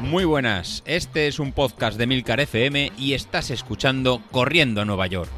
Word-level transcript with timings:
Muy 0.00 0.24
buenas, 0.24 0.82
este 0.86 1.26
es 1.26 1.40
un 1.40 1.52
podcast 1.52 1.98
de 1.98 2.06
Milcar 2.06 2.40
FM 2.40 2.92
y 2.96 3.14
estás 3.14 3.50
escuchando 3.50 4.22
Corriendo 4.30 4.80
a 4.80 4.84
Nueva 4.84 5.06
York. 5.08 5.30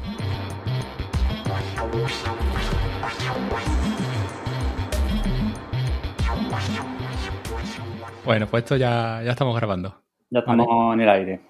Bueno, 8.23 8.45
pues 8.45 8.63
esto 8.63 8.75
ya, 8.75 9.23
ya 9.23 9.31
estamos 9.31 9.55
grabando. 9.55 10.03
Ya 10.29 10.39
estamos 10.39 10.93
en 10.93 11.01
el 11.01 11.09
aire. 11.09 11.41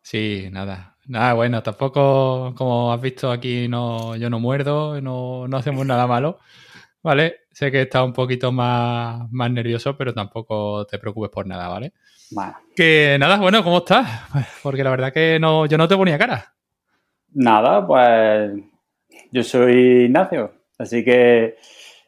Sí, 0.00 0.48
nada. 0.50 0.96
Nada, 1.06 1.34
bueno, 1.34 1.62
tampoco, 1.62 2.54
como 2.56 2.92
has 2.92 3.00
visto 3.00 3.30
aquí, 3.30 3.68
no, 3.68 4.16
yo 4.16 4.30
no 4.30 4.40
muerdo, 4.40 5.00
no, 5.02 5.46
no 5.46 5.56
hacemos 5.58 5.84
nada 5.84 6.06
malo. 6.06 6.38
¿Vale? 7.04 7.42
Sé 7.52 7.70
que 7.70 7.82
está 7.82 8.02
un 8.02 8.12
poquito 8.12 8.50
más, 8.50 9.30
más 9.30 9.50
nervioso, 9.50 9.96
pero 9.96 10.12
tampoco 10.12 10.84
te 10.86 10.98
preocupes 10.98 11.30
por 11.30 11.46
nada, 11.46 11.68
¿vale? 11.68 11.92
Que 12.74 13.16
nada, 13.20 13.36
bueno, 13.38 13.62
¿cómo 13.62 13.78
estás? 13.78 14.08
Porque 14.62 14.82
la 14.82 14.90
verdad 14.90 15.12
que 15.12 15.38
no, 15.38 15.66
yo 15.66 15.78
no 15.78 15.86
te 15.86 15.96
ponía 15.96 16.18
cara. 16.18 16.54
Nada, 17.34 17.86
pues 17.86 18.52
yo 19.32 19.42
soy 19.42 20.04
Ignacio, 20.04 20.52
así 20.78 21.04
que 21.04 21.56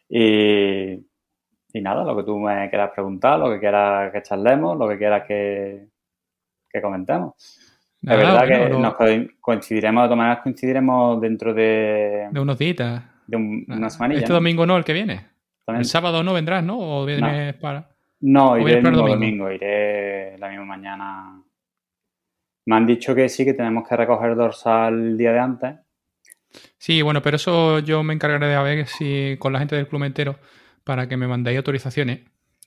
y, 0.09 0.93
y 0.95 1.81
nada, 1.83 2.05
lo 2.05 2.17
que 2.17 2.23
tú 2.23 2.39
me 2.39 2.69
quieras 2.71 2.91
preguntar, 2.95 3.39
lo 3.39 3.51
que 3.51 3.59
quieras 3.61 4.13
que 4.13 4.23
charlemos, 4.23 4.79
lo 4.79 4.89
que 4.89 4.99
quieras 4.99 5.25
que, 5.27 5.89
que 6.71 6.81
comentemos. 6.81 7.35
Es 8.03 8.09
verdad 8.17 8.47
bueno, 8.47 8.65
que 8.65 8.71
nos 8.83 8.95
co- 8.95 9.35
coincidiremos, 9.41 10.03
de 10.05 10.07
todas 10.07 10.19
maneras 10.19 10.43
coincidiremos 10.43 11.21
dentro 11.21 11.53
de, 11.53 12.29
De 12.31 12.41
unos 12.41 12.59
días. 12.59 13.03
De 13.27 13.37
un- 13.37 13.65
una 13.69 13.91
semanilla. 13.91 14.21
Este 14.21 14.31
¿no? 14.31 14.37
domingo 14.37 14.67
no, 14.67 14.77
el 14.77 14.85
que 14.85 14.93
viene. 14.93 15.27
También. 15.65 15.81
El 15.81 15.85
sábado 15.87 16.23
no 16.23 16.33
vendrás, 16.33 16.63
¿no? 16.65 16.79
O 16.79 17.05
vienes 17.05 17.55
para. 17.55 17.89
No, 18.21 18.53
¿O 18.53 18.59
iré 18.59 18.79
el 18.79 18.83
mismo 18.83 18.97
domingo? 18.99 19.15
domingo, 19.15 19.51
iré 19.53 20.39
la 20.39 20.49
misma 20.49 20.65
mañana. 20.65 21.43
Me 22.67 22.77
han 22.77 22.87
dicho 22.87 23.15
que 23.15 23.29
sí, 23.29 23.45
que 23.45 23.55
tenemos 23.55 23.87
que 23.89 23.97
recoger 23.97 24.35
dorsal 24.35 24.95
el 24.95 25.19
día 25.19 25.33
de 25.33 25.39
antes. 25.39 25.75
Sí, 26.79 27.03
bueno, 27.03 27.21
pero 27.23 27.37
eso 27.37 27.81
yo 27.81 28.03
me 28.03 28.15
encargaré 28.15 28.47
de 28.47 28.63
ver 28.63 28.87
si 28.87 29.37
con 29.39 29.53
la 29.53 29.59
gente 29.59 29.77
del 29.77 29.89
club 29.89 30.05
entero 30.05 30.39
para 30.85 31.09
que 31.09 31.17
me 31.17 31.27
mandéis 31.29 31.59
autorizaciones, 31.59 32.21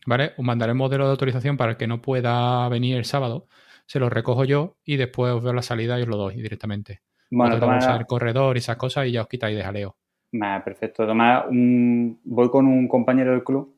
¿vale? 0.05 0.33
Os 0.38 0.45
mandaré 0.45 0.72
el 0.72 0.78
modelo 0.78 1.05
de 1.05 1.11
autorización 1.11 1.58
para 1.58 1.72
el 1.72 1.78
que 1.78 1.88
no 1.88 2.02
pueda 2.02 2.67
venir 2.70 2.98
el 2.98 3.05
sábado. 3.05 3.48
Se 3.88 4.00
lo 4.00 4.09
recojo 4.09 4.45
yo 4.45 4.78
y 4.86 4.98
después 4.98 5.33
os 5.33 5.44
veo 5.44 5.53
la 5.53 5.61
salida 5.64 5.98
y 5.98 6.03
os 6.03 6.08
lo 6.08 6.17
doy 6.17 6.36
directamente. 6.36 7.02
Bueno, 7.31 7.58
Vosotros 7.58 8.00
el 8.00 8.05
corredor 8.05 8.55
y 8.55 8.59
esas 8.59 8.78
cosas 8.78 9.08
y 9.08 9.11
ya 9.14 9.22
os 9.22 9.28
quitáis 9.28 9.58
de 9.58 9.64
jaleo. 9.64 9.95
Me- 10.31 10.59
perfecto. 10.61 11.05
Maneras, 11.13 11.45
un- 11.49 12.19
voy 12.23 12.49
con 12.49 12.66
un 12.67 12.88
compañero 12.88 13.31
del 13.31 13.44
club 13.44 13.75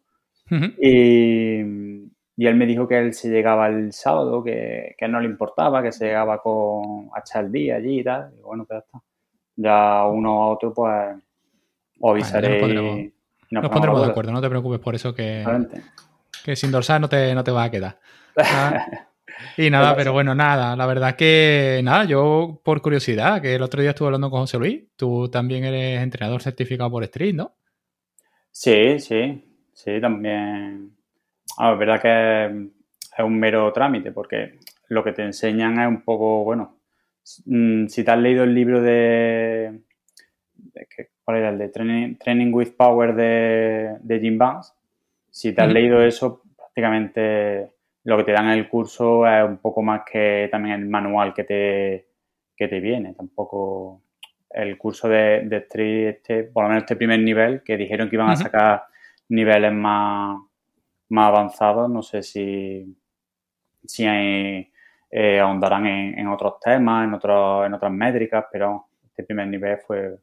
y, 0.78 1.60
y 2.38 2.48
él 2.48 2.56
me 2.56 2.66
dijo 2.66 2.88
que 2.88 2.98
él 3.00 3.14
se 3.14 3.30
llegaba 3.30 3.68
el 3.68 3.94
sábado, 3.94 4.44
que, 4.44 4.96
que 4.98 5.08
no 5.08 5.20
le 5.20 5.28
importaba, 5.28 5.82
que 5.82 5.92
se 5.92 6.06
llegaba 6.06 6.42
con 6.42 7.10
a 7.16 7.20
echar 7.20 7.46
el 7.46 7.52
día 7.52 7.76
allí 7.78 8.00
y 8.00 8.04
tal. 8.04 8.34
Y 8.38 8.42
bueno, 8.42 8.66
pues 8.66 8.80
ya 8.80 8.86
está. 8.86 9.02
Ya 9.56 10.06
uno 10.08 10.44
a 10.44 10.48
otro, 10.50 10.74
pues 10.74 11.16
os 12.00 12.12
avisaré. 12.12 12.50
nos 12.50 12.58
pondremos- 12.70 12.98
y 13.00 13.14
Nos 13.52 13.64
pondremos 13.70 14.00
de 14.00 14.06
acuerdo, 14.12 14.32
no 14.32 14.42
te 14.42 14.50
preocupes 14.50 14.80
por 14.80 14.96
eso 14.96 15.14
que, 15.14 15.44
que 16.44 16.56
sin 16.56 16.72
dorsal 16.72 17.02
no 17.02 17.10
te, 17.10 17.34
no 17.36 17.44
te 17.44 17.52
vas 17.52 17.68
a 17.68 17.72
quedar. 17.72 18.00
Ah, 18.38 18.88
Y 19.58 19.70
nada, 19.70 19.96
pero 19.96 20.14
bueno, 20.14 20.34
nada, 20.36 20.76
la 20.76 20.86
verdad 20.86 21.16
que 21.16 21.82
nada, 21.84 22.06
yo 22.06 22.62
por 22.64 22.82
curiosidad, 22.82 23.42
que 23.42 23.56
el 23.56 23.62
otro 23.62 23.82
día 23.82 23.92
estuve 23.92 24.08
hablando 24.08 24.30
con 24.30 24.42
José 24.42 24.58
Luis, 24.58 24.84
tú 24.96 25.30
también 25.30 25.64
eres 25.64 26.02
entrenador 26.02 26.42
certificado 26.42 26.90
por 26.90 27.04
Street, 27.04 27.34
¿no? 27.34 27.56
Sí, 28.52 29.00
sí, 29.00 29.44
sí, 29.74 30.02
también. 30.02 30.92
Ah, 31.58 31.74
es 31.74 31.80
verdad 31.80 32.02
que 32.02 32.70
es 33.18 33.24
un 33.24 33.40
mero 33.40 33.72
trámite, 33.72 34.12
porque 34.12 34.60
lo 34.90 35.04
que 35.04 35.14
te 35.14 35.24
enseñan 35.24 35.80
es 35.80 35.88
un 35.88 36.02
poco, 36.02 36.44
bueno, 36.44 36.80
mm, 37.46 37.88
si 37.88 38.04
te 38.04 38.12
has 38.12 38.20
leído 38.20 38.44
el 38.44 38.54
libro 38.54 38.82
de, 38.82 39.82
de 40.56 40.88
¿cuál 41.24 41.38
era 41.38 41.50
el 41.50 41.58
de 41.58 41.70
Training, 41.70 42.16
Training 42.16 42.54
with 42.54 42.72
Power 42.78 43.16
de, 43.16 43.98
de 44.02 44.20
Jim 44.20 44.38
Vance? 44.38 44.74
Si 45.30 45.54
te 45.54 45.62
has 45.62 45.72
leído 45.72 46.04
eso, 46.04 46.42
prácticamente 46.58 47.72
lo 48.04 48.18
que 48.18 48.24
te 48.24 48.32
dan 48.32 48.46
en 48.48 48.52
el 48.60 48.70
curso 48.70 49.28
es 49.28 49.44
un 49.48 49.58
poco 49.60 49.82
más 49.82 50.02
que 50.12 50.50
también 50.52 50.82
el 50.82 50.90
manual 50.90 51.34
que 51.34 51.44
te, 51.44 52.08
que 52.56 52.68
te 52.68 52.80
viene. 52.80 53.14
Tampoco 53.14 54.04
el 54.50 54.78
curso 54.78 55.08
de, 55.10 55.44
de 55.46 55.58
Street, 55.58 56.08
este, 56.10 56.44
por 56.46 56.64
lo 56.64 56.70
menos 56.70 56.84
este 56.84 56.96
primer 56.96 57.20
nivel, 57.20 57.64
que 57.64 57.78
dijeron 57.78 58.10
que 58.10 58.16
iban 58.16 58.30
a 58.30 58.36
Ujú. 58.36 58.38
sacar 58.38 58.84
niveles 59.30 59.72
más, 59.74 60.38
más 61.10 61.28
avanzados, 61.30 61.90
no 61.90 62.02
sé 62.04 62.24
si, 62.24 62.98
si 63.86 64.06
hay- 64.06 64.72
eh, 65.12 65.40
ahondarán 65.40 65.86
en, 65.88 66.20
en 66.20 66.28
otros 66.28 66.60
temas, 66.60 67.06
en, 67.08 67.14
otros, 67.14 67.66
en 67.66 67.74
otras 67.74 67.92
métricas, 67.92 68.46
pero 68.52 68.88
este 69.06 69.24
primer 69.24 69.48
nivel 69.48 69.78
fue 69.80 70.18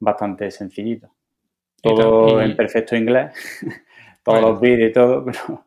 bastante 0.00 0.50
sencillito. 0.50 1.10
Todo 1.82 2.40
y- 2.40 2.42
en 2.42 2.56
perfecto 2.56 2.96
inglés, 2.96 3.32
todos 4.24 4.40
Bueno. 4.40 4.52
los 4.52 4.60
vídeos 4.60 4.90
y 4.90 4.92
todo, 4.94 5.24
pero, 5.26 5.63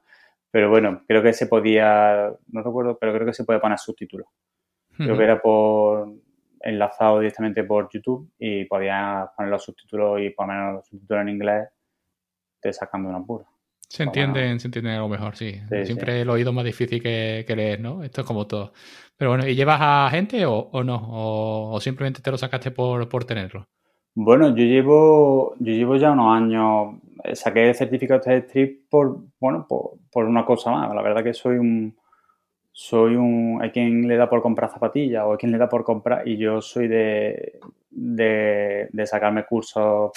pero 0.57 0.71
bueno, 0.71 1.03
creo 1.07 1.21
que 1.21 1.33
se 1.33 1.45
podía, 1.45 2.33
no 2.47 2.63
recuerdo, 2.63 2.97
pero 2.97 3.13
creo 3.13 3.27
que 3.27 3.33
se 3.33 3.43
puede 3.43 3.59
poner 3.59 3.77
subtítulos. 3.77 4.25
Creo 4.95 5.15
que 5.15 5.23
era 5.23 5.39
por 5.39 6.11
enlazado 6.61 7.19
directamente 7.19 7.63
por 7.63 7.87
YouTube 7.93 8.31
y 8.39 8.65
podías 8.65 9.29
poner 9.37 9.51
los 9.51 9.63
subtítulos 9.63 10.19
y 10.19 10.31
poner 10.31 10.73
los 10.73 10.87
subtítulos 10.87 11.21
en 11.21 11.29
inglés 11.29 11.69
te 12.59 12.73
sacando 12.73 13.07
una 13.07 13.23
pura. 13.23 13.45
Se 13.87 14.01
entienden, 14.01 14.59
se 14.59 14.69
entienden 14.69 14.95
algo 14.95 15.09
mejor, 15.09 15.35
sí. 15.35 15.61
Sí, 15.69 15.85
Siempre 15.85 16.21
el 16.21 16.29
oído 16.31 16.49
es 16.49 16.55
más 16.55 16.65
difícil 16.65 17.03
que, 17.03 17.45
que 17.47 17.55
leer, 17.55 17.79
¿no? 17.79 18.03
Esto 18.03 18.21
es 18.21 18.27
como 18.27 18.47
todo. 18.47 18.73
Pero 19.15 19.29
bueno, 19.29 19.47
¿y 19.47 19.53
llevas 19.53 19.77
a 19.79 20.09
gente 20.09 20.43
o, 20.47 20.55
o 20.57 20.83
no? 20.83 20.95
O, 20.95 21.75
o 21.75 21.79
simplemente 21.79 22.23
te 22.23 22.31
lo 22.31 22.37
sacaste 22.39 22.71
por, 22.71 23.07
por 23.07 23.25
tenerlo? 23.25 23.67
Bueno, 24.19 24.49
yo 24.49 24.63
llevo, 24.63 25.53
yo 25.59 25.73
llevo 25.73 25.95
ya 25.95 26.11
unos 26.11 26.35
años, 26.35 26.95
eh, 27.23 27.35
saqué 27.35 27.69
el 27.69 27.75
certificado 27.75 28.19
de 28.25 28.37
Street 28.37 28.77
por, 28.89 29.19
bueno, 29.39 29.67
por, 29.69 29.91
por 30.11 30.25
una 30.25 30.43
cosa 30.43 30.71
más. 30.71 30.91
La 30.95 31.03
verdad 31.03 31.23
que 31.23 31.35
soy 31.35 31.57
un, 31.59 31.95
soy 32.71 33.15
un, 33.15 33.59
hay 33.61 33.69
quien 33.69 34.07
le 34.07 34.17
da 34.17 34.27
por 34.27 34.41
comprar 34.41 34.71
zapatillas 34.71 35.23
o 35.23 35.33
hay 35.33 35.37
quien 35.37 35.51
le 35.51 35.59
da 35.59 35.69
por 35.69 35.83
comprar 35.83 36.27
y 36.27 36.35
yo 36.35 36.63
soy 36.63 36.87
de, 36.87 37.59
de, 37.91 38.87
de 38.91 39.05
sacarme 39.05 39.45
cursos. 39.45 40.13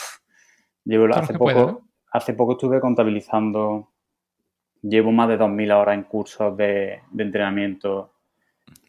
Llevo, 0.82 1.14
hace 1.14 1.34
poco, 1.34 1.82
hace 2.10 2.32
poco 2.32 2.52
estuve 2.52 2.80
contabilizando, 2.80 3.90
llevo 4.80 5.12
más 5.12 5.28
de 5.28 5.36
2.000 5.36 5.78
horas 5.78 5.94
en 5.94 6.04
cursos 6.04 6.56
de, 6.56 7.00
de 7.10 7.22
entrenamiento 7.22 8.12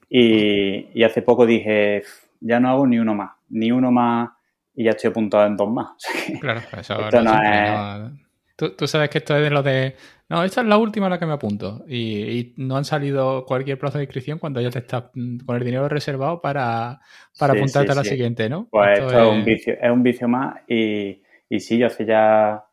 y, 0.07 0.87
y 0.97 1.03
hace 1.03 1.21
poco 1.21 1.45
dije, 1.45 1.99
"Pf, 1.99 2.27
ya 2.39 2.61
no 2.61 2.69
hago 2.69 2.87
ni 2.87 2.97
uno 2.97 3.13
más, 3.13 3.31
ni 3.49 3.73
uno 3.73 3.91
más 3.91 4.29
y 4.75 4.83
ya 4.85 4.91
estoy 4.91 5.09
apuntado 5.11 5.45
en 5.47 5.57
dos 5.57 5.69
más. 5.69 5.87
O 5.95 5.99
sea 5.99 6.13
que- 6.25 6.39
Claro, 6.39 6.61
pues 6.71 6.89
eso 6.89 6.99
Esto 7.01 7.21
no 7.21 7.31
es- 7.41 8.11
¿no? 8.11 8.17
Tú, 8.55 8.75
tú 8.75 8.87
sabes 8.87 9.09
que 9.09 9.17
esto 9.17 9.35
es 9.35 9.41
de 9.41 9.49
lo 9.49 9.63
de. 9.63 9.95
No, 10.29 10.43
esta 10.43 10.61
es 10.61 10.67
la 10.67 10.77
última 10.77 11.07
a 11.07 11.09
la 11.09 11.17
que 11.19 11.25
me 11.25 11.33
apunto. 11.33 11.83
Y, 11.87 12.21
y 12.39 12.53
no 12.57 12.77
han 12.77 12.85
salido 12.85 13.43
cualquier 13.45 13.79
plazo 13.79 13.97
de 13.97 14.03
inscripción 14.03 14.37
cuando 14.37 14.61
ya 14.61 14.69
te 14.69 14.79
estás 14.79 15.05
con 15.45 15.55
el 15.55 15.63
dinero 15.65 15.89
reservado 15.89 16.39
para, 16.41 16.99
para 17.39 17.53
Sí, 17.53 17.59
apuntarte 17.59 17.87
sí, 17.87 17.91
a 17.91 17.95
la 17.95 18.03
sí. 18.03 18.09
siguiente, 18.11 18.47
¿no? 18.49 18.67
Pues 18.69 18.91
Esto 18.99 19.07
esto 19.07 19.19
es 19.23 19.37
un 19.39 19.45
vicio, 19.45 19.73
es 19.81 19.91
un 19.91 20.03
vicio 20.03 20.27
más 20.27 20.57
y, 20.67 21.21
y 21.49 21.59
sí, 21.59 21.77
yo 21.79 21.87
hace 21.87 22.05
ya, 22.05 22.63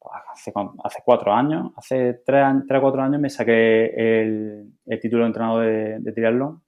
pues, 0.00 0.12
hace, 0.34 0.52
hace 0.82 0.98
cuatro 1.04 1.32
años, 1.32 1.70
hace 1.76 2.14
tres, 2.26 2.44
tres 2.66 2.78
o 2.78 2.82
cuatro 2.82 3.02
años 3.02 3.20
me 3.20 3.30
saqué 3.30 3.86
el, 4.20 4.72
el 4.86 5.00
título 5.00 5.22
de 5.22 5.26
entrenador 5.28 5.64
de, 5.66 5.98
de 6.00 6.12
triatlón 6.12 6.62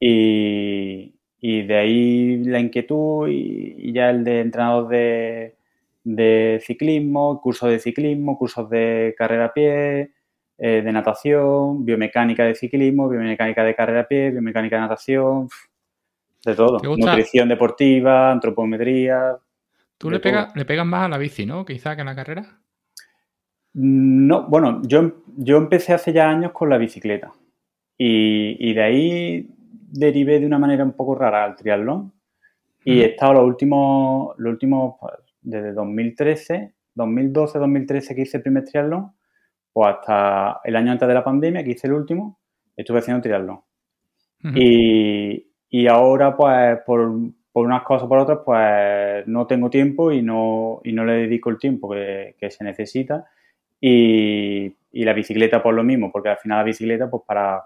y, 0.00 1.14
y 1.40 1.62
de 1.62 1.76
ahí 1.76 2.44
la 2.44 2.60
inquietud 2.60 3.28
y, 3.28 3.74
y 3.78 3.92
ya 3.92 4.10
el 4.10 4.24
de 4.24 4.40
entrenador 4.40 4.88
de, 4.88 5.56
de 6.04 6.60
ciclismo, 6.64 7.40
cursos 7.40 7.70
de 7.70 7.78
ciclismo, 7.78 8.38
cursos 8.38 8.68
de 8.70 9.14
carrera 9.16 9.46
a 9.46 9.52
pie, 9.52 10.12
eh, 10.56 10.82
de 10.82 10.92
natación, 10.92 11.84
biomecánica 11.84 12.44
de 12.44 12.54
ciclismo, 12.54 13.08
biomecánica 13.08 13.62
de 13.62 13.74
carrera 13.74 14.00
a 14.00 14.08
pie, 14.08 14.30
biomecánica 14.30 14.76
de 14.76 14.82
natación, 14.82 15.48
de 16.44 16.54
todo. 16.54 16.78
Nutrición 16.82 17.48
deportiva, 17.48 18.32
antropometría. 18.32 19.36
Tú 19.98 20.10
le 20.10 20.20
le 20.54 20.64
pegas 20.64 20.86
más 20.86 21.04
a 21.04 21.08
la 21.08 21.18
bici, 21.18 21.44
¿no? 21.44 21.64
Quizá 21.64 21.94
que 21.94 22.02
a 22.02 22.04
la 22.04 22.14
carrera. 22.14 22.60
No, 23.74 24.48
bueno, 24.48 24.80
yo, 24.84 25.22
yo 25.36 25.58
empecé 25.58 25.92
hace 25.92 26.12
ya 26.12 26.28
años 26.28 26.52
con 26.52 26.70
la 26.70 26.78
bicicleta 26.78 27.32
y, 27.96 28.56
y 28.58 28.74
de 28.74 28.82
ahí 28.82 29.50
derivé 29.70 30.40
de 30.40 30.46
una 30.46 30.58
manera 30.58 30.84
un 30.84 30.92
poco 30.92 31.14
rara 31.14 31.44
al 31.44 31.56
triatlón 31.56 32.12
y 32.84 33.00
he 33.00 33.06
estado 33.06 33.34
los 33.34 33.44
últimos, 33.44 34.34
los 34.38 34.52
últimos, 34.52 34.94
pues, 35.00 35.14
desde 35.42 35.72
2013, 35.72 36.74
2012, 36.94 37.58
2013 37.58 38.14
que 38.14 38.22
hice 38.22 38.36
el 38.38 38.42
primer 38.42 38.64
triatlón, 38.64 39.12
pues 39.72 39.88
hasta 39.88 40.60
el 40.64 40.76
año 40.76 40.92
antes 40.92 41.06
de 41.06 41.14
la 41.14 41.24
pandemia 41.24 41.62
que 41.62 41.72
hice 41.72 41.86
el 41.86 41.92
último, 41.92 42.38
estuve 42.76 43.00
haciendo 43.00 43.22
triatlón. 43.22 43.60
Y, 44.54 45.50
y 45.68 45.86
ahora, 45.88 46.36
pues, 46.36 46.78
por, 46.86 47.10
por 47.52 47.66
unas 47.66 47.82
cosas 47.82 48.04
o 48.04 48.08
por 48.08 48.18
otras, 48.18 48.38
pues 48.44 49.26
no 49.26 49.46
tengo 49.46 49.68
tiempo 49.68 50.12
y 50.12 50.22
no, 50.22 50.80
y 50.84 50.92
no 50.92 51.04
le 51.04 51.14
dedico 51.14 51.50
el 51.50 51.58
tiempo 51.58 51.90
que, 51.90 52.36
que 52.38 52.50
se 52.50 52.64
necesita. 52.64 53.26
Y, 53.80 54.74
la 54.92 55.12
bicicleta 55.12 55.62
por 55.62 55.74
lo 55.74 55.84
mismo, 55.84 56.10
porque 56.10 56.30
al 56.30 56.38
final 56.38 56.58
la 56.58 56.64
bicicleta, 56.64 57.08
pues 57.08 57.22
para, 57.26 57.62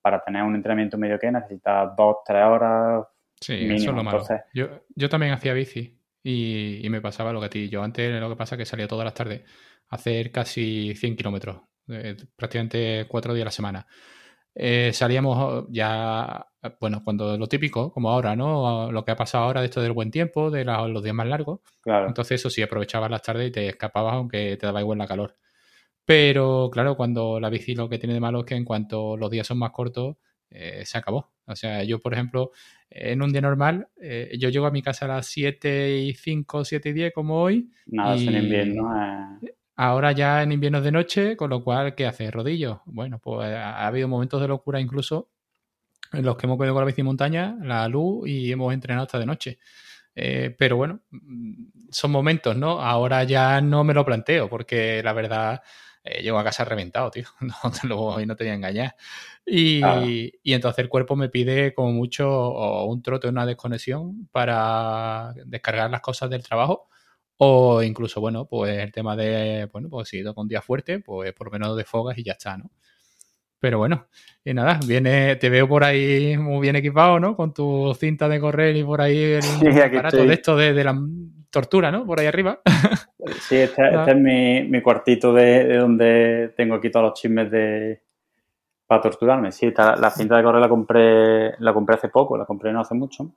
para 0.00 0.20
tener 0.20 0.42
un 0.42 0.54
entrenamiento 0.54 0.98
medio 0.98 1.18
que 1.18 1.30
necesitas 1.30 1.94
dos, 1.96 2.16
tres 2.24 2.44
horas. 2.44 3.06
Sí, 3.40 3.54
eso 3.54 3.90
es 3.90 3.96
lo 3.96 4.04
malo. 4.04 4.24
Yo, 4.52 4.68
yo 4.94 5.08
también 5.08 5.32
hacía 5.32 5.54
bici 5.54 5.98
y, 6.22 6.86
me 6.90 7.00
pasaba 7.00 7.32
lo 7.32 7.40
que 7.40 7.46
a 7.46 7.50
ti. 7.50 7.68
Yo 7.68 7.82
antes 7.82 8.20
lo 8.20 8.28
que 8.28 8.36
pasa 8.36 8.54
es 8.54 8.58
que 8.58 8.66
salía 8.66 8.88
todas 8.88 9.04
las 9.04 9.14
tardes 9.14 9.42
a 9.88 9.96
hacer 9.96 10.30
casi 10.30 10.94
100 10.94 11.16
kilómetros, 11.16 11.62
eh, 11.88 12.16
prácticamente 12.36 13.06
cuatro 13.08 13.34
días 13.34 13.44
a 13.44 13.46
la 13.46 13.50
semana. 13.50 13.86
Eh, 14.54 14.92
salíamos 14.92 15.66
ya, 15.70 16.46
bueno, 16.80 17.02
cuando 17.04 17.38
lo 17.38 17.46
típico, 17.46 17.92
como 17.92 18.10
ahora, 18.10 18.34
¿no? 18.34 18.90
Lo 18.90 19.04
que 19.04 19.12
ha 19.12 19.16
pasado 19.16 19.44
ahora 19.44 19.60
de 19.60 19.66
esto 19.66 19.80
del 19.80 19.92
buen 19.92 20.10
tiempo, 20.10 20.50
de 20.50 20.64
los 20.64 21.02
días 21.02 21.14
más 21.14 21.28
largos. 21.28 21.60
Claro. 21.80 22.08
Entonces, 22.08 22.40
eso 22.40 22.50
sí, 22.50 22.60
aprovechabas 22.62 23.10
las 23.10 23.22
tardes 23.22 23.48
y 23.48 23.52
te 23.52 23.68
escapabas 23.68 24.14
aunque 24.14 24.56
te 24.56 24.66
daba 24.66 24.80
igual 24.80 24.98
la 24.98 25.06
calor. 25.06 25.36
Pero, 26.10 26.70
claro, 26.72 26.96
cuando 26.96 27.38
la 27.38 27.48
bici 27.50 27.72
lo 27.76 27.88
que 27.88 27.96
tiene 27.96 28.14
de 28.14 28.18
malo 28.18 28.40
es 28.40 28.44
que 28.44 28.56
en 28.56 28.64
cuanto 28.64 29.16
los 29.16 29.30
días 29.30 29.46
son 29.46 29.58
más 29.58 29.70
cortos, 29.70 30.16
eh, 30.50 30.82
se 30.84 30.98
acabó. 30.98 31.30
O 31.46 31.54
sea, 31.54 31.84
yo, 31.84 32.00
por 32.00 32.14
ejemplo, 32.14 32.50
en 32.90 33.22
un 33.22 33.30
día 33.30 33.40
normal, 33.40 33.86
eh, 34.02 34.36
yo 34.36 34.48
llego 34.48 34.66
a 34.66 34.72
mi 34.72 34.82
casa 34.82 35.04
a 35.04 35.08
las 35.08 35.26
7 35.26 35.98
y 35.98 36.14
5, 36.14 36.64
7 36.64 36.88
y 36.88 36.92
10 36.94 37.12
como 37.14 37.40
hoy. 37.40 37.70
Nada, 37.86 38.16
en 38.16 38.42
invierno. 38.42 38.92
Ahora 39.76 40.10
ya 40.10 40.42
en 40.42 40.50
invierno 40.50 40.80
de 40.80 40.90
noche, 40.90 41.36
con 41.36 41.48
lo 41.48 41.62
cual, 41.62 41.94
¿qué 41.94 42.06
hace? 42.06 42.28
¿Rodillo? 42.28 42.82
Bueno, 42.86 43.20
pues 43.20 43.48
ha 43.54 43.86
habido 43.86 44.08
momentos 44.08 44.40
de 44.40 44.48
locura 44.48 44.80
incluso 44.80 45.28
en 46.12 46.24
los 46.24 46.36
que 46.36 46.46
hemos 46.46 46.58
cogido 46.58 46.74
con 46.74 46.82
la 46.82 46.88
bici 46.88 47.04
montaña, 47.04 47.56
la 47.62 47.86
luz 47.86 48.28
y 48.28 48.50
hemos 48.50 48.74
entrenado 48.74 49.06
hasta 49.06 49.20
de 49.20 49.26
noche. 49.26 49.60
Eh, 50.16 50.56
pero 50.58 50.76
bueno, 50.76 51.02
mm, 51.12 51.52
son 51.88 52.10
momentos, 52.10 52.56
¿no? 52.56 52.80
Ahora 52.80 53.22
ya 53.22 53.60
no 53.60 53.84
me 53.84 53.94
lo 53.94 54.04
planteo 54.04 54.48
porque 54.50 55.04
la 55.04 55.12
verdad 55.12 55.62
eh, 56.04 56.22
llego 56.22 56.38
a 56.38 56.44
casa 56.44 56.64
reventado, 56.64 57.10
tío. 57.10 57.26
No 57.40 57.70
te 57.70 57.86
lo 57.86 58.18
no 58.26 58.36
te 58.36 58.44
voy 58.44 58.50
a 58.50 58.54
engañar. 58.54 58.96
Y, 59.46 59.80
y, 60.42 60.52
entonces 60.54 60.78
el 60.80 60.88
cuerpo 60.88 61.16
me 61.16 61.28
pide 61.28 61.74
como 61.74 61.92
mucho 61.92 62.84
un 62.84 63.02
trote, 63.02 63.28
una 63.28 63.46
desconexión 63.46 64.28
para 64.32 65.34
descargar 65.46 65.90
las 65.90 66.00
cosas 66.02 66.30
del 66.30 66.42
trabajo 66.42 66.88
o 67.42 67.82
incluso, 67.82 68.20
bueno, 68.20 68.46
pues 68.46 68.78
el 68.78 68.92
tema 68.92 69.16
de, 69.16 69.66
bueno, 69.72 69.88
pues 69.88 70.08
si 70.08 70.22
con 70.34 70.46
día 70.46 70.60
fuerte, 70.60 71.00
pues 71.00 71.32
por 71.32 71.46
lo 71.46 71.52
menos 71.52 71.74
de 71.76 71.84
fogas 71.84 72.18
y 72.18 72.22
ya 72.22 72.32
está, 72.32 72.58
¿no? 72.58 72.70
Pero 73.60 73.76
bueno, 73.76 74.06
y 74.42 74.54
nada, 74.54 74.80
viene, 74.86 75.36
te 75.36 75.50
veo 75.50 75.68
por 75.68 75.84
ahí 75.84 76.36
muy 76.38 76.60
bien 76.60 76.76
equipado, 76.76 77.20
¿no? 77.20 77.36
Con 77.36 77.52
tu 77.52 77.94
cinta 77.94 78.26
de 78.26 78.40
correr 78.40 78.74
y 78.74 78.82
por 78.82 79.02
ahí 79.02 79.38
el 79.62 79.82
aparato 79.82 80.24
de 80.24 80.32
esto 80.32 80.56
de, 80.56 80.82
la 80.82 80.98
tortura, 81.50 81.90
¿no? 81.90 82.06
Por 82.06 82.20
ahí 82.20 82.26
arriba. 82.26 82.60
Sí, 83.42 83.56
este, 83.56 83.82
este 83.86 84.10
es 84.12 84.16
mi, 84.16 84.80
cuartito 84.80 85.34
de, 85.34 85.76
donde 85.76 86.54
tengo 86.56 86.76
aquí 86.76 86.90
todos 86.90 87.10
los 87.10 87.20
chismes 87.20 87.50
de 87.50 88.00
para 88.86 89.02
torturarme. 89.02 89.52
Sí, 89.52 89.70
la 89.76 90.10
cinta 90.10 90.38
de 90.38 90.42
correr 90.42 90.60
la 90.60 90.68
compré, 90.70 91.54
la 91.58 91.74
compré 91.74 91.96
hace 91.96 92.08
poco, 92.08 92.38
la 92.38 92.46
compré 92.46 92.72
no 92.72 92.80
hace 92.80 92.94
mucho. 92.94 93.30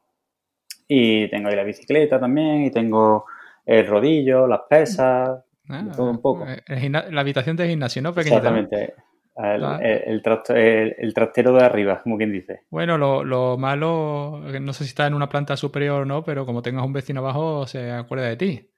Y 0.88 1.28
tengo 1.30 1.50
ahí 1.50 1.56
la 1.58 1.66
bicicleta 1.66 2.18
también 2.18 2.64
y 2.64 2.72
tengo 2.72 3.25
el 3.66 3.86
rodillo, 3.86 4.48
las 4.48 4.62
pesas, 4.70 5.44
ah, 5.68 5.86
todo 5.94 6.10
un 6.10 6.22
poco. 6.22 6.46
Eh, 6.48 6.90
la 6.90 7.22
habitación 7.22 7.58
de 7.58 7.68
gimnasio, 7.68 8.02
¿no? 8.02 8.10
Exactamente. 8.16 8.94
El, 9.35 9.65
ah. 9.65 9.80
el, 9.81 10.21
trastero 10.21 11.53
de 11.53 11.63
arriba, 11.63 12.01
como 12.03 12.18
quien 12.18 12.31
dice. 12.31 12.62
Bueno, 12.69 12.97
lo, 12.97 13.57
malo, 13.57 14.41
no 14.62 14.74
sé 14.74 14.83
si 14.83 14.89
está 14.89 15.07
en 15.07 15.15
una 15.15 15.30
planta 15.30 15.57
superior 15.57 16.03
o 16.03 16.06
no, 16.06 16.24
pero 16.24 16.45
como 16.45 16.62
tengas 16.62 16.85
un 16.85 16.94
vecino 16.94 17.21
abajo, 17.21 17.65
se 17.65 17.91
acuerda 17.91 18.27
de 18.27 18.38
ti. 18.38 18.69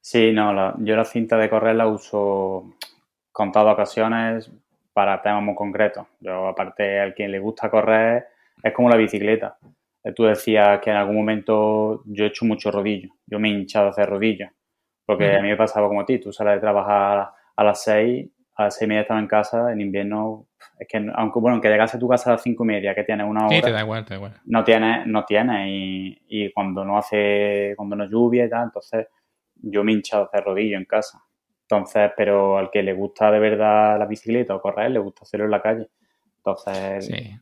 Sí, 0.00 0.32
no, 0.32 0.74
yo 0.84 0.96
la 0.96 1.04
cinta 1.04 1.38
de 1.38 1.48
correr 1.48 1.76
la 1.76 1.86
uso 1.86 2.76
contadas 3.32 3.72
ocasiones 3.72 4.50
para 4.92 5.22
temas 5.22 5.42
muy 5.42 5.54
concretos. 5.54 6.06
Yo, 6.20 6.48
aparte, 6.48 7.00
al 7.00 7.14
quien 7.14 7.32
le 7.32 7.38
gusta 7.38 7.70
correr, 7.70 8.26
es 8.62 8.72
como 8.72 8.90
la 8.90 8.96
bicicleta. 8.96 9.56
Eh, 10.04 10.12
tú 10.12 10.24
decías 10.24 10.80
que 10.80 10.90
en 10.90 10.96
algún 10.96 11.16
momento 11.16 12.02
yo 12.06 12.24
he 12.24 12.28
hecho 12.28 12.44
mucho 12.44 12.70
rodillo. 12.70 13.10
Yo 13.26 13.38
me 13.38 13.48
he 13.48 13.52
hinchado 13.52 13.86
a 13.86 13.90
hacer 13.90 14.08
rodillo. 14.08 14.48
Porque 15.06 15.36
a 15.36 15.42
mí 15.42 15.48
me 15.48 15.56
pasaba 15.56 15.88
como 15.88 16.00
a 16.00 16.06
ti. 16.06 16.18
Tú 16.18 16.32
sales 16.32 16.54
de 16.54 16.60
trabajar 16.60 17.30
a 17.56 17.64
las 17.64 17.82
seis, 17.82 18.26
a 18.56 18.64
las 18.64 18.76
seis 18.76 18.86
y 18.86 18.88
media 18.88 19.02
estaba 19.02 19.20
en 19.20 19.26
casa. 19.26 19.72
En 19.72 19.80
invierno, 19.80 20.46
es 20.78 20.86
que 20.88 20.98
aunque, 21.14 21.40
bueno, 21.40 21.54
aunque 21.54 21.68
llegase 21.68 21.96
a 21.96 22.00
tu 22.00 22.08
casa 22.08 22.30
a 22.30 22.32
las 22.34 22.42
cinco 22.42 22.64
y 22.64 22.68
media, 22.68 22.94
que 22.94 23.04
tienes 23.04 23.26
una 23.26 23.46
hora. 23.46 23.56
Sí, 23.56 23.62
te 23.62 23.72
da 23.72 23.80
igual, 23.80 24.04
te 24.04 24.10
da 24.10 24.16
igual. 24.16 24.40
No 24.44 24.64
tienes, 24.64 25.06
no 25.06 25.24
tienes. 25.24 25.68
Y, 25.68 26.22
y 26.28 26.52
cuando 26.52 26.84
no 26.84 26.98
hace, 26.98 27.74
cuando 27.76 27.96
no 27.96 28.04
lluvia 28.06 28.44
y 28.44 28.50
tal, 28.50 28.64
entonces 28.64 29.08
yo 29.54 29.84
me 29.84 29.92
he 29.92 29.94
hinchado 29.94 30.24
hacer 30.24 30.44
rodillo 30.44 30.76
en 30.76 30.84
casa. 30.84 31.22
Entonces, 31.62 32.10
pero 32.16 32.58
al 32.58 32.70
que 32.70 32.82
le 32.82 32.92
gusta 32.92 33.30
de 33.30 33.38
verdad 33.38 33.98
la 33.98 34.06
bicicleta 34.06 34.54
o 34.54 34.60
correr, 34.60 34.90
le 34.90 34.98
gusta 34.98 35.22
hacerlo 35.22 35.46
en 35.46 35.50
la 35.50 35.62
calle. 35.62 35.88
Entonces, 36.36 37.06
sí 37.06 37.40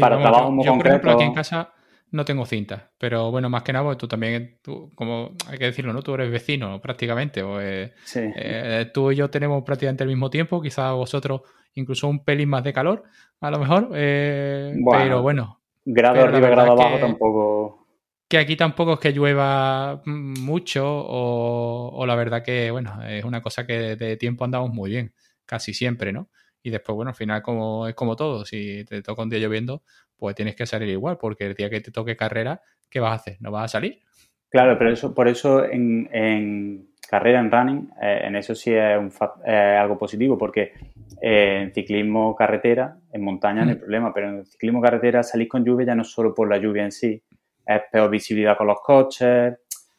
para 0.00 0.18
trabajo 0.18 0.54
yo, 0.62 0.76
por 0.76 0.86
ejemplo, 0.86 1.12
aquí 1.12 1.24
en 1.24 1.34
casa 1.34 1.70
no 2.16 2.24
tengo 2.24 2.46
cinta, 2.46 2.90
pero 2.98 3.30
bueno, 3.30 3.48
más 3.48 3.62
que 3.62 3.72
nada, 3.72 3.84
pues 3.84 3.98
tú 3.98 4.08
también, 4.08 4.58
tú, 4.62 4.90
como 4.94 5.36
hay 5.48 5.58
que 5.58 5.66
decirlo, 5.66 5.92
¿no? 5.92 6.02
Tú 6.02 6.14
eres 6.14 6.30
vecino 6.30 6.80
prácticamente. 6.80 7.44
Pues, 7.44 7.92
eh, 8.16 8.90
tú 8.92 9.12
y 9.12 9.16
yo 9.16 9.30
tenemos 9.30 9.62
prácticamente 9.62 10.02
el 10.02 10.08
mismo 10.08 10.30
tiempo, 10.30 10.60
quizás 10.60 10.92
vosotros 10.92 11.42
incluso 11.74 12.08
un 12.08 12.24
pelín 12.24 12.48
más 12.48 12.64
de 12.64 12.72
calor, 12.72 13.04
a 13.40 13.50
lo 13.50 13.58
mejor, 13.58 13.90
eh, 13.94 14.74
pero 14.90 15.22
bueno. 15.22 15.60
Grado 15.84 16.22
arriba, 16.22 16.48
grado 16.48 16.72
abajo 16.72 16.98
tampoco. 16.98 17.86
Que 18.28 18.38
aquí 18.38 18.56
tampoco 18.56 18.94
es 18.94 18.98
que 18.98 19.12
llueva 19.12 20.02
mucho, 20.04 20.84
o, 20.84 21.90
o, 21.94 22.06
la 22.06 22.16
verdad 22.16 22.42
que, 22.42 22.72
bueno, 22.72 23.00
es 23.06 23.24
una 23.24 23.40
cosa 23.40 23.66
que 23.66 23.94
de 23.94 24.16
tiempo 24.16 24.44
andamos 24.44 24.70
muy 24.70 24.90
bien, 24.90 25.12
casi 25.44 25.72
siempre, 25.74 26.12
¿no? 26.12 26.28
Y 26.66 26.70
después, 26.70 26.96
bueno, 26.96 27.10
al 27.10 27.14
final 27.14 27.42
como, 27.42 27.86
es 27.86 27.94
como 27.94 28.16
todo, 28.16 28.44
si 28.44 28.84
te 28.86 29.00
toca 29.00 29.22
un 29.22 29.30
día 29.30 29.38
lloviendo, 29.38 29.84
pues 30.16 30.34
tienes 30.34 30.56
que 30.56 30.66
salir 30.66 30.88
igual, 30.88 31.16
porque 31.16 31.46
el 31.46 31.54
día 31.54 31.70
que 31.70 31.80
te 31.80 31.92
toque 31.92 32.16
carrera, 32.16 32.60
¿qué 32.90 32.98
vas 32.98 33.12
a 33.12 33.14
hacer? 33.14 33.36
¿No 33.38 33.52
vas 33.52 33.66
a 33.66 33.68
salir? 33.68 34.00
Claro, 34.48 34.76
pero 34.76 34.90
eso, 34.90 35.14
por 35.14 35.28
eso 35.28 35.64
en, 35.64 36.88
carrera, 37.08 37.38
en 37.38 37.52
running, 37.52 37.90
eh, 38.02 38.22
en 38.24 38.34
eso 38.34 38.56
sí 38.56 38.74
es 38.74 38.98
un, 38.98 39.12
algo 39.48 39.96
positivo, 39.96 40.36
porque 40.36 40.72
eh, 41.22 41.60
en 41.62 41.72
ciclismo 41.72 42.34
carretera, 42.34 42.98
en 43.12 43.22
montaña 43.22 43.64
no 43.64 43.70
hay 43.70 43.76
mm. 43.76 43.80
problema, 43.80 44.12
pero 44.12 44.30
en 44.30 44.44
ciclismo 44.44 44.82
carretera 44.82 45.22
salir 45.22 45.46
con 45.46 45.64
lluvia 45.64 45.86
ya 45.86 45.94
no 45.94 46.02
es 46.02 46.10
solo 46.10 46.34
por 46.34 46.50
la 46.50 46.58
lluvia 46.58 46.82
en 46.82 46.90
sí, 46.90 47.22
es 47.64 47.82
peor 47.92 48.10
visibilidad 48.10 48.56
con 48.56 48.66
los 48.66 48.80
coches, 48.80 49.54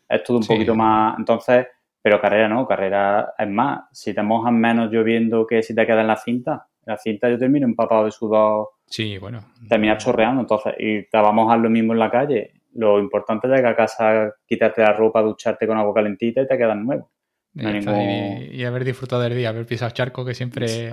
es 0.09 0.21
todo 0.21 0.39
un 0.39 0.45
poquito 0.45 0.75
más. 0.75 1.17
Entonces, 1.17 1.65
pero 2.01 2.21
carrera 2.21 2.47
no, 2.47 2.67
carrera 2.67 3.33
es 3.37 3.49
más. 3.49 3.81
Si 3.91 4.13
te 4.13 4.21
mojas 4.21 4.53
menos 4.53 4.91
lloviendo 4.91 5.45
que 5.45 5.61
si 5.63 5.75
te 5.75 5.85
quedas 5.85 6.01
en 6.01 6.07
la 6.07 6.17
cinta. 6.17 6.67
En 6.85 6.91
la 6.91 6.97
cinta 6.97 7.29
yo 7.29 7.37
termino 7.37 7.65
empapado 7.65 8.05
de 8.05 8.11
sudor. 8.11 8.69
Sí, 8.85 9.17
bueno. 9.17 9.41
Terminas 9.67 10.03
chorreando, 10.03 10.41
entonces. 10.41 10.73
Y 10.79 11.03
te 11.03 11.17
vas 11.17 11.27
a 11.27 11.31
mojar 11.31 11.59
lo 11.59 11.69
mismo 11.69 11.93
en 11.93 11.99
la 11.99 12.09
calle. 12.09 12.53
Lo 12.75 12.99
importante 12.99 13.47
es 13.47 13.53
llegar 13.53 13.73
a 13.73 13.75
casa, 13.75 14.33
quitarte 14.45 14.81
la 14.81 14.93
ropa, 14.93 15.21
ducharte 15.21 15.67
con 15.67 15.77
agua 15.77 15.93
calentita 15.93 16.41
y 16.41 16.47
te 16.47 16.57
quedas 16.57 16.77
nuevo. 16.77 17.09
y, 17.55 18.63
haber 18.63 18.85
disfrutado 18.85 19.21
del 19.23 19.35
día, 19.35 19.49
haber 19.49 19.65
pisado 19.65 19.91
charco, 19.91 20.23
que 20.23 20.35
siempre, 20.35 20.91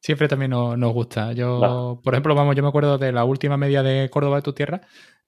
siempre 0.00 0.28
también 0.28 0.52
nos, 0.52 0.92
gusta. 0.92 1.32
Yo, 1.32 2.00
por 2.02 2.14
ejemplo, 2.14 2.34
vamos, 2.34 2.54
yo 2.54 2.62
me 2.62 2.68
acuerdo 2.68 2.98
de 2.98 3.10
la 3.10 3.24
última 3.24 3.56
media 3.56 3.82
de 3.82 4.08
Córdoba 4.08 4.36
de 4.36 4.42
tu 4.42 4.52
tierra, 4.52 4.80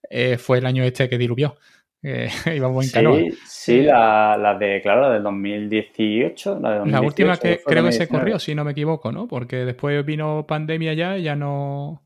eh, 0.08 0.38
fue 0.38 0.58
el 0.58 0.66
año 0.66 0.85
este 0.85 1.08
que 1.08 1.18
diluvió. 1.18 1.56
íbamos 2.54 2.87
en 2.87 2.92
canoa. 2.92 3.21
Sí, 3.47 3.83
la, 3.83 4.57
de, 4.59 4.80
claro, 4.83 5.02
la 5.02 5.11
del 5.11 5.23
2018. 5.23 6.59
La, 6.61 6.80
de 6.80 6.90
la 6.90 7.00
última 7.00 7.37
que 7.37 7.61
creo 7.64 7.85
que 7.85 7.92
se 7.92 8.09
corrió, 8.09 8.38
si 8.38 8.54
no 8.54 8.64
me 8.64 8.73
equivoco, 8.73 9.12
¿no? 9.12 9.28
Porque 9.28 9.64
después 9.64 10.04
vino 10.04 10.47
pandemia 10.47 10.95
ya 10.95 11.16
ya 11.19 11.37
no. 11.37 12.02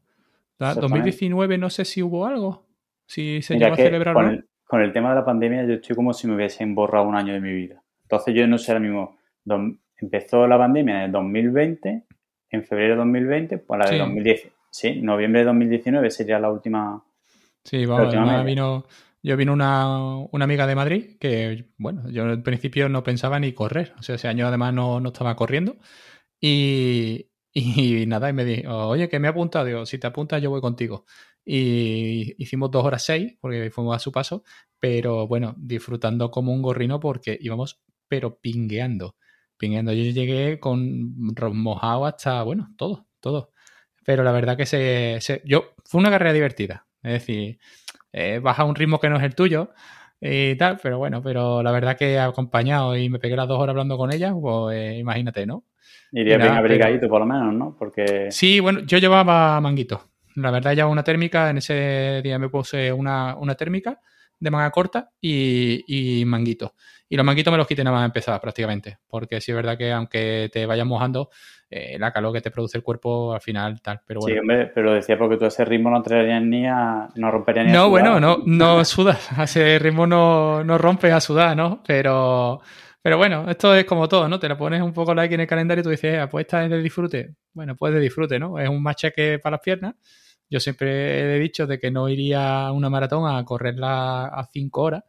2019 0.59 1.59
no 1.59 1.71
sé 1.71 1.85
si 1.85 2.03
hubo 2.03 2.27
algo. 2.27 2.65
Si 3.07 3.43
se 3.43 3.57
llegó 3.57 3.75
a 3.75 3.77
celebrar. 3.77 4.15
Con, 4.15 4.31
el, 4.31 4.49
con 4.67 4.83
el 4.83 4.93
tema 4.93 5.11
de 5.11 5.17
la 5.17 5.25
pandemia, 5.25 5.65
yo 5.65 5.75
estoy 5.75 5.95
como 5.95 6.13
si 6.13 6.27
me 6.27 6.35
hubiesen 6.35 6.75
borrado 6.75 7.07
un 7.07 7.15
año 7.15 7.33
de 7.33 7.41
mi 7.41 7.53
vida. 7.53 7.83
Entonces 8.03 8.35
yo 8.35 8.47
no 8.47 8.59
sé 8.59 8.73
ahora 8.73 8.81
mismo. 8.81 9.19
empezó 9.99 10.47
la 10.47 10.59
pandemia 10.59 10.97
en 10.97 11.03
el 11.03 11.13
2020, 11.13 12.05
en 12.51 12.65
febrero 12.65 12.95
de 12.95 12.99
2020, 12.99 13.59
pues 13.59 13.79
la 13.79 13.91
de 13.91 13.99
2010. 13.99 14.49
Sí, 14.71 15.01
noviembre 15.03 15.41
de 15.41 15.47
2019 15.47 16.11
sería 16.11 16.39
la 16.41 16.51
última. 16.51 17.05
Sí, 17.63 17.87
vamos, 17.87 18.45
vino 18.45 18.85
yo 19.25 19.39
vino 19.39 19.55
una, 19.55 20.19
una, 20.33 20.45
amiga 20.45 20.67
de 20.67 20.75
Madrid 20.75 21.17
que, 21.19 21.71
bueno, 21.79 22.11
yo 22.11 22.25
al 22.25 22.43
principio 22.43 22.91
no 22.91 23.03
pensaba 23.03 23.41
ni 23.41 23.55
correr. 23.55 23.95
O 23.99 24.03
sea, 24.03 24.17
ese 24.17 24.29
año 24.29 24.47
además 24.47 24.75
no, 24.75 25.01
no 25.01 25.09
estaba 25.09 25.35
corriendo. 25.35 25.79
Y, 26.41 27.31
y, 27.55 28.05
nada, 28.07 28.29
y 28.29 28.35
me 28.35 28.45
dijo, 28.45 28.89
oye, 28.89 29.09
que 29.09 29.19
me 29.19 29.29
he 29.29 29.31
apuntado. 29.31 29.65
Digo, 29.65 29.87
si 29.87 29.99
te 29.99 30.07
apuntas, 30.07 30.43
yo 30.43 30.51
voy 30.51 30.61
contigo. 30.61 31.07
Y 31.43 32.35
hicimos 32.43 32.71
dos 32.71 32.85
horas 32.85 33.03
seis, 33.05 33.35
porque 33.41 33.71
fuimos 33.71 33.97
a 33.97 33.99
su 33.99 34.13
paso, 34.13 34.45
pero 34.79 35.27
bueno, 35.27 35.55
disfrutando 35.57 36.31
como 36.31 36.53
un 36.53 36.61
gorrino 36.61 37.01
porque 37.01 37.39
íbamos, 37.41 37.81
pero 38.09 38.39
pingueando. 38.41 39.17
Pingueando. 39.57 39.95
Yo 39.95 40.03
llegué 40.13 40.61
con 40.61 41.15
mojado 41.55 42.05
hasta, 42.05 42.43
bueno, 42.43 42.75
todo, 42.77 43.09
todo. 43.21 43.53
Pero 44.05 44.23
la 44.23 44.33
verdad 44.33 44.57
que 44.59 44.67
se, 44.67 45.19
se 45.23 45.41
yo, 45.47 45.75
fue 45.87 46.01
una 46.01 46.11
carrera 46.11 46.35
divertida. 46.35 46.87
Es 47.03 47.13
decir, 47.13 47.59
eh, 48.15 48.39
baja 48.39 48.65
un 48.65 48.77
ritmo 48.77 49.01
que 49.01 49.11
no 49.11 49.17
es 49.17 49.25
el 49.25 49.35
tuyo. 49.35 49.71
y 50.21 50.57
tal, 50.57 50.79
pero 50.83 50.99
bueno, 50.99 51.21
pero 51.21 51.63
la 51.63 51.73
verdad 51.73 51.97
que 51.99 52.19
acompañado 52.19 52.97
y 52.97 53.11
me 53.11 53.19
pegué 53.19 53.37
las 53.37 53.49
dos 53.49 53.59
horas 53.61 53.73
hablando 53.73 53.99
con 53.99 54.13
ella, 54.13 54.33
pues 54.33 54.77
eh, 54.77 54.99
imagínate, 54.99 55.45
¿no? 55.47 55.65
Iría 56.13 56.39
bien 56.39 56.53
abrigadito 56.53 57.09
por 57.09 57.21
lo 57.21 57.27
menos, 57.27 57.53
¿no? 57.53 57.77
Porque... 57.77 58.29
Sí, 58.31 58.61
bueno, 58.61 58.81
yo 58.87 58.99
llevaba 58.99 59.61
manguito. 59.61 60.03
La 60.37 60.53
verdad 60.53 60.75
llevaba 60.75 60.93
una 60.93 61.03
térmica, 61.03 61.51
en 61.51 61.59
ese 61.59 62.21
día 62.23 62.39
me 62.39 62.49
puse 62.49 62.93
una, 62.93 63.37
una 63.37 63.57
térmica 63.57 64.01
de 64.39 64.51
manga 64.51 64.71
corta 64.71 65.11
y, 65.21 65.85
y 65.89 66.25
manguito. 66.25 66.75
Y 67.09 67.17
los 67.17 67.25
manguitos 67.25 67.53
me 67.53 67.59
los 67.59 67.67
quité 67.67 67.85
nada 67.85 67.97
más 67.99 68.07
empezar 68.07 68.41
prácticamente, 68.41 68.99
porque 69.07 69.41
sí 69.41 69.53
es 69.53 69.57
verdad 69.57 69.77
que 69.77 69.93
aunque 69.93 70.49
te 70.53 70.67
vayas 70.67 70.87
mojando, 70.87 71.31
eh, 71.71 71.99
la 71.99 72.13
calor 72.13 72.33
que 72.33 72.41
te 72.41 72.51
produce 72.51 72.79
el 72.79 72.85
cuerpo 72.85 73.35
al 73.35 73.41
final 73.41 73.81
tal. 73.83 74.01
Pero 74.07 74.21
bueno. 74.21 74.35
Sí, 74.35 74.39
hombre, 74.39 74.67
pero 74.75 74.95
decía 74.95 75.19
porque 75.19 75.37
tú 75.37 75.45
a 75.45 75.49
ese 75.49 75.65
ritmo 75.65 75.91
no 75.91 75.99
entrarías 75.99 76.43
ni 76.43 76.67
a, 76.67 77.09
no 77.15 77.31
romperías 77.31 77.67
ni 77.67 77.73
no, 77.73 77.85
a 77.85 77.89
sudar. 77.89 78.05
No, 78.05 78.19
bueno, 78.19 78.21
no, 78.21 78.43
no 78.47 78.85
sudas, 78.85 79.31
a 79.39 79.45
ese 79.45 79.79
ritmo 79.79 80.07
no, 80.07 80.65
no 80.65 80.79
rompes 80.79 81.13
a 81.13 81.21
sudar, 81.21 81.57
¿no? 81.57 81.83
Pero... 81.87 82.61
Pero 83.05 83.19
bueno, 83.19 83.45
esto 83.51 83.75
es 83.75 83.85
como 83.85 84.09
todo, 84.09 84.31
¿no? 84.31 84.39
Te 84.39 84.49
lo 84.49 84.57
pones 84.57 84.81
un 84.81 84.95
poco 84.95 85.15
like 85.15 85.35
en 85.35 85.43
el 85.43 85.47
calendario 85.47 85.83
y 85.83 85.85
tú 85.85 85.91
dices, 85.91 86.23
eh, 86.23 86.27
pues 86.31 86.47
esta 86.47 86.65
es 86.65 86.71
de 86.71 86.81
disfrute. 86.81 87.35
Bueno, 87.53 87.77
pues 87.77 87.93
de 87.93 88.01
disfrute, 88.01 88.39
¿no? 88.39 88.59
Es 88.59 88.67
un 88.67 88.83
machaque 88.83 89.39
para 89.39 89.57
las 89.57 89.61
piernas. 89.61 89.95
Yo 90.49 90.59
siempre 90.59 91.37
he 91.37 91.39
dicho 91.39 91.67
de 91.67 91.79
que 91.79 91.91
no 91.91 92.09
iría 92.09 92.67
a 92.67 92.73
una 92.73 92.89
maratón 92.89 93.31
a 93.31 93.45
correrla 93.45 94.25
a 94.25 94.49
cinco 94.51 94.83
horas, 94.85 95.05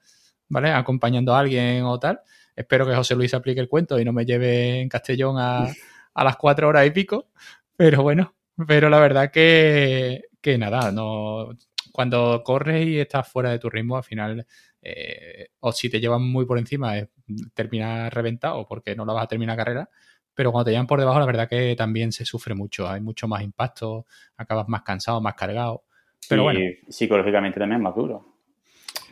¿vale? 0.50 0.72
Acompañando 0.72 1.34
a 1.34 1.40
alguien 1.40 1.84
o 1.84 2.00
tal. 2.00 2.22
Espero 2.56 2.86
que 2.86 2.96
José 2.96 3.16
Luis 3.16 3.34
aplique 3.34 3.60
el 3.60 3.70
cuento 3.70 4.00
y 4.00 4.06
no 4.06 4.14
me 4.14 4.26
lleve 4.26 4.80
en 4.82 4.90
Castellón 4.90 5.38
a, 5.38 5.68
a 6.14 6.24
las 6.24 6.38
cuatro 6.38 6.68
horas 6.70 6.88
y 6.88 6.92
pico. 6.92 7.28
Pero 7.76 8.04
bueno, 8.04 8.34
pero 8.68 8.90
la 8.90 9.00
verdad 9.00 9.32
que, 9.32 10.24
que 10.42 10.58
nada, 10.58 10.92
no, 10.92 11.50
cuando 11.96 12.42
corres 12.44 12.86
y 12.86 13.00
estás 13.00 13.28
fuera 13.28 13.52
de 13.52 13.60
tu 13.60 13.70
ritmo, 13.70 13.96
al 13.96 14.04
final, 14.04 14.46
eh, 14.82 15.48
o 15.62 15.72
si 15.72 15.90
te 15.90 16.02
llevan 16.02 16.24
muy 16.24 16.46
por 16.46 16.58
encima, 16.58 16.98
es, 16.98 17.08
terminas 17.54 18.14
reventado 18.14 18.68
porque 18.68 18.96
no 18.96 19.06
la 19.06 19.14
vas 19.14 19.24
a 19.24 19.28
terminar 19.28 19.56
carrera. 19.56 19.90
Pero 20.34 20.52
cuando 20.52 20.66
te 20.66 20.72
llevan 20.72 20.88
por 20.88 21.00
debajo, 21.00 21.20
la 21.20 21.26
verdad 21.26 21.48
que 21.48 21.74
también 21.78 22.12
se 22.12 22.26
sufre 22.26 22.54
mucho. 22.54 22.90
Hay 22.90 23.00
mucho 23.00 23.30
más 23.30 23.42
impacto, 23.42 24.06
acabas 24.36 24.68
más 24.68 24.82
cansado, 24.82 25.22
más 25.22 25.36
cargado. 25.36 25.86
Pero 26.28 26.44
bueno. 26.44 26.60
psicológicamente 26.90 27.60
también 27.60 27.80
es 27.80 27.84
más 27.84 27.96
duro. 27.96 28.26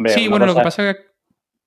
sí, 0.07 0.27
bueno, 0.27 0.45
lo 0.45 0.53
que 0.53 0.61
pasa 0.61 0.89
es 0.89 0.95
que 0.97 1.12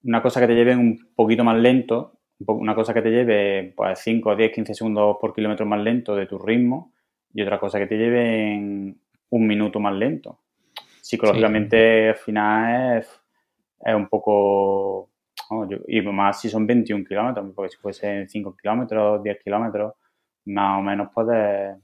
una 0.06 0.22
cosa 0.22 0.40
que 0.40 0.46
te 0.46 0.54
lleve 0.54 0.76
un 0.76 1.10
poquito 1.14 1.42
más 1.42 1.56
lento, 1.56 2.12
una 2.46 2.74
cosa 2.74 2.94
que 2.94 3.02
te 3.02 3.10
lleve 3.10 3.72
pues 3.76 3.98
5, 3.98 4.36
10, 4.36 4.52
15 4.52 4.74
segundos 4.74 5.16
por 5.20 5.34
kilómetro 5.34 5.66
más 5.66 5.80
lento 5.80 6.14
de 6.14 6.26
tu 6.26 6.38
ritmo 6.38 6.92
y 7.34 7.42
otra 7.42 7.58
cosa 7.58 7.78
que 7.78 7.86
te 7.86 7.96
lleve 7.96 8.54
en 8.54 9.00
un 9.30 9.46
minuto 9.46 9.80
más 9.80 9.94
lento. 9.94 10.40
Psicológicamente 11.00 12.10
al 12.10 12.16
final 12.16 12.98
es, 12.98 13.20
es 13.80 13.94
un 13.94 14.08
poco... 14.08 15.10
y 15.88 16.00
más 16.02 16.40
si 16.40 16.48
son 16.48 16.66
21 16.66 17.04
kilómetros, 17.04 17.52
porque 17.54 17.70
si 17.70 17.76
fuesen 17.78 18.28
5 18.28 18.56
kilómetros, 18.56 19.22
10 19.22 19.42
kilómetros, 19.42 19.94
más 20.46 20.78
o 20.78 20.82
menos 20.82 21.08
puedes 21.12 21.76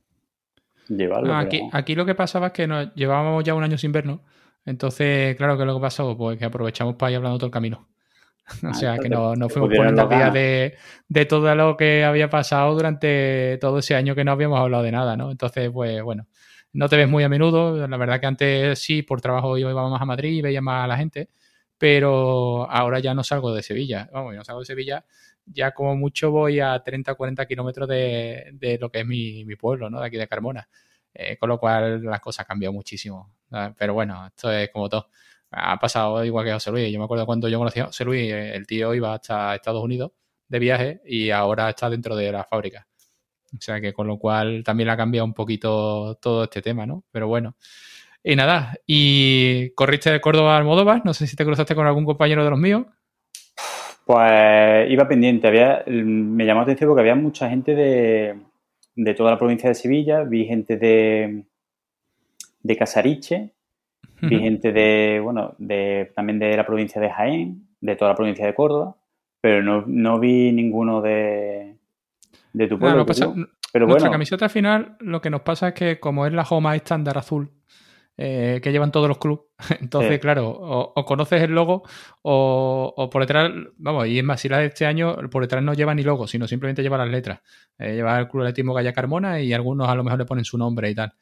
llevarlo. 0.89 1.35
aquí, 1.35 1.61
aquí 1.73 1.95
lo 1.95 2.07
que 2.07 2.15
pasaba 2.15 2.49
es 2.49 2.53
que 2.53 2.67
nos 2.67 2.95
llevábamos 2.95 3.43
ya 3.43 3.55
un 3.55 3.65
año 3.65 3.79
sin 3.79 3.93
vernos. 3.93 4.21
Entonces, 4.65 5.35
claro 5.37 5.59
que 5.59 5.65
lo 5.65 5.75
que 5.75 5.81
pasó, 5.81 6.17
pues 6.17 6.39
que 6.39 6.45
aprovechamos 6.45 6.95
para 6.95 7.11
ir 7.11 7.17
hablando 7.17 7.39
todo 7.39 7.47
el 7.47 7.53
camino. 7.53 7.89
O 8.65 8.69
ah, 8.69 8.75
sea, 8.75 8.99
que 8.99 9.09
no, 9.09 9.35
no 9.35 9.49
fuimos 9.49 9.71
poniendo 9.75 10.07
día 10.09 10.31
de, 10.31 10.77
de, 11.09 11.27
todo 11.27 11.55
lo 11.55 11.77
que 11.77 12.05
había 12.05 12.29
pasado 12.29 12.75
durante 12.75 13.59
todo 13.61 13.79
ese 13.79 13.95
año 13.95 14.15
que 14.15 14.25
no 14.25 14.33
habíamos 14.33 14.59
hablado 14.59 14.83
de 14.83 14.93
nada, 14.93 15.17
¿no? 15.17 15.31
Entonces, 15.31 15.71
pues 15.73 16.03
bueno, 16.03 16.27
no 16.73 16.89
te 16.89 16.97
ves 16.97 17.09
muy 17.09 17.25
a 17.25 17.29
menudo. 17.29 17.87
La 17.87 17.97
verdad 17.97 18.21
que 18.21 18.27
antes 18.27 18.79
sí, 18.79 19.03
por 19.03 19.21
trabajo 19.21 19.57
yo 19.59 19.71
iba 19.71 19.89
más 19.89 20.01
a 20.01 20.05
Madrid 20.05 20.33
y 20.33 20.43
veía 20.43 20.61
más 20.61 20.85
a 20.85 20.89
la 20.89 20.97
gente, 20.97 21.31
pero 21.79 22.71
ahora 22.71 22.99
ya 22.99 23.15
no 23.15 23.23
salgo 23.25 23.55
de 23.55 23.63
Sevilla. 23.63 24.09
Vamos, 24.13 24.35
no 24.35 24.45
salgo 24.45 24.61
de 24.61 24.67
Sevilla, 24.67 25.05
ya 25.47 25.73
como 25.73 25.97
mucho 25.97 26.31
voy 26.31 26.61
a 26.61 26.79
30 26.83 27.13
o 27.13 27.17
40 27.17 27.47
kilómetros 27.47 27.89
de, 27.89 28.51
de, 28.55 28.79
lo 28.79 28.91
que 28.91 29.01
es 29.01 29.07
mi, 29.07 29.45
mi, 29.45 29.57
pueblo, 29.57 29.91
¿no? 29.91 30.01
De 30.01 30.07
aquí 30.07 30.17
de 30.17 30.29
Carmona. 30.29 30.69
Eh, 31.15 31.37
con 31.37 31.49
lo 31.51 31.59
cual 31.59 32.03
las 32.03 32.21
cosas 32.21 32.41
han 32.41 32.47
cambiado 32.49 32.73
muchísimo. 32.73 33.35
Pero 33.77 33.95
bueno, 33.95 34.27
esto 34.27 34.51
es 34.51 34.71
como 34.71 34.89
todo 34.89 35.09
ha 35.53 35.79
pasado 35.79 36.25
igual 36.25 36.45
que 36.47 36.53
José 36.53 36.71
Luis. 36.71 36.93
Yo 36.93 36.99
me 36.99 37.05
acuerdo 37.05 37.27
cuando 37.27 37.49
yo 37.49 37.59
conocí 37.59 37.81
a 37.81 37.87
José 37.87 38.05
Luis, 38.05 38.33
eh, 38.33 38.55
el 38.55 38.67
tío 38.67 38.95
iba 38.95 39.15
hasta 39.15 39.55
Estados 39.55 39.83
Unidos 39.83 40.13
de 40.49 40.59
viaje 40.59 41.01
y 41.07 41.31
ahora 41.31 41.71
está 41.71 41.89
dentro 41.91 42.17
de 42.17 42.33
la 42.33 42.45
fábrica. 42.45 42.87
O 43.55 43.61
sea 43.61 43.81
que 43.81 43.93
con 43.93 44.07
lo 44.07 44.19
cual 44.19 44.63
también 44.65 44.89
ha 44.89 44.97
cambiado 44.97 45.27
un 45.27 45.35
poquito 45.35 46.17
todo 46.17 46.45
este 46.45 46.63
tema, 46.63 46.87
¿no? 46.87 47.05
Pero 47.11 47.29
bueno. 47.29 47.57
Y 48.25 48.37
nada, 48.37 48.75
y 48.87 49.71
corriste 49.71 50.13
de 50.13 50.21
Córdoba 50.21 50.55
a 50.55 50.59
Almodóvar, 50.59 51.03
no 51.05 51.13
sé 51.13 51.27
si 51.27 51.35
te 51.35 51.45
cruzaste 51.45 51.75
con 51.75 51.87
algún 51.87 52.05
compañero 52.05 52.45
de 52.45 52.51
los 52.51 52.59
míos. 52.59 52.87
Pues 54.05 54.91
iba 54.91 55.09
pendiente, 55.09 55.51
me 55.87 56.45
llamó 56.45 56.61
la 56.61 56.65
atención 56.65 56.89
porque 56.89 57.01
había 57.01 57.15
mucha 57.17 57.49
gente 57.51 57.75
de, 57.75 58.37
de 58.95 59.15
toda 59.15 59.33
la 59.33 59.39
provincia 59.39 59.69
de 59.69 59.75
Sevilla, 59.75 60.23
vi 60.23 60.45
gente 60.45 60.77
de, 60.77 61.45
de 62.63 62.77
Casariche, 62.77 63.55
Vi 64.23 64.39
gente 64.39 64.73
de, 64.73 65.21
bueno, 65.23 65.55
de, 65.59 66.13
también 66.15 66.39
de 66.39 66.57
la 66.57 66.65
provincia 66.65 67.01
de 67.01 67.11
Jaén, 67.11 67.67
de 67.81 67.97
toda 67.97 68.13
la 68.13 68.17
provincia 68.17 68.47
de 68.47 68.55
Córdoba, 68.55 68.97
pero 69.41 69.63
no, 69.63 69.85
no 69.87 70.21
vi 70.21 70.53
ninguno 70.53 71.03
de, 71.03 71.77
de 72.53 72.69
tu 72.69 72.79
pueblo. 72.79 73.05
pero 73.73 73.87
nuestra 73.87 74.11
camiseta 74.11 74.45
al 74.45 74.51
final 74.51 74.97
lo 75.01 75.21
que 75.21 75.31
nos 75.31 75.41
pasa 75.41 75.69
es 75.69 75.75
que 75.75 75.99
como 75.99 76.25
es 76.25 76.33
la 76.33 76.43
Homa 76.43 76.77
estándar 76.77 77.19
azul, 77.19 77.51
eh, 78.19 78.61
que 78.63 78.71
llevan 78.71 78.93
todos 78.93 79.09
los 79.09 79.19
clubes. 79.19 79.47
Entonces, 79.81 80.21
claro, 80.21 80.51
o, 80.51 81.05
conoces 81.05 81.43
el 81.43 81.53
logo 81.53 81.83
o, 82.23 83.09
por 83.11 83.23
detrás, 83.23 83.51
vamos, 83.79 84.07
y 84.07 84.19
es 84.19 84.25
más, 84.25 84.41
si 84.41 84.49
la 84.49 84.59
de 84.59 84.67
este 84.67 84.87
año, 84.87 85.17
por 85.31 85.43
detrás 85.43 85.63
no 85.65 85.75
lleva 85.75 85.95
ni 85.95 86.03
logo, 86.03 86.27
sino 86.27 86.47
simplemente 86.47 86.83
lleva 86.83 86.99
las 86.99 87.09
letras. 87.09 87.41
Eh, 87.79 87.95
lleva 87.95 88.21
el 88.21 88.29
Club 88.29 88.43
Atletismo 88.43 88.75
Gaya 88.75 88.93
Carmona 88.93 89.41
y 89.41 89.53
algunos 89.53 89.89
a 89.89 89.95
lo 89.95 90.05
mejor 90.05 90.19
le 90.19 90.27
ponen 90.27 90.45
su 90.45 90.59
nombre 90.59 90.91
y 90.91 90.95
tal. 90.95 91.15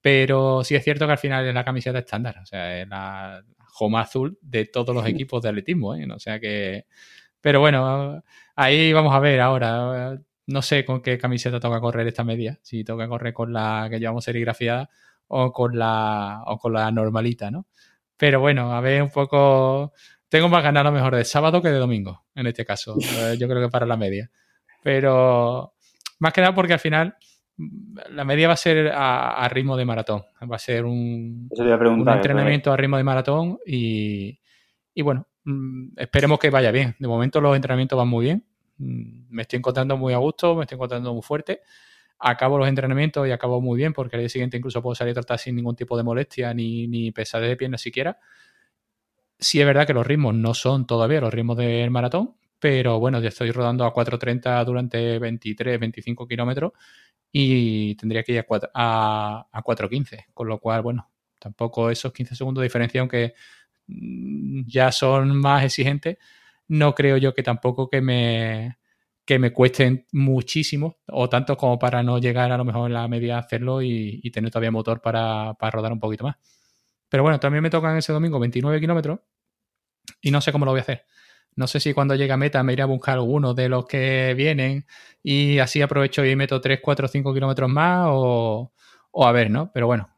Pero 0.00 0.62
sí 0.64 0.74
es 0.74 0.84
cierto 0.84 1.06
que 1.06 1.12
al 1.12 1.18
final 1.18 1.46
es 1.46 1.54
la 1.54 1.64
camiseta 1.64 1.98
estándar, 1.98 2.38
o 2.42 2.46
sea, 2.46 2.80
es 2.80 2.88
la 2.88 3.42
home 3.80 3.98
azul 3.98 4.38
de 4.40 4.66
todos 4.66 4.94
los 4.94 5.06
equipos 5.06 5.42
de 5.42 5.48
atletismo, 5.50 5.94
¿eh? 5.94 6.06
O 6.12 6.18
sea 6.18 6.38
que... 6.40 6.86
Pero 7.40 7.60
bueno, 7.60 8.22
ahí 8.56 8.92
vamos 8.92 9.14
a 9.14 9.20
ver 9.20 9.40
ahora. 9.40 10.18
No 10.46 10.62
sé 10.62 10.84
con 10.84 11.02
qué 11.02 11.18
camiseta 11.18 11.60
toca 11.60 11.80
correr 11.80 12.06
esta 12.06 12.24
media, 12.24 12.58
si 12.62 12.84
toca 12.84 13.08
correr 13.08 13.32
con 13.32 13.52
la 13.52 13.88
que 13.90 14.00
llevamos 14.00 14.24
serigrafiada 14.24 14.88
o 15.28 15.52
con 15.52 15.78
la, 15.78 16.42
o 16.46 16.58
con 16.58 16.72
la 16.72 16.90
normalita, 16.90 17.50
¿no? 17.50 17.66
Pero 18.16 18.40
bueno, 18.40 18.72
a 18.72 18.80
ver 18.80 19.02
un 19.02 19.10
poco... 19.10 19.92
Tengo 20.28 20.48
más 20.48 20.62
ganas 20.62 20.82
a 20.82 20.84
lo 20.84 20.92
mejor 20.92 21.16
de 21.16 21.24
sábado 21.24 21.62
que 21.62 21.68
de 21.68 21.78
domingo, 21.78 22.24
en 22.34 22.46
este 22.46 22.64
caso. 22.64 22.96
Eh, 23.00 23.36
yo 23.38 23.48
creo 23.48 23.62
que 23.62 23.70
para 23.70 23.86
la 23.86 23.96
media. 23.96 24.30
Pero 24.82 25.74
más 26.18 26.32
que 26.32 26.40
nada 26.40 26.54
porque 26.54 26.74
al 26.74 26.80
final 26.80 27.16
la 28.10 28.24
media 28.24 28.46
va 28.46 28.54
a 28.54 28.56
ser 28.56 28.92
a, 28.94 29.48
ritmo 29.50 29.76
de 29.76 29.84
maratón. 29.84 30.22
Va 30.50 30.56
a 30.56 30.60
ser 30.60 30.84
un, 30.84 31.48
entrenamiento 31.50 32.72
a 32.72 32.76
ritmo 32.76 32.96
de 32.96 33.04
maratón 33.04 33.58
y, 33.66 34.38
bueno, 35.02 35.26
mm, 35.44 35.88
esperemos 35.96 36.38
que 36.38 36.50
vaya 36.50 36.70
bien. 36.70 36.94
De 36.98 37.08
momento 37.08 37.40
los 37.40 37.56
entrenamientos 37.56 37.96
van 37.96 38.08
muy 38.08 38.26
bien. 38.26 38.44
Mm, 38.78 39.26
me 39.30 39.42
estoy 39.42 39.58
encontrando 39.58 39.96
muy 39.96 40.14
a 40.14 40.18
gusto, 40.18 40.54
me 40.54 40.62
estoy 40.62 40.76
encontrando 40.76 41.12
muy 41.12 41.22
fuerte. 41.22 41.62
Acabo 42.20 42.58
los 42.58 42.68
entrenamientos 42.68 43.26
y 43.26 43.32
acabo 43.32 43.60
muy 43.60 43.76
bien 43.76 43.92
porque 43.92 44.16
al 44.16 44.22
día 44.22 44.28
siguiente 44.28 44.56
incluso 44.56 44.80
puedo 44.80 44.94
salir 44.94 45.12
a 45.12 45.14
tratar 45.14 45.38
sin 45.38 45.56
ningún 45.56 45.74
tipo 45.74 45.96
de 45.96 46.04
molestia 46.04 46.54
ni, 46.54 46.86
ni 46.86 47.10
pesadez 47.10 47.48
de 47.48 47.56
piernas 47.56 47.80
siquiera. 47.80 48.18
Sí 49.38 49.60
es 49.60 49.66
verdad 49.66 49.86
que 49.86 49.94
los 49.94 50.06
ritmos 50.06 50.34
no 50.34 50.54
son 50.54 50.86
todavía 50.86 51.20
los 51.20 51.32
ritmos 51.32 51.56
del 51.56 51.90
maratón, 51.90 52.34
pero 52.58 52.98
bueno, 52.98 53.20
ya 53.20 53.28
estoy 53.28 53.52
rodando 53.52 53.84
a 53.84 53.94
4.30 53.94 54.64
durante 54.64 55.18
23, 55.20 55.78
25 55.78 56.26
kilómetros 56.26 56.72
y 57.32 57.94
tendría 57.96 58.22
que 58.22 58.32
ir 58.32 58.46
a, 58.74 59.46
a, 59.52 59.62
4.15, 59.62 60.26
con 60.32 60.48
lo 60.48 60.58
cual, 60.58 60.82
bueno, 60.82 61.10
tampoco 61.38 61.90
esos 61.90 62.12
15 62.12 62.34
segundos 62.34 62.62
de 62.62 62.66
diferencia, 62.66 63.00
aunque 63.00 63.34
mm, 63.86 64.62
ya 64.66 64.92
son 64.92 65.36
más 65.36 65.64
exigentes, 65.64 66.18
no 66.68 66.94
creo 66.94 67.16
yo 67.16 67.34
que 67.34 67.42
tampoco 67.42 67.88
que 67.88 68.00
me, 68.00 68.78
que 69.24 69.38
me 69.38 69.52
cuesten 69.52 70.06
muchísimo 70.12 70.98
o 71.06 71.28
tanto 71.28 71.56
como 71.56 71.78
para 71.78 72.02
no 72.02 72.18
llegar 72.18 72.52
a 72.52 72.56
lo 72.58 72.64
mejor 72.64 72.88
en 72.88 72.94
la 72.94 73.08
media 73.08 73.36
a 73.36 73.40
hacerlo 73.40 73.82
y, 73.82 74.20
y 74.22 74.30
tener 74.30 74.50
todavía 74.50 74.70
motor 74.70 75.00
para, 75.00 75.54
para, 75.54 75.70
rodar 75.70 75.92
un 75.92 76.00
poquito 76.00 76.24
más. 76.24 76.36
Pero 77.08 77.22
bueno, 77.22 77.40
también 77.40 77.62
me 77.62 77.70
tocan 77.70 77.96
ese 77.96 78.12
domingo 78.12 78.38
29 78.38 78.80
kilómetros 78.80 79.20
y 80.20 80.30
no 80.30 80.40
sé 80.40 80.52
cómo 80.52 80.64
lo 80.64 80.72
voy 80.72 80.80
a 80.80 80.82
hacer. 80.82 81.06
No 81.58 81.66
sé 81.66 81.80
si 81.80 81.92
cuando 81.92 82.14
llegue 82.14 82.32
a 82.32 82.36
meta 82.36 82.62
me 82.62 82.72
iré 82.72 82.82
a 82.82 82.86
buscar 82.86 83.14
alguno 83.14 83.52
de 83.52 83.68
los 83.68 83.84
que 83.86 84.32
vienen 84.36 84.86
y 85.24 85.58
así 85.58 85.82
aprovecho 85.82 86.24
y 86.24 86.36
meto 86.36 86.60
3, 86.60 86.78
4, 86.80 87.08
5 87.08 87.34
kilómetros 87.34 87.68
más 87.68 88.06
o, 88.10 88.72
a 89.12 89.32
ver, 89.32 89.50
¿no? 89.50 89.72
Pero 89.74 89.88
bueno, 89.88 90.08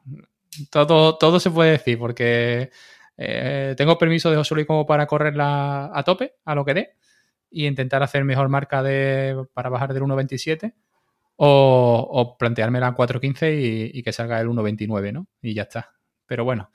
todo, 0.68 1.16
todo 1.16 1.40
se 1.40 1.50
puede 1.50 1.70
decir 1.72 1.98
porque 1.98 2.70
eh, 3.16 3.74
tengo 3.78 3.96
permiso 3.96 4.30
de 4.30 4.36
José 4.36 4.66
como 4.66 4.84
para 4.84 5.06
correrla 5.06 5.90
a 5.94 6.02
tope, 6.04 6.34
a 6.44 6.54
lo 6.54 6.66
que 6.66 6.74
dé, 6.74 6.96
y 7.50 7.66
intentar 7.66 8.02
hacer 8.02 8.22
mejor 8.24 8.50
marca 8.50 8.82
de, 8.82 9.46
para 9.54 9.70
bajar 9.70 9.94
del 9.94 10.02
1.27 10.02 10.74
o, 11.36 12.36
plantearme 12.38 12.80
la 12.80 12.94
4.15 12.94 13.90
y, 13.94 13.98
y 13.98 14.02
que 14.02 14.12
salga 14.12 14.38
el 14.42 14.48
1.29, 14.48 15.10
¿no? 15.10 15.26
Y 15.40 15.54
ya 15.54 15.62
está. 15.62 15.94
Pero 16.26 16.44
bueno, 16.44 16.70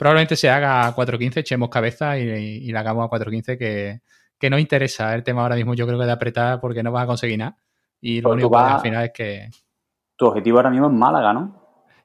probablemente 0.00 0.34
se 0.34 0.48
haga 0.48 0.86
a 0.86 0.96
4.15, 0.96 1.40
echemos 1.40 1.68
cabeza 1.68 2.18
y, 2.18 2.22
y, 2.22 2.72
la 2.72 2.80
hagamos 2.80 3.04
a 3.04 3.14
4.15 3.14 3.58
que, 3.58 4.00
que 4.38 4.48
no 4.48 4.58
interesa 4.58 5.14
el 5.14 5.22
tema 5.22 5.42
ahora 5.42 5.56
mismo, 5.56 5.74
yo 5.74 5.86
creo 5.86 5.98
que 5.98 6.06
de 6.06 6.12
apretar 6.12 6.58
porque 6.58 6.82
no 6.82 6.90
vas 6.90 7.04
a 7.04 7.06
conseguir 7.06 7.38
nada. 7.38 7.58
Y 8.00 8.22
lo 8.22 8.30
único 8.30 8.50
que 8.50 8.56
al 8.56 8.80
final 8.80 9.04
es 9.04 9.12
que... 9.12 9.50
Tu 10.16 10.24
objetivo 10.24 10.56
ahora 10.56 10.70
mismo 10.70 10.86
es 10.86 10.92
Málaga, 10.94 11.34
¿no? 11.34 11.54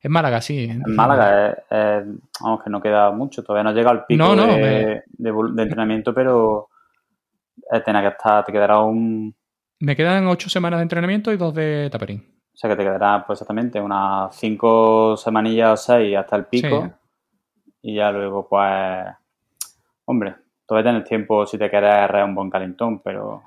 En 0.01 0.11
Málaga, 0.11 0.41
sí. 0.41 0.65
En 0.65 0.93
Málaga, 0.93 1.51
es, 1.51 2.03
vamos, 2.41 2.61
que 2.61 2.69
no 2.69 2.81
queda 2.81 3.11
mucho. 3.11 3.41
Todavía 3.41 3.63
no 3.63 3.71
llega 3.71 3.91
al 3.91 4.05
pico 4.05 4.35
de, 4.35 5.01
entrenamiento, 5.63 6.13
pero 6.13 6.67
eh, 7.71 7.81
que 7.81 8.07
estar, 8.07 8.43
te 8.43 8.51
quedará 8.51 8.81
un... 8.81 9.33
Me 9.79 9.95
quedan 9.95 10.27
ocho 10.27 10.49
semanas 10.49 10.79
de 10.79 10.83
entrenamiento 10.83 11.31
y 11.31 11.37
dos 11.37 11.55
de 11.55 11.89
taperín. 11.89 12.25
O 12.53 12.57
sea 12.57 12.69
que 12.69 12.75
te 12.75 12.83
quedará, 12.83 13.23
pues 13.25 13.37
exactamente, 13.37 13.79
unas 13.79 14.35
cinco 14.35 15.15
semanillas 15.15 15.71
o 15.71 15.77
seis 15.77 16.17
hasta 16.17 16.35
el 16.35 16.45
pico. 16.47 16.91
Y 17.87 17.93
ya 17.93 18.11
luego, 18.11 18.47
pues, 18.49 19.05
hombre, 20.05 20.33
todavía 20.65 20.89
tienes 20.89 21.07
tiempo 21.07 21.45
si 21.45 21.59
te 21.59 21.69
quieres 21.69 21.91
agarrar 21.91 22.25
un 22.25 22.33
buen 22.33 22.49
calentón, 22.49 22.99
pero... 22.99 23.43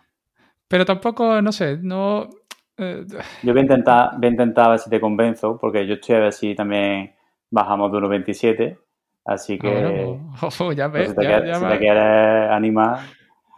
Pero 0.69 0.85
tampoco, 0.85 1.43
no 1.43 1.51
sé, 1.51 1.77
no... 1.83 2.29
Eh, 2.77 3.05
yo 3.43 3.53
voy 3.53 3.59
a, 3.59 3.63
intentar, 3.63 4.11
voy 4.17 4.27
a 4.27 4.31
intentar 4.31 4.71
ver 4.71 4.79
si 4.79 4.89
te 4.89 5.01
convenzo, 5.01 5.59
porque 5.59 5.85
yo 5.89 5.95
estoy 5.95 6.15
a 6.15 6.21
ver 6.21 6.33
si 6.33 6.55
también 6.55 7.17
bajamos 7.51 7.91
de 7.91 7.99
1.27, 7.99 8.79
así 9.25 9.59
que... 9.59 10.21
Oh, 10.61 10.73
ya 10.77 10.87
ves, 10.87 11.09
si, 11.09 11.17
te, 11.17 11.27
quieres, 11.27 12.49
animar... 12.49 13.01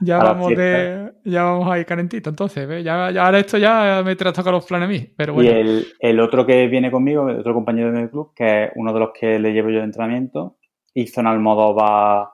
Ya 0.01 0.17
vamos, 0.17 0.49
de, 0.57 1.13
ya 1.27 1.43
vamos 1.43 1.71
ahí 1.71 1.85
calentito, 1.85 2.31
entonces, 2.31 2.67
¿ves? 2.67 2.83
Ya, 2.83 3.11
ya 3.11 3.27
ahora 3.27 3.39
esto 3.39 3.59
ya 3.59 4.01
me 4.03 4.17
trastoca 4.17 4.51
los 4.51 4.65
planes 4.65 4.87
a 4.87 4.91
mí, 4.91 5.13
pero 5.15 5.35
bueno. 5.35 5.51
Y 5.51 5.53
el, 5.53 5.87
el, 5.99 6.21
otro 6.21 6.47
que 6.47 6.69
viene 6.69 6.91
conmigo, 6.91 7.25
otro 7.25 7.53
compañero 7.53 7.93
de 7.93 8.01
mi 8.01 8.09
club, 8.09 8.33
que 8.35 8.65
es 8.65 8.71
uno 8.77 8.95
de 8.95 8.99
los 8.99 9.11
que 9.13 9.39
le 9.39 9.53
llevo 9.53 9.69
yo 9.69 9.81
de 9.81 9.85
entrenamiento, 9.85 10.57
hizo 10.95 11.21
en 11.21 11.27
Almodóvar 11.27 12.29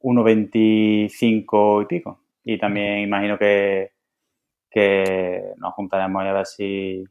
1.25 0.00 1.82
y 1.82 1.86
pico. 1.86 2.20
Y 2.44 2.58
también 2.58 3.00
imagino 3.00 3.38
que, 3.38 3.92
que 4.70 5.52
nos 5.56 5.74
juntaremos 5.74 6.22
a 6.22 6.32
ver 6.32 6.46
si 6.46 7.04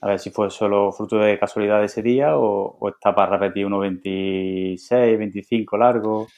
a 0.00 0.06
ver 0.06 0.18
si 0.18 0.30
fue 0.30 0.50
solo 0.50 0.92
fruto 0.92 1.18
de 1.18 1.38
casualidad 1.38 1.80
de 1.80 1.86
ese 1.86 2.02
día 2.02 2.36
o, 2.36 2.88
está 2.88 3.14
para 3.14 3.36
repetir 3.36 3.66
1.26, 3.66 5.18
25 5.18 5.76
largo. 5.76 6.28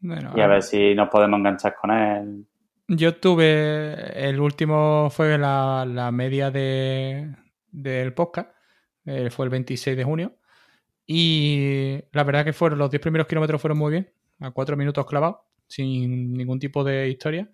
y 0.00 0.40
a, 0.40 0.46
ver 0.46 0.62
si 0.62 0.94
nos 0.94 1.08
podemos 1.08 1.38
enganchar 1.38 1.74
con 1.74 1.90
él. 1.90 2.46
Yo 2.88 3.16
tuve, 3.16 4.28
el 4.28 4.40
último 4.40 5.08
fue 5.10 5.38
la, 5.38 5.86
la 5.86 6.10
media 6.12 6.50
de, 6.50 7.34
del 7.70 8.12
podcast, 8.14 8.50
eh, 9.06 9.30
fue 9.30 9.46
el 9.46 9.50
26 9.50 9.96
de 9.96 10.04
junio. 10.04 10.36
Y 11.06 12.00
la 12.12 12.24
verdad 12.24 12.44
que 12.44 12.52
fueron 12.52 12.78
los 12.78 12.90
10 12.90 13.00
primeros 13.00 13.26
kilómetros 13.26 13.60
fueron 13.60 13.78
muy 13.78 13.92
bien 13.92 14.10
a 14.40 14.50
cuatro 14.50 14.76
minutos 14.76 15.06
clavados, 15.06 15.38
sin 15.66 16.32
ningún 16.32 16.58
tipo 16.58 16.82
de 16.82 17.08
historia. 17.08 17.50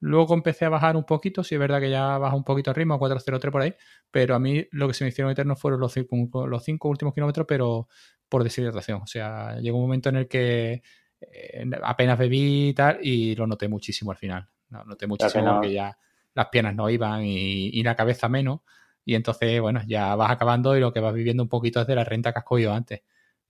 Luego 0.00 0.34
empecé 0.34 0.64
a 0.64 0.68
bajar 0.68 0.96
un 0.96 1.04
poquito, 1.04 1.42
si 1.42 1.56
es 1.56 1.60
verdad 1.60 1.80
que 1.80 1.90
ya 1.90 2.18
baja 2.18 2.36
un 2.36 2.44
poquito 2.44 2.70
el 2.70 2.76
ritmo, 2.76 2.94
a 2.94 2.98
4.03 2.98 3.50
por 3.50 3.62
ahí, 3.62 3.74
pero 4.10 4.36
a 4.36 4.38
mí 4.38 4.66
lo 4.70 4.86
que 4.86 4.94
se 4.94 5.04
me 5.04 5.08
hicieron 5.08 5.32
eternos 5.32 5.60
fueron 5.60 5.80
los 5.80 5.92
cinco, 5.92 6.46
los 6.46 6.64
cinco 6.64 6.88
últimos 6.88 7.14
kilómetros, 7.14 7.46
pero 7.48 7.88
por 8.28 8.44
deshidratación. 8.44 9.02
O 9.02 9.06
sea, 9.06 9.58
llegó 9.58 9.78
un 9.78 9.84
momento 9.84 10.08
en 10.08 10.16
el 10.16 10.28
que 10.28 10.82
eh, 11.20 11.64
apenas 11.82 12.18
bebí 12.18 12.68
y 12.68 12.74
tal, 12.74 12.98
y 13.02 13.34
lo 13.34 13.46
noté 13.46 13.68
muchísimo 13.68 14.12
al 14.12 14.16
final. 14.16 14.48
No, 14.68 14.84
noté 14.84 15.06
muchísimo 15.06 15.54
porque 15.54 15.72
ya 15.72 15.98
las 16.34 16.48
piernas 16.48 16.74
no 16.74 16.88
iban 16.88 17.24
y, 17.24 17.82
la 17.82 17.96
cabeza 17.96 18.28
menos. 18.28 18.60
Y 19.08 19.14
entonces, 19.14 19.58
bueno, 19.62 19.80
ya 19.86 20.14
vas 20.16 20.30
acabando 20.30 20.76
y 20.76 20.80
lo 20.80 20.92
que 20.92 21.00
vas 21.00 21.14
viviendo 21.14 21.42
un 21.42 21.48
poquito 21.48 21.80
es 21.80 21.86
de 21.86 21.94
la 21.94 22.04
renta 22.04 22.30
que 22.30 22.40
has 22.40 22.44
cogido 22.44 22.74
antes. 22.74 23.00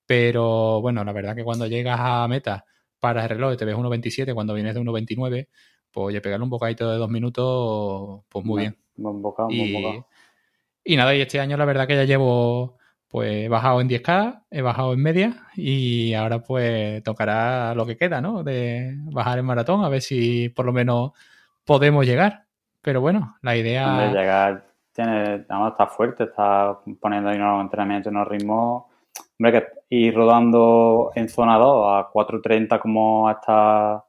Pero 0.07 0.81
bueno, 0.81 1.03
la 1.03 1.11
verdad 1.11 1.35
que 1.35 1.43
cuando 1.43 1.67
llegas 1.67 1.99
a 2.01 2.29
meta 2.29 2.65
para 3.01 3.25
el 3.25 3.29
reloj 3.29 3.55
y 3.55 3.57
te 3.57 3.65
ves 3.65 3.75
1.27 3.75 4.35
cuando 4.35 4.55
vienes 4.55 4.77
de 4.77 4.81
1.29, 4.81 5.49
pues 5.91 6.05
oye, 6.07 6.21
pegarle 6.21 6.45
un 6.45 6.51
bocadito 6.51 6.89
de 6.89 6.99
dos 6.99 7.11
minutos, 7.11 8.21
pues 8.29 8.45
muy 8.45 8.61
bien. 8.61 8.79
Buen 8.95 9.21
bocado, 9.21 9.51
y, 9.51 9.73
bocado. 9.73 10.07
y 10.85 10.95
nada, 10.95 11.13
y 11.17 11.23
este 11.23 11.41
año 11.41 11.57
la 11.57 11.65
verdad 11.65 11.89
que 11.89 11.97
ya 11.97 12.05
llevo, 12.05 12.77
pues 13.09 13.47
he 13.47 13.49
bajado 13.49 13.81
en 13.81 13.89
10K, 13.89 14.45
he 14.53 14.63
bajado 14.63 14.93
en 14.93 15.03
media 15.03 15.49
y 15.57 16.15
ahora 16.15 16.41
pues 16.41 17.03
tocará 17.03 17.75
lo 17.75 17.85
que 17.85 17.97
queda, 17.97 18.21
¿no? 18.21 18.45
De 18.45 18.95
bajar 19.11 19.41
en 19.41 19.45
maratón, 19.45 19.85
a 19.85 19.89
ver 19.89 20.03
si 20.03 20.51
por 20.51 20.67
lo 20.67 20.73
menos 20.73 21.11
podemos 21.65 22.07
llegar. 22.07 22.45
Pero 22.81 23.01
bueno, 23.01 23.37
la 23.43 23.57
idea... 23.57 24.03
De 24.03 24.17
llegar, 24.17 24.68
tiene, 24.99 25.45
además 25.49 25.73
está 25.73 25.87
fuerte, 25.87 26.25
está 26.25 26.77
poniendo 27.01 27.31
ahí 27.31 27.37
unos 27.37 27.63
entrenamientos, 27.63 28.11
unos 28.11 28.27
ritmos 28.27 28.85
Hombre, 29.39 29.53
que 29.53 29.97
ir 29.97 30.15
rodando 30.15 31.13
en 31.15 31.29
zona 31.29 31.57
2 31.57 31.87
a 31.87 32.11
4.30 32.13 32.81
como 32.81 33.31
está 33.31 34.05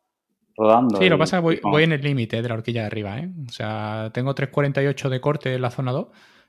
rodando. 0.58 0.98
Sí, 0.98 1.08
lo 1.08 1.16
que 1.16 1.20
pasa 1.20 1.38
es 1.38 1.44
que 1.44 1.62
voy, 1.62 1.84
en 1.84 1.92
el 1.92 2.02
límite 2.02 2.42
de 2.42 2.50
la 2.50 2.56
horquilla 2.56 2.82
de 2.82 2.88
arriba, 2.88 3.20
¿eh? 3.20 3.30
O 3.48 3.52
sea, 3.52 4.10
tengo 4.12 4.34
3.48 4.34 5.10
de 5.10 5.22
corte 5.22 5.54
en 5.54 5.62
la 5.62 5.70
zona 5.70 5.92
2 5.92 6.08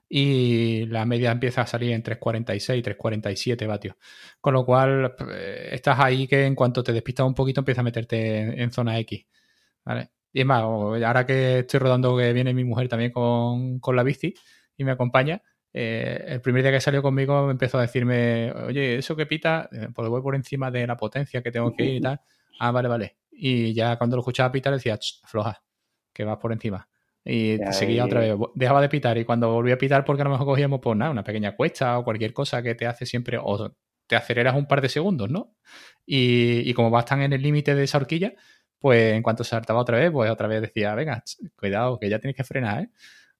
y 0.08 0.86
la 0.86 1.04
media 1.04 1.30
empieza 1.30 1.60
a 1.60 1.66
salir 1.66 1.92
en 1.92 2.02
3.46, 2.02 2.82
3.47 2.96 3.68
vatios. 3.68 3.96
Con 4.40 4.54
lo 4.54 4.64
cual, 4.64 5.14
eh, 5.30 5.68
estás 5.72 6.00
ahí 6.00 6.26
que 6.26 6.46
en 6.46 6.54
cuanto 6.54 6.82
te 6.82 6.94
despistas 6.94 7.26
un 7.26 7.34
poquito 7.34 7.60
empieza 7.60 7.82
a 7.82 7.84
meterte 7.84 8.62
en, 8.62 8.72
zona 8.72 8.98
X. 9.00 9.26
¿vale? 9.84 10.10
Y 10.32 10.40
es 10.40 10.46
más, 10.46 10.62
ahora 10.62 11.26
que 11.26 11.60
estoy 11.60 11.80
rodando, 11.80 12.16
que 12.16 12.32
viene 12.32 12.54
mi 12.54 12.64
mujer 12.64 12.88
también 12.88 13.10
con, 13.10 13.80
con 13.80 13.96
la 13.96 14.02
bici 14.02 14.34
y 14.76 14.84
me 14.84 14.92
acompaña, 14.92 15.42
eh, 15.72 16.24
el 16.26 16.40
primer 16.40 16.62
día 16.62 16.72
que 16.72 16.80
salió 16.80 17.02
conmigo 17.02 17.50
empezó 17.50 17.78
a 17.78 17.82
decirme, 17.82 18.52
oye, 18.52 18.96
eso 18.96 19.14
que 19.14 19.26
pita, 19.26 19.68
eh, 19.72 19.88
pues 19.94 20.08
voy 20.08 20.20
por 20.22 20.34
encima 20.34 20.70
de 20.70 20.86
la 20.86 20.96
potencia 20.96 21.42
que 21.42 21.52
tengo 21.52 21.72
que 21.72 21.84
ir 21.84 21.94
y 21.96 22.00
tal. 22.00 22.20
Ah, 22.58 22.70
vale, 22.72 22.88
vale. 22.88 23.16
Y 23.30 23.72
ya 23.72 23.96
cuando 23.96 24.16
lo 24.16 24.20
escuchaba 24.20 24.52
pitar 24.52 24.72
decía, 24.72 24.98
floja, 25.26 25.62
que 26.12 26.24
vas 26.24 26.38
por 26.38 26.52
encima. 26.52 26.88
Y 27.24 27.58
seguía 27.72 28.06
otra 28.06 28.20
vez, 28.20 28.34
dejaba 28.54 28.80
de 28.80 28.88
pitar 28.88 29.18
y 29.18 29.24
cuando 29.24 29.52
volví 29.52 29.70
a 29.70 29.78
pitar 29.78 30.04
porque 30.04 30.22
a 30.22 30.24
lo 30.24 30.30
mejor 30.30 30.46
cogíamos 30.46 30.80
pues 30.82 30.96
nada, 30.96 31.10
una 31.10 31.22
pequeña 31.22 31.54
cuesta 31.54 31.98
o 31.98 32.04
cualquier 32.04 32.32
cosa 32.32 32.62
que 32.62 32.74
te 32.74 32.86
hace 32.86 33.04
siempre, 33.04 33.38
o 33.40 33.76
te 34.06 34.16
aceleras 34.16 34.56
un 34.56 34.66
par 34.66 34.80
de 34.80 34.88
segundos, 34.88 35.30
¿no? 35.30 35.54
Y, 36.06 36.68
y 36.68 36.74
como 36.74 36.90
vas 36.90 37.04
tan 37.04 37.20
en 37.22 37.32
el 37.32 37.42
límite 37.42 37.74
de 37.74 37.84
esa 37.84 37.98
horquilla, 37.98 38.34
pues 38.80 39.14
en 39.14 39.22
cuanto 39.22 39.44
saltaba 39.44 39.80
otra 39.80 39.98
vez, 39.98 40.10
pues 40.10 40.30
otra 40.30 40.48
vez 40.48 40.62
decía, 40.62 40.94
venga, 40.94 41.22
cuidado, 41.56 41.98
que 41.98 42.08
ya 42.08 42.18
tienes 42.18 42.36
que 42.36 42.44
frenar, 42.44 42.82
¿eh? 42.84 42.90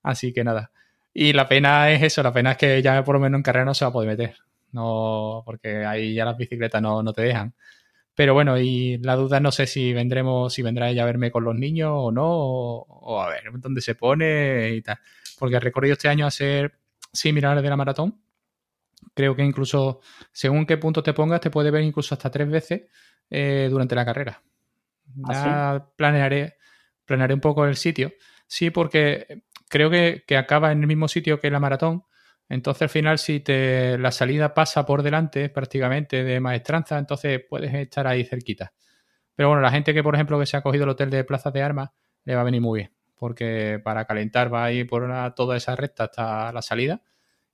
Así 0.03 0.33
que 0.33 0.45
nada, 0.45 0.71
y 1.13 1.33
la 1.33 1.49
pena 1.49 1.91
es 1.91 2.03
eso, 2.03 2.23
la 2.23 2.33
pena 2.33 2.53
es 2.53 2.57
que 2.59 2.83
ya 2.83 3.03
por 3.05 3.15
lo 3.15 3.21
menos 3.21 3.39
en 3.39 3.43
carrera 3.43 3.65
no 3.65 3.75
se 3.75 3.85
va 3.85 3.91
a 3.91 3.93
poder 3.93 4.09
meter. 4.11 4.37
No, 4.73 5.43
porque 5.45 5.85
ahí 5.85 6.15
ya 6.15 6.25
las 6.25 6.37
bicicletas 6.37 6.81
no, 6.81 7.03
no 7.03 7.13
te 7.13 7.23
dejan. 7.23 7.55
Pero 8.15 8.35
bueno, 8.35 8.59
y 8.59 8.99
la 8.99 9.17
duda 9.17 9.41
no 9.41 9.53
sé 9.53 9.67
si 9.67 9.93
vendremos, 9.93 10.53
si 10.55 10.63
vendrá 10.63 10.91
ella 10.91 11.03
a 11.05 11.07
verme 11.07 11.31
con 11.31 11.45
los 11.45 11.57
niños 11.57 11.91
o 11.93 12.13
no, 12.13 12.27
o, 12.29 13.21
a 13.21 13.29
ver 13.31 13.45
dónde 13.59 13.81
se 13.81 13.95
pone 13.95 14.71
y 14.75 14.83
tal. 14.83 14.99
Porque 15.39 15.57
el 15.57 15.63
recorrido 15.63 15.95
este 15.95 16.09
año 16.09 16.25
va 16.25 16.29
a 16.29 16.33
ser 16.33 16.79
similar 17.13 17.61
de 17.63 17.69
la 17.69 17.77
maratón. 17.77 18.21
Creo 19.15 19.35
que 19.37 19.43
incluso, 19.45 20.01
según 20.33 20.67
qué 20.67 20.77
punto 20.79 21.03
te 21.03 21.15
pongas, 21.15 21.41
te 21.41 21.51
puede 21.51 21.71
ver 21.71 21.83
incluso 21.83 22.15
hasta 22.15 22.31
tres 22.31 22.49
veces 22.51 22.83
eh, 23.31 23.69
durante 23.71 23.95
la 23.95 24.05
carrera. 24.05 24.43
¿Ah, 25.29 25.89
planearé, 25.97 26.57
planearé 27.05 27.35
un 27.35 27.41
poco 27.41 27.65
el 27.67 27.77
sitio. 27.77 28.13
Sí, 28.47 28.71
porque 28.71 29.43
creo 29.69 29.91
que, 29.91 30.25
acaba 30.37 30.73
en 30.73 30.81
el 30.81 30.87
mismo 30.87 31.09
sitio 31.09 31.39
que 31.39 31.51
la 31.51 31.61
maratón. 31.61 32.05
Entonces, 32.49 32.83
al 32.83 32.89
final, 32.89 33.19
si 33.19 33.41
te, 33.41 33.97
la 33.97 34.11
salida 34.11 34.53
pasa 34.53 34.85
por 34.85 35.03
delante 35.03 35.49
prácticamente 35.49 36.25
de 36.25 36.41
maestranza, 36.41 36.99
entonces 36.99 37.41
puedes 37.49 37.73
estar 37.73 38.07
ahí 38.07 38.25
cerquita. 38.25 38.73
Pero 39.37 39.51
bueno, 39.51 39.63
la 39.63 39.71
gente 39.71 39.95
que, 39.95 40.03
por 40.03 40.15
ejemplo, 40.17 40.39
que 40.39 40.47
se 40.47 40.57
ha 40.57 40.63
cogido 40.63 40.85
el 40.85 40.91
hotel 40.91 41.11
de 41.11 41.25
Plaza 41.25 41.51
de 41.53 41.63
Armas, 41.63 41.91
le 42.25 42.35
va 42.35 42.41
a 42.41 42.45
venir 42.45 42.61
muy 42.61 42.81
bien. 42.81 42.93
Porque 43.15 43.81
para 43.83 44.05
calentar 44.05 44.53
va 44.53 44.65
a 44.65 44.73
ir 44.73 44.89
por 44.89 45.09
toda 45.35 45.57
esa 45.57 45.77
recta 45.77 46.05
hasta 46.05 46.53
la 46.53 46.63
salida. 46.63 47.03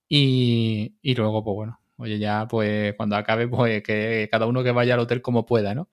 Y, 0.08 0.96
y, 1.02 1.14
luego, 1.14 1.44
pues 1.44 1.54
bueno, 1.54 1.80
oye, 1.98 2.18
ya 2.18 2.46
pues 2.48 2.94
cuando 2.94 3.16
acabe, 3.16 3.48
pues 3.48 3.82
que 3.82 4.28
cada 4.30 4.46
uno 4.46 4.62
que 4.64 4.72
vaya 4.72 4.94
al 4.94 5.00
hotel 5.00 5.20
como 5.20 5.44
pueda, 5.44 5.74
¿no? 5.74 5.90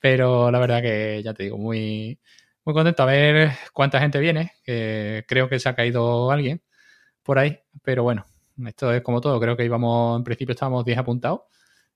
Pero 0.00 0.50
la 0.50 0.58
verdad 0.58 0.82
que 0.82 1.22
ya 1.22 1.34
te 1.34 1.44
digo, 1.44 1.58
muy, 1.58 2.18
muy 2.64 2.74
contento. 2.74 3.02
A 3.02 3.06
ver 3.06 3.50
cuánta 3.72 4.00
gente 4.00 4.18
viene, 4.18 4.52
que 4.64 5.24
creo 5.28 5.48
que 5.48 5.58
se 5.58 5.68
ha 5.68 5.74
caído 5.74 6.30
alguien 6.30 6.62
por 7.22 7.38
ahí, 7.38 7.58
pero 7.82 8.02
bueno, 8.04 8.24
esto 8.66 8.92
es 8.92 9.02
como 9.02 9.20
todo, 9.20 9.38
creo 9.40 9.56
que 9.56 9.64
íbamos, 9.64 10.18
en 10.18 10.24
principio 10.24 10.52
estábamos 10.54 10.84
10 10.84 10.98
apuntados. 10.98 11.42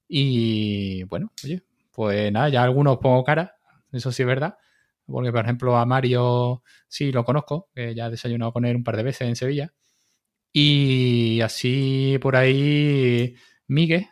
Y 0.09 1.05
bueno, 1.05 1.33
oye, 1.45 1.63
pues 1.91 2.31
nada, 2.33 2.51
ya 2.51 2.63
algunos 2.63 2.99
pongo 2.99 3.25
cara, 3.25 3.57
eso 3.93 4.13
sí 4.13 4.23
es 4.23 4.27
verdad, 4.27 4.59
porque 5.07 5.33
por 5.33 5.45
ejemplo 5.45 5.77
a 5.77 5.87
Mario 5.87 6.63
sí 6.89 7.13
lo 7.13 7.25
conozco, 7.25 7.71
que 7.75 7.95
ya 7.95 8.07
he 8.07 8.11
desayunado 8.11 8.53
con 8.53 8.65
él 8.67 8.77
un 8.77 8.85
par 8.85 8.97
de 8.97 9.05
veces 9.05 9.29
en 9.29 9.37
Sevilla, 9.37 9.73
y 10.53 11.41
así 11.41 12.19
por 12.21 12.37
ahí 12.37 13.35
Miguel 13.69 14.07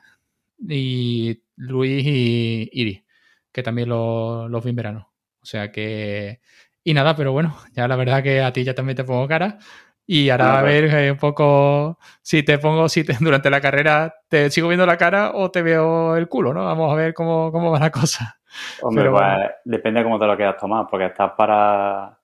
y 0.59 1.43
Luis 1.57 2.07
y 2.07 2.71
Iri, 2.73 3.05
que 3.53 3.63
también 3.63 3.89
los 3.89 4.65
vi 4.65 4.71
en 4.71 4.77
verano. 4.77 5.13
O 5.43 5.47
sea 5.47 5.71
que. 5.73 6.41
Y 6.85 6.95
nada, 6.95 7.15
pero 7.17 7.33
bueno, 7.33 7.57
ya 7.73 7.87
la 7.89 7.97
verdad 7.97 8.23
que 8.23 8.43
a 8.43 8.53
ti 8.53 8.65
ya 8.65 8.75
también 8.75 8.97
te 8.97 9.05
pongo 9.05 9.29
cara. 9.29 9.59
Y 10.07 10.31
ahora 10.31 10.49
Ah, 10.49 10.61
a 10.61 10.63
vale. 10.63 10.81
ver 10.83 10.85
eh, 10.95 11.13
un 11.13 11.19
poco 11.19 11.99
si 12.23 12.43
te 12.43 12.59
pongo, 12.59 12.89
si 12.89 13.05
te- 13.05 13.17
durante 13.21 13.51
la 13.51 13.61
carrera 13.61 14.15
te 14.29 14.51
sigo 14.51 14.69
viendo 14.69 14.87
la 14.87 14.97
cara 14.97 15.33
o 15.35 15.51
te 15.51 15.63
veo 15.63 16.17
el 16.17 16.29
culo, 16.29 16.53
¿no? 16.55 16.65
Vamos 16.65 16.93
a 16.93 16.97
ver 16.97 17.15
cómo, 17.15 17.53
cómo 17.53 17.71
va 17.71 17.79
la 17.81 17.91
cosa. 17.91 18.41
Hombre, 18.77 19.07
Pero 19.07 19.11
pues 19.11 19.23
bueno. 19.23 19.41
depende 19.65 20.01
de 20.01 20.05
cómo 20.05 20.19
te 20.19 20.27
lo 20.27 20.37
quieras 20.37 20.57
tomar, 20.57 20.87
porque 20.91 21.07
estás 21.07 21.33
para, 21.33 22.19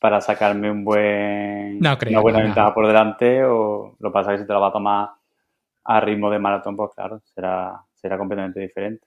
para 0.00 0.20
sacarme 0.20 0.70
un 0.70 0.84
buen, 0.84 1.86
No 1.86 1.98
creo, 1.98 2.10
una 2.10 2.20
buena 2.20 2.40
no, 2.40 2.54
no. 2.54 2.54
ventaja 2.54 2.74
por 2.74 2.86
delante, 2.86 3.44
o 3.44 3.96
lo 3.98 4.10
que 4.10 4.12
pasa 4.14 4.32
es 4.32 4.38
que 4.38 4.44
si 4.44 4.48
te 4.48 4.52
lo 4.54 4.60
vas 4.60 4.70
a 4.70 4.74
tomar 4.74 5.10
a 5.84 6.00
ritmo 6.00 6.30
de 6.30 6.38
maratón, 6.40 6.76
pues 6.76 6.92
claro, 6.94 7.20
será, 7.34 7.84
será 7.94 8.18
completamente 8.18 8.60
diferente. 8.60 9.06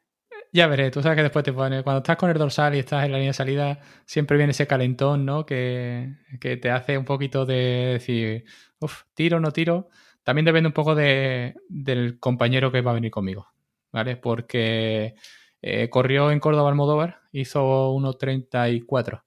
Ya 0.56 0.68
veré, 0.68 0.92
tú 0.92 1.02
sabes 1.02 1.16
que 1.16 1.24
después 1.24 1.44
te 1.44 1.52
pone, 1.52 1.82
cuando 1.82 1.98
estás 2.00 2.16
con 2.16 2.30
el 2.30 2.38
dorsal 2.38 2.76
y 2.76 2.80
estás 2.80 3.04
en 3.06 3.12
la 3.12 3.18
línea 3.18 3.32
de 3.32 3.34
salida, 3.34 3.80
siempre 4.06 4.38
viene 4.38 4.52
ese 4.52 4.68
calentón, 4.68 5.26
¿no? 5.26 5.48
Que, 5.48 6.14
que 6.40 6.58
te 6.58 6.70
hace 6.70 6.96
un 6.96 7.06
poquito 7.06 7.44
de 7.48 7.56
decir, 7.94 8.46
uff, 8.80 9.02
tiro, 9.16 9.40
no 9.40 9.52
tiro. 9.52 9.90
También 10.22 10.46
depende 10.46 10.68
un 10.68 10.74
poco 10.74 10.94
de, 10.94 11.56
del 11.70 12.20
compañero 12.20 12.72
que 12.72 12.82
va 12.82 12.92
a 12.92 12.94
venir 12.94 13.10
conmigo, 13.10 13.48
¿vale? 13.92 14.16
Porque 14.16 15.16
eh, 15.64 15.90
corrió 15.90 16.30
en 16.30 16.40
Córdoba 16.40 16.70
Almodóvar, 16.70 17.22
hizo 17.32 17.92
1.34 17.92 19.24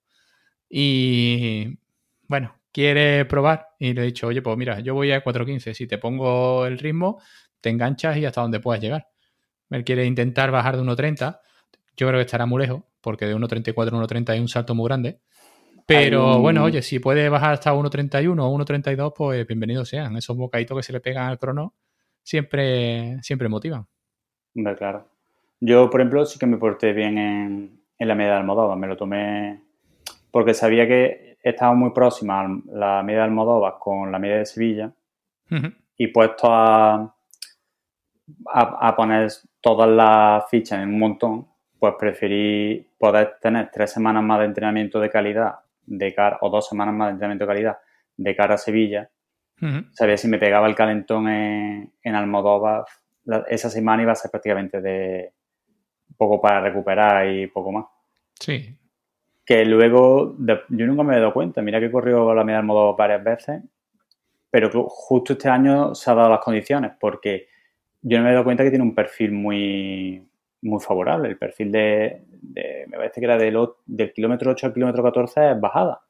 y 0.69 1.79
bueno, 2.29 2.57
quiere 2.73 3.25
probar 3.27 3.69
y 3.81 3.95
le 3.95 4.03
he 4.03 4.05
dicho, 4.07 4.29
oye, 4.29 4.43
pues 4.43 4.57
mira, 4.59 4.81
yo 4.81 4.95
voy 4.95 5.13
a 5.13 5.25
4.15, 5.25 5.75
si 5.75 5.87
te 5.89 5.99
pongo 5.99 6.67
el 6.67 6.79
ritmo, 6.79 7.21
te 7.61 7.71
enganchas 7.71 8.17
y 8.19 8.25
hasta 8.27 8.43
donde 8.43 8.61
puedas 8.61 8.81
llegar. 8.83 9.09
Él 9.71 9.85
quiere 9.85 10.05
intentar 10.07 10.51
bajar 10.51 10.77
de 10.77 10.83
1.30. 10.83 11.41
Yo 11.97 12.07
creo 12.09 12.19
que 12.19 12.25
estará 12.27 12.47
muy 12.47 12.63
lejos, 12.63 12.83
porque 13.01 13.27
de 13.27 13.35
1.34 13.37 13.97
a 13.97 14.07
1.30 14.07 14.31
hay 14.33 14.41
un 14.41 14.49
salto 14.49 14.75
muy 14.75 14.87
grande. 14.87 15.21
Pero 15.87 16.41
bueno, 16.41 16.65
oye, 16.65 16.83
si 16.83 16.99
puede 16.99 17.29
bajar 17.29 17.53
hasta 17.55 17.73
1.31 17.73 18.39
o 18.45 18.59
1.32, 18.59 19.13
pues 19.17 19.47
bienvenidos 19.47 19.89
sean. 19.89 20.17
Esos 20.17 20.37
bocaditos 20.37 20.77
que 20.77 20.83
se 20.83 20.93
le 20.93 21.01
pegan 21.01 21.29
al 21.29 21.39
crono 21.39 21.75
siempre, 22.23 23.23
siempre 23.23 23.49
motivan. 23.49 23.87
Hombre, 24.55 24.75
claro. 24.77 25.09
Yo, 25.61 25.89
por 25.89 26.01
ejemplo, 26.01 26.27
sí 26.27 26.39
que 26.39 26.47
me 26.47 26.57
porté 26.59 26.93
bien 26.93 27.19
en, 27.19 27.81
en 27.99 28.09
la 28.09 28.15
media 28.15 28.33
de 28.33 28.37
Almodóvar. 28.39 28.77
Me 28.77 28.87
lo 28.89 28.97
tomé 28.97 29.63
porque 30.31 30.55
sabía 30.55 30.87
que 30.87 31.39
estaba 31.43 31.73
muy 31.75 31.91
próxima 31.91 32.41
al- 32.41 32.63
la 32.73 33.03
media 33.03 33.21
de 33.21 33.25
Almodóvar 33.27 33.77
con 33.79 34.11
la 34.11 34.19
media 34.19 34.39
de 34.39 34.47
Sevilla 34.47 34.93
y 35.97 36.09
puesto 36.09 36.49
a, 36.53 36.95
a, 38.53 38.89
a 38.89 38.97
poner 38.97 39.31
todas 39.61 39.89
las 39.89 40.49
fichas 40.51 40.81
en 40.83 40.91
un 40.91 40.99
montón, 40.99 41.47
pues 41.79 41.95
preferí 41.99 42.87
poder 42.99 43.37
tener 43.41 43.71
tres 43.73 43.93
semanas 43.93 44.23
más 44.23 44.39
de 44.41 44.47
entrenamiento 44.47 44.99
de 45.01 45.11
calidad 45.11 45.57
de 45.85 46.15
cara, 46.15 46.39
o 46.41 46.51
dos 46.51 46.69
semanas 46.69 46.95
más 46.95 47.09
de 47.09 47.13
entrenamiento 47.13 47.45
de 47.45 47.49
calidad 47.55 47.79
de 48.17 48.35
cara 48.37 48.55
a 48.55 48.59
Sevilla. 48.59 49.11
Ujú. 49.61 49.85
Sabía 49.93 50.17
si 50.17 50.29
me 50.29 50.39
pegaba 50.39 50.67
el 50.67 50.75
calentón 50.75 51.29
en, 51.29 51.93
en 52.03 52.15
Almodóvar, 52.15 52.85
la- 53.25 53.45
esa 53.49 53.71
semana 53.71 54.03
iba 54.03 54.13
a 54.13 54.17
ser 54.17 54.31
prácticamente 54.31 54.81
de 54.81 55.33
poco 56.17 56.41
para 56.41 56.61
recuperar 56.61 57.27
y 57.29 57.47
poco 57.49 57.73
más. 57.73 57.85
Sí. 58.39 58.77
Que 59.45 59.65
luego, 59.65 60.35
de- 60.39 60.61
yo 60.71 60.87
nunca 60.87 61.03
me 61.03 61.17
he 61.17 61.21
dado 61.21 61.33
cuenta, 61.33 61.63
mira 61.63 61.79
que 61.81 61.87
he 61.87 61.91
corrido 61.93 62.35
la 62.35 62.45
media 62.45 62.59
Almodóvar 62.61 62.97
varias 62.97 63.25
veces, 63.25 63.63
pero 64.51 64.71
justo 64.89 65.35
este 65.35 65.49
año 65.49 65.95
se 65.95 66.11
ha 66.11 66.15
dado 66.15 66.31
las 66.31 66.41
condiciones, 66.41 66.93
porque 66.99 67.49
yo 68.09 68.19
no 68.19 68.25
me 68.25 68.31
he 68.31 68.33
dado 68.35 68.45
cuenta 68.45 68.63
que 68.63 68.71
tiene 68.71 68.85
un 68.85 68.95
perfil 68.95 69.33
muy, 69.33 70.23
muy 70.63 70.81
favorable. 70.81 71.29
El 71.29 71.39
perfil 71.39 71.73
de, 71.73 72.23
de- 72.41 72.85
me 72.89 72.97
parece 72.99 73.21
que 73.21 73.25
era 73.27 73.37
del, 73.37 73.59
del 73.85 74.13
kilómetro 74.13 74.53
8 74.53 74.67
al 74.69 74.73
kilómetro 74.75 75.03
14 75.03 75.51
es 75.53 75.61
bajada. 75.61 76.01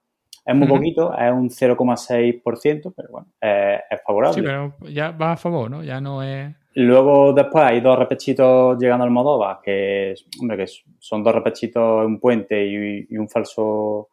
Es 0.44 0.54
muy 0.54 0.68
poquito, 0.68 1.12
es 1.18 1.32
un 1.32 1.48
0,6%, 1.50 2.92
pero 2.94 3.08
bueno, 3.10 3.26
es, 3.40 3.80
es 3.90 4.00
favorable. 4.06 4.34
Sí, 4.34 4.42
pero 4.42 4.74
ya 4.90 5.10
va 5.10 5.32
a 5.32 5.36
favor, 5.36 5.70
¿no? 5.70 5.82
Ya 5.82 6.00
no 6.00 6.22
es. 6.22 6.54
Luego 6.74 7.32
después 7.32 7.64
hay 7.64 7.80
dos 7.80 7.98
repechitos 7.98 8.78
llegando 8.78 9.04
al 9.04 9.10
Modova, 9.10 9.60
que, 9.64 10.14
hombre, 10.40 10.58
que 10.58 10.66
son 10.98 11.24
dos 11.24 11.34
repechitos 11.34 12.04
un 12.06 12.20
puente 12.20 12.64
y, 12.66 13.06
y 13.08 13.16
un 13.16 13.28
falso 13.28 14.10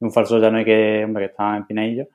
un 0.00 0.12
falso 0.12 0.38
llano 0.38 0.60
y 0.60 0.64
que, 0.64 1.02
hombre, 1.04 1.24
que 1.26 1.30
está 1.30 1.56
en 1.56 1.64
Pineillo. 1.66 2.06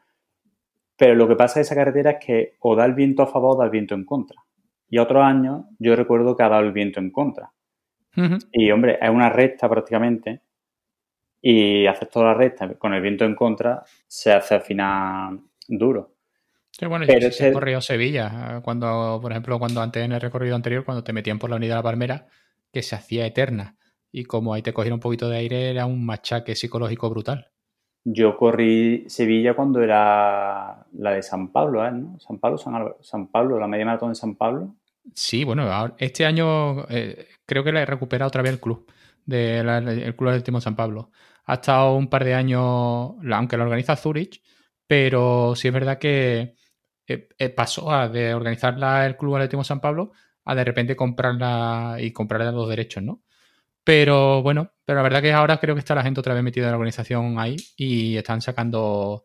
Pero 0.98 1.16
lo 1.16 1.28
que 1.28 1.36
pasa 1.36 1.60
en 1.60 1.62
esa 1.62 1.76
carretera 1.76 2.12
es 2.12 2.26
que 2.26 2.54
o 2.60 2.76
da 2.76 2.86
el 2.86 2.94
viento 2.94 3.24
a 3.24 3.28
favor 3.28 3.56
o 3.56 3.60
da 3.60 3.66
el 3.66 3.72
viento 3.72 3.96
en 3.96 4.04
contra. 4.06 4.38
Y 4.90 4.98
otros 5.00 5.24
años 5.24 5.66
yo 5.80 5.96
recuerdo 5.96 6.36
que 6.36 6.44
ha 6.44 6.50
dado 6.50 6.64
el 6.64 6.72
viento 6.72 7.00
en 7.00 7.12
contra. 7.12 7.52
Y 8.52 8.72
hombre, 8.72 8.98
es 9.02 9.10
una 9.10 9.30
recta 9.30 9.70
prácticamente. 9.70 10.42
Y 11.42 11.86
haces 11.86 12.10
toda 12.10 12.28
la 12.28 12.34
recta 12.34 12.74
con 12.76 12.94
el 12.94 13.02
viento 13.02 13.24
en 13.26 13.36
contra, 13.36 13.84
se 14.08 14.34
hace 14.34 14.56
al 14.56 14.62
final 14.62 15.40
duro. 15.68 16.16
Sí, 16.72 16.86
bueno, 16.88 17.06
Pero 17.08 17.20
yo 17.20 17.32
sí 17.32 17.44
he 17.44 17.48
este- 17.48 17.54
corrido 17.54 17.82
Sevilla, 17.82 18.60
cuando, 18.64 19.20
por 19.22 19.32
ejemplo, 19.32 19.60
cuando 19.60 19.82
antes 19.82 20.04
en 20.04 20.12
el 20.12 20.22
recorrido 20.22 20.56
anterior, 20.56 20.84
cuando 20.84 21.04
te 21.04 21.14
metían 21.14 21.40
por 21.40 21.50
la 21.50 21.56
unidad 21.58 21.76
de 21.76 21.80
la 21.80 21.84
Palmera, 21.84 22.28
que 22.72 22.82
se 22.82 22.96
hacía 22.96 23.26
eterna. 23.26 23.78
Y 24.12 24.26
como 24.26 24.54
ahí 24.54 24.62
te 24.62 24.74
cogieron 24.74 24.98
un 24.98 25.02
poquito 25.02 25.30
de 25.30 25.38
aire, 25.38 25.70
era 25.70 25.86
un 25.86 26.06
machaque 26.06 26.56
psicológico 26.56 27.10
brutal. 27.10 27.50
Yo 28.10 28.38
corrí 28.38 29.04
Sevilla 29.10 29.54
cuando 29.54 29.82
era 29.82 30.86
la 30.94 31.12
de 31.12 31.22
San 31.22 31.52
Pablo, 31.52 31.86
¿eh? 31.86 31.92
¿no? 31.92 32.18
San 32.20 32.40
Pablo, 32.40 32.58
San, 32.58 32.94
San 33.02 33.28
Pablo, 33.28 33.60
la 33.60 33.68
media 33.68 33.86
maratón 33.86 34.10
de 34.10 34.16
San 34.16 34.36
Pablo. 34.36 34.76
Sí, 35.14 35.44
bueno, 35.44 35.68
este 35.98 36.26
año 36.26 36.88
eh, 36.90 37.28
creo 37.46 37.64
que 37.66 37.74
la 37.74 37.82
he 37.82 37.86
recuperado 37.86 38.28
otra 38.30 38.42
vez 38.42 38.54
el 38.54 38.60
club, 38.62 38.90
de 39.26 39.62
la- 39.62 39.80
el 39.80 40.16
club 40.16 40.32
del 40.32 40.44
Timo 40.44 40.62
San 40.62 40.76
Pablo. 40.78 41.12
Ha 41.46 41.56
estado 41.56 41.96
un 41.96 42.08
par 42.10 42.24
de 42.24 42.34
años, 42.34 43.16
la- 43.24 43.38
aunque 43.38 43.58
lo 43.58 43.64
organiza 43.64 43.96
Zurich, 43.98 44.42
pero 44.88 45.54
sí 45.56 45.68
es 45.68 45.74
verdad 45.74 45.98
que 46.00 46.56
eh, 47.10 47.50
pasó 47.50 47.92
a 47.92 48.10
de 48.10 48.34
organizarla 48.34 49.06
el 49.06 49.16
club 49.18 49.36
Atlético 49.36 49.64
San 49.64 49.80
Pablo 49.82 50.12
a 50.46 50.56
de 50.56 50.64
repente 50.64 50.96
comprarla 50.96 51.98
y 52.00 52.12
comprarle 52.12 52.52
los 52.52 52.70
derechos, 52.70 53.04
¿no? 53.04 53.22
Pero 53.88 54.42
bueno, 54.44 54.70
pero 54.84 54.98
la 54.98 55.04
verdad 55.04 55.22
que 55.22 55.32
ahora 55.32 55.60
creo 55.62 55.74
que 55.74 55.80
está 55.80 55.96
la 55.96 56.04
gente 56.04 56.20
otra 56.20 56.34
vez 56.34 56.44
metida 56.44 56.66
en 56.66 56.72
la 56.72 56.78
organización 56.78 57.40
ahí 57.40 57.56
y 57.78 58.18
están 58.18 58.42
sacando. 58.42 59.24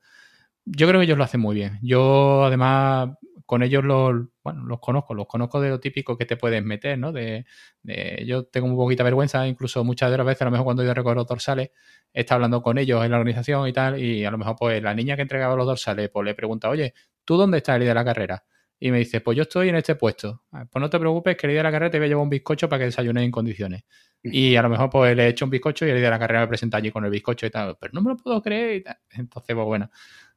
Yo 0.65 0.87
creo 0.87 1.01
que 1.01 1.07
ellos 1.07 1.19
lo 1.19 1.25
hacen 1.25 1.41
muy 1.41 1.57
bien. 1.57 1.81
Yo 1.83 2.45
además 2.45 3.11
con 3.45 3.65
ellos 3.65 3.83
los, 3.85 4.29
bueno, 4.45 4.65
los 4.65 4.79
conozco, 4.79 5.15
los 5.15 5.27
conozco 5.27 5.61
de 5.61 5.71
lo 5.71 5.81
típico 5.81 6.17
que 6.17 6.27
te 6.27 6.37
puedes 6.37 6.63
meter, 6.65 6.97
¿no? 6.97 7.11
De, 7.11 7.45
yo 8.25 8.45
tengo 8.47 8.69
un 8.69 8.77
poquita 8.77 9.03
vergüenza, 9.03 9.49
incluso 9.49 9.83
muchas 9.83 10.13
de 10.13 10.19
las 10.19 10.27
veces, 10.27 10.43
a 10.43 10.45
lo 10.47 10.53
mejor 10.53 10.65
cuando 10.67 10.85
yo 10.85 10.95
recorro 10.95 11.25
dorsales, 11.25 11.71
he 12.13 12.21
estado 12.21 12.37
hablando 12.37 12.63
con 12.63 12.79
ellos 12.79 13.05
en 13.05 13.11
la 13.11 13.19
organización 13.19 13.67
y 13.69 13.73
tal, 13.73 14.01
y 14.01 14.25
a 14.25 14.31
lo 14.31 14.39
mejor 14.39 14.55
pues 14.59 14.81
la 14.81 14.95
niña 14.95 15.17
que 15.17 15.23
entregaba 15.23 15.57
los 15.57 15.67
dorsales, 15.67 16.09
pues 16.11 16.25
le 16.25 16.35
pregunta, 16.37 16.69
oye, 16.69 16.95
¿tú 17.25 17.37
dónde 17.37 17.59
estás 17.59 17.79
el 17.81 17.87
de 17.87 17.95
la 17.95 18.05
carrera? 18.05 18.45
Y 18.79 18.91
me 18.93 18.99
dice, 18.99 19.21
pues 19.21 19.37
yo 19.37 19.43
estoy 19.43 19.69
en 19.71 19.77
este 19.77 19.97
puesto. 19.97 20.43
Ah, 20.53 20.67
Pues 20.71 20.81
no 20.81 20.89
te 20.91 20.99
preocupes, 21.01 21.37
que 21.37 21.47
el 21.49 21.55
de 21.55 21.63
la 21.63 21.71
carrera 21.73 21.91
te 21.91 21.99
voy 21.99 22.07
a 22.07 22.09
llevar 22.09 22.23
un 22.25 22.31
bizcocho 22.31 22.69
para 22.69 22.81
que 22.81 22.85
desayunes 22.87 23.25
en 23.25 23.31
condiciones. 23.31 23.85
Y 24.25 24.55
a 24.57 24.63
lo 24.63 24.69
mejor 24.69 24.89
pues 24.89 25.17
le 25.17 25.25
he 25.25 25.29
hecho 25.29 25.45
un 25.45 25.51
bizcocho 25.51 25.85
y 25.85 25.91
el 25.91 25.97
día 25.97 26.05
de 26.05 26.11
la 26.11 26.19
carrera 26.19 26.41
me 26.41 26.49
presenta 26.49 26.77
allí 26.77 26.91
con 26.91 27.05
el 27.05 27.11
bizcocho 27.11 27.47
y 27.47 27.51
tal. 27.51 27.77
Pero 27.81 27.93
no 27.95 28.03
me 28.03 28.11
lo 28.11 28.17
puedo 28.17 28.41
creer 28.41 28.77
y 28.77 28.83
tal. 28.83 28.99
Entonces, 29.11 29.55
pues 29.55 29.67
bueno. 29.67 29.91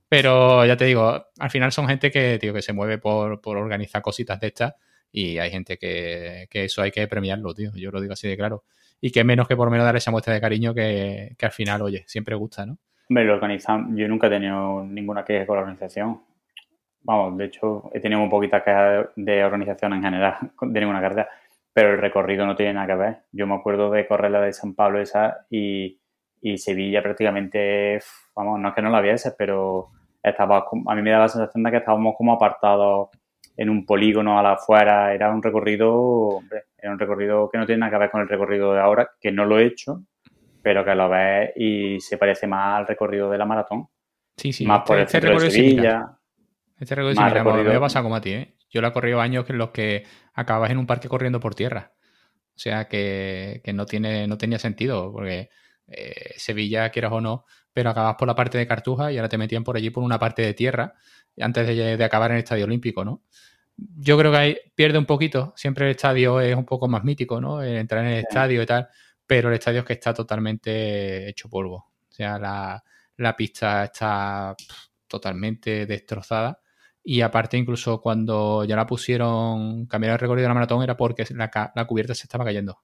Pero 0.08 0.66
ya 0.66 0.78
te 0.78 0.86
digo, 0.86 1.26
al 1.40 1.50
final 1.50 1.72
son 1.72 1.88
gente 1.88 2.12
que, 2.12 2.38
tío, 2.40 2.54
que 2.54 2.62
se 2.62 2.74
mueve 2.74 2.98
por, 2.98 3.42
por 3.42 3.58
organizar 3.58 4.02
cositas 4.02 4.40
de 4.40 4.48
estas 4.48 4.76
y 5.12 5.38
hay 5.38 5.50
gente 5.50 5.78
que, 5.78 6.48
que 6.50 6.66
eso 6.66 6.82
hay 6.82 6.92
que 6.92 7.08
premiarlo, 7.08 7.54
tío. 7.54 7.72
Yo 7.76 7.92
lo 7.92 8.02
digo 8.02 8.14
así 8.14 8.28
de 8.28 8.38
claro. 8.38 8.66
Y 9.02 9.12
que 9.12 9.24
menos 9.24 9.48
que 9.48 9.56
por 9.56 9.70
menos 9.70 9.86
dar 9.86 9.96
esa 9.96 10.12
muestra 10.12 10.34
de 10.34 10.42
cariño 10.42 10.74
que, 10.74 11.36
que 11.38 11.46
al 11.46 11.52
final, 11.52 11.82
oye, 11.82 12.04
siempre 12.08 12.36
gusta, 12.36 12.66
¿no? 12.66 12.78
Hombre, 13.10 13.24
lo 13.24 13.36
organizan, 13.36 13.96
yo 13.96 14.08
nunca 14.08 14.28
he 14.28 14.32
tenido 14.32 14.84
ninguna 14.84 15.24
queja 15.24 15.46
con 15.46 15.56
la 15.56 15.62
organización. 15.62 16.22
Vamos, 17.02 17.38
de 17.38 17.46
hecho, 17.46 17.92
he 17.94 18.00
tenido 18.00 18.20
muy 18.20 18.30
poquitas 18.30 18.64
quejas 18.64 19.08
de, 19.16 19.32
de 19.32 19.44
organización 19.44 19.94
en 19.94 20.04
general, 20.04 20.36
de 20.62 20.80
ninguna 20.80 21.02
carrera, 21.02 21.30
pero 21.76 21.92
el 21.92 21.98
recorrido 21.98 22.46
no 22.46 22.56
tiene 22.56 22.72
nada 22.72 22.88
que 22.88 22.96
ver. 22.96 23.18
Yo 23.34 23.46
me 23.46 23.56
acuerdo 23.56 23.92
de 23.92 24.08
correr 24.08 24.32
la 24.32 24.40
de 24.40 24.54
San 24.54 24.76
Pablo 24.76 25.02
esa 25.02 25.46
y, 25.50 26.00
y 26.40 26.58
Sevilla 26.58 27.04
prácticamente, 27.04 28.00
vamos, 28.34 28.62
no 28.62 28.70
es 28.70 28.74
que 28.74 28.82
no 28.82 28.90
la 28.90 29.02
viese, 29.02 29.34
pero 29.38 29.90
estaba, 30.24 30.60
a 30.88 30.96
mí 30.96 31.02
me 31.02 31.12
daba 31.12 31.24
la 31.24 31.30
sensación 31.30 31.64
de 31.64 31.72
que 31.72 31.78
estábamos 31.78 32.16
como 32.18 32.32
apartados 32.32 33.10
en 33.58 33.70
un 33.70 33.86
polígono 33.86 34.40
a 34.40 34.44
la 34.44 34.54
afuera. 34.54 35.14
Era 35.14 35.30
un 35.30 35.44
recorrido, 35.44 35.94
hombre, 35.94 36.64
era 36.78 36.94
un 36.94 36.98
recorrido 36.98 37.50
que 37.50 37.58
no 37.58 37.66
tiene 37.66 37.80
nada 37.80 37.92
que 37.92 37.98
ver 37.98 38.10
con 38.10 38.22
el 38.22 38.30
recorrido 38.30 38.74
de 38.74 38.80
ahora, 38.80 39.10
que 39.20 39.34
no 39.34 39.44
lo 39.44 39.60
he 39.60 39.66
hecho, 39.66 40.02
pero 40.62 40.86
que 40.86 40.96
lo 40.96 41.10
ves 41.10 41.52
y 41.58 42.00
se 42.00 42.18
parece 42.18 42.48
más 42.48 42.78
al 42.80 42.88
recorrido 42.88 43.30
de 43.30 43.38
la 43.38 43.46
maratón. 43.46 43.90
Sí, 44.38 44.54
sí. 44.54 44.66
más 44.66 44.84
por 44.84 44.96
el 44.96 45.04
este 45.04 45.20
centro 45.20 45.32
de 45.32 45.40
recorrido 45.40 45.52
similar. 45.52 45.76
Sevilla. 45.76 46.20
Este 46.80 46.96
recorrido 46.96 47.22
Más 47.22 47.34
recorrido. 47.34 47.70
me 47.70 47.76
ha 47.76 47.80
pasado 47.82 48.04
como 48.04 48.16
a 48.16 48.22
ti, 48.22 48.32
¿eh? 48.32 48.55
Yo 48.76 48.82
lo 48.82 48.90
he 48.90 48.92
corrido 48.92 49.22
años 49.22 49.50
en 49.50 49.58
los 49.58 49.72
que 49.72 50.06
acabas 50.34 50.70
en 50.70 50.78
un 50.78 50.86
parque 50.86 51.08
corriendo 51.08 51.40
por 51.40 51.56
tierra. 51.56 51.94
O 52.56 52.60
sea 52.60 52.90
que, 52.90 53.62
que 53.64 53.72
no, 53.74 53.86
tiene, 53.86 54.28
no 54.28 54.38
tenía 54.38 54.60
sentido, 54.60 55.14
porque 55.14 55.50
eh, 55.88 56.34
Sevilla, 56.38 56.90
quieras 56.90 57.14
o 57.14 57.22
no, 57.22 57.46
pero 57.74 57.90
acabas 57.92 58.16
por 58.18 58.28
la 58.28 58.36
parte 58.36 58.58
de 58.58 58.68
Cartuja 58.68 59.14
y 59.14 59.18
ahora 59.18 59.30
te 59.30 59.38
metían 59.38 59.64
por 59.64 59.78
allí 59.78 59.92
por 59.92 60.04
una 60.04 60.20
parte 60.20 60.42
de 60.42 60.54
tierra 60.54 60.94
antes 61.40 61.68
de, 61.68 61.96
de 61.98 62.04
acabar 62.04 62.32
en 62.32 62.38
el 62.38 62.44
Estadio 62.44 62.66
Olímpico, 62.66 63.06
¿no? 63.06 63.24
Yo 63.78 64.18
creo 64.18 64.32
que 64.32 64.38
ahí 64.38 64.58
pierde 64.76 64.98
un 64.98 65.06
poquito. 65.06 65.54
Siempre 65.56 65.86
el 65.86 65.92
estadio 65.92 66.40
es 66.42 66.56
un 66.56 66.66
poco 66.66 66.88
más 66.90 67.04
mítico, 67.06 67.40
¿no? 67.42 67.62
El 67.62 67.78
entrar 67.78 68.06
en 68.06 68.12
el 68.12 68.20
Sí. 68.22 68.28
estadio 68.30 68.62
y 68.62 68.66
tal, 68.66 68.90
pero 69.26 69.50
el 69.50 69.56
estadio 69.56 69.80
es 69.82 69.86
que 69.86 69.94
está 69.94 70.14
totalmente 70.14 71.28
hecho 71.30 71.50
polvo. 71.50 71.76
O 72.10 72.12
sea, 72.12 72.40
la, 72.40 72.84
la 73.18 73.36
pista 73.36 73.86
está 73.86 74.56
pff, 74.58 74.88
totalmente 75.08 75.86
destrozada. 75.86 76.60
Y 77.08 77.22
aparte, 77.22 77.56
incluso 77.56 78.02
cuando 78.02 78.66
ya 78.66 78.76
la 78.76 78.88
pusieron, 78.88 79.86
cambiar 79.86 80.14
el 80.14 80.20
recorrido 80.20 80.46
de 80.46 80.48
la 80.48 80.56
maratón 80.56 80.82
era 80.82 80.98
porque 80.98 81.24
la, 81.36 81.86
cubierta 81.86 82.16
se 82.16 82.24
estaba 82.24 82.44
cayendo. 82.44 82.80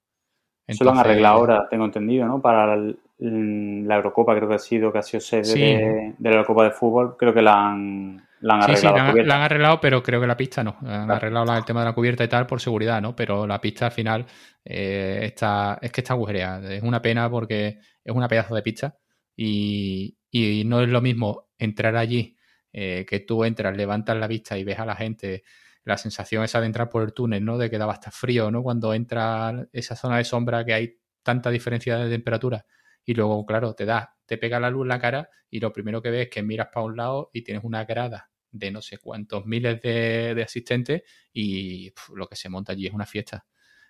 Eso 0.68 0.84
lo 0.84 0.92
han 0.92 1.00
arreglado 1.00 1.40
ahora, 1.40 1.68
tengo 1.68 1.86
entendido, 1.86 2.28
¿no? 2.28 2.40
Para 2.40 2.78
la 3.18 3.96
Eurocopa, 3.96 4.36
creo 4.36 4.48
que 4.48 4.54
ha 4.54 4.60
sido, 4.60 4.94
que 4.94 5.00
ha 5.00 5.02
sido 5.02 5.22
sede 5.22 6.14
de, 6.20 6.30
la 6.30 6.36
Eurocopa 6.36 6.66
de 6.66 6.70
fútbol, 6.70 7.18
creo 7.18 7.34
que 7.34 7.42
la 7.42 7.72
han, 7.72 8.22
la 8.42 8.54
han 8.54 8.62
arreglado. 8.62 8.98
Sí, 9.08 9.12
sí, 9.22 9.26
la, 9.26 9.36
han 9.38 9.42
arreglado, 9.42 9.82
pero 9.82 10.04
creo 10.04 10.22
que 10.22 10.28
la 10.28 10.38
pista 10.38 10.64
no. 10.64 10.78
Han 10.86 11.10
arreglado 11.10 11.58
el 11.58 11.66
tema 11.66 11.80
de 11.80 11.88
la 11.88 11.94
cubierta 11.94 12.24
y 12.24 12.28
tal 12.28 12.46
por 12.46 12.62
seguridad, 12.62 13.02
¿no? 13.02 13.16
Pero 13.16 13.48
la 13.48 13.60
pista 13.60 13.88
al 13.88 13.92
final 13.92 14.28
eh, 14.64 15.22
está, 15.24 15.80
es 15.82 15.92
que 15.92 16.02
está 16.02 16.14
agujereada. 16.14 16.72
Es 16.72 16.84
una 16.84 17.02
pena 17.02 17.28
porque 17.28 17.80
es 18.04 18.16
una 18.16 18.28
pedazo 18.28 18.54
de 18.54 18.62
pista 18.62 18.96
y, 19.36 20.16
y 20.30 20.64
no 20.64 20.80
es 20.82 20.90
lo 20.90 21.02
mismo 21.02 21.48
entrar 21.58 21.96
allí 21.96 22.38
eh, 22.74 23.06
que 23.08 23.20
tú 23.20 23.44
entras, 23.44 23.76
levantas 23.76 24.18
la 24.18 24.28
vista 24.28 24.58
y 24.58 24.64
ves 24.64 24.80
a 24.80 24.86
la 24.86 24.96
gente, 24.96 25.44
la 25.84 25.98
sensación 25.98 26.44
esa 26.44 26.60
de 26.60 26.68
entrar 26.68 26.90
por 26.90 27.04
el 27.04 27.14
túnel, 27.14 27.44
¿no? 27.44 27.58
De 27.58 27.70
que 27.70 27.78
daba 27.78 27.94
hasta 27.94 28.12
frío, 28.12 28.52
¿no? 28.52 28.64
Cuando 28.64 28.94
entra 28.94 29.68
esa 29.74 29.96
zona 29.96 30.18
de 30.18 30.24
sombra 30.24 30.64
que 30.64 30.74
hay 30.74 30.98
tanta 31.24 31.50
diferencia 31.50 31.98
de 31.98 32.10
temperatura 32.10 32.66
y 33.06 33.14
luego, 33.14 33.46
claro, 33.46 33.74
te 33.74 33.86
da, 33.86 34.16
te 34.26 34.38
pega 34.38 34.60
la 34.60 34.70
luz 34.70 34.84
en 34.84 34.90
la 34.90 35.00
cara 35.00 35.30
y 35.50 35.60
lo 35.60 35.72
primero 35.74 36.02
que 36.02 36.12
ves 36.12 36.24
es 36.24 36.30
que 36.30 36.44
miras 36.44 36.68
para 36.74 36.86
un 36.86 36.96
lado 36.96 37.30
y 37.34 37.44
tienes 37.44 37.64
una 37.64 37.86
grada 37.86 38.30
de 38.52 38.72
no 38.72 38.82
sé 38.82 38.98
cuántos 38.98 39.46
miles 39.46 39.82
de, 39.82 40.42
asistentes 40.44 41.04
y 41.34 41.92
lo 42.14 42.28
que 42.28 42.36
se 42.36 42.50
monta 42.50 42.74
allí 42.74 42.88
es 42.88 42.94
una 42.94 43.06
fiesta. 43.06 43.46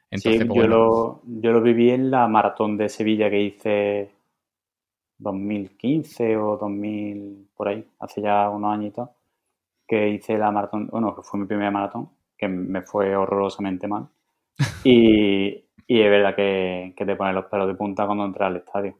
Entonces, 0.09 0.45
pues 0.45 0.59
yo, 0.59 0.67
lo, 0.67 1.21
yo 1.25 1.51
lo 1.51 1.61
viví 1.61 1.89
en 1.89 2.11
la 2.11 2.27
maratón 2.27 2.77
de 2.77 2.89
Sevilla 2.89 3.29
que 3.29 3.41
hice 3.41 4.11
2015 5.21 6.37
o 6.37 6.57
2000, 6.57 7.49
por 7.55 7.67
ahí, 7.67 7.85
hace 7.99 8.21
ya 8.21 8.49
unos 8.49 8.73
añitos, 8.73 9.09
que 9.87 10.09
hice 10.09 10.37
la 10.37 10.51
maratón, 10.51 10.87
bueno, 10.87 11.15
que 11.15 11.21
fue 11.21 11.39
mi 11.39 11.45
primera 11.45 11.71
maratón, 11.71 12.09
que 12.37 12.47
me 12.47 12.81
fue 12.81 13.15
horrorosamente 13.15 13.87
mal. 13.87 14.09
Y, 14.83 15.65
y 15.87 16.01
es 16.01 16.09
verdad 16.09 16.35
que, 16.35 16.93
te 16.97 17.15
ponen 17.15 17.35
los 17.35 17.45
pelos 17.45 17.67
de 17.67 17.75
punta 17.75 18.05
cuando 18.05 18.25
entras 18.25 18.47
al 18.47 18.57
estadio. 18.57 18.97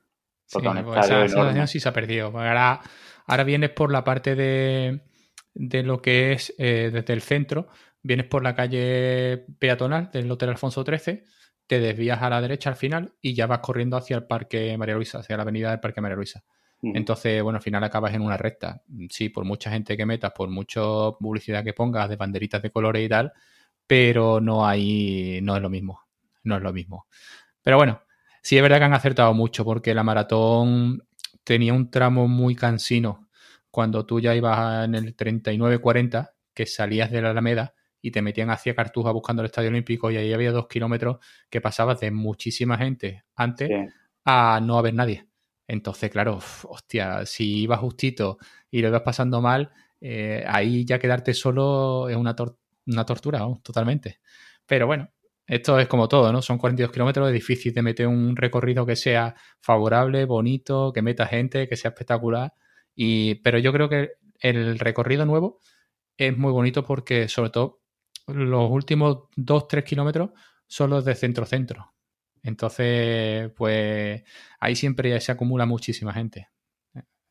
Porque 0.52 0.70
sí, 0.70 0.76
pues 0.84 1.06
esa 1.06 1.28
situación 1.28 1.68
sí 1.68 1.80
se 1.80 1.90
ha 1.90 1.94
perdido. 1.94 2.28
Ahora, 2.28 2.82
ahora 3.26 3.44
vienes 3.44 3.70
por 3.70 3.92
la 3.92 4.04
parte 4.04 4.36
de, 4.36 5.02
de 5.54 5.84
lo 5.84 6.02
que 6.02 6.34
es 6.34 6.54
eh, 6.58 6.90
desde 6.92 7.14
el 7.14 7.22
centro, 7.22 7.68
vienes 8.04 8.26
por 8.26 8.44
la 8.44 8.56
calle 8.56 9.46
peatonal 9.60 10.12
del 10.12 10.30
Hotel 10.30 10.50
Alfonso 10.50 10.84
XIII 10.84 11.24
te 11.72 11.80
desvías 11.80 12.22
a 12.22 12.30
la 12.30 12.42
derecha 12.42 12.70
al 12.70 12.76
final 12.76 13.14
y 13.22 13.34
ya 13.34 13.48
vas 13.48 13.60
corriendo 13.60 13.96
hacia 13.96 14.18
el 14.18 14.26
Parque 14.26 14.78
María 14.78 14.96
Luisa, 14.96 15.20
hacia 15.20 15.38
la 15.38 15.44
avenida 15.44 15.70
del 15.70 15.80
Parque 15.80 16.02
María 16.02 16.18
Luisa. 16.18 16.44
Entonces, 16.82 17.42
bueno, 17.42 17.60
al 17.60 17.64
final 17.64 17.82
acabas 17.86 18.14
en 18.14 18.24
una 18.24 18.36
recta. 18.36 18.82
Sí, 19.10 19.30
por 19.30 19.46
mucha 19.46 19.72
gente 19.72 19.96
que 19.96 20.06
metas, 20.06 20.34
por 20.34 20.50
mucha 20.50 20.82
publicidad 21.18 21.64
que 21.64 21.72
pongas 21.72 22.10
de 22.10 22.18
banderitas 22.18 22.62
de 22.62 22.72
colores 22.72 23.06
y 23.06 23.08
tal, 23.08 23.32
pero 23.88 24.42
no 24.42 24.68
hay, 24.68 25.40
no 25.44 25.56
es 25.56 25.62
lo 25.62 25.70
mismo. 25.70 26.02
No 26.44 26.58
es 26.58 26.62
lo 26.62 26.74
mismo. 26.74 27.08
Pero 27.62 27.78
bueno, 27.78 28.02
sí 28.42 28.58
es 28.58 28.62
verdad 28.62 28.80
que 28.80 28.84
han 28.84 28.94
acertado 28.94 29.34
mucho 29.34 29.64
porque 29.64 29.94
la 29.94 30.04
maratón 30.04 31.08
tenía 31.46 31.74
un 31.74 31.90
tramo 31.90 32.28
muy 32.28 32.54
cansino 32.54 33.30
cuando 33.70 34.06
tú 34.06 34.20
ya 34.20 34.36
ibas 34.36 34.84
en 34.84 34.96
el 34.96 35.16
39-40, 35.16 36.32
que 36.54 36.66
salías 36.66 37.12
de 37.12 37.22
la 37.22 37.30
Alameda 37.30 37.76
y 38.02 38.12
te 38.12 38.22
metían 38.22 38.50
hacia 38.50 38.76
Cartuja 38.76 39.12
buscando 39.12 39.42
el 39.42 39.48
Estadio 39.48 39.70
Olímpico 39.70 40.12
y 40.12 40.18
ahí 40.18 40.34
había 40.34 40.52
dos 40.52 40.68
kilómetros 40.68 41.18
que 41.50 41.62
pasabas 41.62 42.00
de 42.00 42.12
muchísima 42.12 42.78
gente 42.78 43.24
antes 43.36 43.70
a 44.26 44.60
no 44.62 44.78
haber 44.78 44.94
nadie. 44.94 45.28
Entonces, 45.68 46.10
claro, 46.10 46.40
hostia, 46.64 47.26
si 47.26 47.62
ibas 47.62 47.80
justito 47.80 48.38
y 48.70 48.82
lo 48.82 48.90
ibas 48.90 49.02
pasando 49.02 49.42
mal, 49.42 49.72
eh, 50.02 50.44
ahí 50.48 50.84
ya 50.86 51.00
quedarte 51.00 51.34
solo 51.34 52.10
es 52.10 52.16
una, 52.16 52.36
una 52.88 53.06
tortura, 53.06 53.48
totalmente. 53.64 54.20
Pero 54.66 54.88
bueno, 54.88 55.10
esto 55.48 55.80
es 55.80 55.88
como 55.88 56.08
todo, 56.08 56.32
¿no? 56.32 56.42
Son 56.42 56.58
42 56.58 56.92
kilómetros, 56.92 57.28
es 57.28 57.34
difícil 57.34 57.74
de 57.74 57.82
meter 57.82 58.08
un 58.08 58.36
recorrido 58.36 58.86
que 58.86 58.96
sea 58.96 59.36
favorable, 59.60 60.26
bonito, 60.26 60.94
que 60.94 61.02
meta 61.02 61.28
gente, 61.28 61.68
que 61.68 61.76
sea 61.76 61.90
espectacular. 61.90 62.54
Y, 62.96 63.36
pero 63.36 63.60
yo 63.60 63.74
creo 63.74 63.90
que 63.90 64.12
el 64.40 64.80
recorrido 64.80 65.26
nuevo 65.26 65.60
es 66.18 66.38
muy 66.38 66.52
bonito 66.52 66.86
porque, 66.86 67.28
sobre 67.28 67.50
todo, 67.50 67.81
los 68.28 68.70
últimos 68.70 69.30
2-3 69.36 69.84
kilómetros 69.84 70.32
son 70.68 70.90
los 70.90 71.06
de 71.06 71.16
centro-centro. 71.16 71.94
Entonces, 72.44 73.52
pues 73.56 74.24
ahí 74.60 74.76
siempre 74.76 75.20
se 75.20 75.32
acumula 75.32 75.66
muchísima 75.66 76.14
gente. 76.14 76.50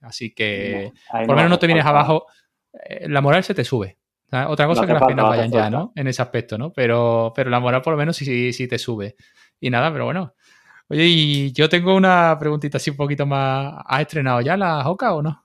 Así 0.01 0.33
que, 0.33 0.93
por 1.11 1.29
lo 1.29 1.35
menos 1.35 1.51
no 1.51 1.59
te 1.59 1.67
vienes 1.67 1.85
abajo, 1.85 2.27
eh, 2.73 3.09
la 3.09 3.21
moral 3.21 3.45
se 3.45 3.55
te 3.55 3.65
sube. 3.65 3.99
Otra 4.47 4.67
cosa 4.67 4.87
que 4.87 4.93
las 4.93 5.03
piernas 5.03 5.29
vayan 5.29 5.51
ya, 5.51 5.69
¿no? 5.69 5.93
En 5.97 6.07
ese 6.07 6.23
aspecto, 6.23 6.57
¿no? 6.57 6.73
Pero, 6.73 7.33
pero 7.35 7.51
la 7.51 7.59
moral 7.59 7.83
por 7.83 7.93
lo 7.93 7.97
menos 7.97 8.17
sí, 8.17 8.53
sí, 8.53 8.69
te 8.69 8.79
sube. 8.79 9.17
Y 9.59 9.71
nada, 9.71 9.93
pero 9.93 10.05
bueno. 10.05 10.35
Oye, 10.89 11.05
y 11.05 11.53
yo 11.53 11.69
tengo 11.69 11.95
una 11.95 12.37
preguntita 12.39 12.77
así 12.77 12.91
un 12.91 12.97
poquito 12.97 13.27
más. 13.27 13.75
¿Has 13.85 14.03
estrenado 14.03 14.41
ya 14.41 14.57
las 14.57 14.87
OCA 14.87 15.15
o 15.15 15.23
no? 15.23 15.45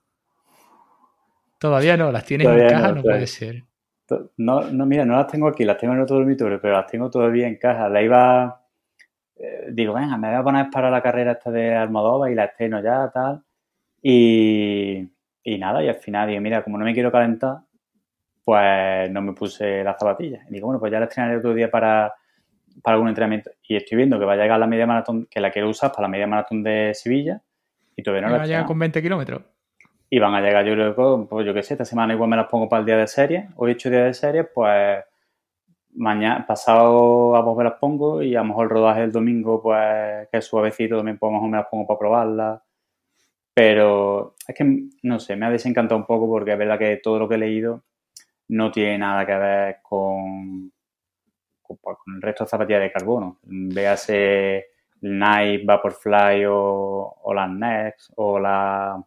Todavía 1.57 1.97
no, 1.97 2.11
las 2.11 2.25
tienes 2.25 2.47
en 2.47 2.67
caja, 2.67 2.91
no 2.91 3.01
puede 3.01 3.25
ser. 3.25 3.63
No, 4.37 4.61
no, 4.71 4.85
mira, 4.85 5.05
no 5.05 5.15
las 5.15 5.27
tengo 5.27 5.47
aquí, 5.47 5.63
las 5.63 5.77
tengo 5.77 5.93
en 5.93 6.01
otro 6.01 6.17
dormitorio, 6.17 6.59
pero 6.61 6.75
las 6.75 6.87
tengo 6.87 7.09
todavía 7.09 7.47
en 7.47 7.57
casa. 7.57 7.89
La 7.89 8.01
iba, 8.01 8.61
eh, 9.35 9.69
digo, 9.71 9.93
venga, 9.93 10.17
me 10.17 10.27
voy 10.29 10.37
a 10.37 10.43
poner 10.43 10.69
para 10.69 10.89
la 10.89 11.01
carrera 11.01 11.33
esta 11.33 11.51
de 11.51 11.75
Almodóvar 11.75 12.31
y 12.31 12.35
la 12.35 12.45
estreno 12.45 12.81
ya, 12.81 13.09
tal. 13.11 13.43
Y, 14.01 15.09
y 15.43 15.57
nada, 15.57 15.83
y 15.83 15.87
al 15.87 15.95
final 15.95 16.29
digo, 16.29 16.41
mira, 16.41 16.63
como 16.63 16.77
no 16.77 16.85
me 16.85 16.93
quiero 16.93 17.11
calentar, 17.11 17.59
pues 18.43 19.09
no 19.11 19.21
me 19.21 19.33
puse 19.33 19.83
las 19.83 19.97
zapatillas. 19.97 20.45
Y 20.49 20.53
digo, 20.53 20.67
bueno, 20.67 20.79
pues 20.79 20.91
ya 20.91 20.99
la 20.99 21.05
estrenaré 21.05 21.37
otro 21.37 21.53
día 21.53 21.71
para, 21.71 22.13
para 22.83 22.95
algún 22.95 23.09
entrenamiento. 23.09 23.49
Y 23.67 23.75
estoy 23.75 23.97
viendo 23.97 24.19
que 24.19 24.25
va 24.25 24.33
a 24.33 24.37
llegar 24.37 24.59
la 24.59 24.67
media 24.67 24.85
maratón, 24.85 25.25
que 25.25 25.39
la 25.39 25.51
quiero 25.51 25.69
usar 25.69 25.91
para 25.91 26.03
la 26.03 26.09
media 26.09 26.27
maratón 26.27 26.61
de 26.61 26.91
Sevilla, 26.93 27.41
y 27.95 28.03
todavía 28.03 28.27
no 28.27 28.31
la 28.33 28.37
Va 28.37 28.43
a 28.43 28.47
llegar 28.47 28.65
con 28.65 28.77
20 28.77 29.01
kilómetros. 29.01 29.41
Y 30.09 30.19
van 30.19 30.35
a 30.35 30.41
llegar, 30.41 30.65
yo 30.65 30.73
creo, 30.73 31.27
pues 31.27 31.45
yo 31.45 31.53
qué 31.53 31.63
sé, 31.63 31.73
esta 31.73 31.85
semana 31.85 32.13
igual 32.13 32.29
me 32.29 32.37
las 32.37 32.47
pongo 32.47 32.69
para 32.69 32.81
el 32.81 32.85
día 32.85 32.97
de 32.97 33.07
serie. 33.07 33.49
Hoy 33.55 33.71
he 33.71 33.73
hecho 33.73 33.89
día 33.89 34.03
de 34.05 34.13
serie, 34.13 34.43
pues 34.43 35.03
mañana, 35.95 36.45
pasado 36.45 37.35
a 37.35 37.41
vos 37.41 37.57
me 37.57 37.63
las 37.63 37.73
pongo 37.73 38.21
y 38.21 38.35
a 38.35 38.39
lo 38.39 38.45
mejor 38.45 38.65
el 38.65 38.69
rodaje 38.69 39.03
el 39.03 39.11
domingo, 39.11 39.61
pues 39.61 40.27
que 40.31 40.37
es 40.37 40.45
suavecito, 40.45 40.97
también 40.97 41.17
pues 41.17 41.31
mejor 41.31 41.49
me 41.49 41.57
las 41.57 41.67
pongo 41.67 41.87
para 41.87 41.99
probarlas. 41.99 42.61
Pero 43.53 44.35
es 44.47 44.55
que, 44.55 44.89
no 45.03 45.19
sé, 45.19 45.35
me 45.35 45.45
ha 45.45 45.49
desencantado 45.49 45.99
un 45.99 46.05
poco 46.05 46.27
porque 46.27 46.53
es 46.53 46.57
verdad 46.57 46.77
que 46.77 46.97
todo 46.97 47.19
lo 47.19 47.29
que 47.29 47.35
he 47.35 47.37
leído 47.37 47.83
no 48.49 48.71
tiene 48.71 48.97
nada 48.99 49.25
que 49.25 49.35
ver 49.35 49.77
con, 49.81 50.71
con, 51.61 51.77
pues, 51.77 51.97
el 52.15 52.21
resto 52.21 52.43
de 52.43 52.49
zapatillas 52.49 52.81
de 52.81 52.91
carbono. 52.91 53.39
Véase 53.43 54.65
Nike, 55.01 55.63
Vaporfly 55.65 56.45
o, 56.45 57.15
o 57.23 57.33
las 57.33 57.49
Next 57.49 58.11
o 58.17 58.39
la 58.39 59.03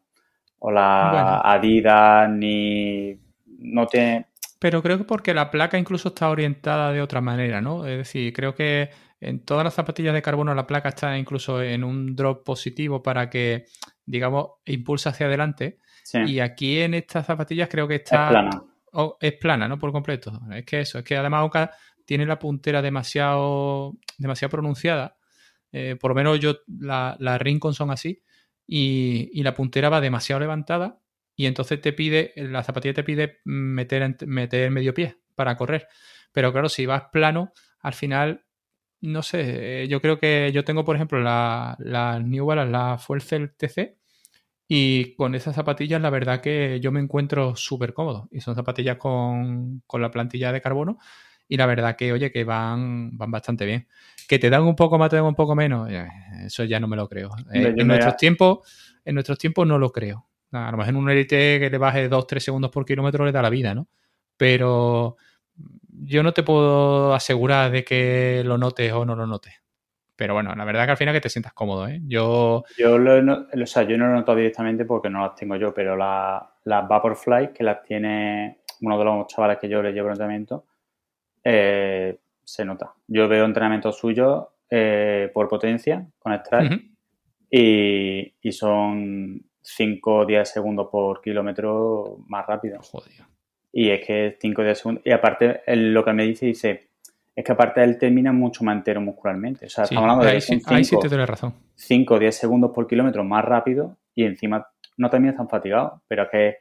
o 0.61 0.71
la 0.71 1.40
Adidas, 1.40 2.31
ni 2.31 3.18
no 3.59 3.87
tiene... 3.87 4.27
Pero 4.59 4.83
creo 4.83 4.99
que 4.99 5.05
porque 5.05 5.35
la 5.35 5.51
placa 5.51 5.79
incluso 5.79 6.09
está 6.09 6.31
orientada 6.31 6.92
de 6.92 7.01
otra 7.01 7.21
manera, 7.21 7.61
¿no? 7.61 7.87
Es 7.87 7.99
decir, 7.99 8.33
creo 8.33 8.55
que 8.55 8.90
en 9.21 9.44
todas 9.44 9.62
las 9.62 9.75
zapatillas 9.75 10.14
de 10.14 10.23
carbono 10.23 10.55
la 10.55 10.66
placa 10.66 10.88
está 10.88 11.16
incluso 11.16 11.62
en 11.62 11.85
un 11.85 12.16
drop 12.16 12.44
positivo 12.44 13.03
para 13.03 13.31
que, 13.31 13.66
digamos, 14.05 14.49
impulse 14.64 15.09
hacia 15.09 15.27
adelante. 15.27 15.79
Y 16.27 16.40
aquí 16.40 16.81
en 16.81 16.94
estas 16.94 17.27
zapatillas 17.27 17.68
creo 17.68 17.87
que 17.87 17.97
está... 17.97 18.25
Es 18.25 18.31
plana. 18.31 18.62
es 19.21 19.33
plana, 19.35 19.68
¿no? 19.68 19.79
Por 19.79 19.92
completo. 19.92 20.40
Es 20.53 20.64
que 20.64 20.81
eso, 20.81 20.99
es 20.99 21.05
que 21.05 21.16
además 21.16 21.44
Oka 21.44 21.71
tiene 22.05 22.27
la 22.27 22.38
puntera 22.38 22.83
demasiado, 22.83 23.92
demasiado 24.16 24.51
pronunciada. 24.51 25.16
Eh, 25.71 25.97
por 26.01 26.11
lo 26.12 26.14
menos 26.14 26.40
yo, 26.40 26.57
la, 26.81 27.14
la 27.21 27.38
Rincon 27.38 27.75
son 27.75 27.90
así 27.90 28.23
y, 28.68 29.42
la 29.42 29.54
puntera 29.54 29.88
va 29.88 30.00
demasiado 30.00 30.40
levantada 30.40 31.00
y 31.35 31.46
entonces 31.46 31.81
te 31.81 31.92
pide, 31.92 32.33
la 32.37 32.62
zapatilla 32.62 32.94
te 32.94 33.04
pide 33.04 33.40
meter, 33.44 34.16
meter 34.26 34.70
medio 34.70 34.94
pie 34.94 35.18
para 35.35 35.57
correr. 35.57 35.88
Pero 36.33 36.52
claro, 36.52 36.68
si 36.68 36.87
vas 36.87 37.04
plano, 37.12 37.52
al 37.81 37.94
final, 37.94 38.44
no 39.00 39.22
sé, 39.22 39.85
eh, 39.85 39.88
yo 39.88 40.00
creo 40.02 40.18
que 40.18 40.52
yo 40.52 40.64
tengo, 40.64 40.85
por 40.85 40.96
ejemplo, 40.96 41.20
la, 41.20 41.76
New 42.24 42.46
Balance, 42.46 42.72
la 42.72 42.98
Fuel 42.98 43.22
TC, 43.22 43.96
y 44.68 45.14
con 45.16 45.35
esas 45.35 45.54
zapatillas 45.57 46.00
la 46.02 46.11
verdad 46.11 46.40
que 46.42 46.81
yo 46.81 46.92
me 46.92 47.00
encuentro 47.00 47.57
súper 47.57 47.94
cómodo. 47.94 48.28
Y 48.33 48.40
son 48.40 48.54
zapatillas 48.54 48.98
con, 48.98 49.83
con 49.87 50.02
la 50.02 50.11
plantilla 50.11 50.52
de 50.52 50.61
carbono 50.61 50.98
y 51.48 51.57
la 51.57 51.66
verdad 51.66 51.96
que, 51.96 52.12
oye, 52.12 52.31
que 52.33 52.44
van, 52.44 53.16
van 53.16 53.31
bastante 53.31 53.64
bien. 53.66 53.88
Que 54.28 54.38
te 54.38 54.50
dan 54.50 54.62
un 54.62 54.76
poco 54.76 54.98
más, 54.98 55.10
te 55.10 55.16
dan 55.16 55.24
un 55.24 55.34
poco 55.34 55.56
menos, 55.56 55.90
eso 56.44 56.62
ya 56.64 56.78
no 56.78 56.86
me 56.86 56.96
lo 56.96 57.08
creo. 57.08 57.30
Eh, 57.52 57.74
en, 57.76 57.86
nuestros 57.88 58.16
tiempos, 58.16 58.58
en 59.04 59.14
nuestros 59.14 59.38
tiempos 59.38 59.66
no 59.66 59.78
lo 59.78 59.90
creo. 59.90 60.28
A 60.52 60.70
lo 60.70 60.76
mejor 60.76 60.90
en 60.90 60.96
un 60.96 61.10
Elite 61.10 61.58
que 61.58 61.70
le 61.70 61.78
baje 61.78 62.08
2-3 62.08 62.38
segundos 62.38 62.70
por 62.70 62.84
kilómetro 62.84 63.24
le 63.24 63.32
da 63.32 63.42
la 63.42 63.50
vida, 63.50 63.74
¿no? 63.74 63.88
Pero 64.36 65.16
yo 66.00 66.22
no 66.22 66.32
te 66.32 66.42
puedo 66.42 67.14
asegurar 67.14 67.70
de 67.70 67.84
que 67.84 68.42
lo 68.44 68.58
notes 68.58 68.92
o 68.92 69.04
no 69.04 69.16
lo 69.16 69.26
notes. 69.26 69.54
Pero 70.14 70.34
bueno, 70.34 70.54
la 70.54 70.64
verdad 70.64 70.84
que 70.84 70.90
al 70.90 70.96
final 70.96 71.14
que 71.14 71.20
te 71.20 71.30
sientas 71.30 71.52
cómodo, 71.52 71.86
¿eh? 71.86 72.00
Yo... 72.04 72.64
Yo, 72.76 72.98
lo, 72.98 73.46
o 73.50 73.66
sea, 73.66 73.84
yo 73.84 73.96
no 73.96 74.08
lo 74.08 74.14
noto 74.14 74.34
directamente 74.34 74.84
porque 74.84 75.08
no 75.08 75.22
las 75.22 75.36
tengo 75.36 75.56
yo, 75.56 75.72
pero 75.72 75.96
la, 75.96 76.54
las 76.64 76.88
Vaporfly, 76.88 77.52
que 77.52 77.64
las 77.64 77.82
tiene 77.82 78.58
uno 78.80 78.98
de 78.98 79.04
los 79.04 79.26
chavales 79.28 79.58
que 79.58 79.68
yo 79.68 79.82
le 79.82 79.92
llevo 79.92 80.08
entrenamiento, 80.08 80.66
eh, 81.44 82.18
se 82.48 82.64
nota. 82.64 82.94
Yo 83.06 83.28
veo 83.28 83.44
entrenamientos 83.44 83.98
suyos 83.98 84.46
eh, 84.70 85.30
por 85.34 85.48
potencia 85.48 86.06
con 86.18 86.32
Strike 86.32 86.82
y, 87.50 88.34
y, 88.40 88.52
son 88.52 89.42
5 89.61 90.14
o 90.14 90.24
10 90.24 90.48
segundos 90.48 90.88
por 90.90 91.20
kilómetro 91.20 92.16
más 92.26 92.46
rápido. 92.46 92.80
Joder. 92.80 93.12
Y 93.70 93.90
es 93.90 94.06
que 94.06 94.38
5 94.40 94.62
o 94.62 94.64
10 94.64 94.78
segundos. 94.78 95.02
Y 95.06 95.11
aparte, 95.11 95.61
lo 95.66 96.02
que 96.04 96.12
me 96.14 96.24
dice, 96.24 96.46
dice, 96.46 96.88
es 97.37 97.44
que 97.44 97.52
aparte 97.52 97.84
él 97.84 97.98
termina 97.98 98.32
mucho 98.32 98.64
más 98.64 98.76
entero 98.76 99.02
muscularmente. 99.02 99.66
O 99.66 99.68
sea, 99.68 99.84
estamos 99.84 100.04
hablando 100.04 100.24
de 100.24 100.30
ahí, 100.30 100.40
sí 100.40 100.98
te 100.98 101.08
doy 101.08 101.24
razón. 101.26 101.52
5 101.74 102.14
o 102.14 102.18
10 102.18 102.34
segundos 102.34 102.70
por 102.74 102.87
kilómetro 102.87 103.24
más 103.24 103.44
rápido 103.44 103.98
y 104.14 104.24
encima 104.24 104.66
no 104.96 105.11
termina 105.11 105.37
tan 105.37 105.50
fatigado. 105.50 106.02
Pero 106.08 106.22
es 106.22 106.28
que 106.30 106.56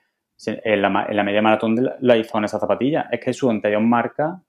en 0.46 0.82
la, 0.82 1.06
en 1.10 1.16
la 1.16 1.24
media 1.24 1.42
maratón 1.42 1.76
la 2.00 2.18
hizo 2.18 2.38
en 2.38 2.44
esa 2.44 2.60
zapatilla. 2.60 3.08
Es 3.10 3.22
que 3.22 3.32
su 3.34 3.50
anterior 3.50 3.82
marca, 3.82 4.42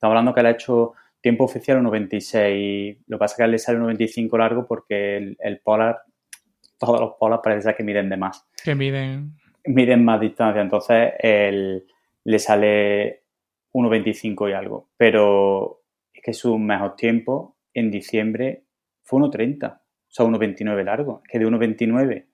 estamos 0.00 0.12
hablando 0.12 0.32
que 0.32 0.40
él 0.40 0.46
ha 0.46 0.50
hecho 0.52 0.94
tiempo 1.20 1.44
oficial 1.44 1.78
1.26. 1.82 3.00
Lo 3.06 3.18
que 3.18 3.20
pasa 3.20 3.34
es 3.34 3.36
que 3.36 3.42
a 3.42 3.44
él 3.44 3.50
le 3.50 3.58
sale 3.58 3.78
1.25 3.78 4.38
largo 4.38 4.66
porque 4.66 5.18
el, 5.18 5.36
el, 5.38 5.60
Polar, 5.60 6.00
todos 6.78 6.98
los 6.98 7.12
Polar 7.20 7.42
parece 7.42 7.74
que 7.74 7.84
miden 7.84 8.08
de 8.08 8.16
más. 8.16 8.48
Que 8.64 8.74
miden. 8.74 9.36
Miden 9.66 10.02
más 10.02 10.18
distancia. 10.18 10.62
Entonces, 10.62 11.12
él, 11.18 11.84
le 12.24 12.38
sale 12.38 13.24
1.25 13.74 14.48
y 14.48 14.52
algo. 14.54 14.88
Pero 14.96 15.82
es 16.14 16.22
que 16.22 16.32
su 16.32 16.56
mejor 16.56 16.96
tiempo 16.96 17.58
en 17.74 17.90
diciembre 17.90 18.64
fue 19.02 19.20
1.30. 19.20 19.74
O 19.74 19.80
sea, 20.08 20.24
1.29 20.24 20.82
largo. 20.82 21.20
Es 21.26 21.30
que 21.30 21.38
de 21.38 21.46
1.29 21.46 22.24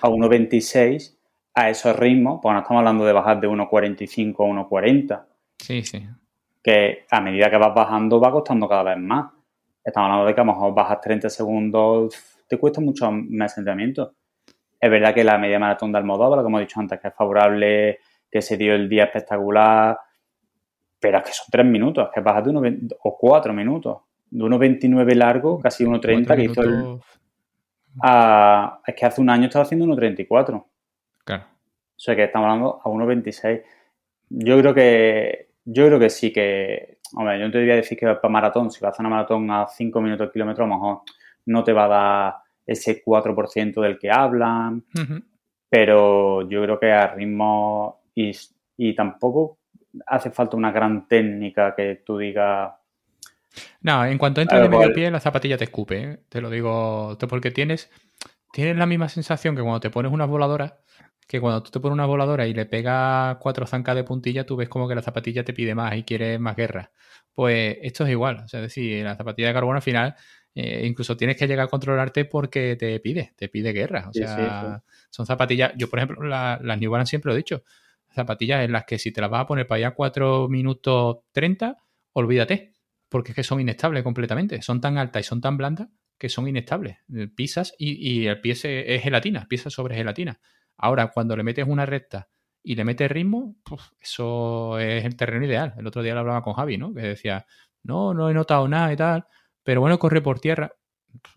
a 0.00 0.08
1.26 0.08 1.18
a 1.52 1.68
esos 1.68 1.94
ritmos, 1.96 2.40
pues 2.42 2.54
no 2.54 2.60
estamos 2.60 2.80
hablando 2.80 3.04
de 3.04 3.12
bajar 3.12 3.40
de 3.42 3.48
1.45 3.48 4.32
a 4.32 4.68
1.40. 4.68 5.24
Sí, 5.58 5.82
sí. 5.82 6.02
Que 6.64 7.04
a 7.10 7.20
medida 7.20 7.50
que 7.50 7.58
vas 7.58 7.74
bajando 7.74 8.18
va 8.18 8.32
costando 8.32 8.66
cada 8.66 8.82
vez 8.82 8.98
más. 8.98 9.30
Estamos 9.84 10.06
hablando 10.06 10.26
de 10.26 10.34
que 10.34 10.40
a 10.40 10.44
lo 10.44 10.52
mejor 10.54 10.74
bajas 10.74 11.00
30 11.02 11.28
segundos, 11.28 12.14
te 12.48 12.58
cuesta 12.58 12.80
mucho 12.80 13.10
más 13.12 13.58
entrenamiento. 13.58 14.14
Es 14.80 14.90
verdad 14.90 15.12
que 15.12 15.24
la 15.24 15.36
media 15.36 15.58
maratón 15.58 15.92
de 15.92 15.98
Almodóvar, 15.98 16.42
como 16.42 16.58
he 16.58 16.62
dicho 16.62 16.80
antes, 16.80 16.98
que 16.98 17.08
es 17.08 17.14
favorable, 17.14 17.98
que 18.30 18.40
se 18.40 18.56
dio 18.56 18.74
el 18.74 18.88
día 18.88 19.04
espectacular, 19.04 19.98
pero 20.98 21.18
es 21.18 21.24
que 21.24 21.32
son 21.32 21.46
3 21.50 21.66
minutos, 21.66 22.06
es 22.06 22.14
que 22.14 22.20
bajas 22.20 22.44
de 22.44 22.50
1, 22.50 22.62
o 23.02 23.18
4 23.18 23.52
minutos. 23.52 23.98
De 24.30 24.42
1.29 24.42 25.14
largo, 25.14 25.60
casi 25.60 25.84
1.30 25.84 26.34
que 26.34 26.44
hizo 26.44 26.62
el... 26.62 26.98
es 28.86 28.94
que 28.94 29.06
hace 29.06 29.20
un 29.20 29.28
año 29.28 29.44
estaba 29.44 29.64
haciendo 29.64 29.86
1.34. 29.86 30.64
Claro. 31.24 31.44
O 31.44 32.00
sea 32.00 32.16
que 32.16 32.24
estamos 32.24 32.46
hablando 32.46 32.80
a 32.82 32.88
1.26. 32.88 33.62
Yo 34.30 34.58
creo 34.58 34.74
que 34.74 35.53
yo 35.64 35.86
creo 35.86 35.98
que 35.98 36.10
sí 36.10 36.32
que, 36.32 36.98
hombre, 37.14 37.38
yo 37.38 37.46
no 37.46 37.52
te 37.52 37.60
voy 37.60 37.70
a 37.70 37.76
decir 37.76 37.98
que 37.98 38.06
para 38.06 38.28
maratón, 38.28 38.70
si 38.70 38.80
vas 38.80 38.88
a 38.88 38.92
hacer 38.92 39.06
una 39.06 39.16
maratón 39.16 39.50
a 39.50 39.66
5 39.66 40.00
minutos 40.00 40.28
de 40.28 40.32
kilómetro, 40.32 40.64
a 40.64 40.68
lo 40.68 40.74
mejor 40.74 41.00
no 41.46 41.64
te 41.64 41.72
va 41.72 41.84
a 41.84 41.88
dar 41.88 42.34
ese 42.66 43.02
4% 43.04 43.80
del 43.80 43.98
que 43.98 44.10
hablan, 44.10 44.84
pero 45.68 46.48
yo 46.48 46.62
creo 46.62 46.78
que 46.78 46.92
a 46.92 47.14
ritmo 47.14 48.02
y, 48.14 48.32
y, 48.76 48.94
tampoco 48.94 49.58
hace 50.06 50.30
falta 50.30 50.56
una 50.56 50.72
gran 50.72 51.06
técnica 51.08 51.74
que 51.74 52.02
tú 52.04 52.18
digas... 52.18 52.72
No, 53.82 54.04
en 54.04 54.18
cuanto 54.18 54.40
entras 54.40 54.62
de 54.62 54.68
medio 54.68 54.92
pie, 54.92 55.10
la 55.10 55.20
zapatilla 55.20 55.56
te 55.56 55.64
escupe, 55.64 56.02
¿eh? 56.02 56.18
te 56.28 56.40
lo 56.40 56.50
digo, 56.50 57.16
porque 57.28 57.50
tienes, 57.50 57.90
tienes 58.52 58.76
la 58.76 58.86
misma 58.86 59.08
sensación 59.08 59.54
que 59.54 59.62
cuando 59.62 59.80
te 59.80 59.90
pones 59.90 60.12
unas 60.12 60.28
voladoras, 60.28 60.74
que 61.26 61.40
cuando 61.40 61.62
tú 61.62 61.70
te 61.70 61.80
pones 61.80 61.94
una 61.94 62.06
voladora 62.06 62.46
y 62.46 62.54
le 62.54 62.66
pegas 62.66 63.36
cuatro 63.38 63.66
zancas 63.66 63.96
de 63.96 64.04
puntilla, 64.04 64.44
tú 64.44 64.56
ves 64.56 64.68
como 64.68 64.88
que 64.88 64.94
la 64.94 65.02
zapatilla 65.02 65.44
te 65.44 65.52
pide 65.52 65.74
más 65.74 65.96
y 65.96 66.02
quiere 66.02 66.38
más 66.38 66.56
guerra. 66.56 66.92
Pues 67.32 67.78
esto 67.82 68.04
es 68.04 68.10
igual. 68.10 68.42
O 68.44 68.48
sea, 68.48 68.60
es 68.60 68.66
decir, 68.66 69.04
la 69.04 69.16
zapatilla 69.16 69.48
de 69.48 69.54
carbono 69.54 69.76
al 69.76 69.82
final 69.82 70.14
eh, 70.54 70.86
incluso 70.86 71.16
tienes 71.16 71.36
que 71.36 71.48
llegar 71.48 71.66
a 71.66 71.70
controlarte 71.70 72.24
porque 72.26 72.76
te 72.76 73.00
pide, 73.00 73.32
te 73.36 73.48
pide 73.48 73.72
guerra. 73.72 74.08
O 74.08 74.12
sea, 74.12 74.82
son 75.10 75.26
zapatillas. 75.26 75.72
Yo, 75.76 75.88
por 75.90 75.98
ejemplo, 75.98 76.24
las 76.24 76.78
New 76.78 76.90
Balance 76.90 77.10
siempre 77.10 77.30
lo 77.30 77.34
he 77.34 77.38
dicho. 77.38 77.64
Zapatillas 78.14 78.64
en 78.64 78.72
las 78.72 78.84
que 78.84 78.98
si 78.98 79.12
te 79.12 79.20
las 79.20 79.30
vas 79.30 79.42
a 79.42 79.46
poner 79.46 79.66
para 79.66 79.78
allá 79.78 79.94
4 79.94 80.48
minutos 80.48 81.18
30, 81.32 81.76
olvídate. 82.12 82.72
Porque 83.08 83.32
es 83.32 83.36
que 83.36 83.42
son 83.42 83.60
inestables 83.60 84.02
completamente. 84.02 84.62
Son 84.62 84.80
tan 84.80 84.98
altas 84.98 85.26
y 85.26 85.28
son 85.28 85.40
tan 85.40 85.56
blandas 85.56 85.88
que 86.16 86.28
son 86.28 86.46
inestables. 86.46 86.98
Pisas 87.34 87.74
y, 87.76 88.20
y 88.22 88.26
el 88.28 88.40
pie 88.40 88.52
es 88.52 89.02
gelatina, 89.02 89.46
pisas 89.48 89.72
sobre 89.72 89.96
gelatina. 89.96 90.40
Ahora, 90.76 91.08
cuando 91.12 91.36
le 91.36 91.42
metes 91.42 91.66
una 91.68 91.86
recta 91.86 92.28
y 92.62 92.74
le 92.74 92.84
metes 92.84 93.10
ritmo, 93.10 93.56
eso 94.00 94.78
es 94.78 95.04
el 95.04 95.16
terreno 95.16 95.46
ideal. 95.46 95.74
El 95.78 95.86
otro 95.86 96.02
día 96.02 96.14
lo 96.14 96.20
hablaba 96.20 96.42
con 96.42 96.54
Javi, 96.54 96.78
¿no? 96.78 96.94
Que 96.94 97.02
decía, 97.02 97.46
no, 97.82 98.14
no 98.14 98.30
he 98.30 98.34
notado 98.34 98.68
nada 98.68 98.92
y 98.92 98.96
tal, 98.96 99.26
pero 99.62 99.80
bueno, 99.80 99.98
corre 99.98 100.20
por 100.22 100.40
tierra, 100.40 100.72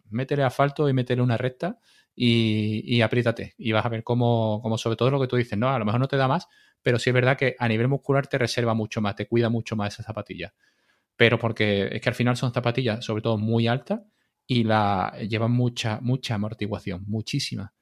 métele 0.09 0.43
asfalto 0.43 0.89
y 0.89 0.93
métele 0.93 1.21
una 1.21 1.37
recta 1.37 1.79
y, 2.15 2.83
y 2.85 3.01
apriétate. 3.01 3.53
Y 3.57 3.71
vas 3.71 3.85
a 3.85 3.89
ver 3.89 4.03
cómo, 4.03 4.59
cómo, 4.61 4.77
sobre 4.77 4.95
todo 4.97 5.11
lo 5.11 5.19
que 5.19 5.27
tú 5.27 5.35
dices, 5.35 5.57
no, 5.57 5.69
a 5.69 5.79
lo 5.79 5.85
mejor 5.85 5.99
no 6.01 6.07
te 6.07 6.17
da 6.17 6.27
más, 6.27 6.47
pero 6.81 6.99
sí 6.99 7.09
es 7.09 7.13
verdad 7.13 7.37
que 7.37 7.55
a 7.59 7.67
nivel 7.67 7.87
muscular 7.87 8.27
te 8.27 8.37
reserva 8.37 8.73
mucho 8.73 9.01
más, 9.01 9.15
te 9.15 9.27
cuida 9.27 9.49
mucho 9.49 9.75
más 9.75 9.93
esa 9.93 10.03
zapatilla. 10.03 10.53
Pero 11.15 11.39
porque 11.39 11.89
es 11.91 12.01
que 12.01 12.09
al 12.09 12.15
final 12.15 12.37
son 12.37 12.53
zapatillas, 12.53 13.03
sobre 13.05 13.21
todo 13.23 13.37
muy 13.37 13.67
altas, 13.67 14.01
y 14.47 14.63
la 14.63 15.13
llevan 15.29 15.51
mucha, 15.51 15.99
mucha 16.01 16.35
amortiguación, 16.35 17.03
muchísima. 17.07 17.73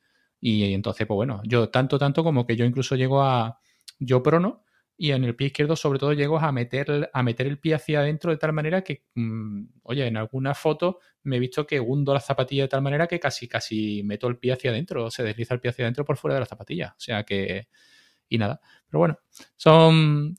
Y 0.47 0.75
entonces, 0.75 1.07
pues 1.07 1.15
bueno, 1.15 1.41
yo 1.43 1.69
tanto, 1.69 1.97
tanto 1.97 2.23
como 2.23 2.45
que 2.45 2.55
yo 2.55 2.65
incluso 2.65 2.95
llego 2.95 3.23
a, 3.23 3.59
yo 3.97 4.21
prono, 4.21 4.63
y 4.95 5.09
en 5.09 5.23
el 5.23 5.35
pie 5.35 5.47
izquierdo 5.47 5.75
sobre 5.75 5.97
todo 5.97 6.13
llego 6.13 6.37
a 6.37 6.51
meter, 6.51 7.09
a 7.11 7.23
meter 7.23 7.47
el 7.47 7.57
pie 7.57 7.73
hacia 7.73 8.01
adentro 8.01 8.29
de 8.29 8.37
tal 8.37 8.53
manera 8.53 8.83
que, 8.83 9.05
mm, 9.15 9.63
oye, 9.81 10.05
en 10.05 10.17
alguna 10.17 10.53
foto 10.53 10.99
me 11.23 11.37
he 11.37 11.39
visto 11.39 11.65
que 11.65 11.79
hundo 11.79 12.13
la 12.13 12.19
zapatilla 12.19 12.61
de 12.61 12.67
tal 12.67 12.83
manera 12.83 13.07
que 13.07 13.19
casi, 13.19 13.47
casi 13.47 14.03
meto 14.03 14.27
el 14.27 14.37
pie 14.37 14.53
hacia 14.53 14.69
adentro, 14.69 15.09
se 15.09 15.23
desliza 15.23 15.55
el 15.55 15.61
pie 15.61 15.71
hacia 15.71 15.85
adentro 15.85 16.05
por 16.05 16.15
fuera 16.15 16.35
de 16.35 16.41
la 16.41 16.45
zapatilla. 16.45 16.93
O 16.95 16.99
sea 16.99 17.23
que, 17.23 17.67
y 18.29 18.37
nada. 18.37 18.61
Pero 18.87 18.99
bueno, 18.99 19.17
son 19.55 20.35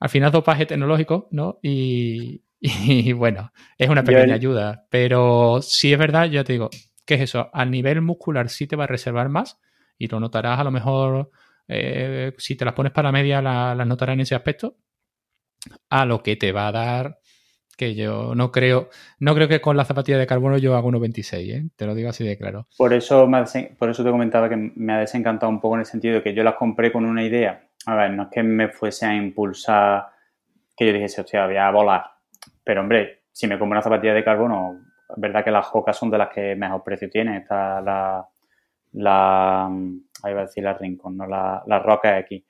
al 0.00 0.08
final 0.08 0.32
dopaje 0.32 0.64
tecnológico, 0.64 1.28
¿no? 1.32 1.58
Y, 1.62 2.42
y 2.60 3.12
bueno, 3.12 3.52
es 3.76 3.90
una 3.90 4.04
pequeña 4.04 4.36
ayuda, 4.36 4.86
pero 4.88 5.60
sí 5.60 5.92
es 5.92 5.98
verdad, 5.98 6.30
ya 6.30 6.44
te 6.44 6.54
digo, 6.54 6.70
¿Qué 7.04 7.14
es 7.14 7.20
eso? 7.22 7.50
A 7.52 7.64
nivel 7.64 8.00
muscular 8.00 8.48
sí 8.48 8.66
te 8.66 8.76
va 8.76 8.84
a 8.84 8.88
reservar 8.88 9.28
más 9.28 9.60
y 9.98 10.08
lo 10.08 10.20
notarás 10.20 10.58
a 10.58 10.64
lo 10.64 10.70
mejor, 10.70 11.30
eh, 11.68 12.32
si 12.38 12.56
te 12.56 12.64
las 12.64 12.74
pones 12.74 12.92
para 12.92 13.08
la 13.08 13.12
media, 13.12 13.42
las 13.42 13.86
notarás 13.86 14.14
en 14.14 14.20
ese 14.20 14.34
aspecto. 14.34 14.76
A 15.88 16.04
lo 16.04 16.22
que 16.22 16.36
te 16.36 16.52
va 16.52 16.68
a 16.68 16.72
dar, 16.72 17.18
que 17.76 17.94
yo 17.94 18.34
no 18.34 18.52
creo, 18.52 18.90
no 19.18 19.34
creo 19.34 19.48
que 19.48 19.60
con 19.60 19.76
la 19.76 19.84
zapatilla 19.84 20.18
de 20.18 20.26
carbono 20.26 20.58
yo 20.58 20.76
haga 20.76 20.86
1,26, 20.86 21.54
¿eh? 21.54 21.68
te 21.74 21.86
lo 21.86 21.94
digo 21.94 22.10
así 22.10 22.24
de 22.24 22.36
claro. 22.36 22.66
Por 22.76 22.92
eso, 22.92 23.28
por 23.78 23.90
eso 23.90 24.04
te 24.04 24.10
comentaba 24.10 24.48
que 24.48 24.72
me 24.74 24.92
ha 24.92 24.98
desencantado 24.98 25.50
un 25.50 25.60
poco 25.60 25.76
en 25.76 25.80
el 25.80 25.86
sentido 25.86 26.14
de 26.14 26.22
que 26.22 26.34
yo 26.34 26.42
las 26.42 26.54
compré 26.54 26.92
con 26.92 27.04
una 27.04 27.24
idea. 27.24 27.68
A 27.86 27.94
ver, 27.96 28.10
no 28.10 28.24
es 28.24 28.28
que 28.30 28.42
me 28.42 28.68
fuese 28.68 29.06
a 29.06 29.14
impulsar, 29.14 30.06
que 30.76 30.86
yo 30.86 30.92
dijese, 30.92 31.20
hostia, 31.20 31.46
voy 31.46 31.56
a 31.56 31.70
volar. 31.70 32.04
Pero 32.62 32.80
hombre, 32.80 33.24
si 33.32 33.46
me 33.46 33.58
compro 33.58 33.76
una 33.76 33.82
zapatilla 33.82 34.14
de 34.14 34.24
carbono, 34.24 34.83
es 35.08 35.20
verdad 35.20 35.44
que 35.44 35.50
las 35.50 35.66
Jocas 35.66 35.96
son 35.96 36.10
de 36.10 36.18
las 36.18 36.28
que 36.28 36.56
mejor 36.56 36.82
precio 36.82 37.10
tienen. 37.10 37.34
Está 37.34 37.80
la, 37.80 38.26
la 38.92 39.66
ahí 39.66 40.34
va 40.34 40.40
a 40.40 40.46
decir 40.46 40.64
la 40.64 40.74
Rincon, 40.74 41.16
no 41.16 41.26
la, 41.26 41.62
la 41.66 41.78
Roca 41.78 42.18
X. 42.20 42.42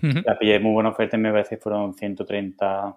La 0.00 0.38
pillé 0.38 0.60
muy 0.60 0.72
buena 0.72 0.90
oferta 0.90 1.16
y 1.16 1.20
me 1.20 1.32
parece 1.32 1.56
que 1.56 1.62
fueron 1.62 1.92
130, 1.92 2.96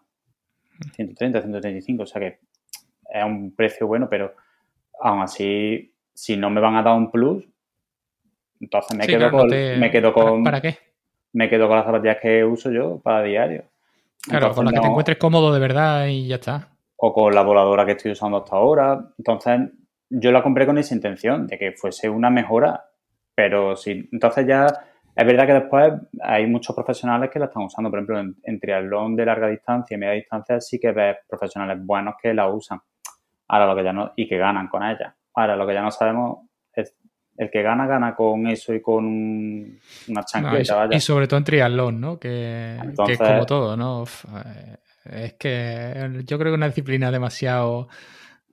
130, 0.94 1.42
135, 1.42 2.04
o 2.04 2.06
sea 2.06 2.22
que 2.22 2.40
es 3.10 3.24
un 3.26 3.56
precio 3.56 3.88
bueno, 3.88 4.08
pero 4.08 4.36
aún 5.00 5.24
así, 5.24 5.96
si 6.14 6.38
no 6.38 6.52
me 6.52 6.62
van 6.62 6.76
a 6.76 6.84
dar 6.84 6.96
un 6.96 7.10
plus, 7.10 7.44
entonces 8.60 8.96
me, 8.96 9.08
quedo, 9.08 9.32
con, 9.32 9.50
me 9.50 9.90
quedo 9.90 10.14
con... 10.14 10.44
¿Para 10.44 10.62
qué? 10.62 10.78
Me 11.34 11.50
quedo 11.50 11.68
con 11.68 11.78
las 11.78 11.86
zapatillas 11.86 12.18
que 12.22 12.46
uso 12.46 12.70
yo 12.70 13.00
para 13.00 13.24
diario. 13.24 13.64
Claro, 14.22 14.54
con 14.54 14.66
las 14.66 14.74
que 14.76 14.82
te 14.82 14.88
encuentres 14.88 15.18
cómodo 15.18 15.52
de 15.52 15.60
verdad 15.60 16.06
y 16.06 16.28
ya 16.28 16.36
está 16.36 16.71
o 17.04 17.14
con 17.14 17.34
la 17.34 17.42
voladora 17.42 17.84
que 17.84 17.94
estoy 17.94 18.12
usando 18.12 18.38
hasta 18.38 18.56
ahora. 18.56 19.00
Entonces, 19.18 19.72
yo 20.08 20.32
la 20.32 20.44
compré 20.44 20.68
con 20.68 20.78
esa 20.78 20.94
intención 20.94 21.48
de 21.48 21.58
que 21.58 21.72
fuese 21.72 22.08
una 22.08 22.30
mejora, 22.30 22.86
pero 23.34 23.76
sí, 23.76 24.08
entonces 24.12 24.46
ya 24.46 24.68
es 25.16 25.26
verdad 25.26 25.48
que 25.48 25.54
después 25.54 25.94
hay 26.22 26.46
muchos 26.46 26.76
profesionales 26.76 27.32
que 27.32 27.40
la 27.40 27.46
están 27.46 27.64
usando, 27.64 27.90
por 27.90 28.00
ejemplo, 28.00 28.20
en, 28.44 28.60
triatlón 28.60 29.16
de 29.16 29.26
larga 29.26 29.48
distancia 29.48 29.96
y 29.96 29.98
media 29.98 30.14
distancia 30.14 30.62
sí 30.62 30.80
que 30.80 30.92
ves 30.92 31.18
profesionales 31.28 31.84
buenos 31.84 32.14
que 32.22 32.36
la 32.36 32.48
usan. 32.50 32.80
Ahora 33.48 33.66
lo 33.66 33.76
que 33.76 33.84
ya 33.84 33.94
no, 33.94 34.14
y 34.16 34.28
que 34.28 34.38
ganan 34.38 34.68
con 34.68 34.84
ella. 34.84 35.16
Ahora 35.34 35.56
lo 35.56 35.66
que 35.66 35.74
ya 35.74 35.82
no 35.82 35.90
sabemos 35.90 36.50
es 36.72 36.96
el 37.36 37.50
que 37.50 37.64
gana, 37.64 37.88
gana 37.88 38.16
con 38.16 38.46
eso 38.46 38.76
y 38.76 38.82
con 38.82 39.06
una 39.06 40.24
chancleta. 40.24 40.88
y, 40.92 41.00
sobre 41.00 41.28
todo 41.28 41.40
en 41.40 41.44
triatlón, 41.46 42.00
¿no? 42.00 42.20
Que, 42.20 42.78
que 43.08 43.14
es 43.14 43.18
como 43.18 43.46
todo, 43.48 43.76
¿no? 43.76 44.06
Es 45.06 45.34
que 45.34 46.22
yo 46.26 46.38
creo 46.38 46.52
que 46.52 46.58
una 46.58 46.68
disciplina 46.68 47.12
demasiado, 47.12 47.88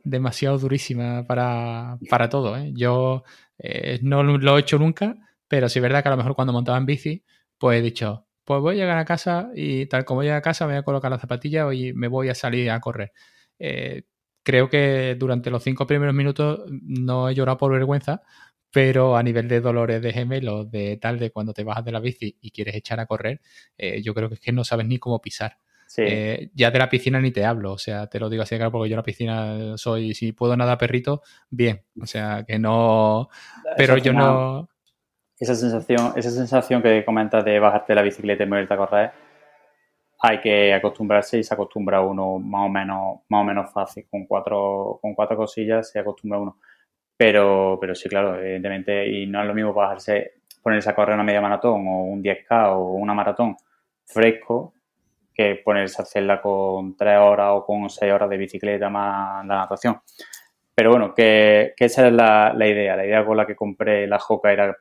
demasiado 0.05 0.59
durísima 0.59 1.27
para, 1.27 1.99
para 2.11 2.29
todo. 2.29 2.57
¿eh? 2.57 2.73
Yo 2.75 3.25
eh, 3.59 3.99
no 4.03 4.23
lo 4.23 4.57
he 4.57 4.61
hecho 4.61 4.79
nunca, 4.79 5.17
pero 5.49 5.69
sí 5.69 5.79
es 5.79 5.83
verdad 5.83 6.03
que 6.03 6.09
a 6.09 6.13
lo 6.13 6.17
mejor 6.19 6.35
cuando 6.35 6.53
montaba 6.53 6.79
en 6.79 6.87
bici, 6.87 7.25
pues 7.59 7.79
he 7.79 7.83
dicho, 7.83 8.27
pues 8.45 8.61
voy 8.63 8.77
a 8.77 8.79
llegar 8.79 8.99
a 8.99 9.05
casa 9.05 9.51
y 9.55 9.87
tal 9.87 10.05
como 10.05 10.23
llegue 10.23 10.35
a 10.35 10.43
casa 10.43 10.67
me 10.67 10.73
voy 10.75 10.81
a 10.81 10.83
colocar 10.85 11.11
las 11.11 11.21
zapatillas 11.21 11.73
y 11.75 11.93
me 11.93 12.09
voy 12.09 12.29
a 12.31 12.35
salir 12.35 12.71
a 12.71 12.81
correr. 12.81 13.13
Eh, 13.59 14.05
creo 14.43 14.71
que 14.71 15.17
durante 15.19 15.51
los 15.51 15.63
cinco 15.63 15.87
primeros 15.87 16.15
minutos 16.15 16.61
no 16.71 17.29
he 17.29 17.35
llorado 17.35 17.59
por 17.59 17.73
vergüenza, 17.73 18.23
pero 18.71 19.17
a 19.17 19.23
nivel 19.23 19.49
de 19.49 19.61
dolores 19.61 20.01
de 20.03 20.13
gemelos, 20.13 20.71
de 20.71 20.97
tal, 20.99 21.19
de 21.19 21.31
cuando 21.31 21.53
te 21.53 21.65
bajas 21.65 21.85
de 21.85 21.93
la 21.93 22.01
bici 22.01 22.37
y 22.41 22.51
quieres 22.51 22.75
echar 22.77 23.01
a 23.01 23.07
correr, 23.07 23.41
eh, 23.77 24.03
yo 24.03 24.15
creo 24.15 24.29
que 24.29 24.35
es 24.37 24.41
que 24.41 24.53
no 24.53 24.65
sabes 24.65 24.87
ni 24.87 24.99
cómo 24.99 25.21
pisar. 25.21 25.59
Eh, 25.97 26.51
ya 26.55 26.71
de 26.71 26.79
la 26.79 26.89
piscina 26.89 27.21
ni 27.21 27.31
te 27.31 27.45
hablo, 27.45 27.73
o 27.73 27.79
sea, 27.79 28.07
te 28.09 28.21
lo 28.21 28.29
digo 28.29 28.43
así 28.43 28.57
claro, 28.57 28.71
porque 28.71 28.91
yo 28.91 28.95
en 28.95 28.99
la 28.99 29.03
piscina 29.03 29.77
soy, 29.77 30.15
si 30.15 30.33
puedo 30.33 30.57
nada 30.57 30.77
perrito, 30.77 31.23
bien, 31.51 31.83
o 32.01 32.07
sea, 32.07 32.45
que 32.47 32.59
no, 32.59 33.29
pero 33.77 33.97
yo 33.97 34.13
no... 34.13 34.69
Esa 35.39 35.55
sensación, 35.55 36.13
esa 36.17 36.31
sensación 36.31 36.83
que 36.83 37.05
comentas 37.05 37.45
de 37.45 37.61
bajarte 37.61 37.93
de 37.93 37.95
la 37.95 38.03
bicicleta 38.03 38.43
y 38.43 38.47
moverte 38.47 38.75
a 38.75 38.77
correr, 38.77 39.11
hay 40.21 40.41
que 40.41 40.75
acostumbrarse 40.75 41.39
y 41.39 41.45
se 41.45 41.55
acostumbra 41.55 42.01
uno 42.01 42.39
más 42.39 42.67
o 42.67 42.69
menos, 42.69 43.21
más 43.29 43.43
o 43.43 43.45
menos 43.45 43.73
fácil, 43.73 44.07
con 44.11 44.27
cuatro, 44.27 44.99
con 45.01 45.15
cuatro 45.15 45.37
cosillas 45.37 45.91
se 45.91 46.01
acostumbra 46.01 46.41
uno. 46.41 46.59
Pero, 47.17 47.79
pero 47.81 47.95
sí, 47.95 48.09
claro, 48.09 48.39
evidentemente, 48.39 49.09
y 49.09 49.27
no 49.27 49.41
es 49.41 49.47
lo 49.47 49.55
mismo 49.55 49.73
bajarse, 49.73 50.43
ponerse 50.61 50.91
a 50.91 50.95
correr 50.95 51.15
una 51.15 51.25
media 51.25 51.41
maratón 51.41 51.87
o 51.87 52.03
un 52.03 52.23
10K 52.23 52.73
o 52.75 52.95
una 52.95 53.15
maratón 53.15 53.57
fresco 54.05 54.75
que 55.39 55.55
ponerse 55.65 56.03
a 56.03 56.05
hacerla 56.05 56.43
con 56.43 56.97
tres 56.97 57.17
horas 57.17 57.51
o 57.53 57.65
con 57.65 57.89
seis 57.89 58.13
horas 58.13 58.29
de 58.29 58.37
bicicleta 58.37 58.91
más 58.91 59.47
la 59.47 59.55
natación. 59.55 60.01
Pero 60.75 60.91
bueno, 60.91 61.15
que, 61.15 61.75
esa 61.79 62.09
es 62.09 62.13
la, 62.13 62.53
idea. 62.57 62.97
La 62.97 63.07
idea 63.07 63.25
con 63.25 63.37
la 63.37 63.47
que 63.47 63.55
compré 63.55 64.09
la 64.09 64.19
Joca 64.19 64.53
era 64.53 64.77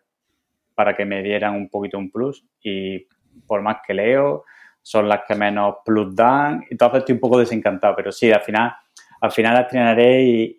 para 0.73 0.95
que 0.95 1.05
me 1.05 1.21
dieran 1.21 1.53
un 1.53 1.69
poquito 1.69 1.99
un 1.99 2.09
plus 2.09 2.43
y 2.59 3.05
por 3.45 3.61
más 3.61 3.77
que 3.85 3.93
leo, 3.93 4.45
son 4.81 5.07
las 5.07 5.21
que 5.27 5.35
menos 5.35 5.75
plus 5.85 6.15
dan. 6.15 6.65
Entonces 6.71 6.99
estoy 6.99 7.13
un 7.13 7.21
poco 7.21 7.37
desencantado, 7.37 7.95
pero 7.95 8.11
sí, 8.11 8.31
al 8.31 8.41
final, 8.41 8.73
al 9.21 9.31
final 9.31 9.53
la 9.53 9.61
estrenaré 9.61 10.23
y, 10.23 10.55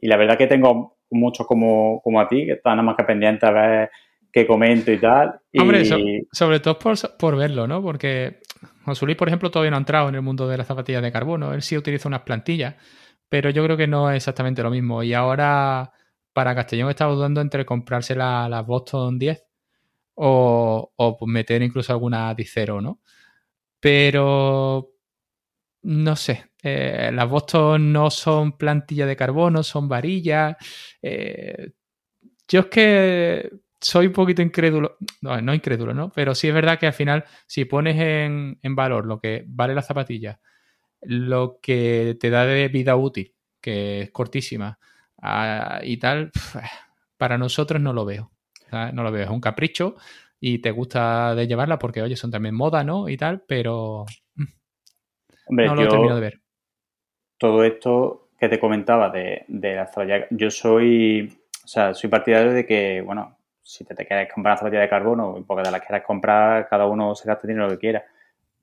y 0.00 0.06
la 0.08 0.16
verdad 0.16 0.36
que 0.36 0.48
tengo 0.48 0.96
mucho 1.10 1.46
como, 1.46 2.00
como 2.02 2.20
a 2.20 2.28
ti, 2.28 2.44
que 2.44 2.52
está 2.52 2.70
nada 2.70 2.82
más 2.82 2.96
que 2.96 3.04
pendiente 3.04 3.46
a 3.46 3.52
ver 3.52 3.90
qué 4.32 4.46
comento 4.46 4.92
y 4.92 4.98
tal. 4.98 5.40
Hombre, 5.58 5.84
sobre 6.32 6.60
todo 6.60 6.78
por, 6.78 6.96
por, 7.18 7.36
verlo, 7.36 7.66
¿no? 7.66 7.82
Porque 7.82 8.40
José 8.84 9.14
por 9.16 9.28
ejemplo, 9.28 9.50
todavía 9.50 9.70
no 9.70 9.76
ha 9.76 9.80
entrado 9.80 10.08
en 10.08 10.14
el 10.16 10.22
mundo 10.22 10.48
de 10.48 10.56
las 10.58 10.66
zapatillas 10.66 11.02
de 11.02 11.12
carbono. 11.12 11.52
Él 11.54 11.62
sí 11.62 11.76
utiliza 11.76 12.08
unas 12.08 12.22
plantillas, 12.22 12.76
pero 13.28 13.50
yo 13.50 13.64
creo 13.64 13.76
que 13.76 13.86
no 13.86 14.10
es 14.10 14.16
exactamente 14.16 14.62
lo 14.62 14.70
mismo. 14.70 15.02
Y 15.02 15.14
ahora, 15.14 15.92
para 16.32 16.54
Castellón, 16.54 16.90
está 16.90 17.06
dudando 17.06 17.40
entre 17.40 17.66
comprarse 17.66 18.14
las 18.14 18.48
la 18.50 18.62
Boston 18.62 19.18
10 19.18 19.44
o, 20.14 20.92
o 20.96 21.26
meter 21.26 21.62
incluso 21.62 21.92
alguna 21.92 22.34
Dicero, 22.34 22.80
¿no? 22.80 23.00
Pero 23.80 24.92
no 25.82 26.16
sé, 26.16 26.50
eh, 26.62 27.10
las 27.12 27.28
Boston 27.28 27.92
no 27.92 28.10
son 28.10 28.56
plantillas 28.58 29.08
de 29.08 29.16
carbono, 29.16 29.62
son 29.62 29.88
varillas. 29.88 30.56
Eh, 31.02 31.70
yo 32.48 32.60
es 32.60 32.66
que 32.66 33.50
soy 33.80 34.06
un 34.06 34.12
poquito 34.12 34.42
incrédulo, 34.42 34.96
no, 35.20 35.40
no 35.40 35.54
incrédulo, 35.54 35.94
¿no? 35.94 36.10
Pero 36.10 36.34
sí 36.34 36.48
es 36.48 36.54
verdad 36.54 36.78
que 36.78 36.86
al 36.86 36.92
final, 36.92 37.24
si 37.46 37.64
pones 37.64 37.96
en, 37.98 38.58
valor 38.74 39.06
lo 39.06 39.20
que 39.20 39.44
vale 39.46 39.74
la 39.74 39.82
zapatilla, 39.82 40.40
lo 41.02 41.58
que 41.60 42.16
te 42.20 42.30
da 42.30 42.44
de 42.44 42.68
vida 42.68 42.96
útil, 42.96 43.34
que 43.60 44.02
es 44.02 44.10
cortísima, 44.10 44.78
ah, 45.22 45.80
y 45.82 45.96
tal, 45.98 46.30
para 47.16 47.38
nosotros 47.38 47.80
no 47.80 47.92
lo 47.92 48.04
veo. 48.04 48.30
No 48.70 49.02
lo 49.02 49.10
veo, 49.10 49.24
es 49.24 49.30
un 49.30 49.40
capricho 49.40 49.96
y 50.38 50.58
te 50.58 50.70
gusta 50.72 51.34
de 51.34 51.46
llevarla 51.46 51.78
porque, 51.78 52.02
oye, 52.02 52.16
son 52.16 52.30
también 52.30 52.54
moda, 52.54 52.84
¿no? 52.84 53.08
Y 53.08 53.16
tal, 53.16 53.42
pero 53.46 54.04
no 55.48 55.74
lo 55.74 55.88
termino 55.88 56.14
de 56.14 56.20
ver 56.20 56.40
todo 57.38 57.64
esto 57.64 58.28
que 58.38 58.48
te 58.48 58.60
comentaba 58.60 59.10
de, 59.10 59.44
de 59.48 59.76
la 59.76 59.86
zapatilla, 59.86 60.26
yo 60.30 60.50
soy, 60.50 61.40
o 61.64 61.68
sea, 61.68 61.94
soy 61.94 62.10
partidario 62.10 62.52
de 62.52 62.66
que, 62.66 63.00
bueno, 63.00 63.37
si 63.68 63.84
te, 63.84 63.94
te 63.94 64.06
quieres 64.06 64.32
comprar 64.32 64.52
una 64.52 64.58
zapatilla 64.58 64.82
de 64.82 64.88
carbono, 64.88 65.44
porque 65.46 65.62
de 65.62 65.70
las 65.70 65.80
quieras 65.80 66.04
comprar, 66.04 66.68
cada 66.68 66.86
uno 66.86 67.14
se 67.14 67.28
gasta 67.28 67.46
dinero 67.46 67.66
lo 67.66 67.72
que 67.72 67.78
quiera. 67.78 68.04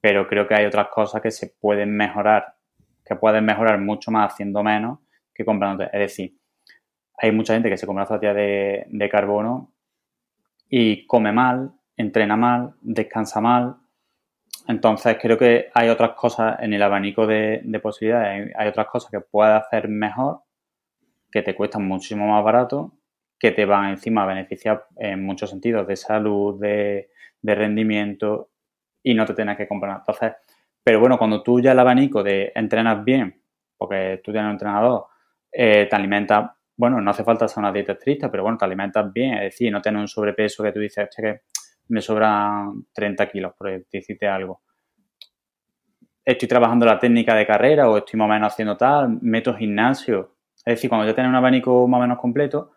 Pero 0.02 0.28
creo 0.28 0.48
que 0.48 0.56
hay 0.56 0.66
otras 0.66 0.88
cosas 0.88 1.22
que 1.22 1.32
se 1.32 1.56
pueden 1.60 1.96
mejorar, 1.96 2.56
que 3.06 3.16
pueden 3.16 3.46
mejorar 3.46 3.80
mucho 3.80 4.12
más 4.12 4.34
haciendo 4.34 4.64
menos 4.64 5.00
que 5.34 5.46
comprando. 5.46 5.84
Es 5.84 5.92
decir, 5.92 6.38
hay 7.18 7.32
mucha 7.32 7.54
gente 7.54 7.70
que 7.70 7.78
se 7.78 7.86
compra 7.86 8.04
una 8.04 8.08
zapatilla 8.08 8.34
de, 8.34 8.86
de 8.88 9.10
carbono 9.10 9.74
y 10.70 11.06
come 11.06 11.32
mal, 11.32 11.72
entrena 11.98 12.36
mal, 12.36 12.74
descansa 12.82 13.42
mal, 13.42 13.78
entonces 14.68 15.18
creo 15.22 15.38
que 15.38 15.70
hay 15.74 15.90
otras 15.90 16.12
cosas 16.12 16.58
en 16.60 16.74
el 16.74 16.82
abanico 16.82 17.28
de, 17.28 17.62
posibilidades, 17.82 18.52
hay 18.56 18.68
otras 18.68 18.88
cosas 18.88 19.12
que 19.12 19.20
puedes 19.20 19.54
hacer 19.54 19.88
mejor, 19.88 20.42
que 21.32 21.44
te 21.44 21.56
cuestan 21.56 21.88
muchísimo 21.88 22.28
más 22.28 22.44
barato, 22.44 22.94
que 23.46 23.52
te 23.52 23.66
van 23.66 23.92
encima 23.92 24.24
a 24.24 24.26
beneficiar 24.26 24.88
en 24.98 25.24
muchos 25.24 25.52
sentidos, 25.52 25.86
de 25.86 25.96
salud, 25.96 26.60
de, 26.60 27.12
rendimiento, 27.44 28.50
y 29.04 29.14
no 29.14 29.24
te 29.24 29.36
tienes 29.36 29.56
que 29.56 29.68
comprar. 29.68 29.98
Entonces, 30.00 30.34
pero 30.84 31.00
bueno, 31.00 31.16
cuando 31.16 31.44
tú 31.44 31.60
ya 31.60 31.74
el 31.74 31.78
abanico 31.78 32.24
de 32.24 32.52
entrenas 32.56 33.06
bien, 33.06 33.40
porque 33.78 34.20
tú 34.24 34.32
tienes 34.32 34.48
un 34.48 34.54
entrenador, 34.54 35.06
eh, 35.52 35.86
te 35.88 35.96
alimentas, 35.96 36.50
bueno, 36.76 37.00
no 37.00 37.12
hace 37.12 37.24
falta 37.24 37.46
hacer 37.46 37.60
una 37.60 37.72
dieta 37.72 37.92
estricta, 37.92 38.32
pero 38.32 38.42
bueno, 38.42 38.58
te 38.58 38.66
alimentas 38.66 39.14
bien, 39.14 39.36
es 39.36 39.42
decir, 39.42 39.72
no 39.72 39.80
tienes 39.80 40.02
un 40.02 40.08
sobrepeso 40.08 40.64
que 40.64 40.72
tú 40.72 40.80
dices, 40.80 41.08
que 41.16 41.42
me 41.90 42.02
sobran 42.02 42.88
30 42.94 43.30
kilos, 43.30 43.54
por 43.56 43.86
decirte 43.92 44.28
algo. 44.28 44.64
Estoy 46.24 46.48
trabajando 46.48 46.88
la 46.88 46.98
técnica 46.98 47.36
de 47.36 47.46
carrera 47.46 47.92
o 47.92 47.98
estoy 48.00 48.18
más 48.18 48.26
o 48.26 48.30
menos 48.30 48.52
haciendo 48.52 48.76
tal, 48.76 49.20
meto 49.22 49.54
gimnasio. 49.54 50.38
Es 50.66 50.78
decir, 50.78 50.90
cuando 50.90 51.06
ya 51.06 51.14
tienes 51.14 51.30
un 51.30 51.36
abanico 51.36 51.88
más 51.88 52.00
o 52.00 52.02
menos 52.02 52.18
completo 52.18 52.72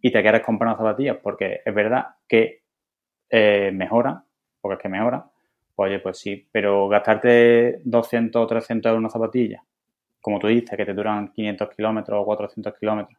y 0.00 0.10
te 0.10 0.22
quieres 0.22 0.42
comprar 0.42 0.68
unas 0.68 0.78
zapatillas, 0.78 1.18
porque 1.22 1.60
es 1.64 1.74
verdad 1.74 2.06
que 2.28 2.62
eh, 3.28 3.70
mejora, 3.72 4.24
porque 4.60 4.74
es 4.74 4.82
que 4.82 4.88
mejora, 4.88 5.24
pues 5.74 5.90
oye, 5.90 5.98
pues 6.00 6.18
sí, 6.18 6.48
pero 6.50 6.88
gastarte 6.88 7.80
200 7.84 8.42
o 8.42 8.46
300 8.46 8.90
euros 8.90 9.00
una 9.00 9.10
zapatilla, 9.10 9.62
como 10.20 10.38
tú 10.38 10.48
dices, 10.48 10.76
que 10.76 10.84
te 10.84 10.94
duran 10.94 11.32
500 11.32 11.70
kilómetros 11.74 12.18
o 12.20 12.24
400 12.24 12.74
kilómetros, 12.78 13.18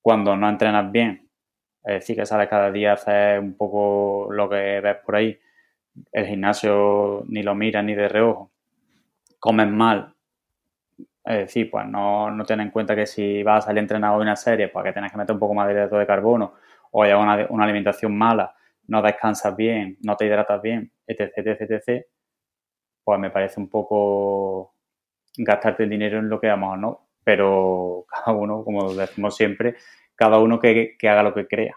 cuando 0.00 0.36
no 0.36 0.48
entrenas 0.48 0.90
bien 0.90 1.26
es 1.86 2.00
decir, 2.00 2.16
que 2.16 2.26
sales 2.26 2.48
cada 2.48 2.72
día 2.72 2.90
a 2.90 2.94
hacer 2.94 3.38
un 3.38 3.54
poco 3.54 4.26
lo 4.32 4.48
que 4.48 4.80
ves 4.80 4.96
por 5.06 5.14
ahí. 5.14 5.38
El 6.10 6.26
gimnasio 6.26 7.22
ni 7.28 7.44
lo 7.44 7.54
miras 7.54 7.84
ni 7.84 7.94
de 7.94 8.08
reojo. 8.08 8.50
Comes 9.38 9.68
mal. 9.68 10.15
Es 11.26 11.38
decir, 11.38 11.68
pues 11.68 11.86
no, 11.88 12.30
no 12.30 12.44
ten 12.44 12.60
en 12.60 12.70
cuenta 12.70 12.94
que 12.94 13.04
si 13.04 13.42
vas 13.42 13.64
a 13.64 13.66
salir 13.66 13.80
entrenado 13.80 14.14
en 14.16 14.22
una 14.22 14.36
serie, 14.36 14.68
pues 14.68 14.84
que 14.84 14.92
tienes 14.92 15.10
que 15.10 15.18
meter 15.18 15.34
un 15.34 15.40
poco 15.40 15.54
más 15.54 15.66
de 15.66 15.74
hidrato 15.74 15.98
de 15.98 16.06
carbono 16.06 16.54
o 16.92 17.02
hay 17.02 17.12
una, 17.12 17.46
una 17.50 17.64
alimentación 17.64 18.16
mala, 18.16 18.54
no 18.86 19.02
descansas 19.02 19.56
bien, 19.56 19.98
no 20.02 20.16
te 20.16 20.26
hidratas 20.26 20.62
bien, 20.62 20.92
etc, 21.04 21.32
etc, 21.36 21.60
etc, 21.62 22.06
pues 23.02 23.18
me 23.18 23.30
parece 23.30 23.58
un 23.58 23.68
poco 23.68 24.76
gastarte 25.36 25.82
el 25.82 25.90
dinero 25.90 26.20
en 26.20 26.28
lo 26.28 26.40
que 26.40 26.46
vamos, 26.46 26.78
¿no? 26.78 27.08
Pero 27.24 28.06
cada 28.08 28.36
uno, 28.36 28.62
como 28.62 28.94
decimos 28.94 29.36
siempre, 29.36 29.74
cada 30.14 30.38
uno 30.38 30.60
que, 30.60 30.96
haga 31.02 31.24
lo 31.24 31.34
que 31.34 31.48
crea. 31.48 31.76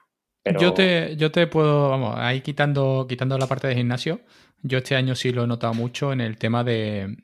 Yo, 0.60 0.74
te, 0.74 1.16
yo 1.18 1.32
te 1.32 1.48
puedo, 1.48 1.90
vamos, 1.90 2.16
ahí 2.18 2.42
quitando, 2.42 3.06
quitando 3.10 3.38
la 3.38 3.48
parte 3.48 3.68
de 3.68 3.76
gimnasio, 3.76 4.22
yo 4.62 4.78
este 4.78 4.96
año 4.96 5.16
sí 5.16 5.32
lo 5.32 5.44
he 5.44 5.48
notado 5.48 5.74
mucho 5.74 6.14
en 6.14 6.22
el 6.22 6.38
tema 6.38 6.64
de, 6.64 7.18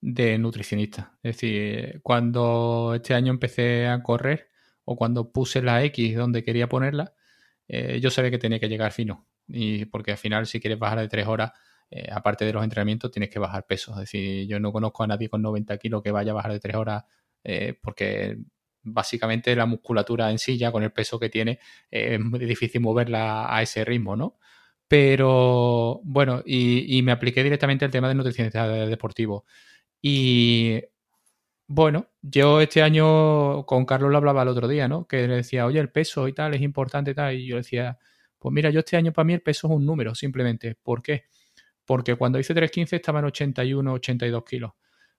nutricionista. 0.00 1.18
Es 1.22 1.36
decir, 1.36 2.00
cuando 2.02 2.92
este 2.94 3.14
año 3.14 3.32
empecé 3.32 3.86
a 3.86 4.02
correr 4.02 4.48
o 4.84 4.96
cuando 4.96 5.32
puse 5.32 5.62
la 5.62 5.84
X 5.84 6.16
donde 6.16 6.42
quería 6.42 6.68
ponerla, 6.68 7.14
eh, 7.68 8.00
yo 8.00 8.10
sabía 8.10 8.30
que 8.30 8.38
tenía 8.38 8.60
que 8.60 8.68
llegar 8.68 8.92
fino. 8.92 9.26
Y 9.48 9.84
porque 9.86 10.12
al 10.12 10.18
final, 10.18 10.46
si 10.46 10.60
quieres 10.60 10.78
bajar 10.78 11.00
de 11.00 11.08
tres 11.08 11.26
horas, 11.26 11.52
eh, 11.90 12.08
aparte 12.12 12.44
de 12.44 12.52
los 12.52 12.64
entrenamientos, 12.64 13.10
tienes 13.10 13.30
que 13.30 13.38
bajar 13.38 13.66
peso. 13.66 13.92
Es 13.92 13.98
decir, 14.00 14.46
yo 14.48 14.60
no 14.60 14.72
conozco 14.72 15.02
a 15.04 15.06
nadie 15.06 15.28
con 15.28 15.42
90 15.42 15.76
kilos 15.78 16.02
que 16.02 16.10
vaya 16.10 16.32
a 16.32 16.34
bajar 16.34 16.52
de 16.52 16.60
tres 16.60 16.76
horas 16.76 17.04
eh, 17.44 17.78
porque 17.82 18.38
básicamente 18.82 19.54
la 19.54 19.66
musculatura 19.66 20.30
en 20.30 20.38
sí, 20.38 20.56
ya 20.58 20.72
con 20.72 20.82
el 20.82 20.92
peso 20.92 21.18
que 21.18 21.28
tiene, 21.28 21.58
es 21.90 22.18
muy 22.20 22.40
difícil 22.40 22.80
moverla 22.80 23.54
a 23.54 23.62
ese 23.62 23.84
ritmo, 23.84 24.16
¿no? 24.16 24.38
Pero 24.88 26.00
bueno, 26.02 26.42
y, 26.44 27.00
me 27.04 27.12
apliqué 27.12 27.44
directamente 27.44 27.84
al 27.84 27.92
tema 27.92 28.08
de 28.08 28.14
nutrición 28.16 28.50
deportivo. 28.50 29.44
Y 30.02 30.80
bueno, 31.66 32.08
yo 32.22 32.60
este 32.60 32.82
año 32.82 33.64
con 33.66 33.84
Carlos 33.86 34.10
lo 34.10 34.18
hablaba 34.18 34.42
el 34.42 34.48
otro 34.48 34.66
día, 34.68 34.88
¿no? 34.88 35.06
Que 35.06 35.28
le 35.28 35.36
decía, 35.36 35.66
oye, 35.66 35.78
el 35.80 35.90
peso 35.90 36.26
y 36.28 36.32
tal 36.32 36.54
es 36.54 36.62
importante 36.62 37.12
y 37.12 37.14
tal. 37.14 37.34
Y 37.34 37.46
yo 37.46 37.56
decía, 37.56 37.98
pues 38.38 38.52
mira, 38.52 38.70
yo 38.70 38.80
este 38.80 38.96
año 38.96 39.12
para 39.12 39.24
mí 39.24 39.34
el 39.34 39.42
peso 39.42 39.68
es 39.68 39.74
un 39.74 39.86
número, 39.86 40.14
simplemente. 40.14 40.76
¿Por 40.82 41.02
qué? 41.02 41.26
Porque 41.84 42.16
cuando 42.16 42.38
hice 42.40 42.54
315 42.54 42.96
estaba 42.96 43.20
en 43.20 43.26
81, 43.26 43.92
82 43.92 44.44
kilos. 44.44 44.72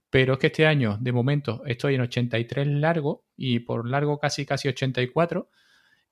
Pero 0.09 0.33
es 0.33 0.39
que 0.39 0.47
este 0.47 0.67
año, 0.67 0.97
de 0.99 1.11
momento, 1.13 1.63
estoy 1.65 1.95
en 1.95 2.01
83 2.01 2.67
largo 2.67 3.25
y 3.37 3.59
por 3.59 3.87
largo 3.87 4.19
casi 4.19 4.45
casi 4.45 4.67
84 4.67 5.49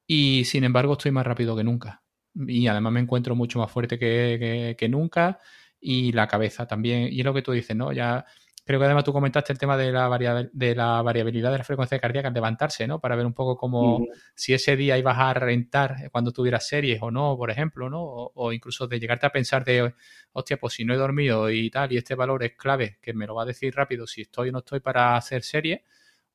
y 0.07 0.45
sin 0.45 0.63
embargo 0.63 0.93
estoy 0.93 1.11
más 1.11 1.25
rápido 1.27 1.55
que 1.55 1.63
nunca. 1.63 2.03
y 2.47 2.67
además 2.67 2.93
me 2.93 3.01
encuentro 3.01 3.35
mucho 3.35 3.59
más 3.59 3.71
fuerte 3.71 3.99
que, 3.99 4.75
que 4.77 4.89
nunca 4.89 5.39
y 5.81 6.11
la 6.13 6.27
cabeza 6.27 6.67
también. 6.67 7.09
Y 7.11 7.19
es 7.19 7.25
lo 7.25 7.33
que 7.33 7.41
tú 7.41 7.51
dices, 7.51 7.75
¿no? 7.75 7.91
Ya 7.91 8.25
Creo 8.69 8.79
que 8.79 8.85
además 8.85 9.03
tú 9.03 9.11
comentaste 9.11 9.51
el 9.51 9.57
tema 9.57 9.75
de 9.75 9.91
la, 9.91 10.47
de 10.53 10.75
la 10.75 11.01
variabilidad 11.01 11.51
de 11.51 11.57
la 11.57 11.63
frecuencia 11.63 11.97
cardíaca 11.97 12.27
al 12.27 12.35
levantarse, 12.35 12.85
¿no? 12.85 12.99
Para 12.99 13.15
ver 13.15 13.25
un 13.25 13.33
poco 13.33 13.57
cómo, 13.57 14.05
si 14.35 14.53
ese 14.53 14.75
día 14.75 14.95
ibas 14.95 15.17
a 15.17 15.33
rentar 15.33 16.07
cuando 16.11 16.31
tuvieras 16.31 16.67
series 16.67 17.01
o 17.01 17.09
no, 17.09 17.35
por 17.35 17.49
ejemplo, 17.49 17.89
¿no? 17.89 17.99
O, 18.03 18.53
incluso 18.53 18.85
de 18.85 18.99
llegarte 18.99 19.25
a 19.25 19.31
pensar 19.31 19.65
de, 19.65 19.95
hostia, 20.33 20.57
pues 20.57 20.75
si 20.75 20.85
no 20.85 20.93
he 20.93 20.97
dormido 20.97 21.49
y 21.49 21.71
tal, 21.71 21.91
y 21.91 21.97
este 21.97 22.13
valor 22.13 22.43
es 22.43 22.55
clave, 22.55 22.99
que 23.01 23.11
me 23.11 23.25
lo 23.25 23.33
va 23.33 23.41
a 23.41 23.47
decir 23.47 23.73
rápido 23.73 24.05
si 24.05 24.21
estoy 24.21 24.49
o 24.49 24.51
no 24.51 24.59
estoy 24.59 24.81
para 24.81 25.15
hacer 25.15 25.41
series, 25.41 25.81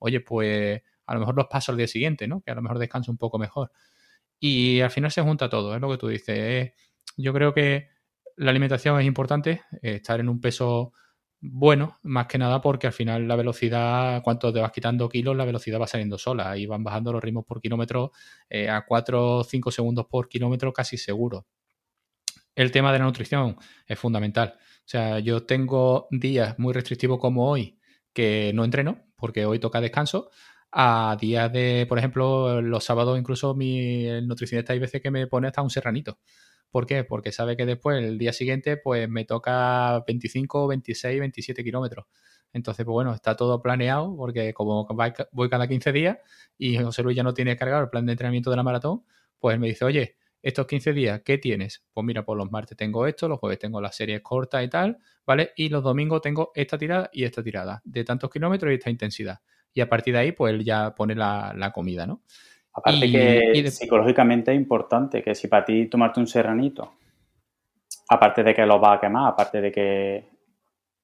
oye, 0.00 0.18
pues 0.18 0.82
a 1.06 1.14
lo 1.14 1.20
mejor 1.20 1.36
los 1.36 1.46
paso 1.46 1.70
al 1.70 1.78
día 1.78 1.86
siguiente, 1.86 2.26
¿no? 2.26 2.40
Que 2.40 2.50
a 2.50 2.56
lo 2.56 2.62
mejor 2.62 2.80
descanso 2.80 3.12
un 3.12 3.16
poco 3.16 3.38
mejor. 3.38 3.70
Y 4.40 4.80
al 4.80 4.90
final 4.90 5.12
se 5.12 5.22
junta 5.22 5.48
todo, 5.48 5.72
es 5.72 5.80
lo 5.80 5.88
que 5.88 5.98
tú 5.98 6.08
dices. 6.08 6.72
yo 7.16 7.32
creo 7.32 7.54
que 7.54 7.90
la 8.38 8.50
alimentación 8.50 8.98
es 8.98 9.06
importante, 9.06 9.62
estar 9.82 10.18
en 10.18 10.28
un 10.28 10.40
peso 10.40 10.94
bueno, 11.46 11.98
más 12.04 12.26
que 12.26 12.38
nada 12.38 12.60
porque 12.62 12.86
al 12.86 12.92
final 12.94 13.28
la 13.28 13.36
velocidad, 13.36 14.22
cuanto 14.22 14.50
te 14.52 14.60
vas 14.60 14.72
quitando 14.72 15.08
kilos, 15.10 15.36
la 15.36 15.44
velocidad 15.44 15.78
va 15.80 15.86
saliendo 15.86 16.16
sola 16.16 16.56
y 16.56 16.64
van 16.66 16.82
bajando 16.82 17.12
los 17.12 17.22
ritmos 17.22 17.44
por 17.44 17.60
kilómetro 17.60 18.12
eh, 18.48 18.70
a 18.70 18.86
4 18.86 19.38
o 19.38 19.44
5 19.44 19.70
segundos 19.70 20.06
por 20.06 20.28
kilómetro 20.28 20.72
casi 20.72 20.96
seguro. 20.96 21.46
El 22.54 22.70
tema 22.70 22.92
de 22.92 22.98
la 22.98 23.04
nutrición 23.04 23.56
es 23.86 23.98
fundamental. 23.98 24.54
O 24.58 24.82
sea, 24.86 25.18
yo 25.18 25.44
tengo 25.44 26.08
días 26.10 26.58
muy 26.58 26.72
restrictivos 26.72 27.18
como 27.18 27.50
hoy 27.50 27.78
que 28.12 28.52
no 28.54 28.64
entreno 28.64 29.02
porque 29.16 29.44
hoy 29.44 29.58
toca 29.58 29.80
descanso. 29.80 30.30
A 30.72 31.16
días 31.20 31.52
de, 31.52 31.86
por 31.88 31.98
ejemplo, 31.98 32.60
los 32.62 32.84
sábados 32.84 33.18
incluso 33.18 33.54
mi 33.54 34.06
nutricionista 34.22 34.72
hay 34.72 34.78
veces 34.78 35.02
que 35.02 35.10
me 35.10 35.26
pone 35.26 35.48
hasta 35.48 35.62
un 35.62 35.70
serranito. 35.70 36.18
¿Por 36.74 36.86
qué? 36.86 37.04
Porque 37.04 37.30
sabe 37.30 37.56
que 37.56 37.66
después, 37.66 38.02
el 38.02 38.18
día 38.18 38.32
siguiente, 38.32 38.76
pues 38.76 39.08
me 39.08 39.24
toca 39.24 40.02
25, 40.08 40.66
26, 40.66 41.20
27 41.20 41.62
kilómetros. 41.62 42.06
Entonces, 42.52 42.84
pues 42.84 42.92
bueno, 42.92 43.14
está 43.14 43.36
todo 43.36 43.62
planeado 43.62 44.16
porque 44.16 44.52
como 44.52 44.84
voy 45.30 45.48
cada 45.48 45.68
15 45.68 45.92
días 45.92 46.18
y 46.58 46.76
José 46.78 47.04
Luis 47.04 47.16
ya 47.16 47.22
no 47.22 47.32
tiene 47.32 47.56
cargado 47.56 47.84
el 47.84 47.90
plan 47.90 48.06
de 48.06 48.12
entrenamiento 48.14 48.50
de 48.50 48.56
la 48.56 48.64
maratón, 48.64 49.04
pues 49.38 49.54
él 49.54 49.60
me 49.60 49.68
dice, 49.68 49.84
oye, 49.84 50.16
estos 50.42 50.66
15 50.66 50.92
días, 50.92 51.22
¿qué 51.24 51.38
tienes? 51.38 51.84
Pues 51.92 52.04
mira, 52.04 52.24
pues 52.24 52.36
los 52.38 52.50
martes 52.50 52.76
tengo 52.76 53.06
esto, 53.06 53.28
los 53.28 53.38
jueves 53.38 53.60
tengo 53.60 53.80
las 53.80 53.94
series 53.94 54.20
cortas 54.20 54.64
y 54.64 54.68
tal, 54.68 54.98
¿vale? 55.24 55.52
Y 55.54 55.68
los 55.68 55.84
domingos 55.84 56.22
tengo 56.22 56.50
esta 56.56 56.76
tirada 56.76 57.08
y 57.12 57.22
esta 57.22 57.40
tirada, 57.44 57.82
de 57.84 58.02
tantos 58.02 58.30
kilómetros 58.30 58.72
y 58.72 58.74
esta 58.74 58.90
intensidad. 58.90 59.38
Y 59.72 59.80
a 59.80 59.88
partir 59.88 60.14
de 60.14 60.18
ahí, 60.18 60.32
pues 60.32 60.52
él 60.52 60.64
ya 60.64 60.92
pone 60.96 61.14
la 61.14 61.70
comida, 61.72 62.04
¿no? 62.04 62.24
Aparte 62.74 63.10
que 63.10 63.70
psicológicamente 63.70 64.52
es 64.52 64.56
importante 64.56 65.22
que 65.22 65.34
si 65.34 65.46
para 65.46 65.64
ti 65.64 65.86
tomarte 65.86 66.18
un 66.18 66.26
serranito, 66.26 66.94
aparte 68.08 68.42
de 68.42 68.52
que 68.52 68.66
lo 68.66 68.80
va 68.80 68.94
a 68.94 69.00
quemar, 69.00 69.28
aparte 69.28 69.60
de 69.60 69.70
que 69.70 70.28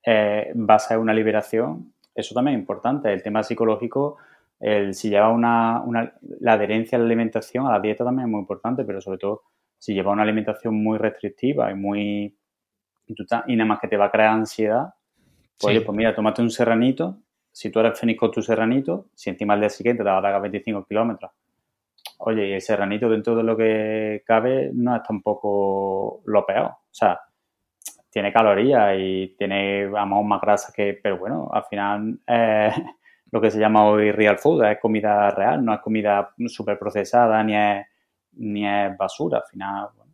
eh, 0.04 0.52
va 0.56 0.74
a 0.74 0.78
ser 0.80 0.98
una 0.98 1.14
liberación, 1.14 1.94
eso 2.12 2.34
también 2.34 2.56
es 2.56 2.60
importante. 2.60 3.12
El 3.12 3.22
tema 3.22 3.44
psicológico, 3.44 4.16
el, 4.58 4.94
si 4.94 5.10
lleva 5.10 5.28
una, 5.28 5.84
la 6.40 6.52
adherencia 6.54 6.98
a 6.98 7.00
la 7.00 7.06
alimentación, 7.06 7.66
a 7.66 7.72
la 7.72 7.80
dieta 7.80 8.04
también 8.04 8.26
es 8.26 8.32
muy 8.32 8.40
importante, 8.40 8.84
pero 8.84 9.00
sobre 9.00 9.18
todo 9.18 9.42
si 9.78 9.94
lleva 9.94 10.10
una 10.10 10.24
alimentación 10.24 10.74
muy 10.82 10.98
restrictiva 10.98 11.70
y 11.70 11.74
muy... 11.74 12.36
Y, 13.06 13.56
nada 13.56 13.66
más 13.66 13.80
que 13.80 13.88
te 13.88 13.96
va 13.96 14.06
a 14.06 14.10
crear 14.10 14.30
ansiedad, 14.30 14.94
pues, 15.58 15.80
pues 15.82 15.96
mira, 15.96 16.14
tómate 16.14 16.42
un 16.42 16.50
serranito, 16.50 17.18
si 17.50 17.70
tú 17.70 17.80
eres 17.80 17.98
feliz 17.98 18.16
con 18.16 18.30
tu 18.30 18.40
serranito, 18.40 19.06
si 19.14 19.30
encima 19.30 19.54
el 19.54 19.60
día 19.60 19.68
siguiente 19.68 20.04
te 20.04 20.10
va 20.10 20.18
a 20.18 20.20
dar 20.20 20.40
25 20.40 20.84
kilómetros 20.84 21.32
Oye, 22.22 22.48
y 22.48 22.52
el 22.52 22.60
serranito 22.60 23.08
dentro 23.08 23.34
de 23.34 23.42
lo 23.42 23.56
que 23.56 24.22
cabe 24.26 24.70
no 24.74 24.94
es 24.94 25.02
tampoco 25.02 26.20
lo 26.26 26.44
peor. 26.44 26.66
O 26.66 26.88
sea, 26.90 27.18
tiene 28.10 28.30
calorías 28.30 28.94
y 28.98 29.34
tiene, 29.38 29.86
vamos, 29.86 30.24
más 30.26 30.40
grasa 30.40 30.70
que... 30.74 30.98
Pero 31.02 31.18
bueno, 31.18 31.48
al 31.50 31.64
final 31.64 32.20
es 32.26 32.74
lo 33.32 33.40
que 33.40 33.50
se 33.50 33.58
llama 33.58 33.86
hoy 33.86 34.12
real 34.12 34.38
food, 34.38 34.64
es 34.64 34.78
comida 34.78 35.30
real, 35.30 35.64
no 35.64 35.72
es 35.72 35.80
comida 35.80 36.34
súper 36.46 36.78
procesada 36.78 37.42
ni 37.42 37.56
es, 37.56 37.86
ni 38.32 38.68
es 38.68 38.94
basura. 38.98 39.38
Al 39.38 39.44
final, 39.50 39.88
bueno. 39.96 40.12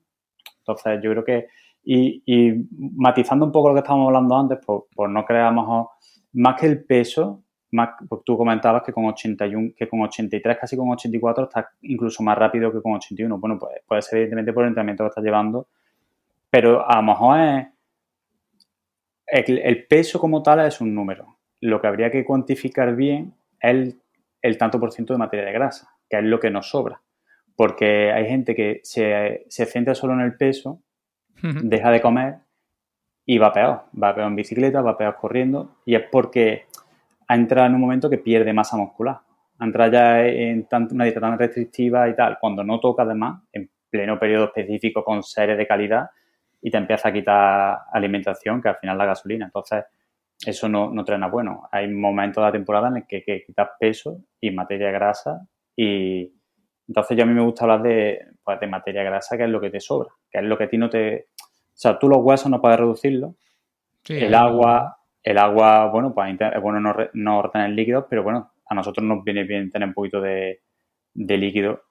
Entonces 0.59 1.01
yo 1.03 1.11
creo 1.11 1.25
que... 1.25 1.49
Y, 1.89 2.67
matizando 2.97 3.47
un 3.47 3.53
poco 3.53 3.69
lo 3.69 3.75
que 3.75 3.81
estábamos 3.81 4.09
hablando 4.09 4.37
antes, 4.37 4.59
por 4.65 5.09
no 5.09 5.25
crear 5.25 5.53
más 5.53 6.61
que 6.61 6.67
el 6.67 6.85
peso, 6.85 7.46
pues 7.71 8.23
tú 8.25 8.37
comentabas 8.37 8.83
que 8.83 8.93
con 8.93 9.07
81, 9.07 9.73
que 9.77 9.89
con 9.89 10.01
83, 10.01 10.59
casi 10.59 10.77
con 10.77 10.89
84 10.91 11.45
estás 11.45 11.67
incluso 11.83 12.23
más 12.23 12.39
rápido 12.39 12.73
que 12.73 12.81
con 12.81 12.95
81. 12.95 13.39
Bueno, 13.39 13.59
pues 13.59 13.81
puede 13.87 14.03
ser 14.03 14.19
evidentemente 14.19 14.53
por 14.53 14.65
el 14.65 14.69
entrenamiento 14.69 15.05
que 15.05 15.09
estás 15.09 15.25
llevando, 15.25 15.69
pero 16.51 16.89
a 16.89 16.97
lo 16.97 17.03
mejor 17.03 17.39
es 17.41 17.67
el, 19.27 19.87
peso 19.87 20.21
como 20.21 20.43
tal 20.43 20.65
es 20.67 20.81
un 20.81 20.95
número. 20.95 21.39
Lo 21.61 21.81
que 21.81 21.87
habría 21.87 22.11
que 22.11 22.25
cuantificar 22.25 22.95
bien 22.95 23.35
es 23.61 23.97
el, 24.43 24.59
tanto 24.59 24.79
por 24.79 24.93
ciento 24.93 25.13
de 25.13 25.19
materia 25.19 25.47
de 25.47 25.53
grasa, 25.53 25.91
que 26.09 26.19
es 26.19 26.25
lo 26.25 26.39
que 26.39 26.51
nos 26.51 26.71
sobra. 26.71 27.03
Porque 27.57 28.13
hay 28.13 28.27
gente 28.27 28.55
que 28.55 28.81
se, 28.85 29.45
se 29.49 29.67
centra 29.67 29.95
solo 29.95 30.13
en 30.15 30.21
el 30.21 30.37
peso, 30.37 30.83
deja 31.43 31.91
de 31.91 32.01
comer 32.01 32.37
y 33.25 33.39
va 33.39 33.53
peor. 33.53 33.85
Va 34.01 34.15
peor 34.15 34.29
en 34.29 34.37
bicicleta, 34.37 34.83
va 34.83 34.97
peor 34.97 35.17
corriendo. 35.17 35.77
Y 35.85 35.95
es 35.95 36.03
porque 36.11 36.67
ha 37.29 37.35
entrado 37.35 37.67
en 37.67 37.75
un 37.75 37.81
momento 37.81 38.11
que 38.11 38.19
pierde 38.19 38.53
masa 38.53 38.77
muscular. 38.77 39.19
Ha 39.59 39.65
entrado 39.65 39.93
ya 39.93 40.27
en 40.27 40.67
una 40.91 41.05
dieta 41.05 41.21
tan 41.21 41.39
restrictiva 41.39 42.09
y 42.09 42.15
tal, 42.15 42.39
cuando 42.41 42.63
no 42.63 42.79
toca 42.79 43.03
además, 43.03 43.43
en 43.53 43.71
pleno 43.91 44.19
periodo 44.19 44.47
específico 44.47 45.03
con 45.03 45.23
seres 45.23 45.57
de 45.57 45.67
calidad, 45.67 46.11
y 46.61 46.71
te 46.71 46.79
empieza 46.79 47.09
a 47.09 47.13
quitar 47.13 47.79
alimentación, 47.93 48.61
que 48.61 48.69
al 48.69 48.77
final 48.77 48.99
la 48.99 49.07
gasolina. 49.07 49.47
Entonces, 49.47 49.85
eso 50.45 50.69
no, 50.69 50.91
no 50.91 51.05
trae 51.05 51.19
nada 51.19 51.33
bueno. 51.33 51.69
Hay 51.71 51.89
momentos 51.89 52.43
de 52.43 52.47
la 52.47 52.53
temporada 52.53 52.89
en 52.89 52.97
el 52.99 53.07
que, 53.07 53.23
que 53.23 53.45
quitas 53.45 53.71
peso 53.79 54.21
y 54.41 54.51
materia 54.51 54.91
grasa 54.91 55.47
y 55.77 56.33
entonces 56.89 57.17
yo 57.17 57.25
a 57.25 57.27
mí 57.27 57.35
me 57.35 57.43
gusta 57.43 57.65
hablar 57.65 57.83
de, 57.83 58.27
pues, 58.43 58.61
de 58.61 58.67
materia 58.67 59.03
grasa, 59.03 59.37
que 59.37 59.45
es 59.45 59.51
lo 59.51 59.61
que 59.61 59.71
te 59.71 59.81
sobra, 59.81 60.09
que 60.31 60.39
es 60.39 60.45
lo 60.45 60.57
que 60.57 60.65
a 60.65 60.69
ti 60.69 60.79
no 60.79 60.89
te... 60.89 61.29
O 61.39 61.79
sea, 61.79 61.99
tú 61.99 62.09
los 62.09 62.19
huesos 62.19 62.51
no 62.51 62.61
puedes 62.61 62.79
reducirlo, 62.79 63.37
el 64.09 64.35
agua, 64.35 64.96
el 65.27 65.39
agua, 65.39 65.87
bueno, 65.91 66.15
pues 66.15 66.37
es 66.41 66.63
bueno 66.63 66.79
no, 66.79 66.95
no 67.15 67.43
retener 67.43 67.71
líquidos, 67.71 68.05
pero 68.09 68.23
bueno, 68.23 68.53
a 68.65 68.75
nosotros 68.77 69.05
nos 69.05 69.25
viene 69.25 69.43
bien 69.43 69.73
tener 69.73 69.89
un 69.89 69.95
poquito 69.95 70.21
de, 70.21 70.61
líquido. 71.15 71.83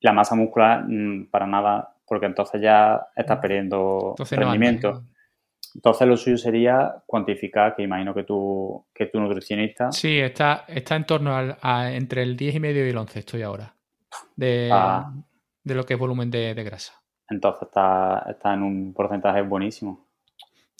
La 0.00 0.12
masa 0.12 0.34
muscular, 0.34 0.84
mm, 0.84 1.30
para 1.30 1.46
nada, 1.46 1.94
porque 2.04 2.26
entonces 2.26 2.60
ya 2.60 3.06
estás 3.14 3.38
perdiendo 3.38 4.16
rendimiento. 4.32 5.04
entonces 5.76 6.08
lo 6.08 6.16
suyo 6.16 6.36
sería 6.36 6.96
cuantificar, 7.06 7.76
que 7.76 7.84
imagino 7.84 8.12
que 8.12 8.24
tú, 8.24 8.84
que 8.92 9.06
tu 9.06 9.20
nutricionista. 9.20 9.92
Sí, 9.92 10.18
está, 10.18 10.64
está 10.66 10.96
en 10.96 11.06
torno 11.06 11.36
al, 11.36 11.56
a, 11.62 11.92
entre 11.92 12.24
el 12.24 12.36
10 12.36 12.56
y 12.56 12.60
medio 12.60 12.84
y 12.84 12.90
el 12.90 12.98
11 12.98 13.20
estoy 13.20 13.42
ahora. 13.42 13.76
De, 14.34 14.70
ah. 14.72 15.12
de 15.62 15.74
lo 15.76 15.86
que 15.86 15.94
es 15.94 16.00
volumen 16.00 16.32
de, 16.32 16.52
grasa. 16.64 16.94
Entonces 17.30 17.68
está, 17.68 18.26
está 18.28 18.54
en 18.54 18.64
un 18.64 18.92
porcentaje 18.92 19.40
buenísimo. 19.42 20.03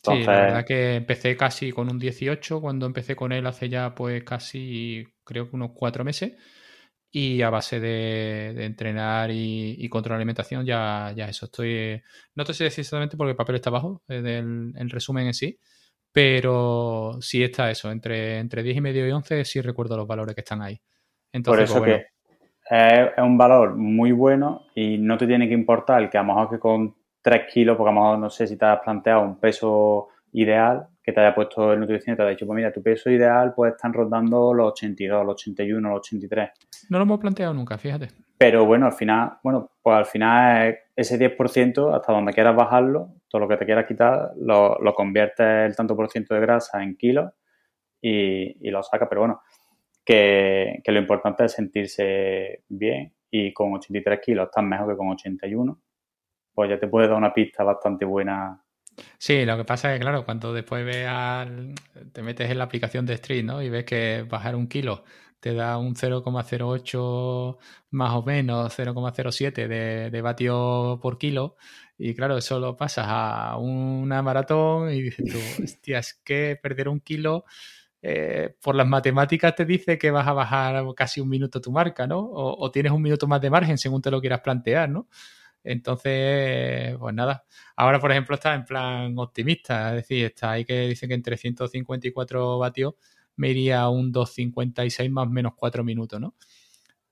Sí, 0.04 0.22
la 0.22 0.32
verdad 0.32 0.64
que 0.66 0.96
empecé 0.96 1.36
casi 1.36 1.72
con 1.72 1.90
un 1.90 1.98
18 1.98 2.60
cuando 2.60 2.86
empecé 2.86 3.16
con 3.16 3.32
él 3.32 3.46
hace 3.46 3.68
ya 3.68 3.94
pues 3.94 4.22
casi 4.24 5.04
creo 5.24 5.48
que 5.48 5.56
unos 5.56 5.70
cuatro 5.74 6.04
meses. 6.04 6.34
Y 7.10 7.42
a 7.42 7.50
base 7.50 7.78
de, 7.78 8.64
entrenar 8.64 9.30
y, 9.32 9.88
controlar 9.88 10.18
la 10.18 10.22
alimentación 10.22 10.66
ya, 10.66 11.12
ya 11.16 11.28
eso 11.28 11.46
estoy 11.46 12.02
no 12.34 12.44
te 12.44 12.52
sé 12.52 12.64
decir 12.64 12.80
exactamente 12.82 13.16
porque 13.16 13.30
el 13.30 13.36
papel 13.36 13.54
está 13.54 13.70
abajo 13.70 14.02
eh, 14.08 14.20
del 14.20 14.72
el 14.76 14.90
resumen 14.90 15.28
en 15.28 15.34
sí 15.34 15.56
pero 16.14 17.18
sí 17.20 17.42
está 17.42 17.72
eso 17.72 17.90
entre, 17.90 18.38
entre 18.38 18.62
10 18.62 18.76
y 18.76 18.80
medio 18.80 19.08
y 19.08 19.10
11 19.10 19.44
sí 19.44 19.60
recuerdo 19.60 19.96
los 19.96 20.06
valores 20.06 20.32
que 20.36 20.42
están 20.42 20.62
ahí. 20.62 20.80
Entonces, 21.32 21.68
por 21.68 21.76
eso 21.76 21.84
pues, 21.84 22.06
que 22.68 23.16
es, 23.16 23.18
un 23.18 23.36
valor 23.36 23.74
muy 23.74 24.12
bueno 24.12 24.62
y 24.76 24.96
no 24.96 25.18
te 25.18 25.26
tiene 25.26 25.48
que 25.48 25.54
importar 25.54 26.08
que 26.08 26.16
a 26.16 26.22
lo 26.22 26.28
mejor 26.28 26.50
que 26.50 26.60
con 26.60 26.94
3 27.24 27.50
kilos, 27.50 27.76
porque 27.76 27.90
a 27.90 27.94
lo 27.94 28.00
mejor 28.00 28.18
no 28.18 28.28
sé 28.28 28.46
si 28.46 28.58
te 28.58 28.66
has 28.66 28.80
planteado 28.80 29.22
un 29.22 29.40
peso 29.40 30.08
ideal 30.32 30.86
que 31.02 31.12
te 31.12 31.20
haya 31.20 31.34
puesto 31.34 31.72
el 31.72 31.80
nutricionista, 31.80 32.22
te 32.22 32.28
ha 32.28 32.30
dicho, 32.30 32.46
pues 32.46 32.56
mira, 32.56 32.70
tu 32.70 32.82
peso 32.82 33.10
ideal 33.10 33.54
puede 33.54 33.72
estar 33.72 33.90
rondando 33.90 34.52
los 34.52 34.72
82, 34.72 35.24
los 35.24 35.34
81, 35.34 35.88
los 35.88 35.98
83. 35.98 36.50
No 36.90 36.98
lo 36.98 37.04
hemos 37.04 37.20
planteado 37.20 37.54
nunca, 37.54 37.78
fíjate. 37.78 38.08
Pero 38.36 38.66
bueno, 38.66 38.86
al 38.86 38.92
final, 38.92 39.38
bueno, 39.42 39.70
pues 39.82 39.96
al 39.96 40.04
final 40.04 40.76
ese 40.94 41.18
10%, 41.18 41.96
hasta 41.96 42.12
donde 42.12 42.32
quieras 42.32 42.54
bajarlo, 42.54 43.14
todo 43.28 43.40
lo 43.40 43.48
que 43.48 43.56
te 43.56 43.64
quieras 43.64 43.86
quitar, 43.86 44.32
lo, 44.36 44.78
lo 44.80 44.94
conviertes 44.94 45.46
el 45.66 45.76
tanto 45.76 45.96
por 45.96 46.10
ciento 46.10 46.34
de 46.34 46.40
grasa 46.40 46.82
en 46.82 46.96
kilos 46.96 47.32
y, 48.02 48.70
lo 48.70 48.82
sacas. 48.82 49.08
Pero 49.08 49.22
bueno, 49.22 49.40
que, 50.04 50.80
que, 50.84 50.92
lo 50.92 50.98
importante 50.98 51.46
es 51.46 51.52
sentirse 51.52 52.64
bien 52.68 53.14
y 53.30 53.52
con 53.54 53.72
83 53.72 54.20
kilos 54.20 54.46
estás 54.46 54.64
mejor 54.64 54.90
que 54.90 54.96
con 54.96 55.08
81 55.08 55.80
pues 56.54 56.70
ya 56.70 56.78
te 56.78 56.88
puede 56.88 57.08
dar 57.08 57.16
una 57.16 57.32
pista 57.32 57.64
bastante 57.64 58.04
buena. 58.04 58.60
Sí, 59.18 59.44
lo 59.44 59.56
que 59.56 59.64
pasa 59.64 59.92
es 59.92 59.98
que, 59.98 60.02
claro, 60.02 60.24
cuando 60.24 60.52
después 60.52 60.84
veas, 60.84 61.48
te 62.12 62.22
metes 62.22 62.50
en 62.50 62.58
la 62.58 62.64
aplicación 62.64 63.04
de 63.06 63.14
Street, 63.14 63.44
¿no? 63.44 63.60
Y 63.60 63.68
ves 63.68 63.84
que 63.84 64.24
bajar 64.28 64.54
un 64.54 64.68
kilo 64.68 65.04
te 65.44 65.52
da 65.52 65.76
un 65.76 65.94
0,08 65.94 67.58
más 67.90 68.14
o 68.14 68.22
menos, 68.22 68.72
0,07 68.72 69.68
de, 69.68 70.10
de 70.10 70.22
vatios 70.22 70.98
por 71.00 71.18
kilo. 71.18 71.56
Y 71.98 72.14
claro, 72.14 72.38
eso 72.38 72.58
lo 72.58 72.78
pasas 72.78 73.04
a 73.06 73.58
una 73.58 74.22
maratón 74.22 74.90
y 74.90 75.02
dices 75.02 75.26
tú, 75.30 75.38
hostia, 75.62 75.98
es 75.98 76.14
que 76.24 76.58
perder 76.62 76.88
un 76.88 77.00
kilo 77.00 77.44
eh, 78.00 78.56
por 78.62 78.74
las 78.74 78.86
matemáticas 78.86 79.54
te 79.54 79.66
dice 79.66 79.98
que 79.98 80.10
vas 80.10 80.26
a 80.26 80.32
bajar 80.32 80.82
casi 80.96 81.20
un 81.20 81.28
minuto 81.28 81.60
tu 81.60 81.70
marca, 81.70 82.06
¿no? 82.06 82.20
O, 82.20 82.70
tienes 82.70 82.92
un 82.92 83.02
minuto 83.02 83.26
más 83.26 83.40
de 83.42 83.50
margen 83.50 83.76
según 83.76 84.00
te 84.00 84.10
lo 84.10 84.22
quieras 84.22 84.40
plantear, 84.40 84.88
¿no? 84.88 85.08
Entonces, 85.64 86.96
pues 86.98 87.14
nada. 87.14 87.44
Ahora, 87.76 88.00
por 88.00 88.12
ejemplo, 88.12 88.34
está 88.36 88.54
en 88.54 88.64
plan 88.64 89.18
optimista, 89.18 89.90
es 89.90 89.96
decir, 89.96 90.26
está 90.26 90.52
ahí 90.52 90.64
que 90.64 90.88
dice 90.88 91.08
que 91.08 91.14
en 91.14 91.22
354 91.22 92.58
vatios 92.58 92.94
me 93.36 93.50
iría 93.50 93.80
a 93.80 93.88
un 93.90 94.12
256 94.12 95.10
más 95.10 95.28
menos 95.28 95.54
4 95.56 95.82
minutos, 95.84 96.20
¿no? 96.20 96.34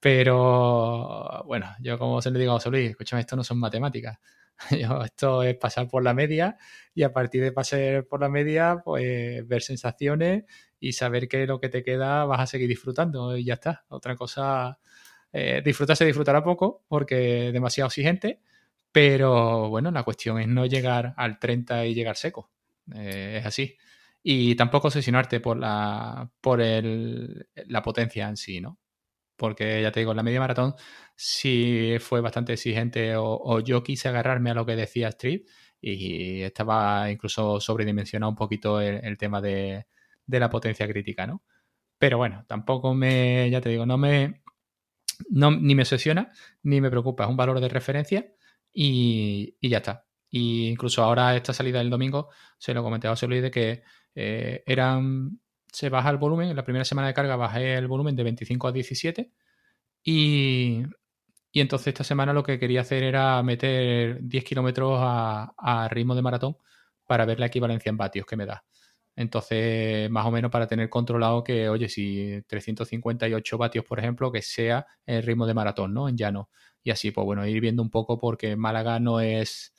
Pero, 0.01 1.45
bueno, 1.47 1.67
yo 1.81 1.99
como 1.99 2.21
se 2.23 2.31
le 2.33 2.39
digo 2.41 2.53
a 2.53 2.55
José 2.57 2.71
Luis, 2.71 2.91
escúchame, 2.91 3.21
esto 3.21 3.37
no 3.37 3.45
son 3.45 3.59
matemáticas. 3.59 4.19
esto 5.05 5.43
es 5.45 5.57
pasar 5.57 5.89
por 5.89 6.03
la 6.03 6.15
media 6.15 6.57
y 6.95 7.05
a 7.05 7.13
partir 7.13 7.43
de 7.43 7.53
pasar 7.53 8.07
por 8.07 8.21
la 8.21 8.29
media, 8.29 8.83
pues 8.85 9.47
ver 9.47 9.63
sensaciones 9.63 10.45
y 10.81 10.93
saber 10.95 11.29
que 11.29 11.47
lo 11.47 11.61
que 11.61 11.69
te 11.69 11.83
queda 11.85 12.25
vas 12.25 12.41
a 12.41 12.47
seguir 12.47 12.69
disfrutando 12.69 13.37
y 13.37 13.45
ya 13.45 13.55
está. 13.55 13.85
Otra 13.89 14.17
cosa, 14.17 14.79
eh, 15.33 15.63
disfrutar 15.65 15.97
se 15.97 16.05
disfrutará 16.05 16.43
poco 16.45 16.85
porque 16.89 17.49
es 17.49 17.53
demasiado 17.53 17.89
exigente, 17.89 18.41
pero 18.93 19.69
bueno, 19.71 19.91
la 19.91 20.03
cuestión 20.05 20.41
es 20.41 20.49
no 20.49 20.67
llegar 20.67 21.15
al 21.17 21.39
30 21.39 21.87
y 21.87 21.95
llegar 21.95 22.17
seco. 22.17 22.51
Eh, 22.95 23.39
es 23.41 23.47
así. 23.47 23.77
Y 24.23 24.55
tampoco 24.57 24.89
obsesionarte 24.89 25.41
por 25.41 25.59
la, 25.59 26.31
por 26.41 26.61
el, 26.61 27.49
la 27.67 27.83
potencia 27.83 28.29
en 28.29 28.37
sí, 28.37 28.61
¿no? 28.61 28.79
porque 29.43 29.83
ya 29.83 29.91
te 29.91 29.99
digo, 29.99 30.15
la 30.15 30.23
media 30.23 30.39
maratón 30.39 30.75
sí 31.17 31.97
fue 31.99 32.21
bastante 32.21 32.53
exigente 32.53 33.17
o, 33.17 33.59
yo 33.59 33.83
quise 33.83 34.09
agarrarme 34.09 34.51
a 34.53 34.55
lo 34.55 34.65
que 34.65 34.77
decía 34.77 35.09
Street 35.09 35.43
y 35.81 36.43
estaba 36.43 37.11
incluso 37.11 37.59
sobredimensionado 37.61 38.31
un 38.31 38.37
poquito 38.37 38.81
el, 38.81 39.19
tema 39.19 39.41
de, 39.41 39.87
la 40.29 40.49
potencia 40.49 40.87
crítica, 40.87 41.27
¿no? 41.27 41.43
Pero 41.99 42.19
bueno, 42.19 42.45
tampoco 42.47 42.95
me, 42.95 43.51
ya 43.51 43.61
te 43.61 43.71
digo, 43.71 43.85
no 43.85 43.99
me, 43.99 44.43
ni 45.31 45.75
me 45.75 45.83
obsesiona 45.83 46.33
ni 46.63 46.81
me 46.81 46.91
preocupa, 46.91 47.25
es 47.25 47.31
un 47.31 47.37
valor 47.37 47.61
de 47.61 47.69
referencia 47.69 48.33
y, 48.73 49.57
ya 49.61 49.79
está. 49.79 50.07
Y 50.31 50.69
incluso 50.69 51.03
ahora 51.03 51.37
esta 51.37 51.53
salida 51.53 51.79
del 51.79 51.91
domingo, 51.91 52.31
se 52.59 52.75
lo 52.75 52.83
comenté 52.83 53.07
a 53.09 53.11
José 53.11 53.27
de 53.29 53.51
que 53.51 53.83
eh, 54.15 54.63
eran 54.67 55.39
se 55.73 55.89
baja 55.89 56.11
el 56.11 56.19
volumen. 56.19 56.51
En 56.51 56.57
la 56.57 56.65
primera 56.65 56.85
semana 56.85 57.09
de 57.09 57.15
carga 57.15 57.37
bajé 57.37 57.75
el 57.75 57.89
volumen 57.89 58.15
de 58.15 58.23
25 58.23 58.69
a 58.69 58.73
17. 58.73 59.33
Y, 60.05 60.83
entonces 61.55 61.89
esta 61.89 62.05
semana 62.05 62.33
lo 62.33 62.43
que 62.43 62.59
quería 62.59 62.83
hacer 62.83 63.03
era 63.03 63.43
meter 63.43 64.19
10 64.23 64.45
kilómetros 64.45 64.99
a, 65.01 65.89
ritmo 65.91 66.15
de 66.15 66.23
maratón 66.23 66.57
para 67.07 67.25
ver 67.25 67.41
la 67.41 67.47
equivalencia 67.47 67.91
en 67.91 67.97
vatios 67.97 68.27
que 68.27 68.37
me 68.37 68.47
da. 68.47 68.65
Entonces, 69.15 70.11
más 70.11 70.27
o 70.27 70.31
menos 70.31 70.51
para 70.51 70.67
tener 70.67 70.89
controlado 70.89 71.45
que, 71.45 71.69
oye, 71.69 71.89
si 71.89 72.43
358 72.47 73.59
vatios, 73.59 73.85
por 73.85 73.99
ejemplo, 73.99 74.33
que 74.33 74.43
sea 74.43 74.87
el 75.05 75.23
ritmo 75.23 75.47
de 75.47 75.55
maratón, 75.55 75.93
¿no? 75.93 76.09
En 76.09 76.17
llano. 76.17 76.49
Y 76.83 76.91
así, 76.91 77.11
pues 77.11 77.25
bueno, 77.25 77.47
ir 77.47 77.61
viendo 77.61 77.83
un 77.83 77.91
poco 77.91 78.19
porque 78.19 78.57
Málaga 78.57 78.99
no 78.99 79.21
es, 79.21 79.75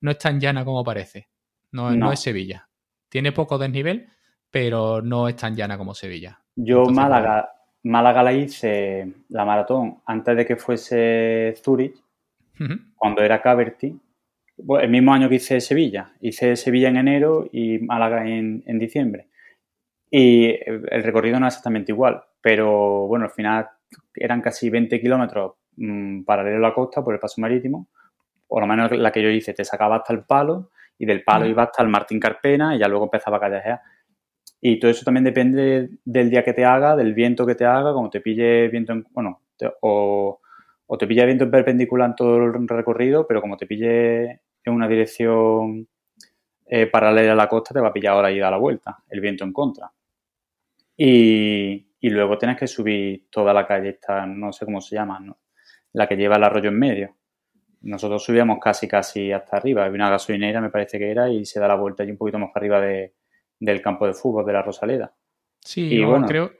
no 0.00 0.10
es 0.10 0.18
tan 0.18 0.40
llana 0.40 0.64
como 0.64 0.82
parece. 0.82 1.28
No, 1.70 1.90
no 1.90 2.12
es 2.12 2.20
Sevilla. 2.20 2.68
Tiene 3.10 3.32
poco 3.32 3.58
desnivel, 3.58 4.08
pero 4.50 5.02
no 5.02 5.28
es 5.28 5.36
tan 5.36 5.54
llana 5.54 5.76
como 5.76 5.94
Sevilla. 5.94 6.40
Yo 6.56 6.86
Málaga, 6.86 7.50
Málaga 7.82 8.22
la 8.22 8.32
hice 8.32 9.12
la 9.28 9.44
maratón 9.44 10.02
antes 10.06 10.36
de 10.36 10.46
que 10.46 10.56
fuese 10.56 11.54
Zurich, 11.62 11.96
cuando 12.96 13.22
era 13.22 13.40
El 14.80 14.90
mismo 14.90 15.12
año 15.12 15.28
que 15.28 15.36
hice 15.36 15.60
Sevilla. 15.60 16.12
Hice 16.20 16.56
Sevilla 16.56 16.88
en 16.88 16.96
enero 16.96 17.48
y 17.52 17.78
Málaga 17.78 18.26
en, 18.26 18.78
diciembre. 18.78 19.28
Y 20.10 20.46
el 20.66 21.02
recorrido 21.02 21.38
no 21.38 21.46
es 21.46 21.54
exactamente 21.54 21.92
igual, 21.92 22.22
pero 22.40 23.06
bueno, 23.06 23.26
al 23.26 23.30
final 23.30 23.68
eran 24.14 24.40
casi 24.40 24.70
20 24.70 25.00
kilómetros 25.00 25.54
mm, 25.76 26.22
paralelo 26.22 26.56
a 26.56 26.68
la 26.70 26.74
costa 26.74 27.04
por 27.04 27.14
el 27.14 27.20
paso 27.20 27.40
marítimo. 27.40 27.88
Por 28.46 28.62
lo 28.62 28.66
menos 28.66 28.90
la 28.92 29.12
que 29.12 29.22
yo 29.22 29.28
hice, 29.28 29.52
te 29.52 29.64
sacaba 29.64 29.96
hasta 29.96 30.14
el 30.14 30.24
palo 30.24 30.70
y 30.98 31.06
del 31.06 31.22
palo 31.22 31.46
iba 31.46 31.64
hasta 31.64 31.82
el 31.82 31.88
Martín 31.88 32.18
Carpena 32.18 32.74
y 32.74 32.78
ya 32.78 32.88
luego 32.88 33.04
empezaba 33.04 33.36
a 33.36 33.40
callejear. 33.40 33.80
Y 34.60 34.80
todo 34.80 34.90
eso 34.90 35.04
también 35.04 35.24
depende 35.24 35.90
del 36.04 36.30
día 36.30 36.42
que 36.42 36.52
te 36.52 36.64
haga, 36.64 36.96
del 36.96 37.14
viento 37.14 37.46
que 37.46 37.54
te 37.54 37.64
haga, 37.64 37.92
como 37.92 38.10
te 38.10 38.20
pille 38.20 38.68
viento 38.68 38.92
en, 38.92 39.06
bueno, 39.12 39.42
o, 39.80 40.40
te 40.98 41.06
pille 41.06 41.26
viento 41.26 41.44
en 41.44 41.50
perpendicular 41.50 42.10
en 42.10 42.16
todo 42.16 42.36
el 42.44 42.68
recorrido, 42.68 43.26
pero 43.26 43.40
como 43.40 43.56
te 43.56 43.66
pille 43.66 44.40
en 44.68 44.76
una 44.76 44.88
dirección 44.88 45.86
eh, 46.66 46.86
paralela 46.86 47.32
a 47.32 47.36
la 47.36 47.48
costa, 47.48 47.74
te 47.74 47.80
va 47.80 47.88
a 47.88 47.92
pillar 47.92 48.14
ahora 48.14 48.30
y 48.30 48.38
da 48.38 48.50
la 48.50 48.58
vuelta, 48.58 48.98
el 49.08 49.20
viento 49.20 49.44
en 49.44 49.52
contra. 49.52 49.90
Y, 50.96 51.86
luego 52.02 52.36
tienes 52.38 52.58
que 52.58 52.66
subir 52.66 53.28
toda 53.30 53.52
la 53.54 53.66
calle, 53.66 53.90
esta, 53.90 54.26
no 54.26 54.52
sé 54.52 54.64
cómo 54.64 54.80
se 54.80 54.96
llama, 54.96 55.20
la 55.92 56.06
que 56.06 56.16
lleva 56.16 56.36
el 56.36 56.44
arroyo 56.44 56.68
en 56.68 56.78
medio. 56.78 57.16
Nosotros 57.80 58.24
subíamos 58.24 58.58
casi, 58.60 58.88
casi 58.88 59.32
hasta 59.32 59.56
arriba. 59.56 59.84
Había 59.84 59.94
una 59.94 60.10
gasolinera, 60.10 60.60
me 60.60 60.70
parece 60.70 60.98
que 60.98 61.10
era, 61.10 61.30
y 61.30 61.44
se 61.44 61.60
da 61.60 61.68
la 61.68 61.76
vuelta 61.76 62.04
y 62.04 62.10
un 62.10 62.16
poquito 62.16 62.38
más 62.38 62.50
arriba 62.54 62.80
de, 62.80 63.14
del 63.60 63.80
campo 63.80 64.06
de 64.06 64.14
fútbol 64.14 64.44
de 64.44 64.52
la 64.52 64.62
Rosaleda. 64.62 65.12
Sí, 65.60 66.02
bueno, 66.02 66.26
creo, 66.26 66.52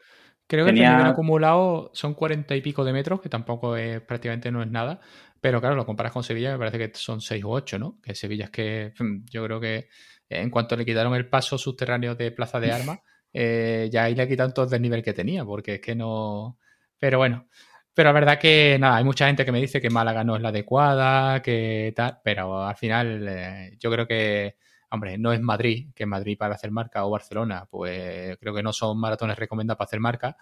creo 0.46 0.64
que 0.64 0.70
el 0.70 0.76
nivel 0.76 1.06
acumulado 1.06 1.90
son 1.92 2.14
cuarenta 2.14 2.54
y 2.56 2.60
pico 2.60 2.84
de 2.84 2.92
metros, 2.92 3.20
que 3.20 3.28
tampoco 3.28 3.76
es 3.76 4.00
prácticamente 4.00 4.50
no 4.50 4.62
es 4.62 4.70
nada. 4.70 5.00
Pero 5.40 5.60
claro, 5.60 5.76
lo 5.76 5.86
comparas 5.86 6.12
con 6.12 6.24
Sevilla, 6.24 6.52
me 6.52 6.58
parece 6.58 6.78
que 6.78 6.90
son 6.98 7.20
seis 7.20 7.44
u 7.44 7.50
ocho, 7.50 7.78
¿no? 7.78 7.98
Que 8.02 8.14
Sevilla 8.14 8.46
es 8.46 8.50
que 8.50 8.92
hmm, 8.98 9.24
yo 9.30 9.44
creo 9.44 9.60
que 9.60 9.88
en 10.28 10.50
cuanto 10.50 10.76
le 10.76 10.84
quitaron 10.84 11.14
el 11.14 11.28
paso 11.28 11.56
subterráneo 11.58 12.14
de 12.14 12.32
Plaza 12.32 12.60
de 12.60 12.72
Armas, 12.72 13.00
eh, 13.32 13.88
ya 13.90 14.04
ahí 14.04 14.14
le 14.14 14.28
quitan 14.28 14.52
todo 14.52 14.74
el 14.74 14.82
nivel 14.82 15.02
que 15.02 15.12
tenía, 15.12 15.44
porque 15.44 15.74
es 15.74 15.80
que 15.80 15.94
no. 15.94 16.58
Pero 16.98 17.18
bueno, 17.18 17.48
pero 17.94 18.08
la 18.10 18.12
verdad 18.12 18.38
que 18.38 18.76
nada, 18.80 18.96
hay 18.96 19.04
mucha 19.04 19.26
gente 19.26 19.44
que 19.44 19.52
me 19.52 19.60
dice 19.60 19.80
que 19.80 19.90
Málaga 19.90 20.24
no 20.24 20.36
es 20.36 20.42
la 20.42 20.48
adecuada, 20.50 21.42
que 21.42 21.92
tal, 21.94 22.18
pero 22.24 22.62
al 22.66 22.76
final 22.76 23.26
eh, 23.28 23.76
yo 23.78 23.90
creo 23.90 24.06
que 24.06 24.56
Hombre, 24.90 25.18
no 25.18 25.32
es 25.32 25.40
Madrid, 25.40 25.90
que 25.94 26.06
Madrid 26.06 26.38
para 26.38 26.54
hacer 26.54 26.70
marca 26.70 27.04
o 27.04 27.10
Barcelona, 27.10 27.66
pues 27.70 28.38
creo 28.38 28.54
que 28.54 28.62
no 28.62 28.72
son 28.72 28.98
maratones 28.98 29.38
recomendados 29.38 29.76
para 29.76 29.86
hacer 29.86 30.00
marca, 30.00 30.36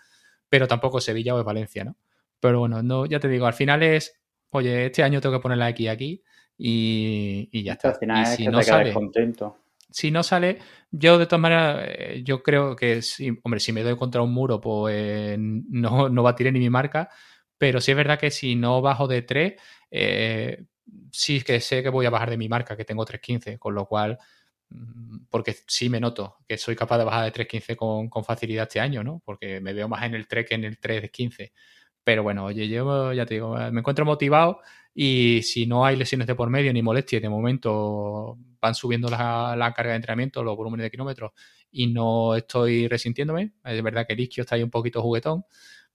pero 0.49 0.69
tampoco 0.69 1.01
Sevilla 1.01 1.35
o 1.35 1.43
Valencia, 1.43 1.85
¿no? 1.85 1.97
Pero 2.39 2.61
bueno, 2.61 2.83
no, 2.83 3.07
ya 3.07 3.19
te 3.19 3.29
digo, 3.29 3.47
al 3.47 3.55
final 3.55 3.83
es, 3.83 4.21
oye, 4.51 4.87
este 4.87 5.03
año 5.03 5.21
tengo 5.21 5.37
que 5.37 5.43
poner 5.43 5.59
la 5.59 5.71
X 5.71 5.89
aquí 5.89 6.23
y, 6.59 7.63
ya 7.63 7.73
está. 7.73 7.91
Al 7.91 7.97
final 7.97 8.23
es 8.23 8.29
si 8.31 8.45
que 8.45 8.51
no 8.51 8.63
sale, 8.63 8.93
contento. 8.93 9.59
Si 9.91 10.11
no 10.11 10.23
sale, 10.23 10.59
yo 10.91 11.19
de 11.19 11.27
todas 11.27 11.41
maneras, 11.41 11.85
eh, 11.89 12.23
yo 12.25 12.43
creo 12.43 12.75
que, 12.77 13.03
si, 13.03 13.31
hombre, 13.43 13.61
si 13.61 13.73
me 13.73 13.83
doy 13.83 13.97
contra 13.97 14.23
un 14.23 14.33
muro, 14.33 14.61
pues 14.61 15.39
no, 15.39 16.09
no 16.09 16.23
batiré 16.23 16.53
ni 16.53 16.59
mi 16.59 16.71
marca, 16.71 17.09
pero 17.57 17.81
sí 17.81 17.93
es 17.93 17.97
verdad 17.97 18.19
que 18.19 18.31
si 18.31 18.57
no 18.57 18.83
bajo 18.83 19.07
de 19.07 19.23
3, 19.23 19.55
eh, 19.91 20.65
sí 21.13 21.41
que 21.43 21.61
sé 21.61 21.83
que 21.83 21.89
voy 21.89 22.07
a 22.07 22.11
bajar 22.11 22.31
de 22.31 22.37
mi 22.37 22.49
marca, 22.49 22.77
que 22.77 22.85
tengo 22.85 23.05
3.15, 23.05 23.59
con 23.59 23.75
lo 23.75 23.87
cual 23.87 24.19
Mm, 24.71 25.27
porque 25.31 25.57
sí 25.67 25.89
me 25.89 26.01
noto 26.01 26.39
que 26.47 26.59
soy 26.59 26.75
capaz 26.75 26.99
de 26.99 27.05
bajar 27.05 27.25
de 27.25 27.33
3.15 27.33 27.77
con, 27.77 28.09
con 28.09 28.25
facilidad 28.25 28.65
este 28.65 28.81
año, 28.81 29.05
¿no? 29.05 29.23
Porque 29.25 29.61
me 29.61 29.73
veo 29.73 29.89
más 29.89 30.03
en 30.05 30.15
el 30.15 30.27
3 30.27 30.47
que 30.49 30.55
en 30.57 30.65
el 30.65 30.81
3.15. 30.81 31.53
Pero 32.07 32.23
bueno, 32.23 32.45
oye, 32.45 32.69
yo 32.69 33.13
ya 33.13 33.27
te 33.27 33.35
digo, 33.35 33.57
me 33.73 33.81
encuentro 33.81 34.05
motivado 34.05 34.61
y 34.95 35.43
si 35.43 35.67
no 35.67 35.85
hay 35.85 35.97
lesiones 35.97 36.29
de 36.29 36.37
por 36.37 36.49
medio 36.51 36.73
ni 36.73 36.81
molestias, 36.81 37.21
de 37.21 37.29
momento 37.29 38.39
van 38.61 38.77
subiendo 38.77 39.09
la, 39.09 39.73
carga 39.75 39.91
de 39.91 39.97
entrenamiento, 39.97 40.45
los 40.45 40.57
volúmenes 40.57 40.85
de 40.85 40.91
kilómetros 40.93 41.33
y 41.69 41.89
no 41.89 42.37
estoy 42.37 42.87
resintiéndome. 42.87 43.55
Es 43.65 43.83
verdad 43.83 44.07
que 44.07 44.13
el 44.13 44.21
isquio 44.21 44.43
está 44.43 44.55
ahí 44.55 44.63
un 44.63 44.71
poquito 44.71 45.03
juguetón, 45.03 45.47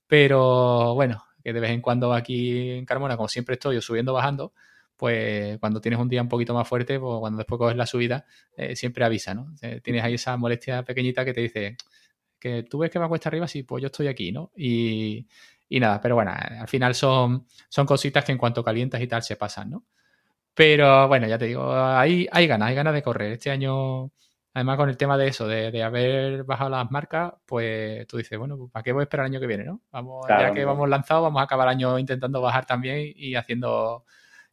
pero 0.05 0.95
bueno, 0.95 1.23
que 1.41 1.53
de 1.53 1.61
vez 1.61 1.71
en 1.71 1.79
cuando 1.79 2.11
aquí 2.11 2.71
en 2.71 2.85
Carmona, 2.85 3.15
como 3.15 3.29
siempre 3.29 3.53
estoy 3.53 3.81
subiendo, 3.81 4.11
bajando, 4.11 4.53
pues 4.97 5.59
cuando 5.59 5.79
tienes 5.79 5.97
un 5.97 6.09
día 6.09 6.21
un 6.21 6.27
poquito 6.27 6.53
más 6.53 6.67
fuerte, 6.67 6.99
pues 6.99 7.19
cuando 7.21 7.37
después 7.37 7.57
coges 7.57 7.77
la 7.77 7.85
subida, 7.85 8.25
eh, 8.57 8.75
siempre 8.75 9.05
avisa, 9.05 9.33
¿no? 9.33 9.53
tienes 9.81 10.03
ahí 10.03 10.15
esa 10.15 10.35
molestia 10.35 10.83
pequeñita 10.83 11.23
que 11.23 11.33
te 11.33 11.39
dice 11.39 11.77
que 12.41 12.63
tú 12.63 12.79
ves 12.79 12.91
que 12.91 12.99
va 12.99 13.07
cuesta 13.07 13.29
arriba, 13.29 13.47
sí, 13.47 13.63
pues 13.63 13.81
yo 13.81 13.87
estoy 13.87 14.07
aquí, 14.07 14.31
¿no? 14.31 14.51
Y, 14.57 15.27
nada, 15.79 16.01
pero 16.01 16.15
bueno, 16.15 16.33
al 16.33 16.67
final 16.67 16.95
son, 16.95 17.45
son 17.69 17.85
cositas 17.85 18.25
que 18.25 18.31
en 18.31 18.37
cuanto 18.37 18.63
calientas 18.63 19.01
y 19.01 19.07
tal 19.07 19.23
se 19.23 19.35
pasan, 19.35 19.69
¿no? 19.69 19.85
Pero 20.53 21.07
bueno, 21.07 21.27
ya 21.27 21.37
te 21.37 21.45
digo, 21.45 21.73
hay, 21.73 22.27
hay 22.31 22.47
ganas, 22.47 22.69
hay 22.69 22.75
ganas 22.75 22.93
de 22.93 23.01
correr. 23.01 23.31
Este 23.31 23.49
año, 23.51 24.11
además 24.53 24.77
con 24.77 24.89
el 24.89 24.97
tema 24.97 25.17
de 25.17 25.27
eso, 25.27 25.47
de, 25.47 25.81
haber 25.81 26.43
bajado 26.43 26.69
las 26.71 26.91
marcas, 26.91 27.33
pues 27.45 28.05
tú 28.07 28.17
dices, 28.17 28.37
bueno, 28.37 28.57
pues, 28.57 28.71
¿para 28.71 28.83
qué 28.83 28.91
voy 28.91 29.01
a 29.01 29.03
esperar 29.03 29.25
el 29.25 29.31
año 29.31 29.39
que 29.39 29.47
viene, 29.47 29.63
no? 29.63 29.81
Vamos, 29.91 30.25
ya 30.27 30.53
que 30.53 30.65
vamos 30.65 30.89
lanzados, 30.89 31.23
vamos 31.23 31.39
a 31.39 31.43
acabar 31.45 31.67
el 31.67 31.75
año 31.75 31.97
intentando 31.97 32.41
bajar 32.41 32.65
también 32.65 33.13
y 33.15 33.35
haciendo 33.35 34.05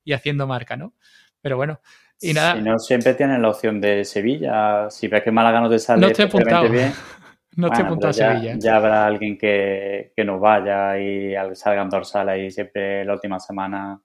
y 0.05 0.13
haciendo 0.13 0.47
marca, 0.47 0.77
¿no? 0.77 0.95
Pero 1.41 1.57
bueno, 1.57 1.81
y 2.21 2.33
nada. 2.33 2.55
Si 2.55 2.63
no, 2.63 2.79
siempre 2.79 3.15
tienen 3.15 3.43
la 3.43 3.51
opción 3.51 3.81
de 3.81 4.05
Sevilla. 4.05 4.91
Si 4.91 5.09
ves 5.09 5.23
que 5.23 5.31
Málaga 5.31 5.61
no 5.61 5.71
te 5.71 5.79
sale 5.79 6.01
no 6.01 6.25
apuntado. 6.25 6.69
bien. 6.69 6.93
No 7.59 7.67
estoy 7.67 7.87
apuntado 7.87 8.11
a 8.11 8.13
Sevilla. 8.13 8.55
Ya 8.57 8.77
habrá 8.77 9.05
alguien 9.05 9.37
que, 9.37 10.13
que 10.15 10.25
nos 10.25 10.41
vaya 10.41 10.97
y 10.97 11.35
salgan 11.55 11.91
dorsales 11.91 12.47
y 12.47 12.51
siempre 12.53 13.05
la 13.05 13.15
última 13.15 13.41
semana. 13.41 14.01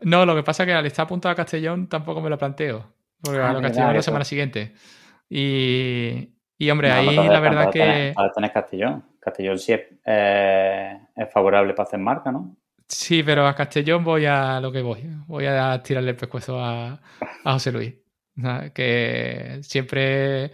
No, 0.00 0.24
lo 0.24 0.34
que 0.34 0.42
pasa 0.42 0.62
es 0.62 0.68
que 0.68 0.72
al 0.72 0.86
estar 0.86 1.04
apuntado 1.04 1.30
a 1.30 1.36
Castellón 1.36 1.90
tampoco 1.90 2.22
me 2.22 2.30
lo 2.30 2.38
planteo. 2.38 2.94
Porque 3.20 3.38
a 3.38 3.50
ah, 3.50 3.60
Castellón 3.60 3.90
es 3.90 3.96
la 3.96 4.02
semana 4.02 4.24
siguiente. 4.24 4.72
Y, 5.28 6.30
y 6.56 6.70
hombre, 6.70 6.90
ahí 6.90 7.14
la 7.14 7.38
verdad 7.38 7.70
que. 7.70 8.14
Ahora 8.16 8.32
tenés 8.34 8.50
Castellón. 8.50 9.04
Castellón 9.20 9.58
sí 9.58 9.74
es, 9.74 9.82
eh, 10.06 10.98
es 11.14 11.30
favorable 11.30 11.74
para 11.74 11.86
hacer 11.86 12.00
marca, 12.00 12.32
¿no? 12.32 12.56
Sí, 12.88 13.22
pero 13.22 13.46
a 13.46 13.54
Castellón 13.54 14.04
voy 14.04 14.24
a 14.24 14.58
lo 14.58 14.72
que 14.72 14.80
voy. 14.80 15.02
Voy 15.26 15.44
a 15.44 15.82
tirarle 15.82 16.12
el 16.12 16.16
pescuezo 16.16 16.58
a, 16.58 16.98
a 17.44 17.52
José 17.52 17.72
Luis. 17.72 17.94
que 18.72 19.58
siempre 19.60 20.50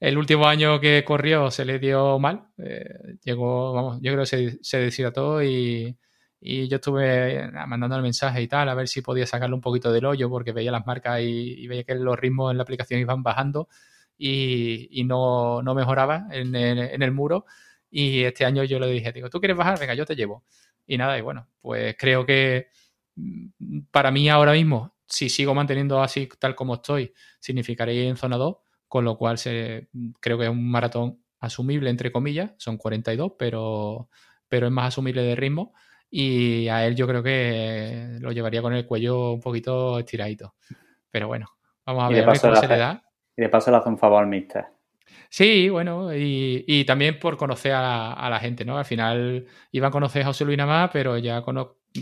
el 0.00 0.18
último 0.18 0.46
año 0.46 0.80
que 0.80 1.04
corrió 1.04 1.50
se 1.50 1.64
le 1.64 1.78
dio 1.78 2.18
mal. 2.18 2.48
Eh, 2.58 3.18
llegó, 3.22 3.72
vamos, 3.74 3.98
yo 4.02 4.12
creo 4.12 4.22
que 4.22 4.26
se, 4.26 4.58
se 4.62 4.78
deshidrató 4.78 5.42
y, 5.42 5.96
y 6.40 6.68
yo 6.68 6.76
estuve 6.76 7.50
mandando 7.66 7.96
el 7.96 8.02
mensaje 8.02 8.40
y 8.42 8.48
tal, 8.48 8.68
a 8.70 8.74
ver 8.74 8.88
si 8.88 9.02
podía 9.02 9.26
sacarle 9.26 9.54
un 9.54 9.60
poquito 9.60 9.92
del 9.92 10.06
hoyo, 10.06 10.30
porque 10.30 10.52
veía 10.52 10.72
las 10.72 10.86
marcas 10.86 11.20
y, 11.22 11.66
veía 11.66 11.84
que 11.84 11.94
los 11.94 12.18
ritmos 12.18 12.50
en 12.50 12.56
la 12.56 12.62
aplicación 12.62 12.98
iban 13.00 13.22
bajando 13.22 13.68
y, 14.16 14.88
y 14.90 15.04
no, 15.04 15.62
no, 15.62 15.74
mejoraba 15.74 16.26
en 16.30 16.54
el, 16.54 17.12
muro. 17.12 17.44
Y 17.90 18.22
este 18.24 18.44
año 18.46 18.64
yo 18.64 18.78
le 18.78 18.86
dije, 18.88 19.12
digo, 19.12 19.28
¿tú 19.30 19.40
quieres 19.40 19.56
bajar? 19.56 19.78
Venga, 19.78 19.94
yo 19.94 20.06
te 20.06 20.16
llevo. 20.16 20.44
Y 20.86 20.96
nada, 20.98 21.18
y 21.18 21.20
bueno, 21.20 21.48
pues 21.60 21.96
creo 21.98 22.24
que 22.24 22.68
mm, 23.16 23.80
para 23.90 24.10
mí 24.10 24.28
ahora 24.30 24.52
mismo, 24.52 24.94
si 25.06 25.28
sigo 25.28 25.54
manteniendo 25.54 26.02
así 26.02 26.28
tal 26.38 26.54
como 26.54 26.74
estoy, 26.76 27.12
significaría 27.40 28.08
en 28.08 28.16
zona 28.16 28.36
2 28.36 28.56
con 28.90 29.04
lo 29.04 29.16
cual 29.16 29.38
se, 29.38 29.88
creo 30.18 30.36
que 30.36 30.44
es 30.46 30.50
un 30.50 30.68
maratón 30.68 31.22
asumible, 31.38 31.90
entre 31.90 32.10
comillas, 32.10 32.54
son 32.58 32.76
42, 32.76 33.34
pero, 33.38 34.08
pero 34.48 34.66
es 34.66 34.72
más 34.72 34.88
asumible 34.88 35.22
de 35.22 35.36
ritmo 35.36 35.72
y 36.10 36.66
a 36.66 36.84
él 36.84 36.96
yo 36.96 37.06
creo 37.06 37.22
que 37.22 38.18
lo 38.18 38.32
llevaría 38.32 38.60
con 38.60 38.74
el 38.74 38.84
cuello 38.84 39.30
un 39.30 39.40
poquito 39.40 40.00
estiradito. 40.00 40.56
Pero 41.08 41.28
bueno, 41.28 41.46
vamos 41.86 42.02
a 42.02 42.08
ver, 42.08 42.24
cómo 42.24 42.56
se 42.56 42.66
le 42.66 42.76
da. 42.76 43.04
Y 43.36 43.42
de 43.42 43.48
paso 43.48 43.70
le 43.70 43.76
hace 43.76 43.88
un 43.88 43.96
favor 43.96 44.24
al 44.24 44.28
mister. 44.28 44.66
Sí, 45.28 45.68
bueno, 45.68 46.10
y, 46.12 46.84
también 46.84 47.20
por 47.20 47.36
conocer 47.36 47.72
a, 47.72 48.28
la 48.28 48.40
gente, 48.40 48.64
¿no? 48.64 48.76
Al 48.76 48.84
final 48.84 49.46
iba 49.70 49.86
a 49.86 49.92
conocer 49.92 50.22
a 50.22 50.26
José 50.26 50.44
Luis 50.44 50.58
más, 50.58 50.90
pero 50.92 51.16
ya 51.16 51.42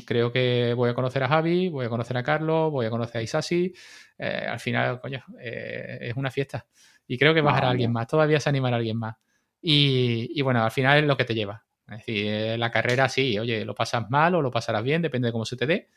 creo 0.04 0.32
que 0.32 0.74
voy 0.74 0.90
a 0.90 0.94
conocer 0.94 1.22
a 1.22 1.28
Javi, 1.28 1.68
voy 1.68 1.86
a 1.86 1.88
conocer 1.88 2.16
a 2.16 2.22
Carlos, 2.22 2.70
voy 2.70 2.86
a 2.86 2.90
conocer 2.90 3.18
a 3.18 3.22
Isasi. 3.22 3.72
Eh, 4.18 4.46
al 4.48 4.60
final, 4.60 5.00
coño, 5.00 5.24
eh, 5.40 5.98
es 6.02 6.16
una 6.16 6.30
fiesta. 6.30 6.66
Y 7.06 7.18
creo 7.18 7.32
que 7.34 7.40
bajará 7.40 7.68
a 7.68 7.70
alguien 7.70 7.92
más, 7.92 8.06
todavía 8.06 8.38
se 8.40 8.48
animará 8.48 8.76
a 8.76 8.78
alguien 8.78 8.98
más. 8.98 9.16
Y, 9.60 10.40
bueno, 10.42 10.62
al 10.62 10.70
final 10.70 10.98
es 10.98 11.04
lo 11.04 11.16
que 11.16 11.24
te 11.24 11.34
lleva. 11.34 11.64
Es 11.88 11.98
decir, 11.98 12.26
eh, 12.26 12.58
la 12.58 12.70
carrera 12.70 13.08
sí, 13.08 13.38
oye, 13.38 13.64
lo 13.64 13.74
pasas 13.74 14.10
mal 14.10 14.34
o 14.34 14.42
lo 14.42 14.50
pasarás 14.50 14.82
bien, 14.82 15.00
depende 15.02 15.28
de 15.28 15.32
cómo 15.32 15.44
se 15.44 15.56
te 15.56 15.66
dé. 15.66 15.88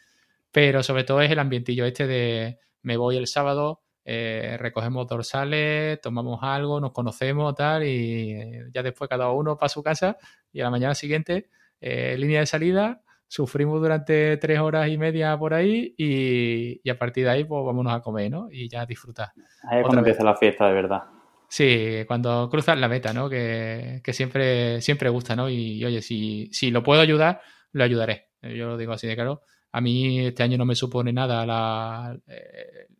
Pero 0.51 0.83
sobre 0.83 1.03
todo 1.03 1.21
es 1.21 1.31
el 1.31 1.39
ambientillo 1.39 1.85
este 1.85 2.07
de 2.07 2.59
me 2.81 2.97
voy 2.97 3.17
el 3.17 3.27
sábado, 3.27 3.83
eh, 4.03 4.57
recogemos 4.59 5.07
dorsales, 5.07 6.01
tomamos 6.01 6.39
algo, 6.41 6.79
nos 6.79 6.91
conocemos, 6.91 7.53
tal, 7.55 7.83
y 7.85 8.35
ya 8.73 8.81
después 8.83 9.09
cada 9.09 9.31
uno 9.31 9.57
para 9.57 9.69
su 9.69 9.83
casa 9.83 10.17
y 10.51 10.61
a 10.61 10.65
la 10.65 10.71
mañana 10.71 10.95
siguiente, 10.95 11.49
eh, 11.79 12.15
línea 12.17 12.39
de 12.39 12.45
salida, 12.47 13.03
sufrimos 13.31 13.79
durante 13.79 14.35
tres 14.35 14.59
horas 14.59 14.89
y 14.89 14.97
media 14.97 15.37
por 15.37 15.53
ahí 15.53 15.95
y, 15.97 16.89
a 16.89 16.97
partir 16.97 17.23
de 17.23 17.29
ahí 17.29 17.45
pues 17.45 17.65
vámonos 17.65 17.93
a 17.93 18.01
comer, 18.01 18.29
¿no? 18.29 18.49
Y 18.51 18.67
ya 18.67 18.85
disfrutar. 18.85 19.29
Ahí 19.63 19.79
es 19.79 19.83
cuando 19.83 19.99
empieza 19.99 20.21
la 20.21 20.35
fiesta 20.35 20.67
de 20.67 20.73
verdad. 20.73 21.03
Sí, 21.47 22.03
cuando 22.07 22.49
cruzas 22.49 22.77
la 22.77 22.89
meta, 22.89 23.13
¿no? 23.13 23.29
Que, 23.29 24.01
siempre, 24.09 24.81
siempre 24.81 25.07
gusta, 25.07 25.33
¿no? 25.33 25.49
Y, 25.49 25.83
oye, 25.85 26.01
si, 26.01 26.49
si 26.51 26.71
lo 26.71 26.83
puedo 26.83 26.99
ayudar, 26.99 27.39
lo 27.71 27.85
ayudaré. 27.85 28.31
Yo 28.41 28.67
lo 28.67 28.75
digo 28.75 28.91
así 28.91 29.07
de 29.07 29.15
claro. 29.15 29.43
A 29.71 29.79
mí 29.79 30.27
este 30.27 30.43
año 30.43 30.57
no 30.57 30.65
me 30.65 30.75
supone 30.75 31.13
nada 31.13 31.45
la, 31.45 32.17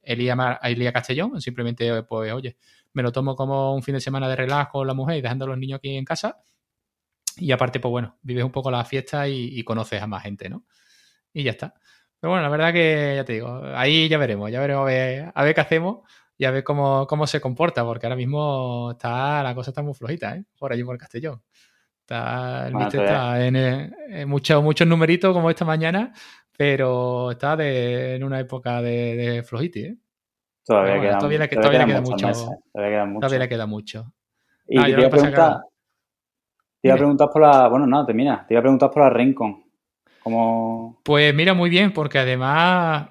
Elía, 0.01 0.93
Castellón, 0.93 1.41
simplemente, 1.41 2.03
pues, 2.03 2.31
oye, 2.31 2.55
me 2.93 3.03
lo 3.03 3.11
tomo 3.11 3.35
como 3.35 3.75
un 3.75 3.83
fin 3.83 3.95
de 3.95 4.01
semana 4.01 4.29
de 4.29 4.37
relajo 4.37 4.79
con 4.79 4.87
la 4.87 4.93
mujer 4.93 5.17
y 5.17 5.21
dejando 5.21 5.43
a 5.43 5.49
los 5.49 5.57
niños 5.57 5.79
aquí 5.79 5.97
en 5.97 6.05
casa. 6.05 6.37
Y 7.37 7.51
aparte, 7.51 7.79
pues 7.79 7.91
bueno, 7.91 8.17
vives 8.21 8.43
un 8.43 8.51
poco 8.51 8.71
la 8.71 8.83
fiesta 8.85 9.27
y, 9.27 9.63
conoces 9.63 10.01
a 10.01 10.07
más 10.07 10.23
gente, 10.23 10.49
¿no? 10.49 10.63
Y 11.33 11.43
ya 11.43 11.51
está. 11.51 11.73
Pero 12.19 12.31
bueno, 12.31 12.43
la 12.43 12.49
verdad 12.49 12.73
que 12.73 13.13
ya 13.15 13.25
te 13.25 13.33
digo, 13.33 13.63
ahí 13.75 14.07
ya 14.09 14.17
veremos, 14.17 14.51
ya 14.51 14.59
veremos 14.59 14.83
a 14.83 15.43
ver, 15.43 15.55
qué 15.55 15.61
hacemos 15.61 15.99
y 16.37 16.45
a 16.45 16.51
ver 16.51 16.63
cómo, 16.63 17.07
cómo, 17.07 17.25
se 17.27 17.41
comporta, 17.41 17.83
porque 17.83 18.05
ahora 18.05 18.15
mismo 18.15 18.91
está 18.91 19.41
la 19.43 19.55
cosa 19.55 19.71
está 19.71 19.81
muy 19.81 19.93
flojita, 19.93 20.35
¿eh? 20.35 20.43
Por 20.57 20.71
allí 20.71 20.83
por 20.83 20.97
Castellón. 20.97 21.41
Está, 22.01 22.67
el 22.67 22.75
está 22.81 23.45
en, 23.45 24.29
muchos, 24.29 24.61
muchos 24.63 24.87
numeritos 24.87 25.33
como 25.33 25.49
esta 25.49 25.65
mañana, 25.65 26.13
pero 26.55 27.31
está 27.31 27.55
en 27.59 28.23
una 28.23 28.39
época 28.39 28.81
de, 28.81 29.15
de 29.15 29.43
flojiti, 29.43 29.79
¿eh? 29.81 29.97
Todavía, 30.63 31.01
queda, 31.01 31.17
todavía, 31.17 31.39
le, 31.39 31.49
queda 31.49 32.01
mucho. 32.01 32.31
Todavía, 32.71 33.39
le 33.39 33.49
queda 33.49 33.65
mucho. 33.65 34.13
Y 34.67 34.77
ah, 34.77 34.85
te, 34.85 35.09
preguntar, 35.09 35.61
te 36.81 36.87
iba 36.87 36.95
a 36.95 36.97
preguntar 36.97 37.29
por 37.31 37.41
la. 37.41 37.67
Bueno, 37.67 37.85
no, 37.85 38.05
termina. 38.05 38.45
Te 38.47 38.53
iba 38.53 38.59
a 38.59 38.63
preguntar 38.63 38.89
por 38.89 39.03
la 39.03 39.09
Rincon. 39.09 39.63
¿Cómo... 40.23 40.99
Pues 41.03 41.33
mira, 41.33 41.53
muy 41.53 41.69
bien, 41.69 41.93
porque 41.93 42.19
además 42.19 43.09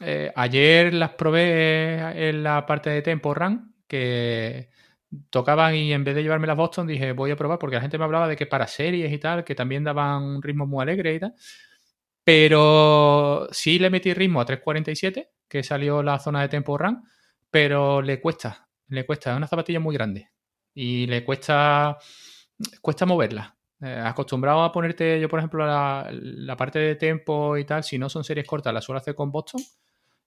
eh, 0.00 0.32
ayer 0.34 0.94
las 0.94 1.10
probé 1.10 2.28
en 2.28 2.42
la 2.42 2.64
parte 2.66 2.90
de 2.90 3.02
Tempo 3.02 3.34
Run, 3.34 3.74
que 3.86 4.70
tocaban 5.28 5.74
y 5.74 5.92
en 5.92 6.04
vez 6.04 6.14
de 6.14 6.22
llevarme 6.22 6.46
las 6.46 6.56
Boston 6.56 6.86
dije 6.86 7.12
voy 7.12 7.32
a 7.32 7.36
probar 7.36 7.58
porque 7.58 7.76
la 7.76 7.82
gente 7.82 7.98
me 7.98 8.04
hablaba 8.04 8.28
de 8.28 8.36
que 8.36 8.46
para 8.46 8.66
series 8.66 9.12
y 9.12 9.18
tal, 9.18 9.44
que 9.44 9.54
también 9.54 9.84
daban 9.84 10.22
un 10.22 10.42
ritmo 10.42 10.66
muy 10.66 10.82
alegre 10.82 11.14
y 11.14 11.20
tal. 11.20 11.34
Pero 12.24 13.48
sí 13.50 13.78
le 13.78 13.90
metí 13.90 14.14
ritmo 14.14 14.40
a 14.40 14.46
3.47, 14.46 15.28
que 15.48 15.62
salió 15.62 16.02
la 16.02 16.18
zona 16.18 16.42
de 16.42 16.48
Tempo 16.48 16.78
Run, 16.78 17.02
pero 17.50 18.00
le 18.02 18.20
cuesta, 18.20 18.68
le 18.88 19.04
cuesta, 19.04 19.32
es 19.32 19.36
una 19.36 19.48
zapatilla 19.48 19.80
muy 19.80 19.94
grande 19.94 20.30
y 20.74 21.06
le 21.06 21.24
cuesta, 21.24 21.98
cuesta 22.80 23.06
moverla. 23.06 23.56
Eh, 23.82 24.02
acostumbrado 24.04 24.62
a 24.62 24.72
ponerte, 24.72 25.20
yo 25.20 25.28
por 25.28 25.38
ejemplo, 25.38 25.66
la, 25.66 26.08
la, 26.12 26.56
parte 26.56 26.78
de 26.78 26.96
tempo 26.96 27.56
y 27.56 27.64
tal, 27.64 27.82
si 27.82 27.98
no 27.98 28.10
son 28.10 28.24
series 28.24 28.46
cortas, 28.46 28.74
la 28.74 28.82
suelo 28.82 28.98
hacer 28.98 29.14
con 29.14 29.32
Boston 29.32 29.62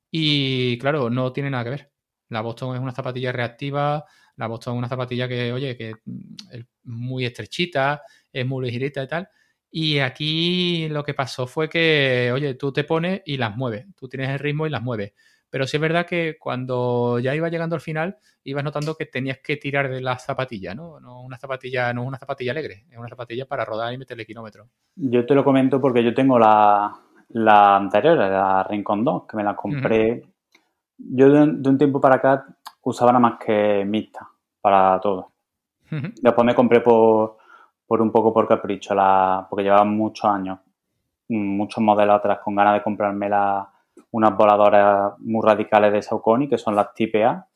y 0.10 0.78
claro, 0.80 1.10
no 1.10 1.34
tiene 1.34 1.50
nada 1.50 1.64
que 1.64 1.70
ver. 1.72 1.92
La 2.30 2.42
Boston 2.42 2.76
es 2.76 2.82
una 2.82 2.92
zapatilla 2.94 3.32
reactiva, 3.32 4.06
la 4.38 4.48
Boston 4.48 4.76
es 4.76 4.78
una 4.80 4.90
zapatilla 4.90 5.28
que, 5.28 5.54
oye, 5.54 5.78
que 5.78 5.96
es 6.52 6.66
muy 6.84 7.26
estrechita, 7.26 8.02
es 8.32 8.46
muy 8.46 8.66
ligerita 8.66 9.04
y 9.04 9.08
tal, 9.08 9.30
y 9.76 10.00
aquí 10.00 10.88
lo 10.90 11.04
que 11.04 11.16
pasó 11.16 11.48
fue 11.48 11.68
que, 11.68 12.32
oye, 12.32 12.54
tú 12.54 12.72
te 12.72 12.84
pones 12.84 13.24
y 13.26 13.38
las 13.38 13.56
mueves, 13.58 13.88
tú 13.96 14.08
tienes 14.08 14.30
el 14.30 14.40
ritmo 14.40 14.68
y 14.68 14.70
las 14.70 14.84
mueves. 14.84 15.14
Pero 15.54 15.68
sí 15.68 15.78
es 15.78 15.82
verdad 15.82 16.08
que 16.08 16.38
cuando 16.40 17.20
ya 17.20 17.36
iba 17.36 17.48
llegando 17.48 17.76
al 17.76 17.82
final, 17.82 18.18
ibas 18.44 18.64
notando 18.64 18.96
que 18.96 19.06
tenías 19.06 19.38
que 19.38 19.56
tirar 19.56 19.88
de 19.88 20.02
la 20.02 20.18
zapatilla, 20.18 20.74
¿no? 20.74 21.00
No 21.00 21.22
una 21.22 21.38
zapatilla, 21.38 21.94
no 21.94 22.02
es 22.02 22.08
una 22.08 22.18
zapatilla 22.18 22.54
alegre, 22.54 22.86
es 22.90 22.98
una 22.98 23.08
zapatilla 23.08 23.46
para 23.46 23.64
rodar 23.64 23.94
y 23.94 24.00
meterle 24.00 24.26
kilómetros. 24.26 24.68
Yo 24.96 25.24
te 25.28 25.36
lo 25.36 25.44
comento 25.44 25.80
porque 25.80 26.04
yo 26.04 26.12
tengo 26.12 26.40
la, 26.40 26.92
la 27.30 27.76
anterior, 27.76 28.18
la 28.18 28.64
Rincon 28.64 29.04
2, 29.04 29.28
que 29.28 29.38
me 29.38 29.44
la 29.44 29.56
compré. 29.56 30.24
Yo 30.98 31.30
de, 31.30 31.70
un 31.70 31.78
tiempo 31.78 32.02
para 32.02 32.16
acá 32.16 32.48
usaba 32.82 33.12
nada 33.12 33.20
más 33.20 33.40
que 33.46 33.86
mixta 33.86 34.28
para 34.60 35.00
todo. 35.00 35.34
Después 35.92 36.46
me 36.48 36.56
compré 36.56 36.82
por 36.82 37.38
por 37.86 38.02
un 38.02 38.12
poco 38.12 38.34
por 38.34 38.48
capricho, 38.48 38.96
la, 38.96 39.46
porque 39.48 39.66
llevaba 39.66 39.86
muchos 39.86 40.26
años, 40.26 40.58
muchos 41.30 41.84
modelos 41.84 42.16
atrás 42.16 42.40
con 42.44 42.56
ganas 42.56 42.74
de 42.74 42.82
comprarme 42.82 43.30
la, 43.30 43.73
unas 44.14 44.38
voladoras 44.38 45.14
muy 45.20 45.42
radicales 45.44 45.92
de 45.92 46.02
Saucony, 46.04 46.48
que 46.48 46.58
son 46.58 46.76
las 46.76 46.94
Type 46.94 47.26
A. 47.26 47.48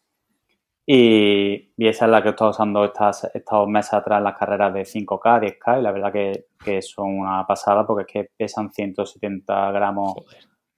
Y, 0.86 1.70
esa 1.78 2.05
es 2.05 2.12
la 2.12 2.22
que 2.22 2.30
he 2.30 2.32
estado 2.32 2.49
usando 2.49 2.84
estas, 2.84 3.30
estos 3.34 3.68
meses 3.68 3.93
atrás 3.93 4.18
en 4.18 4.24
las 4.24 4.38
carreras 4.38 4.74
de 4.74 4.82
5K, 4.82 5.60
10K, 5.60 5.80
y 5.80 5.82
la 5.84 5.91
verdad 5.91 6.12
que, 6.12 6.47
que 6.64 6.82
son 6.82 7.20
una 7.20 7.45
pasada 7.45 7.86
porque 7.86 8.03
es 8.03 8.12
que 8.12 8.32
pesan 8.36 8.72
170 8.72 9.72
gramos 9.72 10.14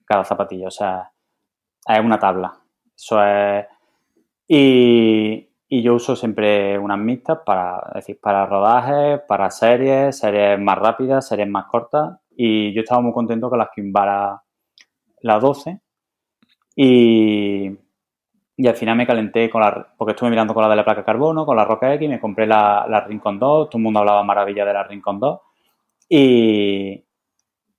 cada 0.03 0.25
zapatilla. 0.25 0.67
O 0.67 0.71
sea, 0.71 1.11
es 1.87 1.99
una 1.99 2.19
tabla. 2.19 2.59
Eso 2.93 3.23
es. 3.23 3.65
Y, 4.47 5.49
y 5.69 5.81
yo 5.81 5.95
uso 5.95 6.15
siempre 6.15 6.77
unas 6.77 6.99
mixtas 6.99 7.39
para, 7.45 7.89
decir, 7.95 8.19
para 8.19 8.45
rodajes, 8.47 9.21
para 9.27 9.49
series, 9.49 10.17
series 10.17 10.59
más 10.59 10.77
rápidas, 10.77 11.27
series 11.27 11.47
más 11.47 11.67
cortas. 11.67 12.19
Y 12.35 12.73
yo 12.73 12.81
estaba 12.81 12.99
muy 12.99 13.13
contento 13.13 13.49
con 13.49 13.59
las 13.59 13.69
Kimbara 13.73 14.41
la 15.21 15.39
12. 15.39 15.79
Y, 16.75 17.69
y 18.57 18.67
al 18.67 18.75
final 18.75 18.95
me 18.95 19.07
calenté 19.07 19.49
con 19.49 19.61
la, 19.61 19.93
porque 19.97 20.11
estuve 20.11 20.29
mirando 20.29 20.53
con 20.53 20.63
la 20.63 20.69
de 20.69 20.75
la 20.75 20.85
placa 20.85 21.03
carbono, 21.03 21.45
con 21.45 21.55
la 21.55 21.65
Roca 21.65 21.93
X, 21.93 22.09
me 22.09 22.19
compré 22.19 22.47
la, 22.47 22.85
la 22.89 23.01
Rincon 23.01 23.39
2, 23.39 23.69
todo 23.69 23.77
el 23.77 23.83
mundo 23.83 23.99
hablaba 23.99 24.23
maravilla 24.23 24.65
de 24.65 24.73
la 24.73 24.83
Rincon 24.83 25.19
2. 25.19 25.39
Y, 26.09 27.03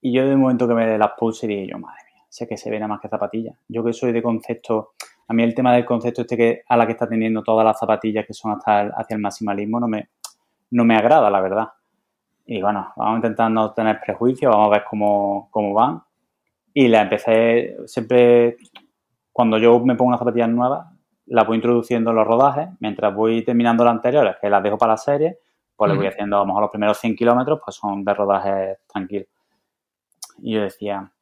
y 0.03 0.12
yo 0.12 0.28
de 0.28 0.36
momento 0.36 0.68
que 0.68 0.74
me 0.74 0.99
las 0.99 1.12
puse 1.18 1.47
dije 1.47 1.66
yo, 1.66 1.78
madre 1.78 2.03
mía, 2.12 2.24
sé 2.28 2.47
que 2.47 2.57
se 2.57 2.70
ve 2.70 2.78
nada 2.78 2.88
más 2.88 3.01
que 3.01 3.09
zapatilla. 3.09 3.53
Yo 3.68 3.84
que 3.84 3.93
soy 3.93 4.12
de 4.12 4.22
concepto 4.22 4.93
a 5.30 5.32
mí 5.32 5.45
el 5.45 5.55
tema 5.55 5.72
del 5.72 5.84
concepto 5.84 6.22
este 6.22 6.36
que 6.36 6.62
a 6.66 6.76
la 6.76 6.86
que 6.86 6.93
está 6.93 7.09
teniendo 7.09 7.45
todas 7.45 7.64
las 7.64 7.78
zapatillas 7.78 8.26
que 8.26 8.34
son 8.34 8.51
hasta 8.51 8.88
hacia 8.97 9.14
el 9.14 9.20
maximalismo 9.20 9.78
no 9.78 9.86
me, 9.86 10.09
no 10.72 10.84
me 10.84 10.97
agrada, 10.97 11.30
la 11.30 11.41
verdad. 11.41 11.68
Y 12.47 12.61
bueno, 12.61 12.93
vamos 12.97 13.14
a 13.14 13.16
intentar 13.18 13.49
no 13.49 13.72
tener 13.72 14.01
prejuicios, 14.05 14.51
vamos 14.51 14.66
a 14.66 14.78
ver 14.78 14.84
cómo, 14.91 15.49
cómo 15.53 15.72
van. 15.72 16.03
Y 16.81 16.89
la 16.89 17.03
empecé 17.03 17.76
siempre, 17.85 18.57
cuando 19.31 19.59
yo 19.59 19.81
me 19.81 19.97
pongo 19.97 20.09
una 20.09 20.16
zapatilla 20.16 20.47
nueva, 20.47 20.91
la 21.26 21.45
voy 21.45 21.57
introduciendo 21.57 22.09
en 22.09 22.16
los 22.16 22.26
rodajes, 22.26 22.70
mientras 22.81 23.14
voy 23.14 23.45
terminando 23.45 23.85
las 23.85 23.97
anteriores, 23.97 24.37
que 24.41 24.49
las 24.49 24.62
dejo 24.62 24.78
para 24.78 24.95
la 24.95 24.97
serie, 24.97 25.41
pues 25.76 25.91
le 25.93 25.99
voy 25.99 26.07
haciendo, 26.07 26.37
a 26.37 26.41
lo 26.41 26.47
mejor 26.47 26.62
los 26.62 26.70
primeros 26.70 26.97
100 26.97 27.16
kilómetros, 27.16 27.61
pues 27.62 27.76
son 27.76 28.03
de 28.03 28.14
rodajes 28.14 28.78
tranquilos. 28.91 29.28
Y 30.39 30.55
yo 30.55 30.62
decía, 30.62 31.12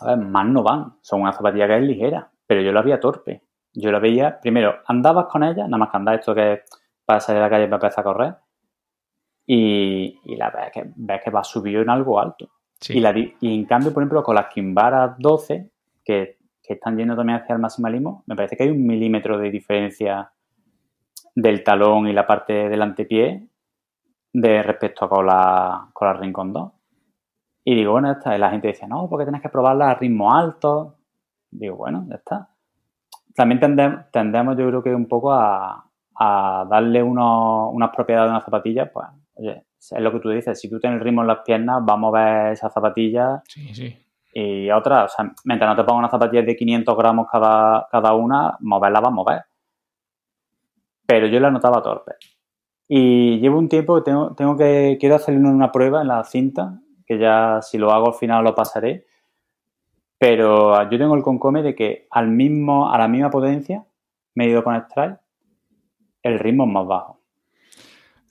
a 0.00 0.06
ver, 0.06 0.18
más 0.18 0.46
no 0.46 0.62
van, 0.62 0.94
son 1.00 1.22
una 1.22 1.32
zapatilla 1.32 1.66
que 1.66 1.76
es 1.76 1.82
ligera, 1.82 2.30
pero 2.46 2.62
yo 2.62 2.70
la 2.70 2.82
veía 2.82 3.00
torpe. 3.00 3.42
Yo 3.72 3.90
la 3.90 3.98
veía, 3.98 4.38
primero, 4.38 4.76
andabas 4.86 5.26
con 5.26 5.42
ella, 5.42 5.64
nada 5.64 5.78
más 5.78 5.90
que 5.90 5.96
andar 5.96 6.20
esto 6.20 6.36
que 6.36 6.62
para 7.04 7.18
salir 7.18 7.40
a 7.40 7.46
la 7.46 7.50
calle 7.50 7.66
para 7.66 7.84
empezar 7.84 8.02
a 8.02 8.04
correr, 8.04 8.36
y, 9.44 10.36
la 10.36 10.50
ves 10.50 10.70
que, 10.72 10.84
ves 10.94 11.20
que 11.24 11.30
va 11.32 11.42
subido 11.42 11.82
en 11.82 11.90
algo 11.90 12.20
alto. 12.20 12.48
Y, 12.88 13.36
y 13.40 13.54
en 13.54 13.64
cambio, 13.64 13.92
por 13.92 14.02
ejemplo, 14.02 14.22
con 14.22 14.34
las 14.34 14.46
Kimbara 14.52 15.16
12, 15.18 15.70
que, 16.04 16.38
están 16.62 16.96
yendo 16.96 17.14
también 17.14 17.40
hacia 17.40 17.54
el 17.54 17.60
maximalismo, 17.60 18.24
me 18.26 18.36
parece 18.36 18.56
que 18.56 18.62
hay 18.62 18.70
un 18.70 18.86
milímetro 18.86 19.38
de 19.38 19.50
diferencia 19.50 20.32
del 21.34 21.62
talón 21.62 22.08
y 22.08 22.12
la 22.12 22.26
parte 22.26 22.68
del 22.68 22.80
antepié 22.80 23.48
de 24.32 24.62
respecto 24.62 25.04
a 25.04 25.08
con 25.08 25.26
la, 25.26 25.90
con 25.92 26.08
la 26.08 26.14
Rincon 26.14 26.52
2. 26.52 26.72
Y 27.64 27.74
digo, 27.74 27.92
bueno, 27.92 28.12
esta, 28.12 28.36
la 28.38 28.50
gente 28.50 28.68
decía, 28.68 28.88
no, 28.88 29.08
porque 29.08 29.24
tienes 29.24 29.42
que 29.42 29.48
probarla 29.48 29.90
a 29.90 29.94
ritmo 29.94 30.34
alto. 30.34 30.96
Digo, 31.50 31.76
bueno, 31.76 32.06
ya 32.08 32.16
está. 32.16 32.50
También 33.34 33.60
tendemos, 34.10 34.56
yo 34.56 34.68
creo 34.68 34.82
que 34.82 34.94
un 34.94 35.08
poco 35.08 35.32
a, 35.32 35.90
darle 36.16 37.02
unas 37.02 37.90
propiedades 37.90 38.28
a 38.28 38.34
una 38.34 38.44
zapatilla, 38.44 38.92
pues, 38.92 39.06
oye, 39.34 39.64
es 39.92 40.00
lo 40.00 40.12
que 40.12 40.20
tú 40.20 40.30
dices, 40.30 40.58
si 40.58 40.68
tú 40.70 40.78
tienes 40.78 40.98
el 40.98 41.04
ritmo 41.04 41.22
en 41.22 41.28
las 41.28 41.40
piernas, 41.44 41.80
vamos 41.84 42.14
a 42.14 42.18
ver 42.18 42.52
esa 42.52 42.70
zapatilla. 42.70 43.42
Sí, 43.46 43.74
sí. 43.74 43.96
Y 44.32 44.70
otra, 44.70 45.04
o 45.04 45.08
sea, 45.08 45.32
mientras 45.44 45.70
no 45.70 45.76
te 45.76 45.86
pongas 45.86 46.00
una 46.00 46.10
zapatilla 46.10 46.42
de 46.42 46.56
500 46.56 46.96
gramos 46.96 47.28
cada, 47.30 47.86
cada 47.90 48.14
una, 48.14 48.56
moverla 48.60 49.00
va 49.00 49.08
a 49.08 49.12
mover. 49.12 49.42
Pero 51.06 51.26
yo 51.26 51.38
la 51.38 51.50
notaba 51.50 51.82
torpe. 51.82 52.14
Y 52.88 53.38
llevo 53.38 53.58
un 53.58 53.68
tiempo 53.68 53.96
que 53.96 54.02
tengo, 54.02 54.34
tengo 54.34 54.56
que, 54.56 54.96
quiero 54.98 55.14
hacerle 55.16 55.40
una 55.40 55.70
prueba 55.70 56.02
en 56.02 56.08
la 56.08 56.24
cinta, 56.24 56.80
que 57.06 57.18
ya 57.18 57.60
si 57.62 57.78
lo 57.78 57.92
hago 57.92 58.08
al 58.08 58.14
final 58.14 58.42
lo 58.42 58.54
pasaré. 58.54 59.06
Pero 60.18 60.90
yo 60.90 60.98
tengo 60.98 61.14
el 61.14 61.22
concome 61.22 61.62
de 61.62 61.74
que 61.74 62.08
al 62.10 62.28
mismo, 62.28 62.92
a 62.92 62.98
la 62.98 63.06
misma 63.06 63.30
potencia, 63.30 63.84
medido 64.34 64.64
con 64.64 64.74
Strike, 64.74 65.18
el 66.22 66.38
ritmo 66.38 66.64
es 66.64 66.70
más 66.70 66.86
bajo. 66.86 67.20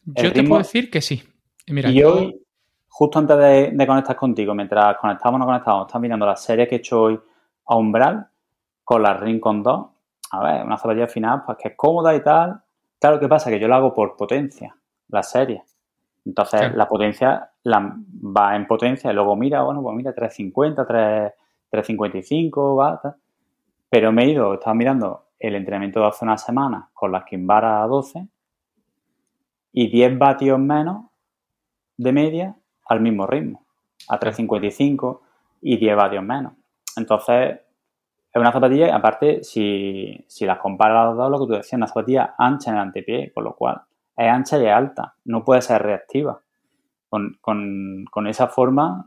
yo 0.05 0.33
te 0.33 0.43
puedo 0.43 0.57
decir 0.57 0.89
que 0.89 1.01
sí 1.01 1.23
y 1.65 2.03
hoy, 2.03 2.41
justo 2.87 3.19
antes 3.19 3.37
de, 3.37 3.87
conectar 3.87 4.15
contigo, 4.15 4.53
mientras 4.53 4.97
conectamos 4.97 5.35
o 5.35 5.39
no 5.39 5.45
conectamos, 5.45 5.87
estás 5.87 6.01
mirando 6.01 6.25
la 6.25 6.35
serie 6.35 6.67
que 6.67 6.75
he 6.75 6.77
hecho 6.79 7.01
hoy 7.01 7.19
a 7.65 7.75
Umbral 7.75 8.27
con 8.83 9.01
la 9.01 9.13
Rincon 9.13 9.63
2. 9.63 9.85
A 10.31 10.43
ver, 10.43 10.65
una 10.65 10.77
zapatilla 10.77 11.07
final, 11.07 11.43
pues 11.45 11.57
que 11.57 11.69
es 11.69 11.75
cómoda 11.75 12.15
y 12.15 12.21
tal. 12.21 12.61
Claro, 12.99 13.19
¿qué 13.19 13.27
pasa? 13.27 13.49
Que 13.49 13.59
yo 13.59 13.67
la 13.67 13.77
hago 13.77 13.93
por 13.93 14.15
potencia, 14.15 14.75
la 15.09 15.23
serie. 15.23 15.63
Entonces, 16.25 16.73
la 16.73 16.87
potencia 16.87 17.49
la, 17.63 17.95
va 18.37 18.55
en 18.55 18.65
potencia 18.65 19.11
y 19.11 19.13
luego 19.13 19.35
mira, 19.35 19.63
bueno, 19.63 19.81
pues 19.81 19.95
mira, 19.95 20.13
350, 20.13 20.85
3, 20.85 21.33
355, 21.69 22.75
va, 22.75 23.01
Pero 23.89 24.11
me 24.11 24.23
he 24.23 24.29
ido, 24.29 24.53
estaba 24.53 24.73
mirando 24.73 25.25
el 25.39 25.55
entrenamiento 25.55 25.99
de 25.99 26.07
hace 26.07 26.23
una 26.23 26.37
semana 26.37 26.89
con 26.93 27.11
la 27.11 27.25
Kimbara 27.25 27.85
12 27.85 28.27
y 29.73 29.89
10 29.89 30.17
vatios 30.17 30.59
menos 30.59 31.05
de 31.97 32.11
media 32.11 32.55
al 32.85 33.01
mismo 33.01 33.27
ritmo, 33.27 33.65
a 34.09 34.19
3.55 34.19 35.19
y 35.61 35.77
10 35.77 35.95
vatios 35.95 36.23
menos. 36.23 36.53
Entonces, 36.97 37.59
es 38.33 38.39
una 38.39 38.51
zapatilla, 38.51 38.95
aparte, 38.95 39.43
si, 39.43 40.25
si 40.27 40.45
las 40.45 40.59
comparas 40.59 41.09
las 41.09 41.17
dos, 41.17 41.31
lo 41.31 41.39
que 41.39 41.45
tú 41.45 41.57
decías, 41.57 41.77
una 41.77 41.87
zapatilla 41.87 42.35
ancha 42.37 42.71
en 42.71 42.77
el 42.77 42.81
antepié, 42.81 43.31
con 43.31 43.43
lo 43.43 43.55
cual 43.55 43.81
es 44.15 44.27
ancha 44.27 44.57
y 44.57 44.65
es 44.65 44.71
alta, 44.71 45.15
no 45.25 45.43
puede 45.43 45.61
ser 45.61 45.81
reactiva. 45.81 46.41
Con, 47.09 48.27
esa 48.27 48.47
forma, 48.47 49.05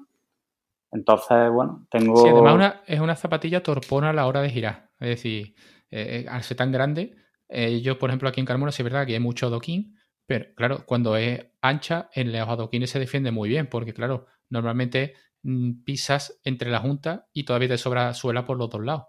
entonces, 0.92 1.50
bueno, 1.50 1.86
tengo... 1.90 2.16
Sí, 2.18 2.28
además 2.28 2.76
es 2.86 3.00
una 3.00 3.16
zapatilla 3.16 3.64
torpona 3.64 4.10
a 4.10 4.12
la 4.12 4.26
hora 4.26 4.42
de 4.42 4.50
girar. 4.50 4.90
Es 5.00 5.08
decir, 5.08 5.56
eh, 5.90 6.24
eh, 6.24 6.26
al 6.28 6.44
ser 6.44 6.56
tan 6.56 6.70
grande, 6.70 7.16
eh, 7.48 7.80
yo, 7.80 7.98
por 7.98 8.10
ejemplo, 8.10 8.28
aquí 8.28 8.38
en 8.38 8.46
Carmona, 8.46 8.70
sí 8.70 8.82
es 8.82 8.84
verdad 8.84 9.06
que 9.06 9.14
hay 9.14 9.20
mucho 9.20 9.50
doquín, 9.50 9.95
pero 10.26 10.54
claro, 10.54 10.84
cuando 10.86 11.16
es 11.16 11.46
ancha, 11.60 12.10
en 12.12 12.32
los 12.32 12.48
adoquines 12.48 12.90
se 12.90 12.98
defiende 12.98 13.30
muy 13.30 13.48
bien, 13.48 13.68
porque 13.68 13.94
claro, 13.94 14.26
normalmente 14.50 15.14
mm, 15.42 15.84
pisas 15.84 16.40
entre 16.44 16.70
la 16.70 16.80
junta 16.80 17.28
y 17.32 17.44
todavía 17.44 17.68
te 17.68 17.78
sobra 17.78 18.12
suela 18.14 18.44
por 18.44 18.58
los 18.58 18.68
dos 18.70 18.84
lados. 18.84 19.04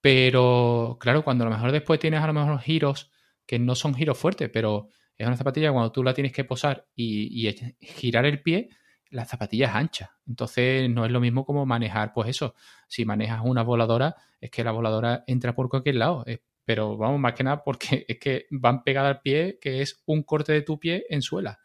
Pero 0.00 0.98
claro, 1.00 1.24
cuando 1.24 1.44
a 1.44 1.48
lo 1.48 1.54
mejor 1.54 1.72
después 1.72 1.98
tienes 1.98 2.20
a 2.20 2.26
lo 2.26 2.34
mejor 2.34 2.60
giros 2.60 3.10
que 3.46 3.58
no 3.58 3.74
son 3.74 3.94
giros 3.94 4.18
fuertes, 4.18 4.50
pero 4.52 4.88
es 5.16 5.26
una 5.26 5.36
zapatilla 5.36 5.72
cuando 5.72 5.92
tú 5.92 6.02
la 6.02 6.14
tienes 6.14 6.32
que 6.32 6.44
posar 6.44 6.86
y, 6.94 7.50
girar 7.80 8.26
el 8.26 8.42
pie, 8.42 8.68
la 9.10 9.24
zapatilla 9.24 9.68
es 9.68 9.74
ancha. 9.74 10.18
Entonces 10.26 10.90
no 10.90 11.06
es 11.06 11.12
lo 11.12 11.20
mismo 11.20 11.46
como 11.46 11.64
manejar, 11.66 12.12
pues 12.12 12.28
eso. 12.28 12.54
Si 12.88 13.04
manejas 13.04 13.40
una 13.44 13.62
voladora, 13.62 14.16
es 14.40 14.50
que 14.50 14.64
la 14.64 14.72
voladora 14.72 15.24
entra 15.26 15.54
por 15.54 15.68
cualquier 15.68 15.96
lado 15.96 16.24
pero 16.64 16.96
vamos, 16.96 17.20
más 17.20 17.34
que 17.34 17.44
nada 17.44 17.62
porque 17.62 18.04
es 18.08 18.18
que 18.18 18.46
van 18.50 18.82
pegadas 18.82 19.16
al 19.16 19.20
pie, 19.20 19.58
que 19.60 19.82
es 19.82 20.02
un 20.06 20.22
corte 20.22 20.52
de 20.52 20.62
tu 20.62 20.78
pie 20.78 21.06
en 21.08 21.22
suela. 21.22 21.58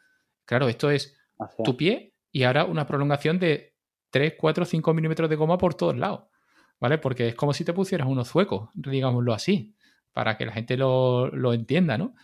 Claro, 0.45 0.67
esto 0.67 0.89
es 0.89 1.15
tu 1.63 1.77
pie 1.77 2.13
y 2.31 2.43
ahora 2.43 2.65
una 2.65 2.85
prolongación 2.85 3.39
de 3.39 3.75
3, 4.09 4.33
4, 4.37 4.65
5 4.65 4.93
milímetros 4.93 5.29
de 5.29 5.35
goma 5.35 5.57
por 5.57 5.75
todos 5.75 5.97
lados, 5.97 6.23
¿vale? 6.79 6.97
Porque 6.97 7.29
es 7.29 7.35
como 7.35 7.53
si 7.53 7.63
te 7.63 7.73
pusieras 7.73 8.07
unos 8.07 8.29
zuecos, 8.29 8.69
digámoslo 8.73 9.33
así, 9.33 9.75
para 10.11 10.37
que 10.37 10.45
la 10.45 10.51
gente 10.51 10.75
lo, 10.75 11.27
lo 11.27 11.53
entienda, 11.53 11.97
¿no? 11.97 12.15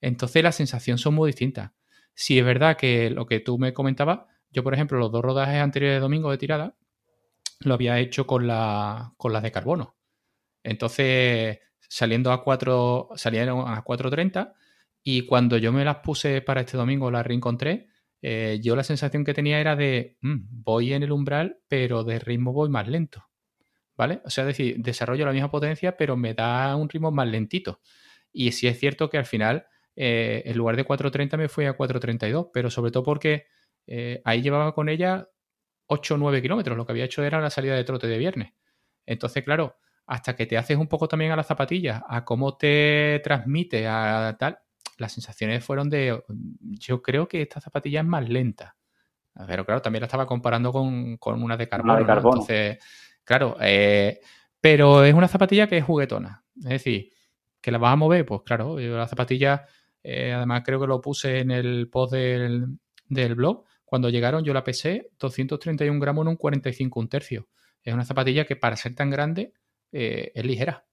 Entonces 0.00 0.42
las 0.42 0.56
sensaciones 0.56 1.00
son 1.00 1.14
muy 1.14 1.28
distintas. 1.28 1.72
Si 2.14 2.38
es 2.38 2.44
verdad 2.44 2.76
que 2.76 3.10
lo 3.10 3.26
que 3.26 3.40
tú 3.40 3.58
me 3.58 3.72
comentabas, 3.72 4.20
yo 4.50 4.62
por 4.62 4.74
ejemplo 4.74 4.98
los 4.98 5.10
dos 5.10 5.22
rodajes 5.22 5.60
anteriores 5.60 5.96
de 5.96 6.00
domingo 6.00 6.30
de 6.30 6.38
tirada 6.38 6.76
lo 7.60 7.74
había 7.74 7.98
hecho 7.98 8.26
con, 8.26 8.46
la, 8.46 9.12
con 9.16 9.32
las 9.32 9.42
de 9.42 9.52
carbono. 9.52 9.96
Entonces 10.62 11.58
saliendo 11.90 12.30
a 12.30 12.44
4, 12.44 13.10
salieron 13.16 13.68
a 13.68 13.82
4.30 13.82 14.54
y 15.02 15.26
cuando 15.26 15.58
yo 15.58 15.72
me 15.72 15.84
las 15.84 15.96
puse 15.96 16.40
para 16.40 16.60
este 16.60 16.76
domingo, 16.76 17.10
las 17.10 17.26
reencontré, 17.26 17.88
eh, 18.22 18.60
yo 18.62 18.76
la 18.76 18.84
sensación 18.84 19.24
que 19.24 19.34
tenía 19.34 19.58
era 19.58 19.74
de, 19.74 20.16
mm, 20.20 20.62
voy 20.62 20.92
en 20.92 21.02
el 21.02 21.10
umbral, 21.10 21.58
pero 21.66 22.04
de 22.04 22.20
ritmo 22.20 22.52
voy 22.52 22.68
más 22.68 22.86
lento. 22.86 23.26
¿Vale? 23.96 24.22
O 24.24 24.30
sea, 24.30 24.44
es 24.44 24.56
decir, 24.56 24.76
desarrollo 24.78 25.26
la 25.26 25.32
misma 25.32 25.50
potencia, 25.50 25.96
pero 25.96 26.16
me 26.16 26.32
da 26.32 26.76
un 26.76 26.88
ritmo 26.88 27.10
más 27.10 27.26
lentito. 27.28 27.80
Y 28.32 28.52
sí 28.52 28.68
es 28.68 28.78
cierto 28.78 29.10
que 29.10 29.18
al 29.18 29.26
final, 29.26 29.66
eh, 29.96 30.42
en 30.46 30.56
lugar 30.56 30.76
de 30.76 30.86
4.30 30.86 31.36
me 31.36 31.48
fui 31.48 31.64
a 31.66 31.76
4.32, 31.76 32.50
pero 32.52 32.70
sobre 32.70 32.92
todo 32.92 33.02
porque 33.02 33.46
eh, 33.86 34.22
ahí 34.24 34.42
llevaba 34.42 34.74
con 34.74 34.88
ella 34.88 35.28
8 35.86 36.14
o 36.14 36.18
9 36.18 36.40
kilómetros. 36.40 36.76
Lo 36.76 36.86
que 36.86 36.92
había 36.92 37.04
hecho 37.04 37.24
era 37.24 37.40
la 37.40 37.50
salida 37.50 37.74
de 37.74 37.84
trote 37.84 38.06
de 38.06 38.16
viernes. 38.16 38.52
Entonces, 39.06 39.42
claro, 39.44 39.76
hasta 40.10 40.34
que 40.34 40.44
te 40.44 40.58
haces 40.58 40.76
un 40.76 40.88
poco 40.88 41.06
también 41.06 41.30
a 41.30 41.36
las 41.36 41.46
zapatillas, 41.46 42.02
a 42.08 42.24
cómo 42.24 42.56
te 42.56 43.20
transmite, 43.22 43.86
a 43.86 44.36
tal, 44.36 44.58
las 44.98 45.12
sensaciones 45.12 45.64
fueron 45.64 45.88
de, 45.88 46.20
yo 46.60 47.00
creo 47.00 47.28
que 47.28 47.42
esta 47.42 47.60
zapatilla 47.60 48.00
es 48.00 48.06
más 48.06 48.28
lenta. 48.28 48.76
Pero 49.46 49.64
claro, 49.64 49.80
también 49.80 50.00
la 50.00 50.06
estaba 50.06 50.26
comparando 50.26 50.72
con, 50.72 51.16
una 51.24 51.56
de 51.56 51.68
carbono. 51.68 52.00
Entonces, 52.00 52.78
claro, 53.22 53.56
eh, 53.60 54.18
pero 54.60 55.04
es 55.04 55.14
una 55.14 55.28
zapatilla 55.28 55.68
que 55.68 55.78
es 55.78 55.84
juguetona. 55.84 56.42
Es 56.56 56.70
decir, 56.70 57.10
que 57.60 57.70
la 57.70 57.78
vas 57.78 57.92
a 57.92 57.96
mover, 57.96 58.26
pues 58.26 58.40
claro, 58.44 58.80
yo 58.80 58.96
la 58.96 59.06
zapatilla, 59.06 59.64
eh, 60.02 60.32
además 60.32 60.62
creo 60.66 60.80
que 60.80 60.88
lo 60.88 61.00
puse 61.00 61.38
en 61.38 61.52
el 61.52 61.88
post 61.88 62.14
del, 62.14 62.66
del 63.06 63.36
blog, 63.36 63.64
cuando 63.84 64.10
llegaron 64.10 64.42
yo 64.42 64.52
la 64.54 64.64
pesé 64.64 65.12
231 65.20 66.00
gramos 66.00 66.24
en 66.24 66.30
un 66.30 66.36
45 66.36 66.98
un 66.98 67.08
tercio. 67.08 67.48
Es 67.80 67.94
una 67.94 68.04
zapatilla 68.04 68.44
que 68.44 68.56
para 68.56 68.74
ser 68.74 68.96
tan 68.96 69.08
grande 69.08 69.52
eh, 69.92 70.32
es 70.34 70.44
ligera. 70.44 70.86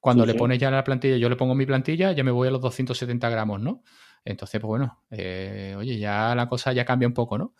Cuando 0.00 0.24
le 0.24 0.34
pones 0.34 0.58
ya 0.58 0.70
la 0.70 0.82
plantilla, 0.82 1.18
yo 1.18 1.28
le 1.28 1.36
pongo 1.36 1.54
mi 1.54 1.66
plantilla, 1.66 2.12
ya 2.12 2.24
me 2.24 2.30
voy 2.30 2.48
a 2.48 2.50
los 2.50 2.62
270 2.62 3.28
gramos, 3.28 3.60
¿no? 3.60 3.82
Entonces, 4.24 4.60
pues 4.60 4.68
bueno, 4.68 5.04
eh, 5.10 5.74
oye, 5.76 5.98
ya 5.98 6.34
la 6.34 6.48
cosa 6.48 6.72
ya 6.72 6.86
cambia 6.86 7.06
un 7.06 7.14
poco, 7.14 7.36
¿no? 7.36 7.54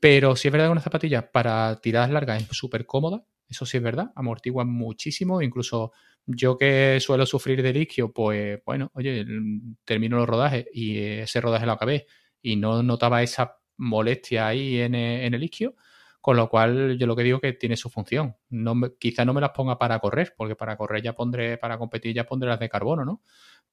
Pero 0.00 0.34
si 0.34 0.48
es 0.48 0.52
verdad 0.52 0.66
que 0.66 0.72
una 0.72 0.80
zapatilla 0.80 1.30
para 1.30 1.80
tiradas 1.80 2.10
largas 2.10 2.42
es 2.42 2.48
súper 2.56 2.84
cómoda, 2.84 3.24
eso 3.48 3.64
sí 3.64 3.76
es 3.76 3.82
verdad, 3.82 4.10
amortigua 4.16 4.64
muchísimo, 4.64 5.40
incluso 5.40 5.92
yo 6.26 6.56
que 6.56 6.98
suelo 7.00 7.26
sufrir 7.26 7.62
de 7.62 7.78
isquio, 7.78 8.12
pues 8.12 8.60
bueno, 8.64 8.90
oye, 8.94 9.24
termino 9.84 10.16
los 10.16 10.28
rodajes 10.28 10.66
y 10.72 10.98
ese 10.98 11.40
rodaje 11.40 11.66
lo 11.66 11.72
acabé 11.72 12.06
y 12.42 12.56
no 12.56 12.82
notaba 12.82 13.22
esa 13.22 13.58
molestia 13.76 14.48
ahí 14.48 14.80
en, 14.80 14.94
en 14.94 15.34
el 15.34 15.44
isquio, 15.44 15.76
con 16.24 16.38
lo 16.38 16.48
cual, 16.48 16.96
yo 16.96 17.06
lo 17.06 17.14
que 17.14 17.22
digo 17.22 17.38
que 17.38 17.52
tiene 17.52 17.76
su 17.76 17.90
función. 17.90 18.34
No 18.48 18.74
quizá 18.98 19.26
no 19.26 19.34
me 19.34 19.42
las 19.42 19.50
ponga 19.50 19.76
para 19.78 19.98
correr, 19.98 20.32
porque 20.34 20.56
para 20.56 20.74
correr 20.74 21.02
ya 21.02 21.12
pondré, 21.12 21.58
para 21.58 21.76
competir 21.76 22.14
ya 22.14 22.24
pondré 22.24 22.48
las 22.48 22.58
de 22.58 22.70
carbono, 22.70 23.04
¿no? 23.04 23.20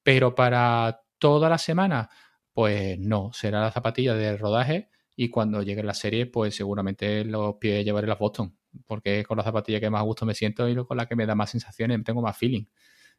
Pero 0.04 0.36
para 0.36 1.02
toda 1.18 1.47
la 1.47 1.58
semana, 1.58 2.10
pues 2.52 2.99
no, 2.99 3.32
será 3.32 3.62
la 3.62 3.72
zapatilla 3.72 4.16
de 4.16 4.36
rodaje 4.36 4.89
y 5.16 5.30
cuando 5.30 5.64
llegue 5.64 5.82
la 5.82 5.93
serie, 5.93 6.26
pues 6.26 6.54
seguramente 6.54 7.24
los 7.24 7.56
pies 7.56 7.86
llevaré 7.86 8.06
las 8.06 8.20
Boston, 8.20 8.54
porque 8.86 9.22
es 9.22 9.26
con 9.26 9.38
la 9.38 9.45
zapatilla 9.45 9.80
que 9.80 9.89
más 9.89 10.04
gusto 10.04 10.26
me 10.26 10.34
siento 10.36 10.68
y 10.68 10.76
con 10.76 10.97
la 10.97 11.06
que 11.06 11.16
me 11.16 11.26
da 11.26 11.36
más 11.36 11.52
sensaciones, 11.52 12.04
tengo 12.04 12.22
más 12.22 12.38
feeling, 12.38 12.66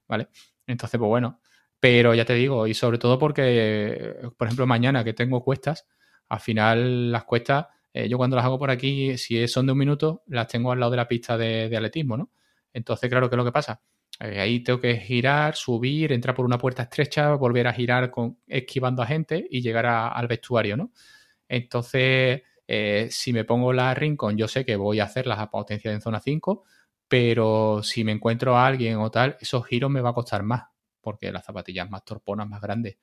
¿vale? 0.06 0.28
Entonces, 0.66 0.98
pues 0.98 1.08
bueno, 1.08 1.40
pero 1.80 2.12
ya 2.12 2.26
te 2.26 2.34
digo, 2.34 2.66
y 2.66 2.74
sobre 2.74 2.98
todo 2.98 3.18
porque, 3.18 4.14
por 4.36 4.48
ejemplo, 4.48 4.66
mañana 4.66 5.02
que 5.02 5.14
tengo 5.14 5.42
cuestas, 5.42 5.88
al 6.28 6.40
final 6.40 7.10
las 7.10 7.24
cuestas, 7.24 7.68
eh, 7.94 8.08
yo 8.08 8.16
cuando 8.16 8.36
las 8.36 8.44
hago 8.44 8.58
por 8.58 8.70
aquí, 8.70 9.18
si 9.18 9.46
son 9.48 9.66
de 9.66 9.72
un 9.72 9.78
minuto, 9.78 10.22
las 10.28 10.48
tengo 10.48 10.72
al 10.72 10.80
lado 10.80 10.90
de 10.92 10.96
la 10.96 11.08
pista 11.08 11.36
de, 11.36 11.64
atletismo, 11.76 12.16
¿no? 12.16 12.30
Entonces, 12.72 13.10
claro, 13.10 13.28
¿qué 13.28 13.36
es 13.36 13.38
lo 13.38 13.44
que 13.44 13.52
pasa? 13.52 13.82
Eh, 14.20 14.40
ahí 14.40 14.60
tengo 14.60 14.80
que 14.80 14.96
girar, 14.96 15.54
subir, 15.56 16.12
entrar 16.12 16.34
por 16.34 16.46
una 16.46 16.58
puerta 16.58 16.84
estrecha, 16.84 17.34
volver 17.34 17.66
a 17.66 17.72
girar 17.72 18.10
con, 18.10 18.38
esquivando 18.46 19.02
a 19.02 19.06
gente 19.06 19.46
y 19.50 19.60
llegar 19.60 19.86
al 19.86 20.26
vestuario, 20.26 20.76
¿no? 20.76 20.92
Entonces, 21.48 22.42
eh, 22.66 23.08
si 23.10 23.32
me 23.32 23.44
pongo 23.44 23.72
la 23.72 23.94
Rincon, 23.94 24.36
yo 24.38 24.48
sé 24.48 24.64
que 24.64 24.76
voy 24.76 25.00
a 25.00 25.04
hacer 25.04 25.26
las 25.26 25.46
potencias 25.48 25.92
en 25.94 26.00
zona 26.00 26.20
5, 26.20 26.64
pero 27.08 27.82
si 27.82 28.04
me 28.04 28.12
encuentro 28.12 28.56
a 28.56 28.66
alguien 28.66 28.96
o 28.96 29.10
tal, 29.10 29.36
esos 29.40 29.66
giros 29.66 29.90
me 29.90 30.00
va 30.00 30.10
a 30.10 30.14
costar 30.14 30.42
más, 30.42 30.64
porque 31.00 31.30
las 31.30 31.44
zapatillas 31.44 31.90
más 31.90 32.04
torponas, 32.04 32.48
más 32.48 32.62
grandes. 32.62 32.96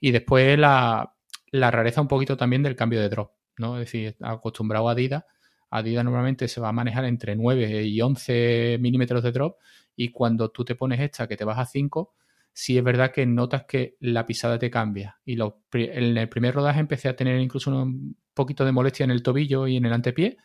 Y 0.00 0.10
después 0.10 0.58
la, 0.58 1.14
la 1.50 1.70
rareza 1.70 2.00
un 2.02 2.08
poquito 2.08 2.36
también 2.36 2.62
del 2.62 2.76
cambio 2.76 3.00
de 3.00 3.08
drop, 3.08 3.32
¿no? 3.58 3.78
Es 3.78 3.86
decir, 3.86 4.16
acostumbrado 4.20 4.88
a 4.88 4.92
Adidas, 4.92 5.24
Adidas 5.70 6.04
normalmente 6.04 6.46
se 6.48 6.60
va 6.60 6.68
a 6.68 6.72
manejar 6.72 7.04
entre 7.04 7.34
9 7.34 7.82
y 7.84 8.00
11 8.00 8.78
milímetros 8.80 9.22
de 9.22 9.32
drop 9.32 9.58
y 9.96 10.10
cuando 10.10 10.50
tú 10.50 10.64
te 10.64 10.74
pones 10.74 11.00
esta 11.00 11.26
que 11.26 11.36
te 11.36 11.44
vas 11.44 11.58
a 11.58 11.66
5, 11.66 12.14
sí 12.52 12.78
es 12.78 12.84
verdad 12.84 13.10
que 13.12 13.26
notas 13.26 13.64
que 13.64 13.96
la 14.00 14.24
pisada 14.24 14.58
te 14.58 14.70
cambia. 14.70 15.18
Y 15.24 15.36
en 15.40 16.16
el 16.16 16.28
primer 16.28 16.54
rodaje 16.54 16.80
empecé 16.80 17.08
a 17.08 17.16
tener 17.16 17.40
incluso 17.40 17.70
un 17.70 18.16
poquito 18.32 18.64
de 18.64 18.72
molestia 18.72 19.04
en 19.04 19.10
el 19.10 19.22
tobillo 19.22 19.66
y 19.66 19.76
en 19.76 19.86
el 19.86 19.92
antepié, 19.92 20.36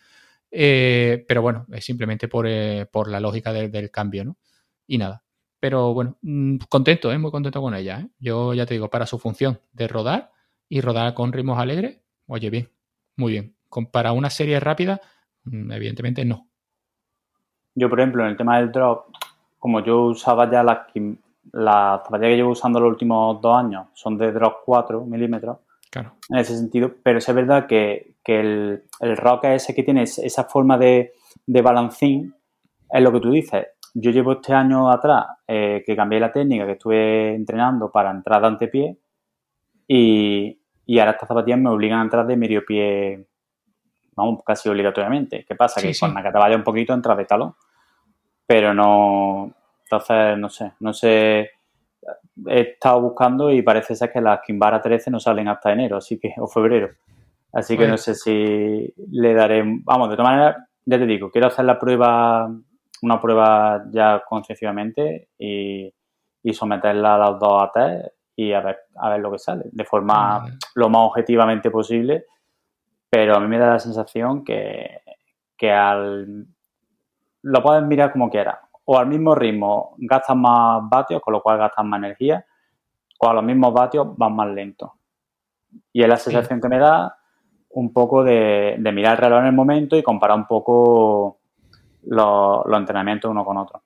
eh, 0.52 1.26
pero 1.28 1.42
bueno, 1.42 1.66
es 1.72 1.86
simplemente 1.86 2.28
por, 2.28 2.48
eh, 2.48 2.88
la 3.08 3.20
lógica 3.20 3.54
del 3.54 3.92
cambio, 3.92 4.26
¿no? 4.26 4.38
Y 4.88 4.98
nada. 4.98 5.24
Pero 5.60 5.94
bueno, 5.94 6.18
mm, 6.22 6.58
contento, 6.70 7.12
¿eh? 7.12 7.18
muy 7.18 7.32
contento 7.32 7.62
con 7.62 7.76
ella. 7.76 8.08
Yo 8.20 8.54
ya 8.54 8.66
te 8.66 8.74
digo, 8.76 8.90
para 8.90 9.06
su 9.06 9.20
función 9.20 9.62
de 9.74 9.88
rodar 9.88 10.32
y 10.70 10.82
rodar 10.82 11.14
con 11.14 11.34
ritmos 11.34 11.60
alegres, 11.60 12.00
oye, 12.28 12.50
bien, 12.50 12.70
muy 13.20 13.34
bien. 13.34 13.56
para 13.92 14.14
una 14.14 14.32
serie 14.32 14.60
rápida, 14.60 15.00
mm, 15.44 15.72
evidentemente 15.72 16.26
no. 16.26 16.48
Yo, 17.76 17.88
por 17.90 18.00
ejemplo, 18.00 18.24
en 18.24 18.30
el 18.30 18.38
tema 18.38 18.58
del 18.58 18.72
drop, 18.72 19.06
como 19.60 19.82
yo 19.82 20.06
usaba 20.06 20.50
ya 20.50 20.64
las, 20.64 20.88
las 21.52 22.02
zapatillas 22.04 22.32
que 22.32 22.36
llevo 22.36 22.52
usando 22.52 22.80
los 22.80 22.90
últimos 22.90 23.40
dos 23.42 23.58
años, 23.58 23.88
son 23.94 24.18
de 24.18 24.32
drop 24.32 24.62
4 24.66 25.06
milímetros, 25.06 25.58
claro. 25.92 26.16
en 26.30 26.38
ese 26.40 26.58
sentido, 26.58 26.92
pero 27.04 27.20
es 27.20 27.34
verdad 27.34 27.68
que, 27.68 28.16
el, 28.26 28.84
el 29.00 29.18
rock 29.18 29.46
ese 29.46 29.74
que 29.74 29.82
tiene 29.82 30.04
esa 30.04 30.44
forma 30.44 30.78
de, 30.78 31.14
de 31.48 31.62
balancín, 31.62 32.36
es 32.92 33.02
lo 33.02 33.12
que 33.12 33.20
tú 33.20 33.32
dices. 33.32 33.68
Yo 33.94 34.12
llevo 34.12 34.34
este 34.34 34.54
año 34.54 34.90
atrás 34.90 35.26
eh, 35.48 35.84
que 35.86 35.96
cambié 35.96 36.20
la 36.20 36.32
técnica, 36.32 36.66
que 36.66 36.74
estuve 36.74 37.34
entrenando 37.34 37.92
para 37.92 38.12
entrar 38.12 38.42
de 38.42 38.48
antepié 38.48 38.98
y, 39.88 40.59
y 40.90 40.98
ahora 40.98 41.12
estas 41.12 41.28
zapatillas 41.28 41.60
me 41.60 41.70
obligan 41.70 42.00
a 42.00 42.04
entrar 42.04 42.26
de 42.26 42.36
medio 42.36 42.66
pie, 42.66 43.28
vamos, 44.16 44.42
casi 44.44 44.70
obligatoriamente. 44.70 45.46
¿Qué 45.48 45.56
pasa? 45.56 45.80
que 45.80 45.94
cuando 46.00 46.22
te 46.22 46.38
vaya 46.38 46.56
un 46.56 46.64
poquito 46.64 46.94
entras 46.94 47.16
de 47.16 47.26
talón 47.26 47.54
pero 48.50 48.74
no. 48.74 49.54
Entonces, 49.84 50.36
no 50.40 50.50
sé, 50.50 50.72
no 50.80 50.92
sé. 50.92 51.52
He 52.48 52.62
estado 52.62 53.02
buscando 53.02 53.52
y 53.52 53.62
parece 53.62 53.96
ser 53.96 54.12
que 54.12 54.20
las 54.20 54.40
Kimbara 54.42 54.82
13 54.82 55.12
no 55.12 55.20
salen 55.20 55.48
hasta 55.50 55.72
enero, 55.72 55.98
así 55.98 56.18
que, 56.18 56.34
o 56.36 56.48
febrero. 56.48 56.90
Así 57.54 57.78
que 57.78 57.88
no 57.88 57.96
sé 57.96 58.16
si 58.16 58.92
le 59.12 59.34
daré. 59.36 59.62
Vamos, 59.84 60.10
de 60.10 60.16
todas 60.16 60.32
maneras, 60.32 60.56
ya 60.84 60.98
te 60.98 61.06
digo, 61.06 61.30
quiero 61.30 61.46
hacer 61.46 61.66
la 61.66 61.78
prueba, 61.78 62.50
una 63.04 63.22
prueba 63.22 63.86
ya 63.92 64.24
concienciamente 64.28 65.30
y, 65.38 65.94
someterla 66.52 67.14
a 67.14 67.18
las 67.20 67.40
dos 67.40 67.62
a 67.62 67.72
test 67.72 68.19
y 68.40 68.54
a 68.54 68.62
ver, 68.62 68.80
a 68.96 69.10
ver 69.10 69.20
lo 69.20 69.32
que 69.32 69.38
sale, 69.38 69.66
de 69.70 69.84
forma 69.84 70.46
lo 70.76 70.88
más 70.88 71.02
objetivamente 71.02 71.70
posible. 71.70 72.26
Pero 73.10 73.36
a 73.36 73.40
mí 73.40 73.48
me 73.48 73.58
da 73.58 73.72
la 73.72 73.80
sensación 73.80 74.46
que, 74.46 75.02
que 75.58 75.72
al 75.72 76.48
lo 77.42 77.62
puedes 77.62 77.84
mirar 77.84 78.14
como 78.14 78.30
quieras. 78.30 78.58
O 78.86 78.98
al 78.98 79.08
mismo 79.08 79.36
ritmo 79.36 79.96
gastas 79.98 80.38
más 80.38 80.82
vatios, 80.90 81.22
con 81.22 81.34
lo 81.34 81.42
cual 81.42 81.58
gastas 81.58 81.84
más 81.86 81.98
energía, 81.98 82.46
o 83.20 83.30
a 83.30 83.34
los 83.34 83.44
mismos 83.44 83.74
vatios 83.74 84.08
vas 84.16 84.32
más 84.32 84.48
lento. 84.48 84.94
Y 85.92 86.02
es 86.02 86.08
la 86.08 86.16
sensación 86.16 86.62
que 86.62 86.70
me 86.70 86.80
da 86.80 87.18
un 87.72 87.92
poco 87.92 88.24
de, 88.24 88.78
mirar 88.94 89.14
el 89.14 89.18
reloj 89.18 89.40
en 89.42 89.48
el 89.48 89.54
momento 89.54 89.98
y 89.98 90.02
comparar 90.02 90.38
un 90.38 90.48
poco 90.48 91.40
los, 92.04 92.66
entrenamientos 92.72 93.30
uno 93.30 93.44
con 93.44 93.58
otro. 93.58 93.84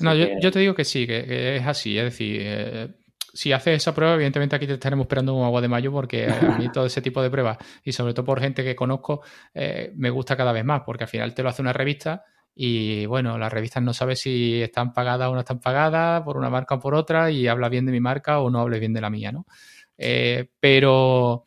no, 0.00 0.14
yo, 0.14 0.52
te 0.52 0.58
digo 0.58 0.74
que 0.74 0.84
sí, 0.84 1.06
que, 1.06 1.56
es 1.56 1.66
así. 1.66 1.96
Es 1.96 2.04
decir, 2.04 2.40
eh, 2.44 2.88
si 3.32 3.52
haces 3.52 3.76
esa 3.76 3.94
prueba, 3.94 4.14
evidentemente 4.14 4.56
aquí 4.56 4.66
te 4.66 4.74
estaremos 4.74 5.04
esperando 5.04 5.34
un 5.34 5.44
agua 5.44 5.60
de 5.60 5.68
mayo 5.68 5.92
porque 5.92 6.28
a 6.28 6.56
mí 6.58 6.68
todo 6.72 6.86
ese 6.86 7.02
tipo 7.02 7.22
de 7.22 7.30
pruebas 7.30 7.58
y 7.84 7.92
sobre 7.92 8.14
todo 8.14 8.24
por 8.24 8.40
gente 8.40 8.64
que 8.64 8.76
conozco 8.76 9.22
eh, 9.54 9.92
me 9.96 10.10
gusta 10.10 10.36
cada 10.36 10.52
vez 10.52 10.64
más 10.64 10.82
porque 10.84 11.04
al 11.04 11.10
final 11.10 11.34
te 11.34 11.42
lo 11.42 11.48
hace 11.48 11.62
una 11.62 11.72
revista 11.72 12.24
y 12.54 13.06
bueno, 13.06 13.38
las 13.38 13.52
revistas 13.52 13.82
no 13.82 13.94
sabes 13.94 14.20
si 14.20 14.60
están 14.60 14.92
pagadas 14.92 15.28
o 15.28 15.34
no 15.34 15.40
están 15.40 15.60
pagadas 15.60 16.22
por 16.22 16.36
una 16.36 16.50
marca 16.50 16.74
o 16.74 16.80
por 16.80 16.94
otra 16.94 17.30
y 17.30 17.46
habla 17.46 17.68
bien 17.68 17.86
de 17.86 17.92
mi 17.92 18.00
marca 18.00 18.40
o 18.40 18.50
no 18.50 18.60
hables 18.60 18.80
bien 18.80 18.92
de 18.92 19.00
la 19.00 19.10
mía, 19.10 19.32
¿no? 19.32 19.46
Eh, 19.96 20.48
pero 20.58 21.44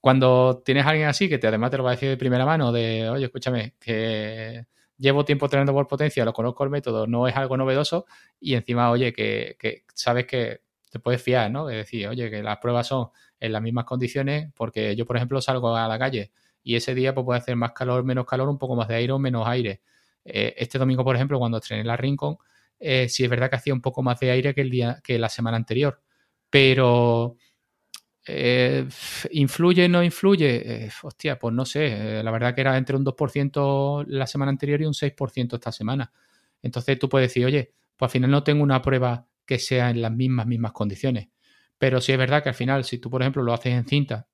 cuando 0.00 0.62
tienes 0.64 0.86
a 0.86 0.90
alguien 0.90 1.08
así 1.08 1.28
que 1.28 1.38
te, 1.38 1.46
además 1.46 1.70
te 1.70 1.78
lo 1.78 1.84
va 1.84 1.90
a 1.90 1.94
decir 1.94 2.08
de 2.08 2.16
primera 2.16 2.46
mano 2.46 2.72
de, 2.72 3.08
oye, 3.08 3.26
escúchame, 3.26 3.74
que 3.80 4.66
llevo 4.98 5.24
tiempo 5.24 5.46
entrenando 5.46 5.72
por 5.72 5.86
potencia, 5.86 6.24
lo 6.24 6.32
conozco 6.32 6.64
el 6.64 6.70
método, 6.70 7.06
no 7.06 7.26
es 7.26 7.36
algo 7.36 7.56
novedoso 7.56 8.06
y 8.38 8.54
encima, 8.54 8.90
oye, 8.90 9.12
que, 9.12 9.56
que 9.58 9.84
sabes 9.94 10.26
que 10.26 10.60
te 10.90 10.98
puedes 10.98 11.22
fiar, 11.22 11.50
¿no? 11.50 11.70
Es 11.70 11.76
decir, 11.76 12.06
oye, 12.08 12.30
que 12.30 12.42
las 12.42 12.58
pruebas 12.58 12.88
son 12.88 13.08
en 13.38 13.52
las 13.52 13.62
mismas 13.62 13.84
condiciones, 13.84 14.52
porque 14.54 14.94
yo, 14.96 15.06
por 15.06 15.16
ejemplo, 15.16 15.40
salgo 15.40 15.74
a 15.76 15.88
la 15.88 15.98
calle 15.98 16.32
y 16.62 16.76
ese 16.76 16.94
día 16.94 17.14
pues, 17.14 17.24
puede 17.24 17.38
hacer 17.38 17.56
más 17.56 17.72
calor, 17.72 18.04
menos 18.04 18.26
calor, 18.26 18.48
un 18.48 18.58
poco 18.58 18.76
más 18.76 18.88
de 18.88 18.96
aire 18.96 19.12
o 19.12 19.18
menos 19.18 19.46
aire. 19.46 19.80
Eh, 20.24 20.54
este 20.58 20.78
domingo, 20.78 21.04
por 21.04 21.16
ejemplo, 21.16 21.38
cuando 21.38 21.58
estrené 21.58 21.84
la 21.84 21.96
Rincon, 21.96 22.36
eh, 22.78 23.08
sí 23.08 23.24
es 23.24 23.30
verdad 23.30 23.50
que 23.50 23.56
hacía 23.56 23.74
un 23.74 23.80
poco 23.80 24.02
más 24.02 24.18
de 24.20 24.30
aire 24.30 24.54
que 24.54 24.62
el 24.62 24.70
día, 24.70 25.00
que 25.02 25.18
la 25.18 25.28
semana 25.28 25.56
anterior. 25.56 26.02
Pero 26.50 27.36
eh, 28.26 28.86
¿influye 29.32 29.84
o 29.86 29.88
no 29.88 30.02
influye? 30.02 30.84
Eh, 30.86 30.90
hostia, 31.02 31.38
pues 31.38 31.54
no 31.54 31.64
sé. 31.64 32.22
la 32.22 32.30
verdad 32.30 32.54
que 32.54 32.62
era 32.62 32.76
entre 32.76 32.96
un 32.96 33.04
2% 33.04 34.04
la 34.08 34.26
semana 34.26 34.50
anterior 34.50 34.80
y 34.82 34.86
un 34.86 34.94
6% 34.94 35.56
esta 35.56 35.72
semana. 35.72 36.12
Entonces 36.62 36.98
tú 36.98 37.08
puedes 37.08 37.30
decir, 37.30 37.46
oye, 37.46 37.72
pues 37.96 38.08
al 38.08 38.12
final 38.12 38.30
no 38.30 38.42
tengo 38.44 38.62
una 38.62 38.82
prueba 38.82 39.26
que 39.50 39.58
sea 39.58 39.90
en 39.90 40.00
las 40.00 40.12
mismas, 40.12 40.46
mismas 40.46 40.70
condiciones. 40.70 41.28
Pero 41.76 42.00
sí 42.00 42.12
es 42.12 42.18
verdad 42.18 42.40
que 42.40 42.50
al 42.50 42.54
final, 42.54 42.84
si 42.84 42.98
tú, 42.98 43.10
por 43.10 43.20
ejemplo, 43.20 43.42
lo 43.42 43.52
haces 43.52 43.72
en 43.72 43.84
cinta 43.84 44.28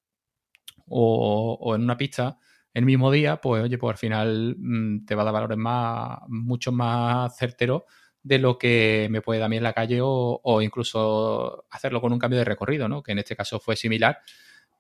o, 0.89 1.73
en 1.75 1.85
una 1.85 1.97
pista 1.97 2.39
el 2.75 2.85
mismo 2.85 3.11
día, 3.11 3.41
pues 3.41 3.65
oye, 3.65 3.79
pues 3.79 3.95
al 3.95 3.97
final 3.97 4.57
mm, 4.59 5.07
te 5.07 5.15
va 5.15 5.23
a 5.23 5.25
dar 5.25 5.33
valores 5.33 5.57
más, 5.57 6.19
mucho 6.29 6.71
más 6.71 7.35
certeros 7.35 7.85
de 8.23 8.39
lo 8.39 8.59
que 8.59 9.09
me 9.11 9.23
puede 9.23 9.41
dar 9.41 9.47
a 9.47 9.49
mí 9.49 9.57
en 9.57 9.63
la 9.63 9.73
calle 9.73 10.01
o, 10.03 10.61
incluso 10.61 11.65
hacerlo 11.71 12.03
con 12.03 12.13
un 12.13 12.19
cambio 12.19 12.39
de 12.39 12.45
recorrido, 12.45 12.87
¿no? 12.87 13.03
Que 13.03 13.13
en 13.13 13.21
este 13.21 13.35
caso 13.35 13.59
fue 13.59 13.75
similar, 13.75 14.19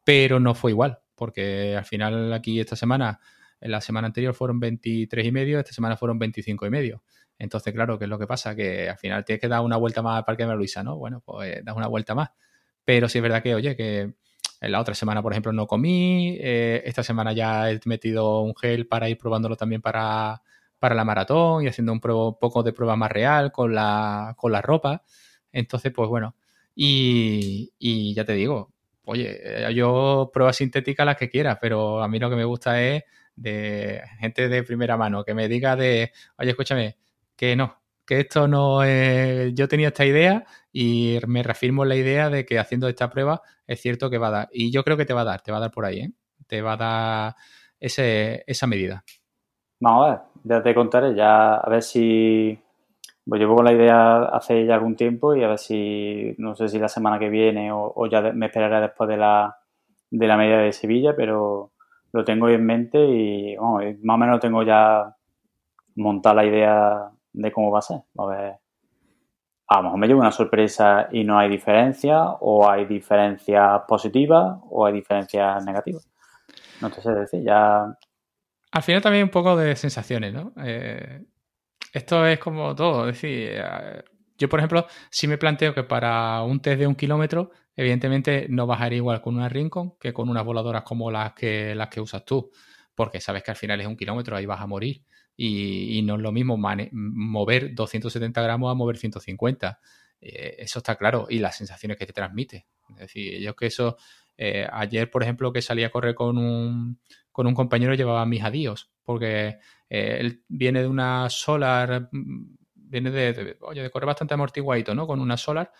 pero 0.05 0.39
no 0.39 0.55
fue 0.55 0.73
igual, 0.73 0.99
porque 1.15 1.75
al 1.75 1.87
final 1.87 2.31
aquí 2.35 2.61
esta 2.61 2.77
semana, 2.77 3.21
en 3.59 3.71
la 3.71 3.81
semana 3.81 4.09
anterior 4.09 4.35
fueron 4.35 4.61
23 4.61 5.25
y 5.29 5.33
medio, 5.33 5.59
esta 5.59 5.73
semana 5.73 5.97
fueron 5.97 6.19
25 6.19 6.67
y 6.67 6.71
medio. 6.71 7.03
Entonces, 7.39 7.73
claro, 7.75 7.99
¿qué 7.99 8.05
es 8.05 8.11
lo 8.11 8.19
que 8.19 8.27
pasa? 8.27 8.55
Que 8.55 8.89
al 8.89 8.97
final 8.97 9.25
tienes 9.25 9.41
que 9.41 9.49
dar 9.49 9.61
una 9.61 9.77
vuelta 9.77 10.03
más 10.03 10.19
al 10.19 10.25
Parque 10.25 10.47
de 10.47 10.55
Luisa, 10.57 10.83
¿no? 10.83 10.97
Bueno, 10.97 11.23
pues 11.25 11.65
das 11.65 11.77
una 11.77 11.89
vuelta 11.89 12.15
más. 12.15 12.31
Pero 12.85 13.09
sí 13.09 13.19
es 13.19 13.23
verdad 13.23 13.43
que, 13.43 13.55
oye, 13.55 13.77
que 13.77 14.15
en 14.61 14.73
la 14.73 14.81
otra 14.81 14.95
semana, 14.95 15.23
por 15.23 15.33
ejemplo, 15.33 15.53
no 15.53 15.67
comí. 15.67 16.37
Eh, 16.41 16.83
esta 16.87 17.03
semana 17.03 17.33
ya 17.33 17.71
he 17.71 17.81
metido 17.85 18.41
un 18.41 18.55
gel 18.57 18.87
para 18.87 19.09
ir 19.09 19.19
probándolo 19.19 19.57
también 19.57 19.83
para, 19.83 20.43
para 20.79 20.95
la 20.95 21.05
maratón 21.05 21.65
y 21.65 21.69
haciendo 21.69 21.93
un, 21.93 22.01
poco 22.01 22.63
de 22.63 22.73
prueba 22.73 22.97
más 22.97 23.11
real 23.13 23.53
con 23.53 23.75
la, 23.75 24.35
con 24.37 24.53
la 24.53 24.63
ropa. 24.63 25.03
Entonces, 25.53 25.93
pues 25.93 26.09
bueno. 26.09 26.37
Y, 26.75 27.73
y 27.79 28.15
ya 28.15 28.25
te 28.25 28.35
digo, 28.35 28.73
oye, 29.05 29.73
yo 29.75 30.31
pruebas 30.33 30.57
sintéticas 30.57 31.07
las 31.07 31.17
que 31.17 31.31
quieras, 31.31 31.59
pero 31.61 32.03
a 32.03 32.09
mí 32.09 32.19
lo 32.19 32.29
que 32.31 32.37
me 32.37 32.45
gusta 32.45 32.83
es 32.83 33.05
de 33.35 34.03
gente 34.19 34.49
de 34.49 34.63
primera 34.63 34.97
mano, 34.97 35.25
que 35.25 35.35
me 35.35 35.49
diga 35.49 35.77
de, 35.77 36.13
oye, 36.39 36.51
escúchame, 36.51 36.97
que 37.37 37.57
no, 37.57 37.77
que 38.07 38.21
esto 38.21 38.49
no 38.49 38.83
es... 38.83 39.53
Yo 39.55 39.69
tenía 39.69 39.89
esta 39.89 40.07
idea 40.07 40.45
y 40.73 41.19
me 41.27 41.43
reafirmo 41.43 41.83
en 41.83 41.89
la 41.91 41.97
idea 41.97 42.31
de 42.31 42.47
que 42.47 42.59
haciendo 42.59 42.89
esta 42.89 43.11
prueba 43.11 43.43
es 43.67 43.81
cierto 43.81 44.09
que 44.09 44.19
va 44.19 44.29
a 44.29 44.31
dar. 44.31 44.49
Y 44.53 44.71
yo 44.71 44.85
creo 44.85 44.97
que 44.97 45.05
te 45.05 45.15
va 45.15 45.23
a 45.23 45.25
dar, 45.25 45.43
te 45.43 45.53
va 45.53 45.59
a 45.59 45.61
dar 45.61 45.71
por 45.71 45.85
ahí, 45.85 46.01
¿eh? 46.01 46.13
Te 46.47 46.63
va 46.63 46.75
a 46.75 46.77
dar 46.77 47.35
ese, 47.81 48.45
esa 48.47 48.67
medida. 48.67 49.05
Vamos 49.81 50.07
a 50.07 50.11
ver, 50.11 50.21
ya 50.45 50.63
te 50.63 50.75
contaré, 50.75 51.15
ya 51.15 51.57
a 51.57 51.69
ver 51.69 51.83
si, 51.83 52.59
pues 53.27 53.41
llevo 53.41 53.57
con 53.57 53.65
la 53.65 53.73
idea 53.73 54.25
hace 54.25 54.65
ya 54.65 54.75
algún 54.75 54.97
tiempo 54.97 55.35
y 55.35 55.43
a 55.43 55.49
ver 55.49 55.59
si, 55.59 56.35
no 56.39 56.55
sé 56.55 56.69
si 56.69 56.79
la 56.79 56.89
semana 56.89 57.19
que 57.19 57.29
viene 57.29 57.71
o, 57.73 58.07
ya 58.07 58.23
me 58.33 58.47
esperaré 58.47 58.81
después 58.81 59.09
de 59.09 59.17
la, 59.17 59.59
de 60.11 60.27
la 60.27 60.37
media 60.37 60.59
de 60.59 60.73
Sevilla, 60.73 61.15
pero 61.17 61.73
lo 62.13 62.25
tengo 62.25 62.49
en 62.49 62.65
mente 62.65 63.05
y 63.05 63.57
más 63.57 64.15
o 64.15 64.19
menos 64.19 64.41
tengo 64.41 64.63
ya 64.63 65.15
montada 65.97 66.37
la 66.37 66.45
idea 66.47 67.11
de 67.37 67.53
cómo 67.53 67.71
va 67.71 67.79
a 67.79 67.83
ser. 67.83 68.01
A 68.19 68.27
ver, 68.27 68.55
a 69.69 69.77
lo 69.77 69.83
mejor 69.85 69.99
me 69.99 70.07
llevo 70.07 70.21
una 70.21 70.33
sorpresa 70.33 71.09
y 71.11 71.25
no 71.25 71.39
hay 71.39 71.49
diferencia, 71.49 72.23
o 72.41 72.69
hay 72.69 72.87
diferencias 72.87 73.83
positivas, 73.87 74.59
o 74.71 74.87
hay 74.87 74.95
diferencias 74.95 75.65
negativas. 75.65 76.09
No 76.81 76.91
te 76.91 77.01
sé 77.01 77.13
decir, 77.13 77.43
ya... 77.43 77.85
Al 78.73 78.83
final 78.83 79.03
también 79.03 79.25
un 79.25 79.31
poco 79.31 79.57
de 79.57 79.75
sensaciones, 79.77 80.33
¿no? 80.33 80.53
Eh, 80.63 81.25
esto 81.93 82.27
es 82.27 82.39
como 82.39 82.75
todo, 82.75 83.09
es 83.09 83.15
decir, 83.15 83.51
eh, 83.55 84.03
yo 84.39 84.49
por 84.49 84.61
ejemplo, 84.61 84.87
si 85.11 85.27
me 85.27 85.39
planteo 85.39 85.75
que 85.75 85.83
para 85.83 86.43
un 86.43 86.61
test 86.61 86.79
de 86.79 86.87
un 86.87 86.95
kilómetro, 86.95 87.51
evidentemente 87.75 88.47
no 88.49 88.67
bajaría 88.67 88.99
igual 88.99 89.21
con 89.21 89.37
una 89.37 89.49
Rincon 89.49 89.97
que 89.99 90.13
con 90.13 90.29
unas 90.29 90.45
voladoras 90.45 90.83
como 90.83 91.11
las 91.11 91.33
que, 91.33 91.75
las 91.75 91.89
que 91.89 92.01
usas 92.01 92.25
tú, 92.25 92.51
porque 92.95 93.21
sabes 93.21 93.43
que 93.43 93.51
al 93.51 93.57
final 93.57 93.81
es 93.81 93.87
un 93.87 93.97
kilómetro, 93.97 94.37
ahí 94.37 94.47
vas 94.47 94.61
a 94.61 94.67
morir. 94.67 95.03
Y, 95.37 96.03
no 96.03 96.17
es 96.17 96.23
lo 96.23 96.33
mismo 96.33 96.57
mover 96.93 97.75
270 97.75 98.41
gramos 98.43 98.71
a 98.71 98.75
mover 98.75 98.97
150. 98.97 99.81
Eh, 100.21 100.57
eso 100.59 100.79
está 100.79 100.97
claro. 100.97 101.27
Y 101.29 101.39
las 101.39 101.57
sensaciones 101.57 101.99
que 101.99 102.07
te 102.07 102.13
transmite. 102.13 102.67
Es 102.91 102.97
decir, 102.97 103.41
yo 103.41 103.55
que 103.55 103.67
eso, 103.67 103.97
eh, 104.37 104.67
ayer, 104.71 105.11
por 105.11 105.23
ejemplo, 105.23 105.53
que 105.53 105.63
salí 105.63 105.85
a 105.85 105.91
correr 105.91 106.15
con 106.15 106.39
un, 106.39 106.99
con 107.33 107.47
un 107.47 107.55
compañero, 107.55 107.95
llevaba 107.95 108.25
mis 108.25 108.43
adiós, 108.43 108.91
porque 109.03 109.59
eh, 109.91 110.17
él 110.21 110.45
viene 110.49 110.81
de 110.81 110.89
una 110.89 111.29
Solar, 111.31 112.09
mm, 112.11 112.57
viene 112.75 113.11
de, 113.11 113.59
correr 113.59 114.07
bastante 114.07 114.35
amortiguadito, 114.35 114.95
¿no? 114.95 115.07
Con 115.07 115.21
una 115.21 115.37
Solar. 115.37 115.73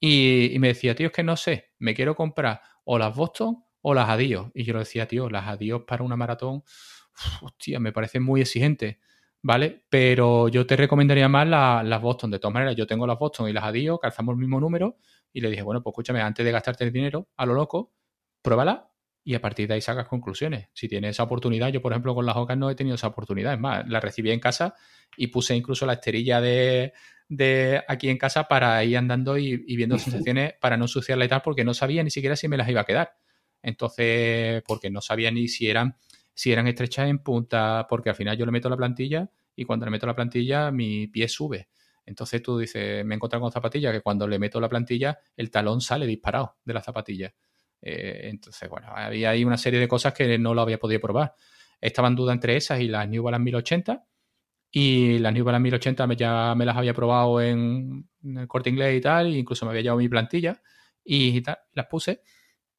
Y, 0.00 0.56
me 0.58 0.68
decía, 0.68 0.94
tío, 0.94 1.08
es 1.08 1.12
que 1.12 1.22
no 1.22 1.36
sé, 1.36 1.70
me 1.78 1.94
quiero 1.94 2.16
comprar 2.16 2.60
o 2.84 2.98
las 2.98 3.14
Boston 3.14 3.64
o 3.82 3.94
las 3.94 4.08
Adios. 4.08 4.50
Y 4.54 4.64
yo 4.64 4.72
le 4.72 4.80
decía, 4.80 5.06
tío, 5.06 5.28
las 5.30 5.46
Adios 5.48 5.82
para 5.86 6.02
una 6.02 6.16
maratón, 6.16 6.64
hostia, 7.42 7.80
me 7.80 7.92
parece 7.92 8.20
muy 8.20 8.40
exigente, 8.40 9.00
¿vale? 9.42 9.84
Pero 9.88 10.48
yo 10.48 10.66
te 10.66 10.76
recomendaría 10.76 11.28
más 11.28 11.46
las 11.46 12.02
Boston. 12.02 12.30
De 12.30 12.38
todas 12.38 12.54
maneras, 12.54 12.76
yo 12.76 12.86
tengo 12.86 13.06
las 13.06 13.18
Boston 13.18 13.48
y 13.48 13.52
las 13.52 13.64
Adios, 13.64 13.98
calzamos 14.00 14.34
el 14.34 14.38
mismo 14.38 14.60
número. 14.60 14.96
Y 15.32 15.40
le 15.40 15.50
dije, 15.50 15.62
bueno, 15.62 15.82
pues 15.82 15.92
escúchame, 15.92 16.20
antes 16.20 16.44
de 16.44 16.52
gastarte 16.52 16.84
el 16.84 16.92
dinero 16.92 17.28
a 17.36 17.46
lo 17.46 17.54
loco, 17.54 17.94
pruébala 18.42 18.92
y 19.24 19.34
a 19.34 19.40
partir 19.40 19.68
de 19.68 19.74
ahí 19.74 19.80
sacas 19.80 20.08
conclusiones. 20.08 20.68
Si 20.72 20.88
tienes 20.88 21.12
esa 21.12 21.22
oportunidad, 21.22 21.68
yo 21.68 21.80
por 21.80 21.92
ejemplo 21.92 22.14
con 22.14 22.26
las 22.26 22.36
Ocas 22.36 22.56
no 22.56 22.70
he 22.70 22.74
tenido 22.74 22.96
esa 22.96 23.08
oportunidad, 23.08 23.54
es 23.54 23.60
más, 23.60 23.88
la 23.88 24.00
recibí 24.00 24.30
en 24.30 24.40
casa 24.40 24.74
y 25.16 25.28
puse 25.28 25.54
incluso 25.54 25.86
la 25.86 25.94
esterilla 25.94 26.40
de, 26.40 26.92
aquí 27.88 28.08
en 28.08 28.18
casa 28.18 28.48
para 28.48 28.82
ir 28.84 28.96
andando 28.96 29.38
y, 29.38 29.56
viendo 29.76 29.98
sensaciones 29.98 30.54
para 30.60 30.76
no 30.76 30.84
ensuciarla 30.84 31.24
y 31.24 31.28
tal, 31.28 31.42
porque 31.42 31.64
no 31.64 31.74
sabía 31.74 32.02
ni 32.02 32.10
siquiera 32.10 32.36
si 32.36 32.48
me 32.48 32.56
las 32.56 32.68
iba 32.68 32.80
a 32.80 32.84
quedar. 32.84 33.14
Entonces, 33.62 34.62
porque 34.66 34.90
no 34.90 35.00
sabía 35.00 35.30
ni 35.30 35.46
si 35.46 35.70
eran, 35.70 35.96
si 36.34 36.52
eran 36.52 36.66
estrechas 36.66 37.08
en 37.08 37.18
punta, 37.18 37.86
porque 37.88 38.10
al 38.10 38.16
final 38.16 38.36
yo 38.36 38.46
le 38.46 38.52
meto 38.52 38.68
la 38.68 38.76
plantilla 38.76 39.30
y 39.54 39.64
cuando 39.64 39.84
le 39.86 39.90
meto 39.90 40.06
la 40.06 40.14
plantilla 40.14 40.70
mi 40.70 41.06
pie 41.08 41.28
sube. 41.28 41.68
Entonces 42.04 42.42
tú 42.42 42.58
dices, 42.58 43.04
me 43.04 43.14
he 43.14 43.16
encontrado 43.16 43.42
con 43.42 43.52
zapatillas 43.52 43.92
que 43.92 44.00
cuando 44.00 44.26
le 44.26 44.38
meto 44.38 44.60
la 44.60 44.68
plantilla 44.68 45.18
el 45.36 45.50
talón 45.50 45.80
sale 45.80 46.06
disparado 46.06 46.56
de 46.64 46.74
la 46.74 46.82
zapatilla. 46.82 47.32
Eh, 47.80 48.28
entonces, 48.28 48.68
bueno, 48.68 48.88
había 48.94 49.30
ahí 49.30 49.44
una 49.44 49.58
serie 49.58 49.80
de 49.80 49.88
cosas 49.88 50.14
que 50.14 50.38
no 50.38 50.54
lo 50.54 50.62
había 50.62 50.78
podido 50.78 51.00
probar. 51.00 51.34
Estaba 51.80 52.08
en 52.08 52.14
duda 52.14 52.32
entre 52.32 52.56
esas 52.56 52.80
y 52.80 52.88
las 52.88 53.08
New 53.08 53.22
Balance 53.22 53.44
1080. 53.44 54.06
Y 54.74 55.18
las 55.18 55.32
New 55.34 55.44
Balance 55.44 55.62
1080 55.62 56.14
ya 56.14 56.54
me 56.54 56.64
las 56.64 56.76
había 56.76 56.94
probado 56.94 57.40
en, 57.42 58.08
el 58.24 58.48
corte 58.48 58.70
inglés 58.70 58.96
y 58.96 59.00
tal, 59.02 59.26
e 59.26 59.38
incluso 59.38 59.66
me 59.66 59.70
había 59.70 59.82
llevado 59.82 59.98
mi 59.98 60.08
plantilla 60.08 60.62
y 61.04 61.42
tal, 61.42 61.58
las 61.72 61.86
puse. 61.86 62.22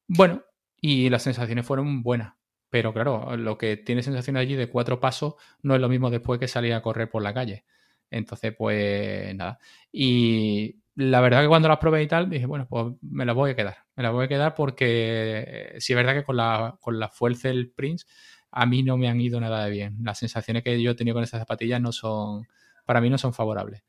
Bueno, 0.08 0.42
y 0.80 1.08
las 1.08 1.22
sensaciones 1.22 1.64
fueron 1.64 2.02
buenas. 2.02 2.34
Pero 2.74 2.92
claro, 2.92 3.36
lo 3.36 3.56
que 3.56 3.76
tiene 3.76 4.02
sensaciones 4.02 4.40
allí 4.40 4.56
de 4.56 4.68
cuatro 4.68 4.98
pasos 4.98 5.34
no 5.62 5.76
es 5.76 5.80
lo 5.80 5.88
mismo 5.88 6.10
después 6.10 6.40
que 6.40 6.48
salir 6.48 6.74
a 6.74 6.82
correr 6.82 7.08
por 7.08 7.22
la 7.22 7.32
calle. 7.32 7.64
Entonces, 8.10 8.52
pues 8.58 9.32
nada. 9.36 9.60
Y 9.92 10.80
la 10.96 11.20
verdad 11.20 11.42
que 11.42 11.46
cuando 11.46 11.68
las 11.68 11.78
probé 11.78 12.02
y 12.02 12.08
tal, 12.08 12.28
dije, 12.28 12.46
bueno, 12.46 12.66
pues 12.68 12.96
me 13.00 13.24
las 13.24 13.36
voy 13.36 13.52
a 13.52 13.54
quedar. 13.54 13.76
Me 13.94 14.02
las 14.02 14.10
voy 14.10 14.24
a 14.24 14.28
quedar 14.28 14.56
porque 14.56 15.76
sí 15.78 15.92
es 15.92 15.96
verdad 15.96 16.14
que 16.14 16.24
con 16.24 16.36
la, 16.36 16.76
con 16.80 16.98
la 16.98 17.12
del 17.44 17.70
Prince 17.70 18.06
a 18.50 18.66
mí 18.66 18.82
no 18.82 18.96
me 18.96 19.08
han 19.08 19.20
ido 19.20 19.38
nada 19.38 19.66
de 19.66 19.70
bien. 19.70 19.98
Las 20.02 20.18
sensaciones 20.18 20.64
que 20.64 20.82
yo 20.82 20.90
he 20.90 20.94
tenido 20.96 21.14
con 21.14 21.22
esas 21.22 21.38
zapatillas 21.38 21.80
no 21.80 21.92
son, 21.92 22.44
para 22.84 23.00
mí 23.00 23.08
no 23.08 23.18
son 23.18 23.32
favorables. 23.32 23.84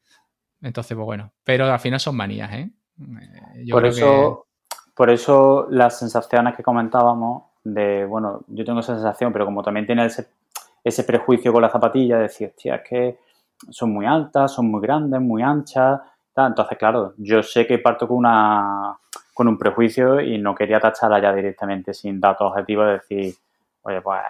Entonces, 0.61 0.95
pues 0.95 1.05
bueno, 1.05 1.33
pero 1.43 1.65
al 1.65 1.79
final 1.79 1.99
son 1.99 2.15
manías, 2.15 2.53
¿eh? 2.53 2.69
eh 2.99 3.65
por 3.71 3.87
eso, 3.87 4.45
por 4.93 5.09
eso 5.09 5.65
las 5.71 5.97
sensaciones 5.97 6.55
que 6.55 6.61
comentábamos 6.61 7.54
de, 7.65 8.05
bueno, 8.05 8.41
yo 8.47 8.63
tengo 8.63 8.79
esa 8.79 8.93
sensación, 8.93 9.33
pero 9.33 9.43
como 9.43 9.61
también 9.61 9.85
tiene 9.85 10.05
ese, 10.05 11.03
prejuicio 11.03 11.51
con 11.51 11.61
la 11.61 11.69
zapatilla, 11.69 12.17
de 12.17 12.23
decir, 12.23 12.47
hostia, 12.47 12.75
es 12.75 12.87
que 12.87 13.19
son 13.69 13.91
muy 13.91 14.05
altas, 14.05 14.53
son 14.53 14.69
muy 14.69 14.81
grandes, 14.81 15.19
muy 15.19 15.41
anchas, 15.41 15.99
entonces, 16.37 16.77
claro, 16.77 17.13
yo 17.17 17.41
sé 17.41 17.65
que 17.65 17.79
parto 17.79 18.07
con 18.07 18.17
una 18.17 18.97
con 19.33 19.49
un 19.49 19.57
prejuicio 19.57 20.21
y 20.21 20.37
no 20.37 20.55
quería 20.55 20.79
tacharla 20.79 21.19
ya 21.19 21.33
directamente 21.33 21.93
sin 21.93 22.21
datos 22.21 22.49
objetivos, 22.51 22.87
decir, 22.87 23.35
oye, 23.81 24.01
pues, 24.01 24.21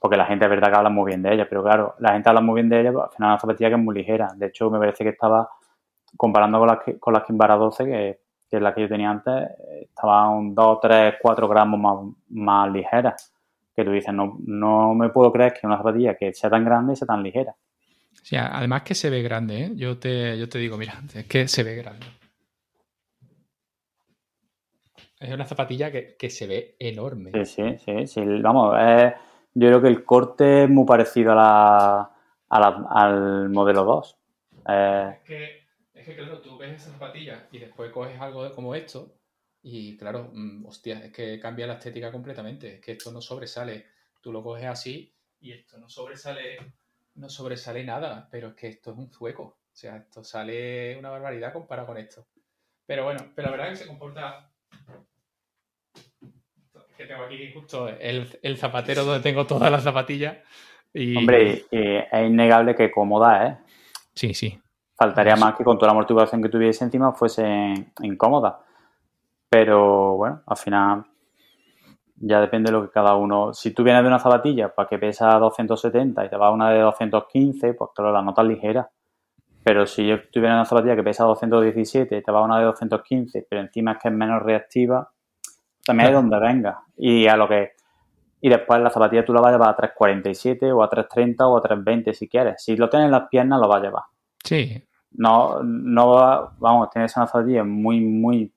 porque 0.00 0.16
la 0.16 0.26
gente 0.26 0.44
es 0.44 0.50
verdad 0.50 0.70
que 0.70 0.76
habla 0.76 0.90
muy 0.90 1.08
bien 1.10 1.22
de 1.22 1.34
ella, 1.34 1.46
pero 1.48 1.62
claro, 1.64 1.96
la 1.98 2.12
gente 2.12 2.28
habla 2.28 2.40
muy 2.40 2.54
bien 2.54 2.68
de 2.68 2.80
ella, 2.80 2.92
pues, 2.92 3.04
al 3.04 3.10
final 3.10 3.30
una 3.30 3.40
zapatilla 3.40 3.68
que 3.70 3.74
es 3.74 3.80
muy 3.80 3.94
ligera. 3.96 4.28
De 4.36 4.46
hecho, 4.46 4.70
me 4.70 4.78
parece 4.78 5.02
que 5.02 5.10
estaba, 5.10 5.50
comparando 6.16 6.60
con 6.60 6.68
las, 6.68 6.78
con 7.00 7.14
las 7.14 7.24
Kimbara 7.24 7.56
12, 7.56 7.84
que, 7.84 8.20
que, 8.52 8.58
es 8.58 8.62
la 8.62 8.74
que 8.74 8.82
yo 8.82 8.88
tenía 8.88 9.08
antes, 9.08 9.48
estaba 9.80 10.28
un 10.28 10.54
2, 10.54 10.78
3, 10.82 11.14
4 11.22 11.48
gramos 11.48 11.80
más, 11.80 12.14
más 12.28 12.70
ligera. 12.70 13.16
Que 13.74 13.82
tú 13.82 13.92
dices, 13.92 14.12
no, 14.12 14.36
no 14.44 14.94
me 14.94 15.08
puedo 15.08 15.32
creer 15.32 15.54
que 15.54 15.66
una 15.66 15.78
zapatilla 15.78 16.14
que 16.16 16.34
sea 16.34 16.50
tan 16.50 16.62
grande 16.62 16.94
sea 16.94 17.06
tan 17.06 17.22
ligera. 17.22 17.56
Sí, 18.22 18.36
además 18.36 18.82
que 18.82 18.94
se 18.94 19.08
ve 19.08 19.22
grande, 19.22 19.64
¿eh? 19.64 19.72
Yo 19.74 19.98
te, 19.98 20.38
yo 20.38 20.50
te 20.50 20.58
digo, 20.58 20.76
mira, 20.76 21.00
es 21.14 21.24
que 21.24 21.48
se 21.48 21.62
ve 21.62 21.76
grande. 21.76 22.04
Es 25.18 25.32
una 25.32 25.46
zapatilla 25.46 25.90
que, 25.90 26.28
se 26.28 26.46
ve 26.46 26.76
enorme. 26.78 27.30
Sí, 27.32 27.46
sí, 27.46 27.78
sí. 27.78 28.06
sí. 28.06 28.20
Vamos, 28.42 28.76
yo 29.54 29.68
creo 29.68 29.80
que 29.80 29.88
el 29.88 30.04
corte 30.04 30.64
es 30.64 30.68
muy 30.68 30.84
parecido 30.84 31.32
a 31.32 32.10
la, 32.50 32.86
al 32.90 33.48
modelo 33.48 33.84
2. 33.84 34.18
Es, 34.68 35.18
que, 35.24 35.61
es 36.02 36.08
que, 36.08 36.16
claro, 36.16 36.40
tú 36.40 36.58
ves 36.58 36.82
esa 36.82 36.92
zapatilla 36.92 37.48
y 37.52 37.58
después 37.58 37.90
coges 37.92 38.20
algo 38.20 38.52
como 38.54 38.74
esto 38.74 39.14
y, 39.62 39.96
claro, 39.96 40.30
mm, 40.32 40.66
hostia, 40.66 41.04
es 41.04 41.12
que 41.12 41.38
cambia 41.38 41.66
la 41.66 41.74
estética 41.74 42.10
completamente. 42.10 42.74
Es 42.74 42.80
que 42.80 42.92
esto 42.92 43.12
no 43.12 43.20
sobresale. 43.20 43.86
Tú 44.20 44.32
lo 44.32 44.42
coges 44.42 44.66
así 44.66 45.14
y 45.40 45.52
esto 45.52 45.78
no 45.78 45.88
sobresale 45.88 46.58
no 47.14 47.28
sobresale 47.28 47.84
nada, 47.84 48.28
pero 48.30 48.48
es 48.48 48.54
que 48.54 48.68
esto 48.68 48.92
es 48.92 48.98
un 48.98 49.10
zueco. 49.10 49.42
O 49.42 49.74
sea, 49.74 49.96
esto 49.96 50.24
sale 50.24 50.96
una 50.98 51.10
barbaridad 51.10 51.52
comparado 51.52 51.88
con 51.88 51.98
esto. 51.98 52.26
Pero 52.86 53.04
bueno, 53.04 53.32
pero 53.34 53.46
la 53.46 53.52
verdad 53.52 53.72
es 53.72 53.78
que 53.78 53.84
se 53.84 53.90
comporta. 53.90 54.50
que 56.96 57.06
tengo 57.06 57.24
aquí 57.24 57.52
justo 57.52 57.88
el, 57.88 58.56
zapatero 58.56 59.04
donde 59.04 59.22
tengo 59.22 59.46
todas 59.46 59.70
las 59.70 59.82
zapatillas. 59.82 60.38
Y... 60.92 61.16
Hombre, 61.16 61.64
es 61.70 62.26
innegable 62.26 62.74
que 62.74 62.90
cómoda, 62.90 63.46
¿eh? 63.46 63.58
Sí, 64.14 64.34
sí. 64.34 64.60
Faltaría 64.96 65.36
más 65.36 65.54
que 65.54 65.64
con 65.64 65.78
toda 65.78 65.88
la 65.88 65.92
amortiguación 65.92 66.42
que 66.42 66.48
tuviese 66.48 66.84
encima 66.84 67.12
fuese 67.12 67.92
incómoda. 68.02 68.60
Pero 69.48 70.16
bueno, 70.16 70.42
al 70.46 70.56
final 70.56 71.04
ya 72.16 72.40
depende 72.40 72.70
de 72.70 72.78
lo 72.78 72.84
que 72.84 72.92
cada 72.92 73.16
uno. 73.16 73.52
Si 73.52 73.72
tú 73.72 73.82
vienes 73.82 74.02
de 74.02 74.08
una 74.08 74.18
zapatilla 74.18 74.72
para 74.74 74.88
que 74.88 74.98
pesa 74.98 75.38
270 75.38 76.24
y 76.24 76.28
te 76.28 76.36
va 76.36 76.52
una 76.52 76.70
de 76.70 76.80
215, 76.80 77.74
pues 77.74 77.90
claro, 77.94 78.12
la 78.12 78.22
nota 78.22 78.42
es 78.42 78.48
ligera. 78.48 78.90
Pero 79.64 79.86
si 79.86 80.06
yo 80.06 80.16
tuviera 80.30 80.54
una 80.54 80.64
zapatilla 80.64 80.96
que 80.96 81.02
pesa 81.02 81.24
217 81.24 82.16
y 82.16 82.22
te 82.22 82.32
va 82.32 82.42
una 82.42 82.58
de 82.58 82.64
215, 82.64 83.46
pero 83.48 83.60
encima 83.60 83.92
es 83.92 83.98
que 83.98 84.08
es 84.08 84.14
menos 84.14 84.42
reactiva, 84.42 85.10
también 85.84 86.10
es 86.10 86.14
donde 86.14 86.38
venga. 86.38 86.84
Y 86.96 87.26
a 87.26 87.36
lo 87.36 87.48
que. 87.48 87.72
Y 88.40 88.48
después 88.48 88.80
la 88.80 88.90
zapatilla 88.90 89.24
tú 89.24 89.32
la 89.32 89.40
vas 89.40 89.50
a 89.50 89.52
llevar 89.52 89.68
a 89.70 89.76
347 89.76 90.72
o 90.72 90.82
a 90.82 90.88
330 90.88 91.46
o 91.46 91.56
a 91.56 91.60
320 91.60 92.14
si 92.14 92.28
quieres. 92.28 92.62
Si 92.62 92.76
lo 92.76 92.88
tienes 92.88 93.06
en 93.06 93.12
las 93.12 93.28
piernas, 93.28 93.60
lo 93.60 93.68
vas 93.68 93.80
a 93.80 93.84
llevar. 93.84 94.02
Sí. 94.44 94.82
No, 95.12 95.62
no, 95.62 96.52
vamos, 96.58 96.90
tienes 96.90 97.16
una 97.16 97.26
zapatilla 97.26 97.64
muy, 97.64 98.00
muy 98.00 98.52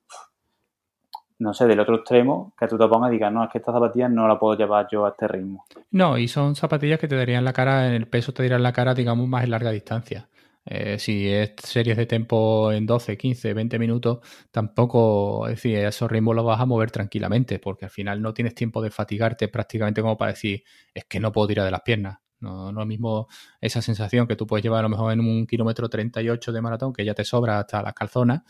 no 1.38 1.54
sé, 1.54 1.66
del 1.66 1.80
otro 1.80 1.96
extremo, 1.96 2.54
que 2.58 2.68
tú 2.68 2.78
te 2.78 2.88
pongas 2.88 3.10
y 3.10 3.14
digas, 3.14 3.32
no, 3.32 3.44
es 3.44 3.52
que 3.52 3.58
esta 3.58 3.74
zapatilla 3.74 4.08
no 4.08 4.28
la 4.28 4.40
puedo 4.40 4.58
llevar 4.58 4.88
yo 4.90 5.06
a 5.06 5.10
este 5.10 5.28
ritmo. 5.28 5.66
No, 5.92 6.18
y 6.18 6.28
son 6.28 6.56
zapatillas 6.56 7.00
que 7.00 7.08
te 7.08 7.16
darían 7.16 7.44
la 7.44 7.54
cara, 7.54 7.88
en 7.88 7.94
el 7.94 8.08
peso 8.08 8.34
te 8.34 8.44
darían 8.44 8.64
la 8.64 8.72
cara, 8.72 8.94
digamos, 8.94 9.28
más 9.28 9.44
en 9.44 9.52
larga 9.52 9.72
distancia. 9.72 10.30
Eh, 10.68 10.98
si 10.98 11.32
es 11.32 11.54
series 11.58 11.96
de 11.96 12.08
tiempo 12.08 12.72
en 12.72 12.86
12, 12.86 13.18
15, 13.18 13.54
20 13.54 13.78
minutos, 13.78 14.20
tampoco, 14.50 15.48
es 15.48 15.56
decir, 15.56 15.78
esos 15.78 16.10
ritmos 16.10 16.36
los 16.36 16.46
vas 16.46 16.60
a 16.60 16.66
mover 16.66 16.90
tranquilamente, 16.90 17.60
porque 17.60 17.86
al 17.86 17.92
final 17.92 18.22
no 18.22 18.34
tienes 18.34 18.56
tiempo 18.56 18.82
de 18.82 18.90
fatigarte 18.90 19.48
prácticamente 19.48 20.02
como 20.02 20.18
para 20.18 20.32
decir, 20.32 20.64
es 20.94 21.06
que 21.06 21.20
no 21.20 21.32
puedo 21.32 21.48
tirar 21.48 21.66
de 21.66 21.72
las 21.72 21.82
piernas. 21.82 22.18
No, 22.40 22.70
es 22.70 22.76
lo 22.76 22.86
mismo 22.86 23.28
esa 23.62 23.82
sensación 23.82 24.28
que 24.28 24.36
tú 24.36 24.46
puedes 24.46 24.64
llevar 24.64 24.80
a 24.80 24.84
lo 24.84 24.90
mejor 24.90 25.14
en 25.14 25.22
un 25.22 25.48
kilómetro 25.48 25.90
38 25.90 26.52
de 26.52 26.62
maratón, 26.62 26.94
que 26.94 27.06
ya 27.06 27.14
te 27.14 27.24
sobra 27.24 27.60
hasta 27.60 27.82
las 27.82 27.94
calzonas, 27.94 28.44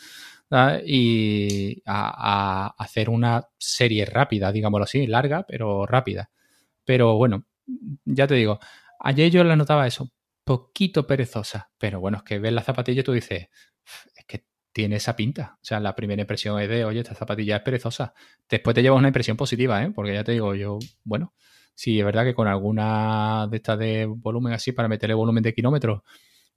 y 0.85 1.81
a, 1.85 2.73
hacer 2.77 3.09
una 3.09 3.47
serie 3.57 4.05
rápida, 4.05 4.51
digámoslo 4.51 4.83
así, 4.85 5.07
larga, 5.07 5.45
pero 5.47 5.85
rápida. 5.85 6.29
Pero 6.85 7.15
bueno, 7.15 7.45
ya 8.05 8.27
te 8.27 8.35
digo, 8.35 8.59
ayer 8.99 9.31
yo 9.31 9.43
la 9.43 9.55
notaba 9.55 9.87
eso, 9.87 10.11
poquito 10.43 11.07
perezosa, 11.07 11.71
pero 11.77 11.99
bueno, 11.99 12.17
es 12.17 12.23
que 12.23 12.39
ves 12.39 12.53
la 12.53 12.63
zapatilla 12.63 13.01
y 13.01 13.03
tú 13.03 13.13
dices, 13.13 13.49
es 14.15 14.25
que 14.25 14.45
tiene 14.71 14.97
esa 14.97 15.15
pinta. 15.15 15.57
O 15.61 15.65
sea, 15.65 15.79
la 15.79 15.95
primera 15.95 16.21
impresión 16.21 16.59
es 16.61 16.69
de, 16.69 16.85
oye, 16.85 16.99
esta 16.99 17.15
zapatilla 17.15 17.57
es 17.57 17.61
perezosa. 17.63 18.13
Después 18.49 18.75
te 18.75 18.81
llevas 18.81 18.99
una 18.99 19.07
impresión 19.07 19.37
positiva, 19.37 19.81
¿eh? 19.83 19.91
Porque 19.91 20.13
ya 20.13 20.23
te 20.23 20.33
digo, 20.33 20.53
yo, 20.53 20.79
bueno, 21.03 21.33
sí, 21.75 21.99
es 21.99 22.05
verdad 22.05 22.23
que 22.23 22.33
con 22.33 22.47
alguna 22.47 23.47
de 23.49 23.57
estas 23.57 23.77
de 23.77 24.05
volumen 24.05 24.53
así, 24.53 24.71
para 24.71 24.87
meterle 24.87 25.13
volumen 25.13 25.43
de 25.43 25.53
kilómetros, 25.53 26.01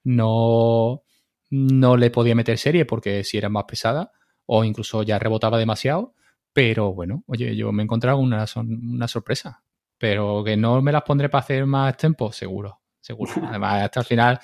no, 0.05 1.03
no 1.51 1.97
le 1.97 2.11
podía 2.11 2.35
meter 2.35 2.59
serie 2.59 2.85
porque 2.86 3.24
si 3.24 3.39
era 3.39 3.49
más 3.49 3.65
pesada 3.65 4.12
o 4.47 4.65
incluso 4.65 5.03
ya 5.03 5.19
rebotaba 5.19 5.59
demasiado. 5.59 6.15
Pero 6.53 6.95
bueno, 6.95 7.24
oye, 7.27 7.55
yo 7.55 7.70
me 7.73 7.82
he 7.82 7.85
encontrado 7.85 8.19
una, 8.19 8.47
una 8.57 9.09
sorpresa. 9.09 9.62
Pero 9.99 10.43
que 10.45 10.57
no 10.57 10.81
me 10.81 10.93
las 10.93 11.03
pondré 11.03 11.28
para 11.28 11.43
hacer 11.43 11.66
más 11.66 11.97
tiempo, 11.97 12.32
seguro, 12.32 12.81
seguro. 13.01 13.32
Además, 13.45 13.82
hasta 13.82 14.01
el 14.01 14.07
final, 14.07 14.40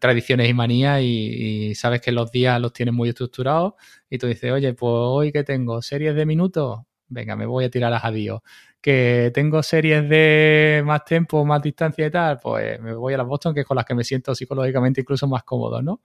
tradiciones 0.00 0.48
y 0.48 0.54
manías 0.54 1.00
y, 1.02 1.74
sabes 1.74 2.00
que 2.00 2.12
los 2.12 2.30
días 2.30 2.60
los 2.60 2.72
tienes 2.72 2.94
muy 2.94 3.10
estructurados 3.10 3.74
y 4.08 4.18
tú 4.18 4.26
dices, 4.26 4.50
oye, 4.52 4.72
pues 4.74 4.92
hoy 4.92 5.32
que 5.32 5.44
tengo 5.44 5.82
series 5.82 6.14
de 6.14 6.26
minutos, 6.26 6.80
venga, 7.08 7.36
me 7.36 7.46
voy 7.46 7.64
a 7.64 7.70
tirar 7.70 7.90
las 7.90 8.04
adiós. 8.04 8.40
Que 8.84 9.30
tengo 9.32 9.62
series 9.62 10.06
de 10.10 10.82
más 10.84 11.06
tiempo, 11.06 11.42
más 11.46 11.62
distancia 11.62 12.06
y 12.06 12.10
tal, 12.10 12.38
pues 12.38 12.78
me 12.82 12.92
voy 12.92 13.14
a 13.14 13.16
las 13.16 13.26
Boston, 13.26 13.54
que 13.54 13.60
es 13.60 13.66
con 13.66 13.76
las 13.76 13.86
que 13.86 13.94
me 13.94 14.04
siento 14.04 14.34
psicológicamente 14.34 15.00
incluso 15.00 15.26
más 15.26 15.42
cómodo, 15.42 15.80
¿no? 15.80 16.02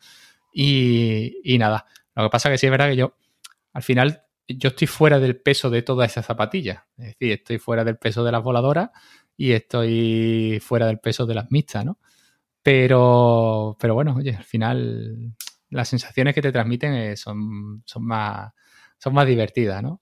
Y, 0.54 1.58
nada, 1.60 1.86
lo 2.16 2.24
que 2.24 2.30
pasa 2.30 2.48
es 2.48 2.54
que 2.54 2.58
sí 2.60 2.68
es 2.68 2.72
verdad 2.72 2.88
que 2.88 2.96
yo, 2.96 3.18
al 3.74 3.84
final, 3.84 4.24
yo 4.48 4.70
estoy 4.70 4.88
fuera 4.88 5.20
del 5.20 5.36
peso 5.42 5.70
de 5.70 5.82
todas 5.82 6.10
esas 6.10 6.26
zapatillas. 6.26 6.84
Es 6.98 7.08
decir, 7.08 7.34
estoy 7.34 7.58
fuera 7.58 7.84
del 7.84 7.98
peso 7.98 8.24
de 8.24 8.32
las 8.32 8.42
voladoras 8.42 8.92
y 9.36 9.52
estoy 9.52 10.62
fuera 10.62 10.88
del 10.88 11.00
peso 11.00 11.26
de 11.26 11.36
las 11.36 11.52
mixtas, 11.52 11.84
¿no? 11.84 12.00
Pero, 12.64 13.76
pero 13.78 13.94
bueno, 13.94 14.16
oye, 14.16 14.38
al 14.38 14.46
final 14.46 15.36
las 15.70 15.90
sensaciones 15.90 16.34
que 16.34 16.42
te 16.42 16.54
transmiten 16.54 16.94
eh, 16.94 17.18
son, 17.18 17.84
son, 17.86 18.06
más, 18.06 18.54
son 18.98 19.14
más 19.14 19.28
divertidas, 19.28 19.84
¿no? 19.84 20.02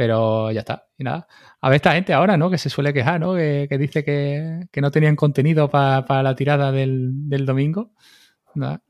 Pero 0.00 0.50
ya 0.50 0.60
está. 0.60 0.86
Y 0.96 1.04
nada. 1.04 1.26
A 1.60 1.68
ver 1.68 1.76
esta 1.76 1.92
gente 1.92 2.14
ahora, 2.14 2.38
¿no? 2.38 2.48
Que 2.48 2.56
se 2.56 2.70
suele 2.70 2.94
quejar, 2.94 3.20
¿no? 3.20 3.34
Que, 3.34 3.68
dice 3.78 4.02
que, 4.02 4.80
no 4.80 4.90
tenían 4.90 5.14
contenido 5.14 5.68
para 5.68 6.22
la 6.22 6.34
tirada 6.34 6.72
del, 6.72 7.44
domingo. 7.44 7.90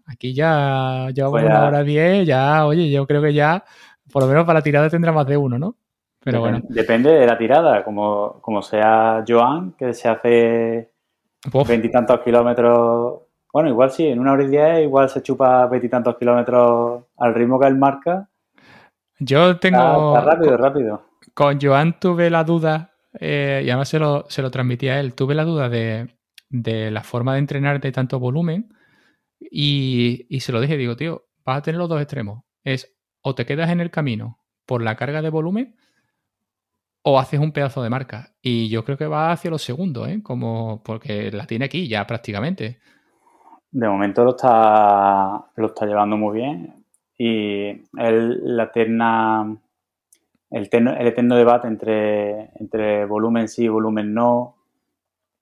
Aquí 0.06 0.32
ya 0.32 1.08
llevamos 1.12 1.40
pues 1.40 1.46
una 1.46 1.66
hora 1.66 1.82
diez, 1.82 2.24
ya, 2.28 2.64
oye, 2.64 2.88
yo 2.92 3.08
creo 3.08 3.20
que 3.20 3.34
ya, 3.34 3.64
por 4.12 4.22
lo 4.22 4.28
menos 4.28 4.44
para 4.44 4.60
la 4.60 4.62
tirada 4.62 4.88
tendrá 4.88 5.10
más 5.10 5.26
de 5.26 5.36
uno, 5.36 5.58
¿no? 5.58 5.74
Pero 6.22 6.38
bueno. 6.38 6.60
Depende 6.68 7.10
de 7.10 7.26
la 7.26 7.36
tirada, 7.36 7.82
como, 7.82 8.38
como 8.40 8.62
sea 8.62 9.24
Joan, 9.26 9.72
que 9.72 9.92
se 9.94 10.08
hace 10.08 10.92
veintitantos 11.66 12.20
kilómetros. 12.20 13.22
Bueno, 13.52 13.68
igual 13.68 13.90
sí, 13.90 14.06
en 14.06 14.20
una 14.20 14.34
hora 14.34 14.44
y 14.44 14.48
diez 14.48 14.82
igual 14.84 15.08
se 15.08 15.22
chupa 15.22 15.66
veintitantos 15.66 16.16
kilómetros 16.16 17.02
al 17.16 17.34
ritmo 17.34 17.58
que 17.58 17.66
él 17.66 17.76
marca. 17.76 18.28
Yo 19.20 19.58
tengo. 19.58 20.18
rápido, 20.20 20.56
rápido. 20.56 21.02
Con 21.34 21.60
Joan 21.60 22.00
tuve 22.00 22.30
la 22.30 22.42
duda, 22.42 22.94
eh, 23.18 23.62
y 23.64 23.70
además 23.70 23.88
se 23.88 23.98
lo, 23.98 24.24
se 24.28 24.42
lo 24.42 24.50
transmití 24.50 24.88
a 24.88 24.98
él, 24.98 25.14
tuve 25.14 25.34
la 25.34 25.44
duda 25.44 25.68
de, 25.68 26.16
de 26.48 26.90
la 26.90 27.02
forma 27.02 27.34
de 27.34 27.40
entrenar 27.40 27.80
de 27.80 27.92
tanto 27.92 28.18
volumen. 28.18 28.74
Y, 29.38 30.26
y 30.28 30.40
se 30.40 30.52
lo 30.52 30.60
dije, 30.60 30.76
digo, 30.76 30.96
tío, 30.96 31.26
vas 31.44 31.58
a 31.58 31.62
tener 31.62 31.78
los 31.78 31.88
dos 31.88 32.00
extremos. 32.00 32.42
Es 32.64 32.96
o 33.22 33.34
te 33.34 33.46
quedas 33.46 33.70
en 33.70 33.80
el 33.80 33.90
camino 33.90 34.38
por 34.66 34.82
la 34.82 34.96
carga 34.96 35.22
de 35.22 35.30
volumen 35.30 35.76
o 37.02 37.18
haces 37.18 37.40
un 37.40 37.52
pedazo 37.52 37.82
de 37.82 37.90
marca. 37.90 38.34
Y 38.42 38.68
yo 38.68 38.84
creo 38.84 38.96
que 38.96 39.06
va 39.06 39.32
hacia 39.32 39.50
los 39.50 39.62
segundos, 39.62 40.08
¿eh? 40.08 40.22
Como 40.22 40.82
porque 40.82 41.30
la 41.30 41.46
tiene 41.46 41.66
aquí 41.66 41.88
ya 41.88 42.06
prácticamente. 42.06 42.80
De 43.70 43.88
momento 43.88 44.24
lo 44.24 44.30
está, 44.30 45.50
lo 45.56 45.66
está 45.66 45.86
llevando 45.86 46.16
muy 46.16 46.38
bien. 46.38 46.79
Y 47.22 47.82
el, 47.98 48.56
la 48.56 48.64
eterna, 48.64 49.54
el, 50.50 50.68
el 50.72 51.06
eterno 51.06 51.36
debate 51.36 51.68
entre, 51.68 52.50
entre 52.58 53.04
volumen 53.04 53.46
sí 53.46 53.64
y 53.64 53.68
volumen 53.68 54.14
no. 54.14 54.56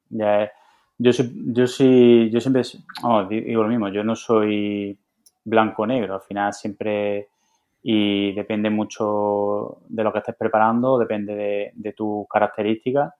Ya 0.08 0.50
yo, 0.98 1.12
yo, 1.52 1.66
sí, 1.68 2.28
yo 2.30 2.40
siempre 2.40 2.62
digo 3.30 3.62
lo 3.62 3.68
mismo, 3.68 3.88
yo 3.88 4.02
no 4.02 4.16
soy 4.16 4.98
blanco-negro, 5.44 6.14
al 6.14 6.20
final 6.22 6.52
siempre 6.52 7.28
y 7.80 8.32
depende 8.32 8.68
mucho 8.68 9.78
de 9.88 10.02
lo 10.02 10.12
que 10.12 10.18
estés 10.18 10.34
preparando, 10.34 10.98
depende 10.98 11.72
de, 11.72 11.92
tus 11.92 12.26
características. 12.28 13.14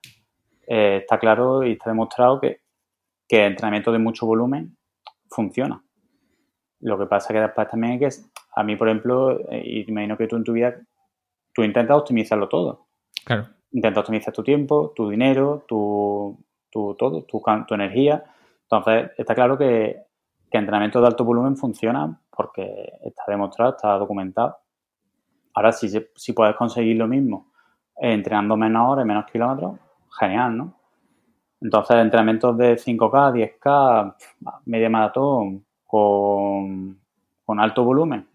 Eh, 0.66 0.98
está 1.02 1.18
claro 1.18 1.64
y 1.64 1.72
está 1.72 1.90
demostrado 1.90 2.40
que, 2.40 2.62
que 3.28 3.46
el 3.46 3.52
entrenamiento 3.52 3.92
de 3.92 3.98
mucho 4.00 4.26
volumen 4.26 4.76
funciona. 5.30 5.80
Lo 6.80 6.98
que 6.98 7.06
pasa 7.06 7.32
que 7.32 7.40
después 7.40 7.68
también 7.68 8.02
es 8.02 8.18
que 8.18 8.40
a 8.54 8.62
mí, 8.62 8.76
por 8.76 8.88
ejemplo, 8.88 9.40
eh, 9.50 9.62
y 9.64 9.90
imagino 9.90 10.16
que 10.16 10.26
tú 10.26 10.36
en 10.36 10.44
tu 10.44 10.52
vida, 10.52 10.74
tú 11.52 11.62
intentas 11.62 11.96
optimizarlo 11.96 12.48
todo. 12.48 12.86
Claro. 13.24 13.48
Intentas 13.72 14.00
optimizar 14.00 14.32
tu 14.32 14.42
tiempo, 14.42 14.92
tu 14.94 15.08
dinero, 15.08 15.64
tu, 15.66 16.38
tu 16.70 16.94
todo, 16.94 17.22
tu, 17.24 17.42
tu 17.66 17.74
energía. 17.74 18.24
Entonces, 18.62 19.10
está 19.16 19.34
claro 19.34 19.58
que, 19.58 20.02
que 20.50 20.58
entrenamiento 20.58 21.00
de 21.00 21.06
alto 21.06 21.24
volumen 21.24 21.56
funciona 21.56 22.20
porque 22.30 22.92
está 23.02 23.24
demostrado, 23.26 23.72
está 23.72 23.98
documentado. 23.98 24.56
Ahora, 25.54 25.72
si, 25.72 25.88
si 26.14 26.32
puedes 26.32 26.54
conseguir 26.56 26.96
lo 26.96 27.08
mismo 27.08 27.52
eh, 28.00 28.12
entrenando 28.12 28.56
menos 28.56 28.88
horas, 28.88 29.04
menos 29.04 29.26
kilómetros, 29.26 29.78
genial, 30.18 30.56
¿no? 30.56 30.74
Entonces, 31.60 31.96
entrenamientos 31.96 32.56
de 32.56 32.76
5K, 32.76 33.58
10K, 33.60 34.14
media 34.66 34.88
maratón, 34.88 35.66
con, 35.88 37.00
con 37.46 37.58
alto 37.58 37.82
volumen, 37.82 38.28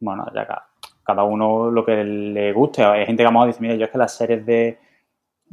bueno, 0.00 0.26
ya 0.34 0.44
cada, 0.44 0.68
cada, 1.04 1.22
uno 1.22 1.70
lo 1.70 1.84
que 1.86 2.02
le 2.02 2.52
guste. 2.52 2.82
Hay 2.82 3.06
gente 3.06 3.22
que 3.22 3.28
a 3.28 3.30
lo 3.30 3.46
dice, 3.46 3.60
mira, 3.60 3.76
yo 3.76 3.84
es 3.84 3.90
que 3.92 3.98
las 3.98 4.16
series 4.16 4.44
de 4.44 4.78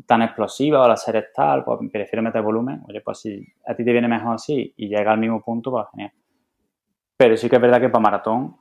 tan 0.07 0.23
explosivas 0.23 0.83
o 0.83 0.87
las 0.87 1.03
series 1.03 1.31
tal, 1.31 1.63
pues 1.63 1.79
prefiero 1.91 2.23
meter 2.23 2.41
volumen. 2.41 2.81
Oye, 2.87 3.01
pues 3.01 3.19
si 3.19 3.47
a 3.67 3.75
ti 3.75 3.85
te 3.85 3.91
viene 3.91 4.07
mejor 4.07 4.33
así 4.33 4.73
y 4.77 4.87
llega 4.87 5.11
al 5.11 5.19
mismo 5.19 5.41
punto, 5.41 5.69
pues 5.69 5.85
genial. 5.91 6.11
Pero 7.15 7.37
sí 7.37 7.47
que 7.47 7.57
es 7.57 7.61
verdad 7.61 7.79
que 7.79 7.89
para 7.89 8.01
maratón, 8.01 8.57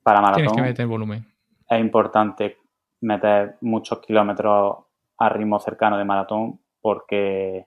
para 0.00 0.20
maratón, 0.20 0.54
que 0.54 0.62
meter 0.62 0.86
volumen. 0.86 1.26
es 1.68 1.80
importante 1.80 2.58
meter 3.00 3.56
muchos 3.62 3.98
kilómetros 3.98 4.76
a 5.18 5.28
ritmo 5.28 5.58
cercano 5.58 5.98
de 5.98 6.04
maratón 6.04 6.60
porque 6.80 7.66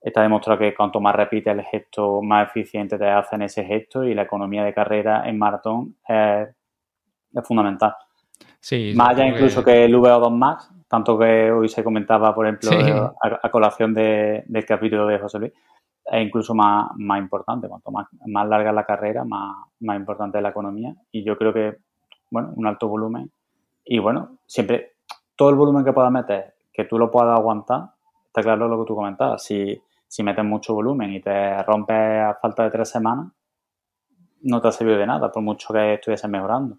está 0.00 0.22
demostrado 0.22 0.58
que 0.58 0.74
cuanto 0.74 1.00
más 1.00 1.14
repites 1.14 1.52
el 1.52 1.64
gesto, 1.64 2.22
más 2.22 2.48
eficiente 2.48 2.98
te 2.98 3.08
hacen 3.08 3.42
ese 3.42 3.64
gesto 3.64 4.04
y 4.04 4.14
la 4.14 4.22
economía 4.22 4.64
de 4.64 4.72
carrera 4.72 5.28
en 5.28 5.38
maratón 5.38 5.96
es, 6.08 6.48
fundamental. 7.44 7.94
Sí, 8.58 8.92
más 8.96 9.10
allá 9.10 9.26
incluso 9.26 9.62
que... 9.62 9.84
el 9.84 9.94
VO2 9.94 10.30
Max, 10.30 10.70
tanto 10.88 11.18
que 11.18 11.50
hoy 11.52 11.68
se 11.68 11.84
comentaba, 11.84 12.34
por 12.34 12.46
ejemplo, 12.46 12.70
a, 13.22 13.50
colación 13.50 13.94
del 13.94 14.64
capítulo 14.66 15.06
de 15.06 15.18
José 15.18 15.38
Luis, 15.38 15.52
es 16.04 16.26
incluso 16.26 16.54
más, 16.54 16.90
más 16.96 17.20
importante. 17.20 17.68
Cuanto 17.68 17.90
más, 17.90 18.08
más 18.26 18.48
larga 18.48 18.72
la 18.72 18.84
carrera, 18.84 19.24
más, 19.24 19.56
más 19.80 19.96
importante 19.96 20.38
es 20.38 20.42
la 20.42 20.50
economía. 20.50 20.94
Y 21.12 21.22
yo 21.22 21.38
creo 21.38 21.52
que, 21.52 21.76
bueno, 22.30 22.52
un 22.56 22.66
alto 22.66 22.88
volumen. 22.88 23.30
Y 23.84 23.98
bueno, 23.98 24.38
siempre, 24.46 24.94
todo 25.36 25.50
el 25.50 25.56
volumen 25.56 25.84
que 25.84 25.92
puedas 25.92 26.10
meter, 26.10 26.54
que 26.72 26.84
tú 26.84 26.98
lo 26.98 27.10
puedas 27.10 27.38
aguantar, 27.38 27.90
está 28.26 28.42
claro 28.42 28.66
lo 28.66 28.80
que 28.80 28.88
tú 28.88 28.96
comentabas. 28.96 29.44
Si, 29.44 29.80
si 30.10 30.24
metes 30.24 30.44
mucho 30.44 30.74
volumen 30.74 31.12
y 31.12 31.20
te 31.20 31.62
rompes 31.62 31.96
a 31.96 32.36
falta 32.42 32.64
de 32.64 32.70
tres 32.72 32.88
semanas, 32.88 33.28
no 34.42 34.60
te 34.60 34.66
ha 34.66 34.72
servido 34.72 34.98
de 34.98 35.06
nada, 35.06 35.30
por 35.30 35.40
mucho 35.40 35.72
que 35.72 35.94
estuviese 35.94 36.26
mejorando. 36.26 36.78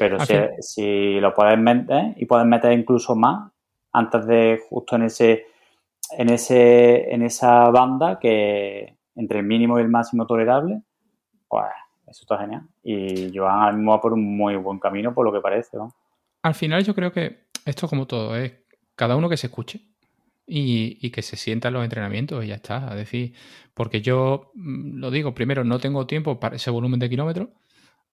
Pero 0.00 0.18
si, 0.18 0.34
si, 0.58 1.20
lo 1.20 1.32
puedes 1.32 1.56
meter 1.58 2.14
y 2.16 2.26
puedes 2.26 2.44
meter 2.44 2.72
incluso 2.72 3.14
más 3.14 3.52
antes 3.92 4.26
de 4.26 4.60
justo 4.68 4.96
en 4.96 5.02
ese 5.02 5.46
en, 6.18 6.28
ese, 6.28 7.14
en 7.14 7.22
esa 7.22 7.70
banda 7.70 8.18
que 8.18 8.98
entre 9.14 9.38
el 9.38 9.46
mínimo 9.46 9.78
y 9.78 9.82
el 9.82 9.88
máximo 9.88 10.26
tolerable, 10.26 10.82
pues 11.46 11.66
eso 12.08 12.22
está 12.22 12.38
genial. 12.38 12.62
Y 12.82 13.30
Joan 13.32 13.60
ahora 13.60 13.72
mismo 13.76 13.92
va 13.92 14.00
por 14.00 14.12
un 14.12 14.36
muy 14.36 14.56
buen 14.56 14.80
camino, 14.80 15.14
por 15.14 15.24
lo 15.24 15.32
que 15.32 15.40
parece. 15.40 15.78
Al 16.42 16.54
final 16.54 16.82
yo 16.82 16.96
creo 16.96 17.12
que 17.12 17.46
esto 17.64 17.86
como 17.86 18.08
todo 18.08 18.36
es 18.36 18.52
cada 18.96 19.14
uno 19.14 19.28
que 19.28 19.36
se 19.36 19.46
escuche 19.46 19.91
y, 20.46 21.10
que 21.10 21.22
se 21.22 21.36
sienta 21.36 21.68
en 21.68 21.74
los 21.74 21.84
entrenamientos 21.84 22.44
y 22.44 22.48
ya 22.48 22.56
está. 22.56 22.88
Es 22.90 22.96
decir, 22.96 23.34
porque 23.74 24.00
yo 24.02 24.52
mm, 24.54 24.98
lo 24.98 25.10
digo, 25.10 25.34
primero, 25.34 25.64
no 25.64 25.78
tengo 25.78 26.06
tiempo 26.06 26.40
para 26.40 26.56
ese 26.56 26.70
volumen 26.70 27.00
de 27.00 27.10
kilómetros 27.10 27.48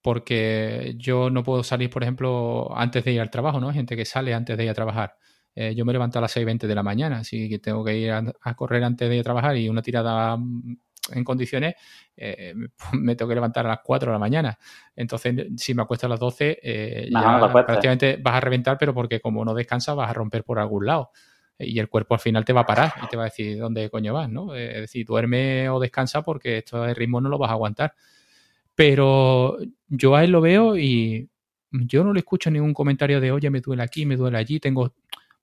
porque 0.02 0.94
yo 0.96 1.30
no 1.30 1.42
puedo 1.44 1.62
salir, 1.62 1.90
por 1.90 2.02
ejemplo, 2.02 2.70
antes 2.76 3.04
de 3.04 3.12
ir 3.12 3.20
al 3.20 3.30
trabajo, 3.30 3.60
¿no? 3.60 3.68
Hay 3.68 3.74
gente 3.74 3.96
que 3.96 4.06
sale 4.06 4.32
antes 4.34 4.56
de 4.56 4.64
ir 4.64 4.70
a 4.70 4.74
trabajar 4.74 5.16
eh, 5.54 5.74
yo 5.74 5.84
me 5.84 5.92
levanto 5.92 6.18
a 6.18 6.22
las 6.22 6.36
6.20 6.36 6.66
de 6.66 6.74
la 6.74 6.82
mañana, 6.82 7.18
así 7.18 7.48
que 7.48 7.58
tengo 7.58 7.84
que 7.84 7.96
ir 7.96 8.12
a, 8.12 8.54
correr 8.54 8.84
antes 8.84 9.08
de 9.08 9.22
trabajar 9.22 9.56
y 9.56 9.68
una 9.68 9.82
tirada 9.82 10.36
mm, 10.36 10.76
en 11.12 11.24
condiciones, 11.24 11.74
eh, 12.16 12.54
me 12.54 12.68
tengo 13.16 13.28
que 13.28 13.34
levantar 13.34 13.66
a 13.66 13.70
las 13.70 13.80
4 13.82 14.10
de 14.10 14.14
la 14.14 14.18
mañana. 14.18 14.58
Entonces, 14.94 15.48
si 15.56 15.74
me 15.74 15.82
acuesto 15.82 16.06
a 16.06 16.10
las 16.10 16.20
12, 16.20 16.60
eh, 16.62 17.08
ya 17.12 17.50
prácticamente 17.66 18.18
vas 18.22 18.34
a 18.34 18.40
reventar, 18.40 18.78
pero 18.78 18.94
porque 18.94 19.20
como 19.20 19.44
no 19.44 19.54
descansas, 19.54 19.96
vas 19.96 20.10
a 20.10 20.12
romper 20.12 20.44
por 20.44 20.58
algún 20.58 20.86
lado. 20.86 21.10
Y 21.60 21.78
el 21.78 21.88
cuerpo 21.88 22.14
al 22.14 22.20
final 22.20 22.44
te 22.44 22.52
va 22.52 22.62
a 22.62 22.66
parar 22.66 22.92
y 23.02 23.06
te 23.08 23.16
va 23.16 23.24
a 23.24 23.26
decir 23.26 23.58
dónde 23.58 23.90
coño 23.90 24.14
vas, 24.14 24.28
¿no? 24.30 24.54
Es 24.54 24.80
decir, 24.80 25.06
duerme 25.06 25.68
o 25.68 25.78
descansa 25.78 26.22
porque 26.22 26.58
esto 26.58 26.82
de 26.82 26.94
ritmo 26.94 27.20
no 27.20 27.28
lo 27.28 27.38
vas 27.38 27.50
a 27.50 27.54
aguantar. 27.54 27.94
Pero 28.74 29.58
yo 29.88 30.16
a 30.16 30.24
él 30.24 30.30
lo 30.30 30.40
veo 30.40 30.76
y 30.76 31.28
yo 31.70 32.02
no 32.04 32.12
le 32.12 32.20
escucho 32.20 32.50
ningún 32.50 32.74
comentario 32.74 33.20
de, 33.20 33.30
oye, 33.32 33.50
me 33.50 33.60
duele 33.60 33.82
aquí, 33.82 34.06
me 34.06 34.16
duele 34.16 34.38
allí, 34.38 34.58
tengo 34.58 34.94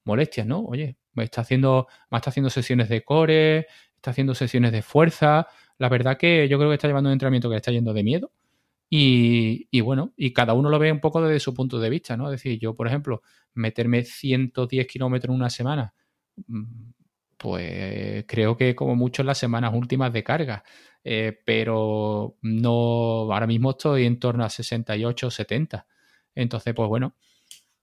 molestias, 0.03 0.47
¿no? 0.47 0.61
Oye, 0.61 0.97
me 1.13 1.23
está 1.23 1.41
haciendo, 1.41 1.87
me 2.09 2.17
está 2.17 2.29
haciendo 2.29 2.49
sesiones 2.49 2.89
de 2.89 3.03
core, 3.03 3.67
está 3.95 4.11
haciendo 4.11 4.33
sesiones 4.35 4.71
de 4.71 4.81
fuerza. 4.81 5.47
La 5.77 5.89
verdad 5.89 6.17
que 6.17 6.47
yo 6.47 6.57
creo 6.57 6.69
que 6.69 6.75
está 6.75 6.87
llevando 6.87 7.09
un 7.09 7.13
entrenamiento 7.13 7.49
que 7.49 7.53
le 7.53 7.57
está 7.57 7.71
yendo 7.71 7.93
de 7.93 8.03
miedo. 8.03 8.31
Y, 8.89 9.67
y, 9.69 9.81
bueno, 9.81 10.13
y 10.15 10.31
cada 10.31 10.53
uno 10.53 10.69
lo 10.69 10.79
ve 10.79 10.91
un 10.91 11.01
poco 11.01 11.21
desde 11.21 11.41
su 11.41 11.53
punto 11.53 11.77
de 11.79 11.89
vista, 11.89 12.15
¿no? 12.15 12.25
Es 12.27 12.41
decir, 12.41 12.57
yo, 12.57 12.73
por 12.73 12.87
ejemplo, 12.87 13.21
meterme 13.53 14.03
110 14.03 14.87
kilómetros 14.87 15.33
en 15.33 15.35
una 15.35 15.49
semana, 15.49 15.93
pues 17.37 18.25
creo 18.27 18.57
que 18.57 18.75
como 18.75 18.95
mucho 18.95 19.21
en 19.21 19.27
las 19.27 19.37
semanas 19.37 19.73
últimas 19.73 20.11
de 20.11 20.23
carga, 20.23 20.63
eh, 21.03 21.39
pero 21.45 22.37
no, 22.41 23.31
ahora 23.31 23.47
mismo 23.47 23.71
estoy 23.71 24.05
en 24.05 24.19
torno 24.19 24.43
a 24.43 24.49
68, 24.49 25.31
70. 25.31 25.87
Entonces, 26.35 26.73
pues 26.73 26.89
bueno, 26.89 27.15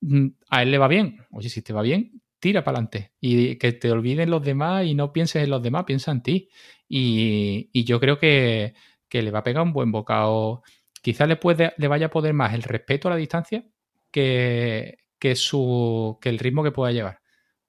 mm, 0.02 0.26
a 0.50 0.62
él 0.62 0.70
le 0.70 0.78
va 0.78 0.88
bien. 0.88 1.18
Oye, 1.30 1.48
si 1.48 1.62
te 1.62 1.72
va 1.72 1.82
bien, 1.82 2.20
tira 2.38 2.62
para 2.64 2.78
adelante 2.78 3.12
y 3.20 3.56
que 3.56 3.72
te 3.72 3.90
olviden 3.90 4.30
los 4.30 4.42
demás 4.42 4.84
y 4.86 4.94
no 4.94 5.12
pienses 5.12 5.44
en 5.44 5.50
los 5.50 5.62
demás, 5.62 5.84
piensa 5.84 6.12
en 6.12 6.22
ti. 6.22 6.48
Y, 6.88 7.84
yo 7.84 8.00
creo 8.00 8.18
que, 8.18 8.74
le 9.10 9.30
va 9.30 9.40
a 9.40 9.44
pegar 9.44 9.62
un 9.62 9.72
buen 9.72 9.92
bocado. 9.92 10.62
Quizás 11.02 11.28
le, 11.28 11.38
le 11.78 11.88
vaya 11.88 12.06
a 12.06 12.10
poder 12.10 12.34
más 12.34 12.54
el 12.54 12.62
respeto 12.62 13.08
a 13.08 13.12
la 13.12 13.16
distancia 13.16 13.64
que, 14.10 14.98
que, 15.18 15.36
su, 15.36 16.18
que 16.20 16.28
el 16.28 16.38
ritmo 16.38 16.62
que 16.62 16.72
pueda 16.72 16.92
llevar. 16.92 17.20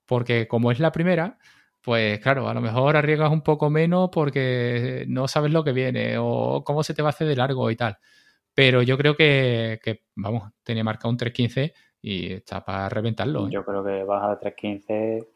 Porque 0.06 0.48
como 0.48 0.72
es 0.72 0.80
la 0.80 0.92
primera, 0.92 1.38
pues 1.82 2.20
claro, 2.20 2.50
a 2.50 2.54
lo 2.54 2.62
mejor 2.62 2.98
arriesgas 2.98 3.32
un 3.32 3.42
poco 3.42 3.70
menos 3.70 4.10
porque 4.12 5.06
no 5.08 5.28
sabes 5.28 5.52
lo 5.52 5.64
que 5.64 5.72
viene 5.72 6.18
o 6.18 6.64
cómo 6.64 6.82
se 6.84 6.94
te 6.94 7.04
va 7.04 7.10
a 7.10 7.12
hacer 7.12 7.28
de 7.28 7.36
largo 7.36 7.70
y 7.70 7.76
tal. 7.76 7.98
Pero 8.56 8.82
yo 8.82 8.98
creo 8.98 9.16
que, 9.16 9.80
vamos, 10.16 10.52
tenía 10.64 10.84
marcado 10.84 11.10
un 11.10 11.18
3.15 11.18 11.74
y 12.02 12.34
está 12.34 12.64
para 12.64 12.90
reventarlo. 12.90 13.48
¿eh? 13.48 13.52
Yo 13.52 13.64
creo 13.64 13.84
que 13.84 14.04
baja 14.04 14.36
de 14.38 14.52
3.15. 14.52 15.28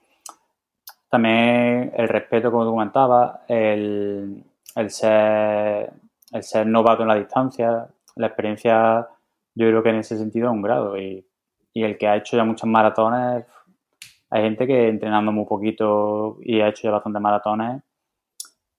También 1.10 1.92
el 1.96 2.08
respeto, 2.08 2.50
como 2.50 2.64
tú 2.64 2.72
comentabas, 2.72 3.42
el, 3.48 4.44
el, 4.76 4.90
ser, 4.90 5.92
el 6.32 6.44
ser 6.44 6.66
novato 6.66 7.02
en 7.02 7.10
la 7.10 7.16
distancia, 7.16 7.88
la 8.16 8.28
experiencia, 8.28 9.08
yo 9.54 9.68
creo 9.68 9.84
que 9.84 9.90
en 9.90 9.98
ese 9.98 10.18
sentido 10.18 10.48
es 10.48 10.54
un 10.54 10.62
grado. 10.62 10.98
Y, 10.98 11.26
y 11.74 11.84
el 11.84 11.98
que 11.98 12.08
ha 12.08 12.16
hecho 12.16 12.38
ya 12.38 12.44
muchas 12.44 12.70
maratones, 12.70 13.46
hay 14.30 14.44
gente 14.44 14.68
que 14.68 14.88
entrenando 14.88 15.32
muy 15.32 15.46
poquito 15.46 16.38
y 16.42 16.62
ha 16.62 16.70
hecho 16.70 16.84
ya 16.84 16.92
bastantes 16.92 17.22
maratones, 17.22 17.82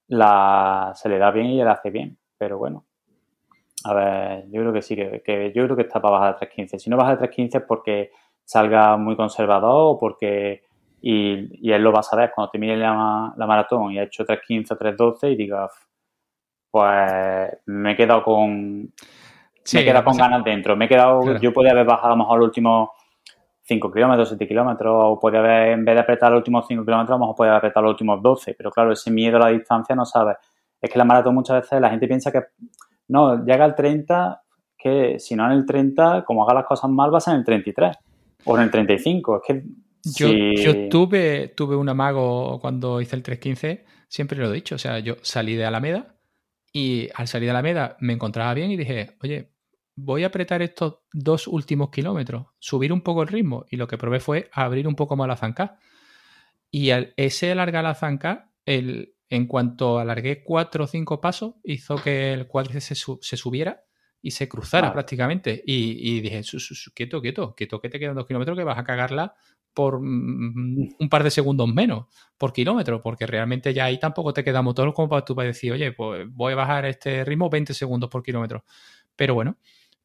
la, 0.09 0.93
se 0.95 1.09
le 1.09 1.19
da 1.19 1.31
bien 1.31 1.47
y 1.47 1.57
le 1.57 1.71
hace 1.71 1.91
bien. 1.91 2.19
Pero 2.39 2.59
bueno, 2.59 2.87
a 3.85 3.95
ver, 3.95 4.45
yo 4.51 4.61
creo 4.61 4.73
que 4.73 4.83
sí, 4.83 4.95
que, 4.97 5.53
yo 5.55 5.65
creo 5.65 5.77
que 5.77 5.83
está 5.83 6.01
para 6.01 6.19
bajar 6.19 6.39
de 6.39 6.49
3.15. 6.49 6.79
Si 6.79 6.91
no 6.91 6.97
baja 6.97 7.17
de 7.17 7.29
3.15 7.29 7.57
es 7.57 7.63
porque 7.67 8.11
salga 8.45 8.97
muy 8.97 9.17
conservador 9.17 9.95
o 9.95 9.99
porque... 9.99 10.63
Y, 11.03 11.73
él 11.73 11.83
lo 11.83 11.93
va 11.93 12.01
a 12.01 12.03
saber 12.03 12.31
cuando 12.35 12.51
te 12.51 12.59
mire 12.59 12.77
la, 12.77 13.33
maratón 13.39 13.93
y 13.93 13.99
ha 13.99 14.03
hecho 14.03 14.25
3.15 14.25 14.73
o 14.73 14.79
3.12 14.79 15.33
y 15.33 15.37
digas, 15.37 15.73
pues 16.71 17.59
me 17.67 17.93
he 17.93 17.97
quedado 17.97 18.23
con... 18.23 18.83
me 18.83 19.81
he 19.81 19.85
quedado 19.85 20.05
con 20.05 20.17
ganas 20.17 20.45
dentro. 20.45 20.77
Me 20.77 20.85
he 20.85 20.89
quedado... 20.89 21.39
Yo 21.39 21.53
podía 21.53 21.73
haber 21.73 21.87
bajado 21.87 22.09
a 22.09 22.17
lo 22.17 22.23
mejor 22.23 22.39
los 22.39 22.49
últimos 22.49 22.91
5 23.71 23.93
kilómetros, 23.93 24.29
7 24.31 24.49
kilómetros, 24.49 24.93
o 24.93 25.21
podía 25.21 25.39
haber, 25.39 25.69
en 25.69 25.85
vez 25.85 25.95
de 25.95 26.01
apretar 26.01 26.33
los 26.33 26.39
últimos 26.39 26.67
5 26.67 26.85
kilómetros, 26.85 27.15
a 27.15 27.19
lo 27.19 27.27
mejor 27.29 27.47
haber 27.47 27.59
apretado 27.59 27.85
los 27.85 27.93
últimos 27.93 28.21
12. 28.21 28.55
Pero 28.55 28.73
claro, 28.73 28.91
ese 28.93 29.13
miedo 29.13 29.37
a 29.37 29.41
la 29.41 29.49
distancia 29.51 29.95
no 29.95 30.05
sabes. 30.05 30.37
Es 30.81 30.91
que 30.91 30.99
la 30.99 31.05
maratón 31.05 31.37
muchas 31.37 31.63
veces 31.63 31.81
la 31.81 31.89
gente 31.89 32.09
piensa 32.09 32.33
que 32.33 32.41
no, 33.07 33.45
llega 33.45 33.65
al 33.65 33.77
30, 33.77 34.43
que 34.77 35.21
si 35.21 35.37
no 35.37 35.47
en 35.47 35.53
el 35.53 35.65
30, 35.65 36.25
como 36.25 36.43
haga 36.43 36.55
las 36.55 36.67
cosas 36.67 36.91
mal, 36.91 37.13
vas 37.13 37.29
en 37.29 37.37
el 37.37 37.45
33 37.45 37.97
o 38.45 38.57
en 38.57 38.65
el 38.65 38.71
35. 38.73 39.37
Es 39.37 39.43
que 39.47 39.65
yo, 40.03 40.89
tuve, 40.89 41.49
tuve 41.49 41.77
un 41.77 41.89
amago 41.89 42.59
cuando 42.61 43.01
hice 43.01 43.15
el 43.15 43.23
315, 43.23 43.85
siempre 44.09 44.39
lo 44.39 44.51
he 44.51 44.55
dicho, 44.55 44.75
o 44.75 44.79
sea, 44.79 44.99
yo 44.99 45.15
salí 45.23 45.55
de 45.55 45.65
Alameda 45.65 46.17
y 46.73 47.09
al 47.15 47.29
salir 47.29 47.47
de 47.47 47.51
Alameda 47.51 47.97
me 48.01 48.15
encontraba 48.15 48.53
bien 48.55 48.71
y 48.73 48.77
dije, 48.77 49.17
oye, 49.23 49.53
voy 50.05 50.25
a 50.25 50.29
apretar 50.29 50.63
estos 50.63 51.01
dos 51.13 51.47
últimos 51.47 51.91
kilómetros, 51.91 52.47
subir 52.59 52.93
un 52.93 53.03
poco 53.03 53.23
el 53.23 53.29
ritmo 53.29 53.67
y 53.71 53.77
lo 53.77 53.87
que 53.87 53.99
probé 53.99 54.21
fue 54.21 54.51
abrir 54.53 54.89
un 54.89 54.95
poco 54.95 55.17
más 55.17 55.29
la 55.29 55.37
zanca. 55.37 55.79
Y 56.71 56.91
al, 56.91 57.15
ese 57.17 57.51
alargar 57.51 57.85
la 57.85 57.95
zanca, 57.95 58.53
el, 58.65 59.15
en 59.29 59.47
cuanto 59.47 59.99
alargué 59.99 60.43
cuatro 60.43 60.85
o 60.85 60.87
cinco 60.87 61.21
pasos, 61.21 61.55
hizo 61.65 61.97
que 61.97 62.33
el 62.33 62.47
cuádriceps 62.47 63.19
se, 63.21 63.37
subiera 63.37 63.85
y 64.23 64.31
se 64.33 64.49
cruzara 64.49 64.93
prácticamente. 64.93 65.63
Y, 65.67 66.21
dije, 66.21 66.43
quieto, 66.95 67.21
quieto, 67.21 67.55
quieto, 67.55 67.81
que 67.81 67.89
te 67.89 67.99
quedan 67.99 68.15
dos 68.15 68.27
kilómetros 68.27 68.57
que 68.57 68.65
vas 68.65 68.79
a 68.79 68.85
cagarla 68.85 69.35
por 69.73 70.01
mm, 70.01 70.97
un 70.99 71.09
par 71.09 71.23
de 71.23 71.31
segundos 71.31 71.69
menos 71.69 72.07
por 72.37 72.53
kilómetro, 72.53 73.03
porque 73.03 73.27
realmente 73.27 73.73
ya 73.73 73.85
ahí 73.85 73.99
tampoco 73.99 74.33
te 74.33 74.43
queda 74.43 74.63
motor 74.63 74.93
como 74.93 75.09
para 75.09 75.25
tú 75.25 75.35
para 75.35 75.47
decir, 75.47 75.73
oye, 75.73 75.93
pues 75.93 76.27
voy 76.29 76.53
a 76.53 76.57
bajar 76.57 76.87
este 76.87 77.25
ritmo 77.25 77.49
20 77.49 77.75
segundos 77.75 78.11
por 78.11 78.23
kilómetro. 78.23 78.65
Pero 79.15 79.35
bueno, 79.35 79.59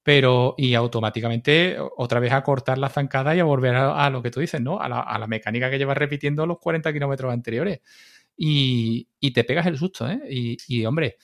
pero 0.05 0.53
y 0.55 0.75
automáticamente 0.75 1.77
otra 1.97 2.19
vez 2.19 2.31
a 2.31 2.43
cortar 2.43 2.77
la 2.77 2.89
zancada 2.89 3.35
y 3.35 3.39
a 3.39 3.43
volver 3.43 3.73
a, 3.73 4.07
lo 4.11 4.21
que 4.21 4.29
tú 4.29 4.39
dices, 4.39 4.61
¿no? 4.61 4.79
A 4.79 4.87
la, 4.87 4.99
a 4.99 5.17
la, 5.17 5.25
mecánica 5.25 5.71
que 5.71 5.79
llevas 5.79 5.97
repitiendo 5.97 6.45
los 6.45 6.59
40 6.59 6.93
kilómetros 6.93 7.33
anteriores 7.33 7.81
y, 8.37 9.07
te 9.33 9.43
pegas 9.43 9.65
el 9.65 9.79
susto, 9.79 10.07
¿eh? 10.07 10.19
Y, 10.29 10.85
hombre, 10.85 11.17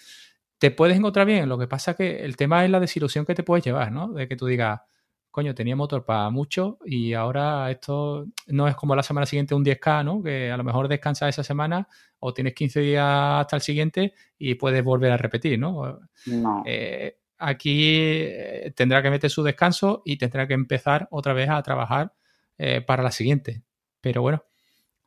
te 0.58 0.72
puedes 0.72 0.98
encontrar 0.98 1.28
bien, 1.28 1.48
lo 1.48 1.60
que 1.60 1.68
pasa 1.68 1.94
que 1.94 2.26
el 2.26 2.36
tema 2.36 2.66
es 2.66 2.72
la 2.72 2.80
desilusión 2.80 3.24
que 3.24 3.36
te 3.36 3.44
puedes 3.44 3.64
llevar, 3.64 3.92
¿no? 3.92 4.14
De 4.14 4.28
que 4.28 4.36
tú 4.36 4.48
digas, 4.48 4.82
coño, 5.30 5.54
tenía 5.54 5.76
motor 5.76 6.04
para 6.04 6.32
mucho 6.32 6.80
y 6.84 7.14
ahora 7.14 7.70
esto 7.70 8.26
no 8.48 8.68
es 8.68 8.76
como 8.76 8.96
la 8.96 9.04
semana 9.04 9.28
siguiente 9.28 9.54
un 9.54 9.64
10K, 9.64 10.04
¿no? 10.04 10.24
Que 10.24 10.50
a 10.50 10.58
lo 10.58 10.64
mejor 10.64 10.88
descansas 10.88 11.30
esa 11.30 11.44
semana 11.44 11.88
o 12.18 12.34
tienes 12.34 12.56
15 12.56 12.80
días 12.80 13.06
hasta 13.06 13.58
el 13.58 13.62
siguiente 13.62 14.16
y 14.40 14.56
puedes 14.56 14.84
volver 14.84 15.12
a 15.12 15.18
repetir, 15.18 15.60
¿no? 15.60 16.00
No. 16.26 16.64
Eh, 16.66 17.21
aquí 17.42 17.96
eh, 17.98 18.74
tendrá 18.76 19.02
que 19.02 19.10
meter 19.10 19.30
su 19.30 19.44
descanso 19.44 20.02
y 20.06 20.18
tendrá 20.18 20.48
que 20.48 20.54
empezar 20.54 21.08
otra 21.12 21.34
vez 21.34 21.50
a 21.50 21.62
trabajar 21.64 22.14
eh, 22.58 22.82
para 22.82 23.04
la 23.04 23.12
siguiente. 23.12 23.64
Pero 24.02 24.22
bueno, 24.22 24.44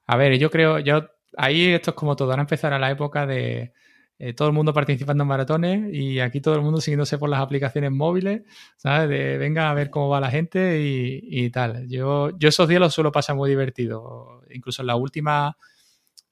a 0.07 0.17
ver, 0.17 0.39
yo 0.39 0.51
creo, 0.51 0.79
yo 0.81 1.09
ahí 1.37 1.67
esto 1.67 1.93
es 1.93 1.97
como 1.97 2.17
todo, 2.17 2.29
van 2.29 2.41
a 2.41 2.43
empezar 2.43 2.73
a 2.73 2.79
la 2.79 2.91
época 2.91 3.27
de 3.27 3.73
eh, 4.19 4.33
todo 4.33 4.49
el 4.49 4.55
mundo 4.55 4.73
participando 4.73 5.25
en 5.25 5.29
maratones 5.29 5.93
y 5.93 6.21
aquí 6.21 6.41
todo 6.41 6.55
el 6.55 6.63
mundo 6.63 6.81
siguiéndose 6.81 7.19
por 7.19 7.29
las 7.29 7.41
aplicaciones 7.41 7.91
móviles, 7.91 8.43
¿sabes? 8.77 9.09
De 9.09 9.39
venga 9.39 9.71
a 9.71 9.75
ver 9.75 9.91
cómo 9.91 10.09
va 10.09 10.21
la 10.21 10.31
gente 10.31 10.81
y, 10.81 11.51
tal. 11.51 11.89
Yo, 11.89 12.31
yo 12.39 12.49
esos 12.49 12.69
días 12.69 12.81
los 12.81 12.95
suelo 12.95 13.13
pasar 13.13 13.37
muy 13.37 13.51
divertido. 13.51 14.43
Incluso 14.51 14.83
en 14.83 14.87
la 14.87 14.97
última, 14.97 15.57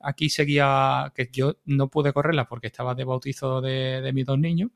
aquí 0.01 0.29
seguía, 0.31 1.13
que 1.15 1.29
yo 1.33 1.57
no 1.65 1.89
pude 1.89 2.13
correrla 2.13 2.47
porque 2.49 2.69
estaba 2.69 2.95
de 2.95 3.05
bautizo 3.05 3.61
de, 3.61 4.11
mis 4.15 4.27
dos 4.27 4.39
niños 4.39 4.71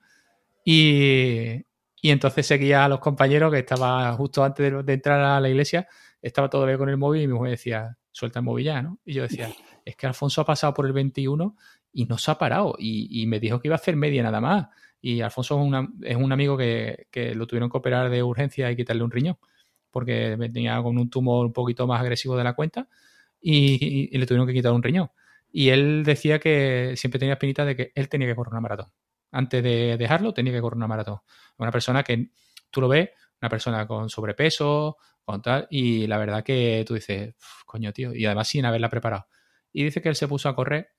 y, 0.68 1.64
entonces 2.02 2.46
seguía 2.46 2.84
a 2.84 2.88
los 2.88 2.98
compañeros 2.98 3.52
que 3.52 3.60
estaba 3.60 4.12
justo 4.14 4.42
antes 4.44 4.72
de, 4.72 4.82
de 4.82 4.92
entrar 4.92 5.20
a 5.20 5.40
la 5.40 5.48
iglesia, 5.48 5.88
estaba 6.20 6.50
todavía 6.50 6.76
con 6.76 6.88
el 6.88 6.96
móvil 6.96 7.22
y 7.22 7.26
mi 7.28 7.34
mujer 7.34 7.52
decía, 7.52 7.96
suelta 8.10 8.40
el 8.40 8.44
móvil 8.44 8.64
ya, 8.64 8.82
¿no? 8.82 8.98
Y 9.04 9.14
yo 9.14 9.22
decía, 9.22 9.48
es 9.84 9.96
que 9.96 10.06
Alfonso 10.06 10.40
ha 10.40 10.44
pasado 10.44 10.74
por 10.74 10.86
el 10.86 10.92
21 10.92 11.56
y 11.92 12.06
no 12.06 12.18
se 12.18 12.30
ha 12.32 12.38
parado 12.38 12.74
y, 12.78 13.26
me 13.28 13.38
dijo 13.38 13.60
que 13.60 13.68
iba 13.68 13.76
a 13.76 13.78
hacer 13.78 13.94
media 13.94 14.24
nada 14.24 14.40
más. 14.40 14.66
Y 15.00 15.20
Alfonso 15.20 15.54
es, 16.02 16.16
un 16.16 16.32
amigo 16.32 16.56
que, 16.56 17.06
lo 17.36 17.46
tuvieron 17.46 17.70
que 17.70 17.78
operar 17.78 18.10
de 18.10 18.22
urgencia 18.24 18.70
y 18.70 18.76
quitarle 18.76 19.04
un 19.04 19.10
riñón 19.10 19.38
porque 19.92 20.36
venía 20.36 20.82
con 20.82 20.98
un 20.98 21.08
tumor 21.08 21.46
un 21.46 21.52
poquito 21.52 21.86
más 21.86 22.00
agresivo 22.00 22.36
de 22.36 22.44
la 22.44 22.54
cuenta 22.54 22.88
y, 23.40 24.16
le 24.18 24.26
tuvieron 24.26 24.48
que 24.48 24.52
quitar 24.52 24.72
un 24.72 24.82
riñón. 24.82 25.10
Y 25.52 25.68
él 25.68 26.02
decía 26.04 26.40
que 26.40 26.94
siempre 26.96 27.20
tenía 27.20 27.34
espinita 27.34 27.64
de 27.64 27.76
que 27.76 27.92
él 27.94 28.08
tenía 28.08 28.26
que 28.26 28.34
correr 28.34 28.52
una 28.52 28.60
maratón. 28.60 28.88
Antes 29.32 29.62
de 29.62 29.96
dejarlo, 29.96 30.32
tenía 30.32 30.52
que 30.52 30.60
correr 30.60 30.76
una 30.76 30.86
maratón. 30.86 31.18
Una 31.58 31.70
persona 31.70 32.02
que 32.02 32.30
tú 32.70 32.80
lo 32.80 32.88
ves, 32.88 33.10
una 33.40 33.48
persona 33.48 33.86
con 33.86 34.08
sobrepeso, 34.08 34.96
y 35.70 36.06
la 36.06 36.18
verdad 36.18 36.44
que 36.44 36.84
tú 36.86 36.94
dices, 36.94 37.34
coño, 37.64 37.92
tío, 37.92 38.14
y 38.14 38.24
además 38.26 38.48
sin 38.48 38.64
haberla 38.64 38.88
preparado. 38.88 39.26
Y 39.72 39.84
dice 39.84 40.00
que 40.00 40.08
él 40.08 40.16
se 40.16 40.28
puso 40.28 40.48
a 40.48 40.54
correr 40.54 40.90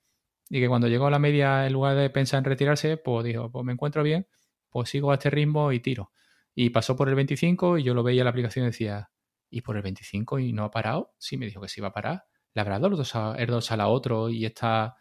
y 0.50 0.60
que 0.60 0.68
cuando 0.68 0.88
llegó 0.88 1.06
a 1.06 1.10
la 1.10 1.18
media, 1.18 1.66
en 1.66 1.72
lugar 1.72 1.96
de 1.96 2.10
pensar 2.10 2.38
en 2.38 2.44
retirarse, 2.44 2.96
pues 2.96 3.24
dijo, 3.24 3.50
pues 3.50 3.64
me 3.64 3.72
encuentro 3.72 4.02
bien, 4.02 4.26
pues 4.70 4.90
sigo 4.90 5.10
a 5.10 5.14
este 5.14 5.30
ritmo 5.30 5.72
y 5.72 5.80
tiro. 5.80 6.12
Y 6.54 6.70
pasó 6.70 6.96
por 6.96 7.08
el 7.08 7.14
25 7.14 7.78
y 7.78 7.82
yo 7.84 7.94
lo 7.94 8.02
veía 8.02 8.22
en 8.22 8.24
la 8.24 8.30
aplicación 8.30 8.64
y 8.64 8.68
decía, 8.68 9.10
y 9.50 9.62
por 9.62 9.76
el 9.76 9.82
25 9.82 10.38
y 10.40 10.52
no 10.52 10.64
ha 10.64 10.70
parado. 10.70 11.14
Sí, 11.18 11.36
me 11.38 11.46
dijo 11.46 11.60
que 11.60 11.68
se 11.68 11.80
iba 11.80 11.88
a 11.88 11.92
parar. 11.92 12.24
Le 12.54 12.60
habrá 12.60 12.76
a, 12.76 13.34
el 13.38 13.46
dos 13.46 13.72
a 13.72 13.76
la 13.76 13.88
otro 13.88 14.28
y 14.28 14.44
está 14.44 14.96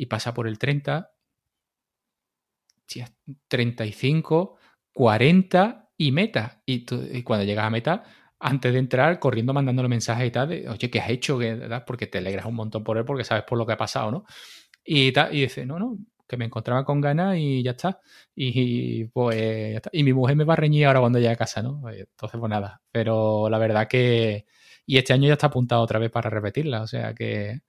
y 0.00 0.06
pasa 0.06 0.32
por 0.32 0.46
el 0.46 0.58
30, 0.58 1.10
35, 3.48 4.56
40 4.92 5.90
y 5.96 6.12
meta. 6.12 6.62
Y, 6.66 6.84
cuando 7.22 7.44
llegas 7.44 7.66
a 7.66 7.70
meta, 7.70 8.04
antes 8.38 8.72
de 8.72 8.78
entrar, 8.78 9.18
corriendo 9.18 9.52
mandándole 9.52 9.88
mensajes 9.88 10.26
y 10.28 10.30
tal, 10.30 10.48
de, 10.48 10.68
oye, 10.68 10.90
¿qué 10.90 11.00
has 11.00 11.10
hecho? 11.10 11.38
Porque 11.86 12.06
te 12.06 12.18
alegras 12.18 12.46
un 12.46 12.54
montón 12.54 12.84
por 12.84 12.98
él, 12.98 13.04
porque 13.04 13.24
sabes 13.24 13.44
por 13.44 13.58
lo 13.58 13.66
que 13.66 13.72
ha 13.72 13.76
pasado, 13.76 14.10
¿no? 14.10 14.24
Y, 14.84 15.12
tal, 15.12 15.34
y 15.34 15.42
dice, 15.42 15.66
no, 15.66 15.78
no, 15.78 15.98
que 16.28 16.36
me 16.36 16.44
encontraba 16.44 16.84
con 16.84 17.00
ganas 17.00 17.36
y 17.38 17.62
ya 17.62 17.72
está. 17.72 18.00
Y, 18.34 19.04
pues 19.06 19.36
ya 19.36 19.76
está. 19.76 19.90
Y 19.92 20.04
mi 20.04 20.12
mujer 20.12 20.36
me 20.36 20.44
va 20.44 20.54
a 20.54 20.56
reñir 20.56 20.86
ahora 20.86 21.00
cuando 21.00 21.18
llegue 21.18 21.32
a 21.32 21.36
casa, 21.36 21.62
¿no? 21.62 21.82
Entonces, 21.90 22.38
pues 22.38 22.50
nada. 22.50 22.80
Pero 22.92 23.48
la 23.50 23.58
verdad 23.58 23.88
que. 23.88 24.46
Y 24.86 24.98
este 24.98 25.12
año 25.12 25.26
ya 25.28 25.34
está 25.34 25.48
apuntado 25.48 25.82
otra 25.82 25.98
vez 25.98 26.10
para 26.10 26.30
repetirla. 26.30 26.82
O 26.82 26.86
sea 26.86 27.14
que 27.14 27.60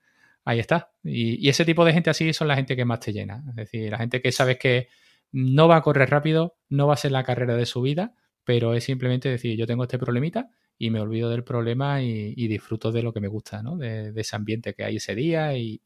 ahí 0.46 0.60
está. 0.60 0.92
Y, 1.04 1.48
ese 1.50 1.66
tipo 1.66 1.86
de 1.86 1.94
gente 1.94 2.10
así 2.10 2.34
son 2.34 2.48
la 2.48 2.56
gente 2.56 2.76
que 2.76 2.86
más 2.86 3.00
te 3.00 3.14
llena. 3.14 3.44
Es 3.50 3.56
decir, 3.56 3.92
la 3.92 3.98
gente 4.00 4.22
que 4.22 4.32
sabes 4.32 4.58
que 4.60 4.90
no 5.32 5.68
va 5.68 5.78
a 5.78 5.82
correr 5.82 6.10
rápido, 6.10 6.58
no 6.70 6.88
va 6.88 6.94
a 6.94 6.98
ser 6.98 7.12
la 7.12 7.24
carrera 7.24 7.56
de 7.56 7.66
su 7.66 7.82
vida, 7.82 8.14
pero 8.44 8.74
es 8.74 8.84
simplemente 8.84 9.30
decir, 9.30 9.58
yo 9.58 9.68
tengo 9.68 9.84
este 9.84 10.00
problemita 10.00 10.50
y 10.78 10.90
me 10.90 11.02
olvido 11.02 11.30
del 11.30 11.44
problema 11.44 12.02
y, 12.02 12.48
disfruto 12.48 12.92
de 12.92 13.04
lo 13.04 13.14
que 13.14 13.20
me 13.20 13.28
gusta, 13.28 13.62
¿no? 13.62 13.78
De, 13.78 14.14
ese 14.16 14.36
ambiente 14.36 14.74
que 14.74 14.84
hay 14.86 14.96
ese 14.96 15.14
día 15.14 15.56
y, 15.56 15.82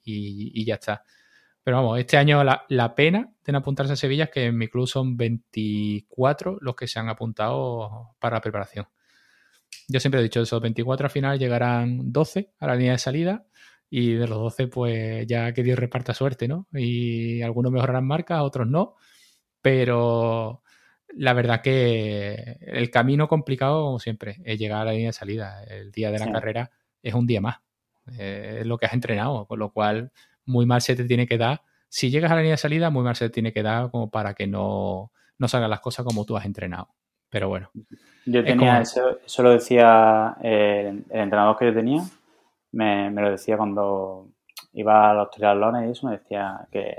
ya 0.66 0.76
está. 0.76 1.04
Pero 1.64 1.78
vamos, 1.78 2.00
este 2.00 2.18
año 2.18 2.44
la, 2.44 2.66
la, 2.70 2.94
pena 2.94 3.32
de 3.46 3.58
apuntarse 3.58 3.94
a 3.94 3.96
Sevilla 3.96 4.26
es 4.26 4.30
que 4.30 4.46
en 4.46 4.58
mi 4.58 4.68
club 4.68 4.88
son 4.88 5.18
24 5.18 6.58
los 6.62 6.76
que 6.76 6.88
se 6.88 7.00
han 7.00 7.10
apuntado 7.10 8.16
para 8.20 8.38
la 8.38 8.42
preparación. 8.42 8.88
Yo 9.88 10.00
siempre 10.00 10.20
he 10.20 10.24
dicho 10.24 10.42
eso, 10.42 10.60
24 10.60 11.06
al 11.08 11.12
final 11.12 11.40
llegarán 11.40 12.12
12 12.12 12.54
a 12.60 12.68
la 12.68 12.76
línea 12.76 12.94
de 12.94 12.98
salida 13.00 13.46
y 13.90 14.14
de 14.14 14.28
los 14.28 14.38
12 14.38 14.68
pues 14.68 15.28
ya 15.28 15.54
que 15.54 15.64
Dios 15.64 15.80
reparta 15.80 16.14
suerte, 16.14 16.48
¿no? 16.48 16.68
Y 16.74 17.42
algunos 17.42 17.72
mejorarán 17.72 18.06
marcas, 18.06 18.42
otros 18.42 18.68
no, 18.68 18.96
pero 19.64 20.62
la 21.16 21.34
verdad 21.34 21.62
que 21.62 22.58
el 22.60 22.92
camino 22.92 23.28
complicado, 23.28 23.86
como 23.86 24.00
siempre, 24.00 24.42
es 24.44 24.60
llegar 24.60 24.82
a 24.82 24.86
la 24.86 24.92
línea 24.92 25.08
de 25.08 25.14
salida. 25.14 25.64
El 25.64 25.92
día 25.92 26.12
de 26.12 26.20
la 26.20 26.32
carrera 26.32 26.70
es 27.02 27.14
un 27.14 27.26
día 27.26 27.42
más, 27.42 27.62
eh, 28.20 28.58
es 28.60 28.68
lo 28.68 28.78
que 28.78 28.86
has 28.86 28.94
entrenado, 28.94 29.48
con 29.48 29.58
lo 29.58 29.72
cual 29.72 30.12
muy 30.46 30.66
mal 30.66 30.82
se 30.82 30.96
te 30.96 31.06
tiene 31.06 31.26
que 31.26 31.38
dar. 31.38 31.62
Si 31.88 32.12
llegas 32.12 32.32
a 32.32 32.36
la 32.36 32.42
línea 32.42 32.54
de 32.54 32.58
salida, 32.58 32.90
muy 32.90 33.04
mal 33.04 33.16
se 33.16 33.30
te 33.30 33.34
tiene 33.34 33.54
que 33.54 33.64
dar 33.64 33.90
como 33.90 34.12
para 34.12 34.34
que 34.34 34.48
no, 34.48 35.12
no 35.38 35.48
salgan 35.48 35.70
las 35.70 35.80
cosas 35.80 36.06
como 36.06 36.26
tú 36.26 36.36
has 36.36 36.46
entrenado. 36.46 36.90
Pero 37.30 37.48
bueno. 37.48 37.72
Yo 38.26 38.44
tenía 38.44 38.82
eso, 38.82 39.20
eso 39.26 39.44
lo 39.44 39.52
decía 39.52 40.36
el 40.42 41.06
entrenador 41.10 41.58
que 41.58 41.66
yo 41.66 41.74
tenía, 41.74 42.04
me, 42.74 43.10
lo 43.12 43.32
decía 43.32 43.56
cuando 43.56 44.28
iba 44.74 45.12
a 45.12 45.14
los 45.14 45.30
triatlones 45.30 45.88
y 45.88 45.92
eso, 45.92 46.08
me 46.08 46.14
decía 46.14 46.68
que 46.72 46.96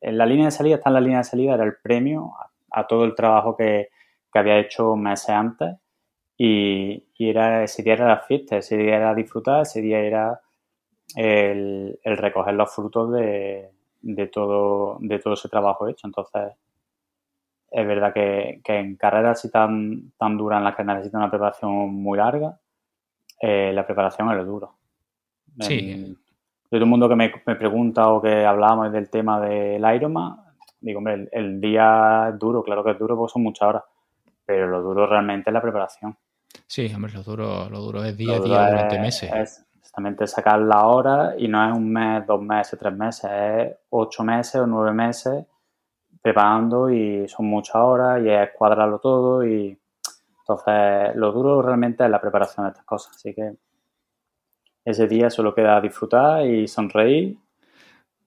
en 0.00 0.18
la 0.18 0.26
línea 0.26 0.46
de 0.46 0.50
salida, 0.52 0.76
está 0.76 0.90
en 0.90 0.94
la 0.94 1.00
línea 1.00 1.18
de 1.18 1.24
salida, 1.24 1.54
era 1.54 1.64
el 1.64 1.76
premio 1.76 2.32
a, 2.70 2.86
todo 2.86 3.04
el 3.04 3.14
trabajo 3.14 3.56
que, 3.56 3.88
había 4.34 4.58
hecho 4.60 4.94
meses 4.94 5.30
antes 5.30 5.76
y, 6.36 7.04
era, 7.18 7.64
ese 7.64 7.82
día 7.82 7.94
era 7.94 8.06
la 8.06 8.20
fiesta, 8.20 8.58
ese 8.58 8.76
día 8.76 8.96
era 8.96 9.14
disfrutar, 9.16 9.62
ese 9.62 9.80
día 9.80 9.98
era 9.98 10.40
el, 11.16 11.98
recoger 12.04 12.54
los 12.54 12.72
frutos 12.72 13.12
de, 13.12 13.72
todo, 14.32 14.98
de 15.00 15.18
todo 15.18 15.34
ese 15.34 15.48
trabajo 15.48 15.88
hecho. 15.88 16.06
Entonces, 16.06 16.52
es 17.68 17.86
verdad 17.86 18.14
que, 18.14 18.60
en 18.64 18.94
carreras 18.94 19.38
así 19.38 19.50
tan, 19.50 20.12
tan 20.16 20.36
duras 20.36 20.58
en 20.58 20.64
las 20.64 20.76
que 20.76 20.84
necesita 20.84 21.18
una 21.18 21.30
preparación 21.30 21.92
muy 21.94 22.16
larga, 22.16 22.60
eh, 23.40 23.72
la 23.74 23.84
preparación 23.84 24.30
es 24.30 24.36
lo 24.36 24.44
duro. 24.44 24.78
Sí. 25.58 26.16
Todo 26.68 26.80
el 26.80 26.86
mundo 26.86 27.08
que 27.08 27.16
me, 27.16 27.30
pregunta 27.56 28.08
o 28.08 28.20
que 28.20 28.44
hablamos 28.44 28.92
del 28.92 29.08
tema 29.08 29.40
del 29.40 29.82
Ironman, 29.94 30.36
digo, 30.80 30.98
hombre, 30.98 31.28
el, 31.32 31.60
día 31.60 32.28
es 32.30 32.38
duro, 32.38 32.62
claro 32.62 32.84
que 32.84 32.90
es 32.90 32.98
duro 32.98 33.16
porque 33.16 33.32
son 33.32 33.42
muchas 33.42 33.68
horas, 33.68 33.82
pero 34.44 34.66
lo 34.66 34.82
duro 34.82 35.06
realmente 35.06 35.50
es 35.50 35.54
la 35.54 35.62
preparación. 35.62 36.16
Sí, 36.66 36.92
hombre, 36.94 37.12
lo 37.12 37.22
duro, 37.22 37.68
lo 37.70 37.80
duro 37.80 38.04
es 38.04 38.16
día 38.16 38.36
a 38.36 38.40
día 38.40 38.68
durante 38.68 38.98
meses. 38.98 39.32
Es 39.32 39.66
exactamente 39.78 40.26
sacar 40.26 40.58
la 40.60 40.86
hora 40.86 41.34
y 41.38 41.48
no 41.48 41.66
es 41.66 41.74
un 41.74 41.90
mes, 41.90 42.26
dos 42.26 42.42
meses, 42.42 42.78
tres 42.78 42.94
meses, 42.94 43.30
es 43.30 43.76
ocho 43.90 44.22
meses 44.22 44.56
o 44.56 44.66
nueve 44.66 44.92
meses 44.92 45.46
preparando 46.20 46.90
y 46.90 47.28
son 47.28 47.46
muchas 47.46 47.76
horas 47.76 48.22
y 48.22 48.28
es 48.28 48.50
cuadrarlo 48.56 48.98
todo 48.98 49.46
y 49.46 49.78
entonces 50.40 51.14
lo 51.14 51.32
duro 51.32 51.62
realmente 51.62 52.04
es 52.04 52.10
la 52.10 52.20
preparación 52.20 52.66
de 52.66 52.70
estas 52.72 52.84
cosas, 52.84 53.16
así 53.16 53.34
que 53.34 53.54
ese 54.90 55.06
día 55.06 55.30
solo 55.30 55.54
queda 55.54 55.80
disfrutar 55.80 56.46
y 56.46 56.66
sonreír 56.66 57.36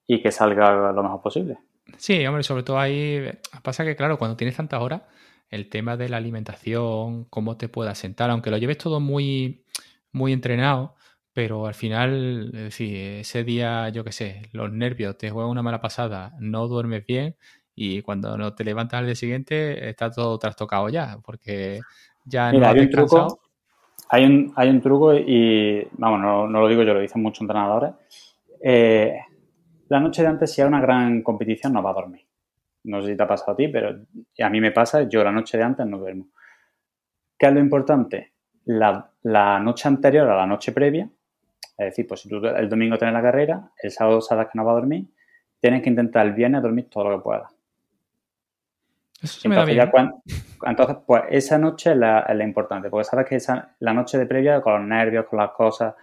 y 0.06 0.22
que 0.22 0.30
salga 0.30 0.92
lo 0.92 1.02
mejor 1.02 1.20
posible. 1.20 1.58
Sí, 1.96 2.24
hombre, 2.26 2.42
sobre 2.42 2.62
todo 2.62 2.78
ahí 2.78 3.30
pasa 3.62 3.84
que, 3.84 3.96
claro, 3.96 4.18
cuando 4.18 4.36
tienes 4.36 4.56
tantas 4.56 4.80
horas, 4.80 5.02
el 5.48 5.68
tema 5.68 5.96
de 5.96 6.08
la 6.08 6.16
alimentación, 6.16 7.24
cómo 7.24 7.56
te 7.56 7.68
puedas 7.68 7.98
sentar, 7.98 8.30
aunque 8.30 8.50
lo 8.50 8.58
lleves 8.58 8.78
todo 8.78 9.00
muy, 9.00 9.64
muy 10.12 10.32
entrenado, 10.32 10.94
pero 11.32 11.66
al 11.66 11.74
final, 11.74 12.50
es 12.54 12.62
decir, 12.64 12.96
ese 12.96 13.44
día, 13.44 13.88
yo 13.88 14.04
qué 14.04 14.12
sé, 14.12 14.42
los 14.52 14.72
nervios, 14.72 15.18
te 15.18 15.30
juegan 15.30 15.50
una 15.50 15.62
mala 15.62 15.80
pasada, 15.80 16.34
no 16.38 16.68
duermes 16.68 17.04
bien 17.04 17.36
y 17.74 18.02
cuando 18.02 18.36
no 18.36 18.54
te 18.54 18.64
levantas 18.64 19.00
al 19.00 19.06
día 19.06 19.14
siguiente 19.14 19.88
está 19.88 20.10
todo 20.10 20.38
trastocado 20.38 20.88
ya, 20.88 21.18
porque 21.24 21.80
ya 22.24 22.52
no 22.52 22.66
has 22.66 22.74
descansado. 22.74 23.40
Hay 24.14 24.26
un, 24.26 24.52
hay 24.56 24.68
un 24.68 24.82
truco 24.82 25.14
y, 25.14 25.88
vamos, 25.92 26.20
no, 26.20 26.46
lo 26.46 26.68
digo 26.68 26.82
yo, 26.82 26.92
lo 26.92 27.00
dicen 27.00 27.22
muchos 27.22 27.40
entrenadores. 27.40 27.92
Eh, 28.62 29.18
la 29.88 30.00
noche 30.00 30.20
de 30.20 30.28
antes, 30.28 30.52
si 30.52 30.60
hay 30.60 30.68
una 30.68 30.82
gran 30.82 31.22
competición, 31.22 31.72
no 31.72 31.82
va 31.82 31.92
a 31.92 31.94
dormir. 31.94 32.20
No 32.84 33.00
sé 33.00 33.08
si 33.08 33.16
te 33.16 33.22
ha 33.22 33.26
pasado 33.26 33.52
a 33.52 33.56
ti, 33.56 33.68
pero 33.68 34.04
a 34.38 34.50
mí 34.50 34.60
me 34.60 34.70
pasa, 34.70 35.08
yo 35.08 35.24
la 35.24 35.32
noche 35.32 35.56
de 35.56 35.64
antes 35.64 35.86
no 35.86 35.96
duermo. 35.96 36.26
¿Qué 37.38 37.46
es 37.46 37.54
lo 37.54 37.60
importante? 37.60 38.34
La, 38.64 39.10
noche 39.60 39.88
anterior 39.88 40.28
a 40.28 40.36
la 40.36 40.46
noche 40.46 40.72
previa, 40.72 41.08
es 41.78 41.86
decir, 41.86 42.06
pues 42.06 42.20
si 42.20 42.28
tú 42.28 42.36
el 42.44 42.68
domingo 42.68 42.98
tienes 42.98 43.14
la 43.14 43.22
carrera, 43.22 43.70
el 43.82 43.90
sábado 43.90 44.20
sabes 44.20 44.48
que 44.48 44.58
no 44.58 44.66
va 44.66 44.72
a 44.72 44.74
dormir, 44.74 45.06
tienes 45.58 45.82
que 45.82 45.88
intentar 45.88 46.26
el 46.26 46.34
viernes 46.34 46.60
dormir 46.60 46.90
todo 46.90 47.08
lo 47.08 47.16
que 47.16 47.22
puedas. 47.22 47.51
Eso 49.22 49.48
me 49.48 49.54
da 49.54 49.64
bien. 49.64 49.88
entonces, 50.66 50.96
pues 51.06 51.22
esa 51.30 51.56
noche 51.58 51.92
es 51.92 51.96
la, 51.96 52.44
importante, 52.44 52.90
porque 52.90 53.04
sabes 53.04 53.26
que 53.26 53.36
esa, 53.36 53.74
la 53.78 53.92
noche 53.92 54.18
de 54.18 54.26
previa, 54.26 54.60
con 54.60 54.72
los 54.72 54.82
nervios, 54.82 55.26
con 55.26 55.38
las 55.38 55.50
cosas, 55.52 55.94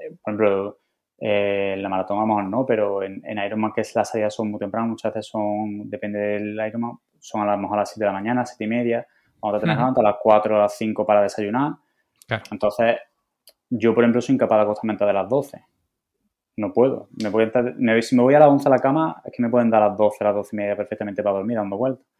eh, 0.00 0.16
por 0.22 0.34
ejemplo, 0.34 0.78
eh, 1.18 1.74
la 1.78 1.88
maratón 1.88 2.18
a 2.18 2.20
lo 2.20 2.26
mejor 2.28 2.44
no, 2.44 2.64
pero 2.64 3.02
en, 3.02 3.20
en, 3.24 3.38
Ironman, 3.38 3.72
que 3.72 3.80
es 3.80 3.94
la 3.96 4.04
salida 4.04 4.30
son 4.30 4.50
muy 4.50 4.60
temprano, 4.60 4.86
muchas 4.86 5.12
veces 5.12 5.30
son, 5.30 5.90
depende 5.90 6.18
del 6.18 6.54
Ironman, 6.54 6.98
son 7.18 7.42
a 7.42 7.52
lo 7.52 7.58
mejor 7.58 7.78
a 7.78 7.80
las 7.80 7.90
7 7.90 8.00
de 8.00 8.06
la 8.06 8.12
mañana, 8.12 8.46
7 8.46 8.64
y 8.64 8.68
media, 8.68 9.06
cuando 9.40 9.58
te 9.58 9.66
tienes 9.66 9.84
uh 9.84 10.00
a 10.00 10.02
las 10.02 10.16
4 10.22 10.54
o 10.54 10.58
a 10.58 10.62
las 10.62 10.76
5 10.76 11.04
para 11.04 11.22
desayunar. 11.22 11.72
Entonces, 12.50 12.96
yo, 13.68 13.94
por 13.94 14.04
ejemplo, 14.04 14.20
soy 14.22 14.36
incapaz 14.36 14.58
de 14.58 14.62
acostarme 14.62 14.96
de 14.96 15.12
las 15.12 15.28
12. 15.28 15.64
No 16.56 16.72
puedo. 16.72 17.08
Me 17.10 18.02
si 18.02 18.16
me 18.16 18.22
voy 18.22 18.34
a 18.34 18.38
las 18.38 18.48
11 18.48 18.68
a 18.68 18.70
la 18.70 18.78
cama, 18.78 19.20
es 19.24 19.32
que 19.34 19.42
me 19.42 19.50
pueden 19.50 19.70
dar 19.70 19.82
las 19.82 19.98
12, 19.98 20.18
a 20.20 20.24
las 20.28 20.36
12 20.36 20.50
y 20.52 20.56
media 20.56 20.76
perfectamente 20.76 21.22
para 21.22 21.36
dormir 21.36 21.56
dando 21.56 21.76
vueltas 21.76 22.13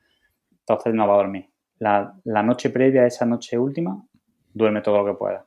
entonces 0.66 0.94
no 0.94 1.06
va 1.06 1.14
a 1.14 1.18
dormir. 1.18 1.50
La, 1.78 2.42
noche 2.42 2.70
previa 2.70 3.02
a 3.02 3.06
esa 3.06 3.26
noche 3.26 3.58
última, 3.58 4.02
duerme 4.52 4.80
todo 4.80 4.98
lo 4.98 5.12
que 5.12 5.18
pueda. 5.18 5.46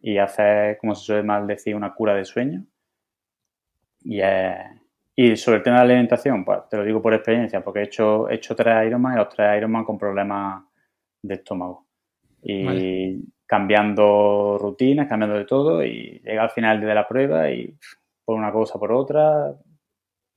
Y 0.00 0.18
hace, 0.18 0.78
como 0.80 0.94
se 0.94 1.04
suele 1.04 1.22
mal 1.22 1.46
decir, 1.46 1.74
una 1.74 1.94
cura 1.94 2.14
de 2.14 2.24
sueño. 2.24 2.64
Y, 4.00 4.20
y 5.16 5.36
sobre 5.36 5.58
el 5.58 5.62
tema 5.62 5.80
de 5.80 5.86
la 5.86 5.92
alimentación, 5.92 6.44
pues 6.44 6.60
te 6.70 6.76
lo 6.76 6.84
digo 6.84 7.02
por 7.02 7.12
experiencia, 7.12 7.62
porque 7.62 7.80
he 7.80 7.84
hecho, 7.84 8.28
he 8.28 8.36
hecho 8.36 8.56
tres 8.56 8.86
Ironman 8.86 9.14
y 9.14 9.16
los 9.16 9.28
tres 9.28 9.58
Ironman 9.58 9.84
con 9.84 9.98
problemas 9.98 10.64
de 11.22 11.34
estómago. 11.34 11.86
Y 12.42 13.20
cambiando 13.44 14.56
rutinas, 14.58 15.08
cambiando 15.08 15.36
de 15.36 15.44
todo, 15.44 15.84
y 15.84 16.20
llega 16.24 16.42
al 16.42 16.50
final 16.50 16.80
de 16.80 16.94
la 16.94 17.06
prueba 17.06 17.50
y 17.50 17.76
por 18.24 18.36
una 18.36 18.52
cosa 18.52 18.78
por 18.78 18.92
otra 18.92 19.54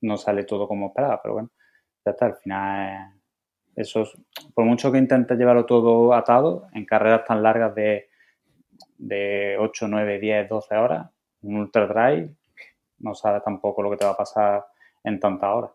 no 0.02 0.16
sale 0.16 0.44
todo 0.44 0.66
como 0.66 0.88
esperaba, 0.88 1.20
pero 1.22 1.34
bueno, 1.34 1.50
ya 2.04 2.10
está, 2.10 2.26
al 2.26 2.36
final 2.36 3.21
eso, 3.74 4.04
por 4.54 4.64
mucho 4.64 4.92
que 4.92 4.98
intentes 4.98 5.38
llevarlo 5.38 5.66
todo 5.66 6.14
atado, 6.14 6.68
en 6.74 6.84
carreras 6.84 7.24
tan 7.24 7.42
largas 7.42 7.74
de, 7.74 8.08
de 8.98 9.56
8, 9.58 9.88
9, 9.88 10.18
10, 10.18 10.48
12 10.48 10.76
horas, 10.76 11.10
un 11.42 11.56
ultra 11.56 11.86
dry, 11.86 12.30
no 12.98 13.14
sabes 13.14 13.42
tampoco 13.42 13.82
lo 13.82 13.90
que 13.90 13.96
te 13.96 14.04
va 14.04 14.12
a 14.12 14.16
pasar 14.16 14.64
en 15.04 15.18
tantas 15.18 15.50
horas. 15.50 15.70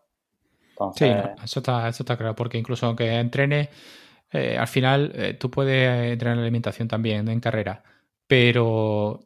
Sí, 0.94 1.06
eso 1.42 1.58
está, 1.60 1.88
eso 1.88 2.02
está 2.04 2.16
claro, 2.16 2.36
porque 2.36 2.56
incluso 2.56 2.86
aunque 2.86 3.18
entrenes, 3.18 3.68
eh, 4.30 4.56
al 4.56 4.68
final 4.68 5.12
eh, 5.14 5.34
tú 5.34 5.50
puedes 5.50 6.12
entrenar 6.12 6.36
la 6.36 6.42
alimentación 6.42 6.86
también 6.86 7.28
en 7.28 7.40
carrera, 7.40 7.82
pero 8.26 9.20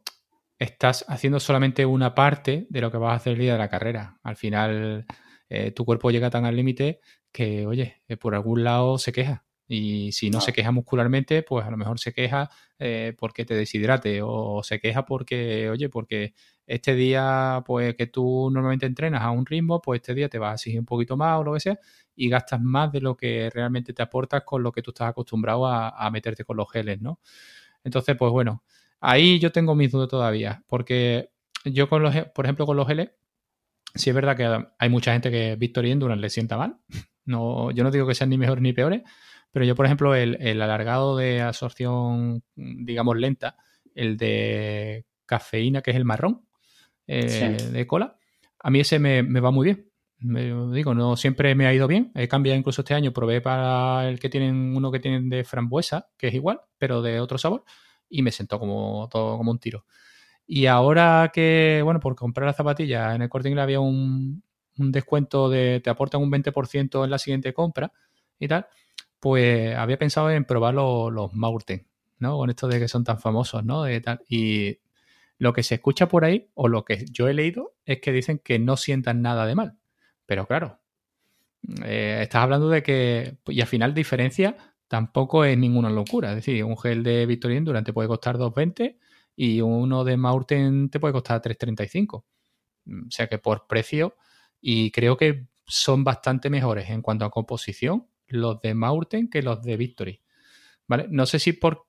estás 0.57 1.05
haciendo 1.07 1.39
solamente 1.39 1.85
una 1.85 2.15
parte 2.15 2.65
de 2.69 2.81
lo 2.81 2.91
que 2.91 2.97
vas 2.97 3.13
a 3.13 3.15
hacer 3.15 3.33
el 3.33 3.39
día 3.39 3.53
de 3.53 3.59
la 3.59 3.69
carrera. 3.69 4.17
Al 4.23 4.35
final, 4.35 5.05
eh, 5.49 5.71
tu 5.71 5.85
cuerpo 5.85 6.09
llega 6.09 6.29
tan 6.29 6.45
al 6.45 6.55
límite 6.55 7.01
que, 7.33 7.67
oye, 7.67 8.01
por 8.21 8.35
algún 8.35 8.63
lado 8.63 8.97
se 8.97 9.11
queja. 9.11 9.43
Y 9.67 10.11
si 10.11 10.29
no 10.29 10.41
se 10.41 10.53
queja 10.53 10.71
muscularmente, 10.71 11.41
pues 11.41 11.65
a 11.65 11.71
lo 11.71 11.77
mejor 11.77 11.99
se 11.99 12.13
queja 12.13 12.49
eh, 12.79 13.15
porque 13.17 13.45
te 13.45 13.55
deshidrate 13.55 14.21
o 14.21 14.61
se 14.61 14.79
queja 14.79 15.05
porque, 15.05 15.69
oye, 15.69 15.89
porque 15.89 16.33
este 16.67 16.95
día, 16.95 17.63
pues 17.65 17.95
que 17.95 18.07
tú 18.07 18.49
normalmente 18.51 18.85
entrenas 18.85 19.23
a 19.23 19.31
un 19.31 19.45
ritmo, 19.45 19.81
pues 19.81 20.01
este 20.01 20.13
día 20.13 20.29
te 20.29 20.37
vas 20.37 20.51
a 20.51 20.53
exigir 20.55 20.79
un 20.79 20.85
poquito 20.85 21.17
más 21.17 21.39
o 21.39 21.43
lo 21.43 21.53
que 21.53 21.59
sea 21.61 21.79
y 22.15 22.29
gastas 22.29 22.61
más 22.61 22.91
de 22.91 23.01
lo 23.01 23.17
que 23.17 23.49
realmente 23.51 23.93
te 23.93 24.03
aportas 24.03 24.43
con 24.43 24.63
lo 24.63 24.71
que 24.71 24.81
tú 24.81 24.91
estás 24.91 25.09
acostumbrado 25.09 25.65
a, 25.65 26.09
meterte 26.11 26.43
con 26.45 26.57
los 26.57 26.71
geles, 26.71 27.01
¿no? 27.01 27.19
Entonces, 27.83 28.15
pues 28.17 28.31
bueno, 28.31 28.63
ahí 28.99 29.39
yo 29.39 29.51
tengo 29.51 29.75
mis 29.75 29.91
dudas 29.91 30.09
todavía, 30.09 30.63
porque 30.67 31.31
yo 31.65 31.89
con 31.89 32.03
los, 32.03 32.15
por 32.35 32.45
ejemplo, 32.45 32.65
con 32.65 32.77
los 32.77 32.87
geles, 32.87 33.11
sí 33.95 34.09
es 34.09 34.15
verdad 34.15 34.37
que 34.37 34.67
hay 34.77 34.89
mucha 34.89 35.13
gente 35.13 35.31
que 35.31 35.55
Victory 35.55 35.91
Endurance 35.91 36.21
le 36.21 36.29
sienta 36.29 36.57
mal. 36.57 36.77
No, 37.25 37.71
yo 37.71 37.83
no 37.83 37.91
digo 37.91 38.07
que 38.07 38.15
sean 38.15 38.29
ni 38.29 38.37
mejores 38.37 38.61
ni 38.61 38.73
peores, 38.73 39.03
pero 39.51 39.65
yo, 39.65 39.75
por 39.75 39.85
ejemplo, 39.85 40.15
el, 40.15 40.61
alargado 40.61 41.15
de 41.17 41.41
absorción, 41.41 42.43
digamos, 42.55 43.17
lenta, 43.17 43.57
el 43.95 44.17
de 44.17 45.05
cafeína, 45.25 45.81
que 45.81 45.91
es 45.91 45.97
el 45.97 46.05
marrón 46.05 46.45
eh, 47.07 47.57
de 47.71 47.87
cola, 47.87 48.17
a 48.59 48.69
mí 48.69 48.79
ese 48.79 48.99
me, 48.99 49.23
me 49.23 49.39
va 49.39 49.51
muy 49.51 49.65
bien 49.65 49.93
me, 50.23 50.73
digo, 50.73 50.93
no 50.93 51.15
siempre 51.15 51.53
me 51.55 51.67
ha 51.67 51.73
ido 51.73 51.87
bien. 51.87 52.11
He 52.15 52.27
cambiado 52.27 52.57
incluso 52.57 52.81
este 52.81 52.93
año, 52.93 53.13
probé 53.13 53.41
para 53.41 54.07
el 54.09 54.19
que 54.19 54.29
tienen 54.29 54.75
uno 54.75 54.91
que 54.91 54.99
tienen 54.99 55.29
de 55.29 55.43
frambuesa, 55.43 56.07
que 56.17 56.27
es 56.29 56.33
igual, 56.33 56.61
pero 56.77 57.01
de 57.01 57.19
otro 57.19 57.37
sabor, 57.37 57.63
y 58.09 58.21
me 58.21 58.31
sentó 58.31 58.59
como 58.59 59.07
todo 59.11 59.37
como 59.37 59.51
un 59.51 59.59
tiro. 59.59 59.85
Y 60.45 60.65
ahora 60.67 61.31
que, 61.33 61.81
bueno, 61.83 61.99
por 61.99 62.15
comprar 62.15 62.47
las 62.47 62.57
zapatillas 62.57 63.15
en 63.15 63.21
el 63.21 63.29
corte 63.29 63.49
inglés 63.49 63.63
había 63.63 63.79
un, 63.79 64.43
descuento 64.75 65.49
de 65.49 65.79
te 65.81 65.89
aportan 65.89 66.21
un 66.21 66.31
20% 66.31 67.03
en 67.03 67.09
la 67.09 67.17
siguiente 67.17 67.53
compra 67.53 67.91
y 68.39 68.47
tal, 68.47 68.67
pues 69.19 69.75
había 69.75 69.97
pensado 69.97 70.31
en 70.31 70.45
probar 70.45 70.73
los, 70.73 71.11
los 71.11 71.33
Maurten, 71.33 71.85
¿no? 72.19 72.37
Con 72.37 72.49
esto 72.49 72.67
de 72.67 72.79
que 72.79 72.87
son 72.87 73.03
tan 73.03 73.19
famosos, 73.19 73.63
¿no? 73.63 73.83
De 73.83 74.01
tal. 74.01 74.21
Y 74.27 74.79
lo 75.37 75.53
que 75.53 75.63
se 75.63 75.75
escucha 75.75 76.07
por 76.07 76.25
ahí, 76.25 76.49
o 76.53 76.67
lo 76.67 76.85
que 76.85 77.05
yo 77.11 77.27
he 77.27 77.33
leído, 77.33 77.73
es 77.85 77.99
que 77.99 78.11
dicen 78.11 78.39
que 78.39 78.59
no 78.59 78.77
sientan 78.77 79.21
nada 79.21 79.45
de 79.45 79.55
mal. 79.55 79.77
Pero 80.25 80.47
claro, 80.47 80.79
eh, 81.83 82.19
estás 82.21 82.43
hablando 82.43 82.69
de 82.69 82.83
que, 82.83 83.37
y 83.47 83.61
al 83.61 83.67
final 83.67 83.93
diferencia 83.93 84.57
tampoco 84.87 85.45
es 85.45 85.57
ninguna 85.57 85.89
locura. 85.89 86.29
Es 86.29 86.37
decir, 86.37 86.63
un 86.63 86.77
gel 86.77 87.03
de 87.03 87.25
Victoria 87.25 87.57
Endurance 87.57 87.85
te 87.85 87.93
puede 87.93 88.07
costar 88.07 88.37
2.20 88.37 88.97
y 89.35 89.61
uno 89.61 90.03
de 90.03 90.17
Maurten 90.17 90.89
te 90.89 90.99
puede 90.99 91.13
costar 91.13 91.41
3.35. 91.41 92.15
O 92.17 92.25
sea 93.09 93.27
que 93.27 93.37
por 93.37 93.67
precio, 93.67 94.15
y 94.65 94.91
creo 94.91 95.17
que 95.17 95.47
son 95.67 96.05
bastante 96.05 96.49
mejores 96.49 96.89
en 96.89 97.01
cuanto 97.01 97.25
a 97.25 97.29
composición 97.29 98.07
los 98.27 98.61
de 98.61 98.73
Maurten 98.73 99.29
que 99.29 99.43
los 99.43 99.61
de 99.61 99.75
Victory. 99.75 100.21
¿Vale? 100.87 101.07
No 101.09 101.25
sé 101.25 101.37
si 101.37 101.51
por 101.53 101.87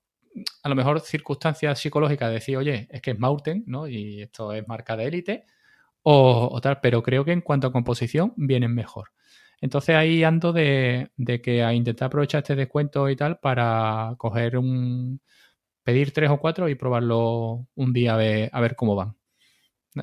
a 0.61 0.67
lo 0.67 0.75
mejor 0.75 0.99
circunstancias 0.99 1.79
psicológicas 1.79 2.27
de 2.27 2.33
decir, 2.35 2.57
oye, 2.57 2.89
es 2.91 3.01
que 3.01 3.11
es 3.11 3.19
Maurten, 3.19 3.63
¿no? 3.65 3.87
Y 3.87 4.21
esto 4.23 4.51
es 4.51 4.67
marca 4.67 4.97
de 4.97 5.05
élite, 5.05 5.45
o, 6.03 6.59
tal, 6.61 6.81
pero 6.81 7.01
creo 7.01 7.23
que 7.23 7.31
en 7.31 7.41
cuanto 7.41 7.67
a 7.67 7.71
composición 7.71 8.33
vienen 8.35 8.75
mejor. 8.75 9.11
Entonces 9.61 9.95
ahí 9.95 10.23
ando 10.25 10.51
de, 10.51 11.11
que 11.41 11.63
a 11.63 11.73
intentar 11.73 12.07
aprovechar 12.07 12.39
este 12.43 12.55
descuento 12.55 13.09
y 13.09 13.15
tal 13.15 13.39
para 13.39 14.15
coger 14.17 14.57
un, 14.57 15.21
pedir 15.83 16.11
tres 16.11 16.29
o 16.29 16.39
cuatro 16.39 16.67
y 16.69 16.75
probarlo 16.75 17.67
un 17.75 17.93
día 17.93 18.15
a 18.15 18.17
ver, 18.17 18.49
a 18.53 18.59
ver 18.61 18.75
cómo 18.75 18.95
van. 18.95 19.15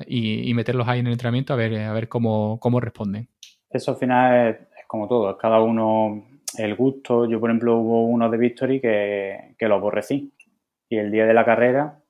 Y, 0.07 0.53
meterlos 0.53 0.87
ahí 0.87 0.99
en 0.99 1.07
el 1.07 1.13
entrenamiento 1.13 1.53
a 1.53 1.55
ver, 1.55 1.77
a 1.79 1.93
ver 1.93 2.07
cómo, 2.07 2.59
cómo 2.59 2.79
responden. 2.79 3.27
Eso 3.69 3.91
al 3.91 3.97
final 3.97 4.49
es, 4.49 4.85
como 4.87 5.07
todo, 5.07 5.31
es 5.31 5.37
cada 5.37 5.61
uno 5.61 6.25
el 6.57 6.75
gusto. 6.75 7.29
Yo, 7.29 7.39
por 7.39 7.49
ejemplo, 7.49 7.77
hubo 7.77 8.05
uno 8.05 8.29
de 8.29 8.37
Victory 8.37 8.79
que, 8.79 9.55
que 9.57 9.67
lo 9.67 9.75
aborrecí. 9.75 10.31
Y 10.89 10.97
el 10.97 11.11
día 11.11 11.25
de 11.25 11.33
la 11.33 11.45
carrera 11.45 12.03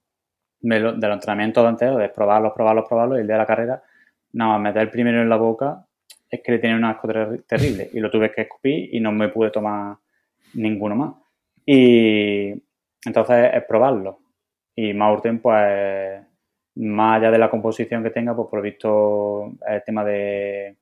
de 0.63 0.79
los 0.79 1.13
entrenamientos 1.13 1.69
enteros, 1.69 1.99
de 1.99 2.09
probarlos, 2.09 2.53
probarlos, 2.53 2.85
probarlos, 2.87 3.17
y 3.17 3.21
el 3.21 3.27
día 3.27 3.35
de 3.35 3.41
la 3.41 3.45
carrera, 3.45 3.83
nada 4.31 4.53
más 4.53 4.61
meter 4.61 4.83
el 4.83 4.89
primero 4.89 5.21
en 5.21 5.29
la 5.29 5.35
boca, 5.35 5.85
es 6.29 6.41
que 6.41 6.53
le 6.53 6.59
tenía 6.59 6.77
un 6.77 6.85
asco 6.85 7.07
terrible 7.45 7.89
y 7.93 7.99
lo 7.99 8.09
tuve 8.09 8.31
que 8.31 8.41
escupir 8.43 8.89
y 8.95 8.99
no 8.99 9.11
me 9.11 9.29
pude 9.29 9.51
tomar 9.51 9.97
ninguno 10.53 10.95
más. 10.95 11.13
Y 11.65 12.53
entonces 13.05 13.51
es 13.53 13.63
probarlo. 13.67 14.19
Y 14.75 14.93
Maurten, 14.93 15.39
pues, 15.39 16.21
más 16.75 17.17
allá 17.17 17.31
de 17.31 17.37
la 17.37 17.49
composición 17.49 18.03
que 18.03 18.09
tenga, 18.09 18.35
pues 18.35 18.47
por 18.49 18.59
lo 18.59 18.63
visto 18.63 19.51
el 19.67 19.83
tema 19.83 20.03
de, 20.03 20.75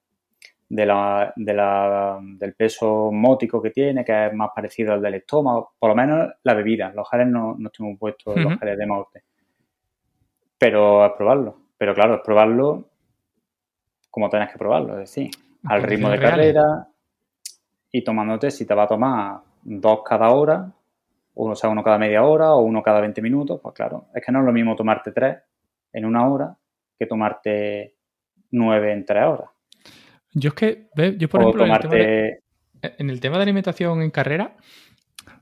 de 0.70 0.86
la, 0.86 1.34
de 1.36 1.54
la, 1.54 2.20
del 2.22 2.54
peso 2.54 3.12
mótico 3.12 3.62
que 3.62 3.72
tiene, 3.72 4.06
que 4.06 4.28
es 4.28 4.34
más 4.34 4.50
parecido 4.56 4.94
al 4.94 5.02
del 5.02 5.16
estómago, 5.16 5.74
por 5.78 5.90
lo 5.90 5.96
menos 5.96 6.30
la 6.44 6.54
bebida. 6.54 6.92
Los 6.94 7.10
geles 7.10 7.28
no, 7.28 7.56
no 7.58 7.70
tengo 7.70 7.98
puestos 7.98 8.36
los 8.38 8.60
geles 8.60 8.78
de 8.78 8.86
Maurten 8.86 9.22
pero 10.62 11.04
es 11.04 11.14
probarlo. 11.14 11.58
Pero 11.76 11.96
claro, 11.96 12.14
es 12.14 12.22
probarlo 12.22 12.86
como 14.12 14.30
tenés 14.30 14.52
que 14.52 14.60
probarlo, 14.60 14.94
es 14.94 15.10
decir, 15.10 15.32
al 15.64 15.82
ritmo 15.82 16.08
de 16.12 16.20
carrera 16.20 16.88
y 17.92 18.04
tomándote, 18.04 18.52
si 18.52 18.68
te 18.68 18.76
va 18.76 18.84
a 18.84 18.88
tomar 18.88 19.40
dos 19.64 20.02
cada 20.06 20.30
hora, 20.30 20.72
o 21.34 21.56
sea, 21.56 21.72
uno 21.72 21.84
cada 21.84 21.98
media 21.98 22.24
hora 22.24 22.54
o 22.54 22.62
uno 22.62 22.84
cada 22.84 23.02
20 23.02 23.24
minutos, 23.24 23.60
pues 23.60 23.74
claro, 23.74 24.06
es 24.14 24.24
que 24.24 24.32
no 24.32 24.42
es 24.42 24.46
lo 24.46 24.52
mismo 24.52 24.76
tomarte 24.76 25.12
tres 25.12 25.38
en 25.94 26.06
una 26.06 26.28
hora 26.28 26.58
que 26.98 27.06
tomarte 27.06 27.96
nueve 28.52 28.94
en 28.94 29.06
tres 29.06 29.24
horas. 29.24 29.50
Yo 30.34 30.50
es 30.50 30.54
que, 30.54 30.90
yo 31.18 31.28
por 31.30 31.42
ejemplo, 31.42 31.66
en 32.82 33.10
el 33.10 33.20
tema 33.20 33.38
de 33.38 33.44
alimentación 33.44 34.02
en 34.02 34.12
carrera, 34.12 34.56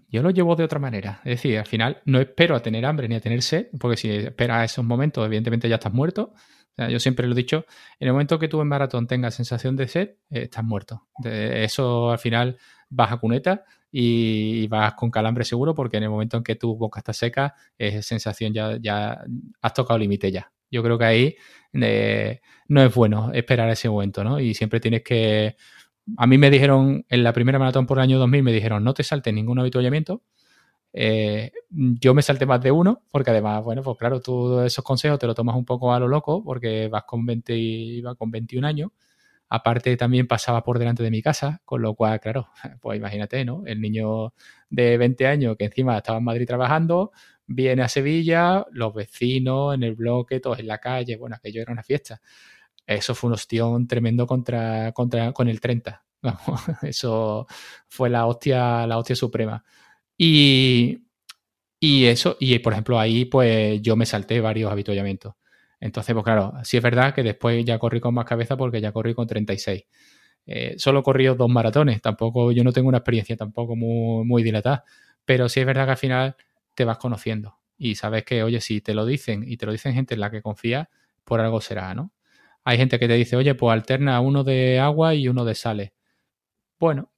yo 0.09 0.23
lo 0.23 0.31
llevo 0.31 0.55
de 0.55 0.63
otra 0.63 0.79
manera. 0.79 1.21
Es 1.23 1.35
decir, 1.35 1.57
al 1.57 1.65
final 1.65 2.01
no 2.05 2.19
espero 2.19 2.55
a 2.55 2.61
tener 2.61 2.85
hambre 2.85 3.07
ni 3.07 3.15
a 3.15 3.19
tener 3.19 3.41
sed, 3.41 3.67
porque 3.79 3.97
si 3.97 4.09
esperas 4.09 4.57
a 4.57 4.63
esos 4.63 4.83
momentos, 4.83 5.25
evidentemente 5.25 5.69
ya 5.69 5.75
estás 5.75 5.93
muerto. 5.93 6.33
yo 6.77 6.99
siempre 6.99 7.27
lo 7.27 7.33
he 7.33 7.35
dicho, 7.35 7.65
en 7.99 8.07
el 8.07 8.13
momento 8.13 8.39
que 8.39 8.47
tú 8.47 8.61
en 8.61 8.67
maratón 8.67 9.05
tengas 9.05 9.35
sensación 9.35 9.75
de 9.75 9.87
sed, 9.87 10.09
eh, 10.29 10.43
estás 10.43 10.63
muerto. 10.63 11.07
eso 11.23 12.09
al 12.11 12.19
final 12.19 12.57
vas 12.89 13.11
a 13.11 13.17
cuneta 13.17 13.63
y, 13.91 14.67
vas 14.67 14.93
con 14.93 15.11
calambre 15.11 15.45
seguro, 15.45 15.73
porque 15.75 15.97
en 15.97 16.03
el 16.03 16.09
momento 16.09 16.37
en 16.37 16.43
que 16.43 16.55
tu 16.55 16.75
boca 16.75 16.99
está 16.99 17.13
seca, 17.13 17.55
es 17.77 18.05
sensación 18.05 18.53
ya, 18.53 18.77
ya 18.81 19.23
has 19.61 19.73
tocado 19.73 19.97
límite 19.97 20.31
ya. 20.31 20.51
Yo 20.71 20.83
creo 20.83 20.97
que 20.97 21.05
ahí 21.05 21.35
eh, 21.73 22.41
no 22.67 22.83
es 22.83 22.93
bueno 22.93 23.31
esperar 23.33 23.69
ese 23.69 23.89
momento, 23.89 24.23
¿no? 24.23 24.39
Y 24.39 24.53
siempre 24.53 24.79
tienes 24.79 25.03
que 25.03 25.55
a 26.17 26.27
mí 26.27 26.37
me 26.37 26.49
dijeron, 26.49 27.05
en 27.09 27.23
la 27.23 27.33
primera 27.33 27.59
maratón 27.59 27.85
por 27.85 27.97
el 27.97 28.03
año 28.03 28.19
2000, 28.19 28.43
me 28.43 28.51
dijeron, 28.51 28.83
no 28.83 28.93
te 28.93 29.03
saltes 29.03 29.33
ningún 29.33 29.59
habituallamiento. 29.59 30.23
Eh, 30.93 31.51
yo 31.69 32.13
me 32.13 32.21
salté 32.21 32.45
más 32.45 32.61
de 32.61 32.71
uno, 32.71 33.03
porque 33.11 33.31
además, 33.31 33.63
bueno, 33.63 33.83
pues 33.83 33.97
claro, 33.97 34.21
tú 34.21 34.61
esos 34.61 34.83
consejos 34.83 35.19
te 35.19 35.27
los 35.27 35.35
tomas 35.35 35.55
un 35.55 35.65
poco 35.65 35.93
a 35.93 35.99
lo 35.99 36.07
loco, 36.07 36.43
porque 36.43 36.87
vas 36.87 37.03
con 37.03 37.25
20 37.25 37.55
y 37.55 37.97
iba 37.99 38.15
con 38.15 38.31
21 38.31 38.65
años. 38.65 38.91
Aparte, 39.49 39.97
también 39.97 40.27
pasaba 40.27 40.63
por 40.63 40.79
delante 40.79 41.03
de 41.03 41.11
mi 41.11 41.21
casa, 41.21 41.61
con 41.65 41.81
lo 41.81 41.95
cual, 41.95 42.19
claro, 42.19 42.49
pues 42.81 42.97
imagínate, 42.97 43.43
¿no? 43.45 43.63
El 43.65 43.81
niño 43.81 44.33
de 44.69 44.97
20 44.97 45.27
años 45.27 45.55
que 45.57 45.65
encima 45.65 45.97
estaba 45.97 46.19
en 46.19 46.23
Madrid 46.25 46.47
trabajando, 46.47 47.11
viene 47.47 47.81
a 47.81 47.89
Sevilla, 47.89 48.65
los 48.71 48.93
vecinos 48.93 49.73
en 49.75 49.83
el 49.83 49.95
bloque, 49.95 50.39
todos 50.39 50.59
en 50.59 50.67
la 50.67 50.77
calle, 50.79 51.17
bueno, 51.17 51.35
aquello 51.35 51.61
era 51.61 51.71
una 51.73 51.83
fiesta 51.83 52.21
eso 52.87 53.13
fue 53.15 53.27
un 53.29 53.33
ostión 53.35 53.87
tremendo 53.87 54.25
contra, 54.27 54.91
contra, 54.93 55.31
con 55.33 55.47
el 55.47 55.61
30. 55.61 56.03
eso 56.81 57.47
fue 57.87 58.09
la 58.09 58.25
hostia, 58.25 58.87
la 58.87 58.97
hostia 58.97 59.15
suprema. 59.15 59.63
Y, 60.17 60.99
y 61.79 62.05
eso, 62.05 62.37
y 62.39 62.59
por 62.59 62.73
ejemplo, 62.73 62.99
ahí 62.99 63.25
pues 63.25 63.81
yo 63.81 63.95
me 63.95 64.05
salté 64.05 64.41
varios 64.41 64.71
habituallamientos. 64.71 65.35
Entonces, 65.79 66.13
pues 66.13 66.23
claro, 66.25 66.53
sí 66.63 66.77
es 66.77 66.83
verdad 66.83 67.13
que 67.13 67.23
después 67.23 67.63
ya 67.65 67.79
corrí 67.79 67.99
con 67.99 68.13
más 68.13 68.25
cabeza 68.25 68.57
porque 68.57 68.81
ya 68.81 68.91
corrí 68.91 69.13
con 69.13 69.27
36. 69.27 69.83
Eh, 70.45 70.75
solo 70.77 71.03
corrí 71.03 71.25
dos 71.27 71.49
maratones, 71.49 72.01
tampoco, 72.01 72.51
yo 72.51 72.63
no 72.63 72.71
tengo 72.73 72.89
una 72.89 72.97
experiencia 72.99 73.37
tampoco 73.37 73.75
muy, 73.75 74.25
muy 74.25 74.43
dilatada, 74.43 74.83
pero 75.25 75.47
sí 75.49 75.59
es 75.59 75.65
verdad 75.65 75.85
que 75.85 75.91
al 75.91 75.97
final 75.97 76.35
te 76.75 76.85
vas 76.85 76.97
conociendo 76.97 77.57
y 77.77 77.95
sabes 77.95 78.25
que, 78.25 78.43
oye, 78.43 78.59
si 78.61 78.81
te 78.81 78.93
lo 78.93 79.05
dicen 79.05 79.43
y 79.47 79.57
te 79.57 79.65
lo 79.65 79.71
dicen 79.71 79.93
gente 79.93 80.15
en 80.15 80.21
la 80.21 80.31
que 80.31 80.41
confías, 80.41 80.87
por 81.23 81.39
algo 81.41 81.61
será, 81.61 81.93
¿no? 81.95 82.11
Hay 82.63 82.77
gente 82.77 82.99
que 82.99 83.07
te 83.07 83.13
dice, 83.15 83.35
oye, 83.35 83.55
pues 83.55 83.73
alterna 83.73 84.19
uno 84.21 84.43
de 84.43 84.79
agua 84.79 85.15
y 85.15 85.27
uno 85.27 85.45
de 85.45 85.55
sales. 85.55 85.91
Bueno, 86.79 87.11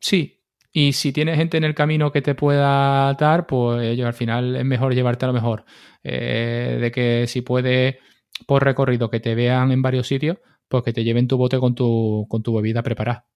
sí. 0.00 0.33
Y 0.76 0.92
si 0.92 1.12
tienes 1.12 1.36
gente 1.36 1.56
en 1.56 1.62
el 1.62 1.72
camino 1.72 2.10
que 2.10 2.20
te 2.20 2.34
pueda 2.34 3.14
dar, 3.14 3.46
pues 3.46 3.80
ellos 3.84 4.08
al 4.08 4.12
final 4.12 4.56
es 4.56 4.64
mejor 4.64 4.92
llevarte 4.92 5.24
a 5.24 5.28
lo 5.28 5.32
mejor. 5.32 5.64
Eh, 6.02 6.78
de 6.80 6.90
que 6.90 7.26
si 7.28 7.42
puede 7.42 8.00
por 8.44 8.64
recorrido 8.64 9.08
que 9.08 9.20
te 9.20 9.36
vean 9.36 9.70
en 9.70 9.82
varios 9.82 10.08
sitios, 10.08 10.38
pues 10.66 10.82
que 10.82 10.92
te 10.92 11.04
lleven 11.04 11.28
tu 11.28 11.36
bote 11.36 11.60
con 11.60 11.76
tu, 11.76 12.26
con 12.28 12.42
tu 12.42 12.52
bebida 12.56 12.82
preparada. 12.82 13.28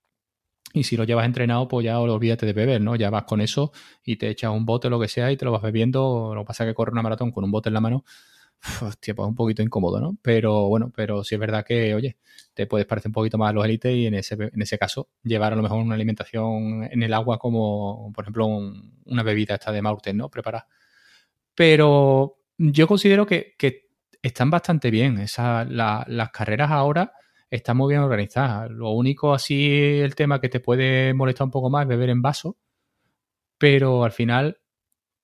Y 0.73 0.83
si 0.83 0.97
lo 0.97 1.05
llevas 1.05 1.27
entrenado, 1.27 1.69
pues 1.69 1.85
ya 1.85 2.01
olvídate 2.01 2.45
de 2.45 2.53
beber, 2.53 2.81
¿no? 2.81 2.97
Ya 2.97 3.09
vas 3.09 3.23
con 3.23 3.41
eso 3.41 3.71
y 4.05 4.17
te 4.17 4.31
echas 4.31 4.51
un 4.51 4.67
bote 4.67 4.91
lo 4.91 4.99
que 4.99 5.07
sea 5.07 5.31
y 5.31 5.37
te 5.37 5.45
lo 5.45 5.53
vas 5.53 5.63
bebiendo. 5.63 6.33
Lo 6.35 6.43
que 6.43 6.47
pasa 6.49 6.65
es 6.65 6.71
que 6.71 6.75
corre 6.75 6.91
una 6.91 7.03
maratón 7.03 7.31
con 7.31 7.45
un 7.45 7.53
bote 7.53 7.69
en 7.69 7.75
la 7.75 7.81
mano, 7.81 8.05
hostia, 8.83 9.15
pues 9.15 9.29
un 9.29 9.35
poquito 9.35 9.63
incómodo, 9.63 10.01
¿no? 10.01 10.17
Pero 10.23 10.69
bueno, 10.69 10.93
pero 10.95 11.25
sí 11.25 11.35
es 11.35 11.41
verdad 11.41 11.65
que, 11.65 11.95
oye, 11.95 12.17
te 12.55 12.67
puedes 12.67 12.87
parecer 12.87 13.11
un 13.11 13.15
poquito 13.15 13.39
más 13.39 13.51
a 13.51 13.53
los 13.53 13.65
élites 13.65 13.95
y 13.95 14.07
en 14.07 14.15
ese, 14.15 14.35
en 14.35 14.63
ese 14.63 14.79
caso 14.79 15.09
llevar 15.23 15.53
a 15.53 15.57
lo 15.57 15.63
mejor 15.63 15.79
una 15.81 15.95
alimentación 15.95 16.85
en 16.91 17.03
el 17.03 17.15
agua 17.15 17.39
como, 17.39 18.13
por 18.15 18.25
ejemplo, 18.25 18.47
una 18.47 19.23
bebida 19.23 19.55
esta 19.55 19.73
de 19.73 19.83
Maurten, 19.83 20.17
¿no? 20.17 20.29
Preparar. 20.29 20.67
Pero 21.55 22.39
yo 22.57 22.87
considero 22.87 23.27
que, 23.27 23.57
están 24.21 24.51
bastante 24.51 24.91
bien. 24.91 25.19
Esa, 25.19 25.65
las 25.65 26.31
carreras 26.31 26.71
ahora 26.71 27.13
están 27.51 27.77
muy 27.77 27.93
bien 27.93 28.03
organizadas. 28.03 28.71
Lo 28.71 28.91
único 28.91 29.33
así, 29.33 30.01
el 30.01 30.15
tema 30.15 30.41
que 30.41 30.49
te 30.49 30.61
puede 30.61 31.15
molestar 31.15 31.45
un 31.47 31.51
poco 31.53 31.71
más 31.71 31.83
es 31.83 31.89
beber 31.89 32.11
en 32.11 32.21
vaso, 32.21 32.57
pero 33.59 34.05
al 34.05 34.13
final 34.13 34.61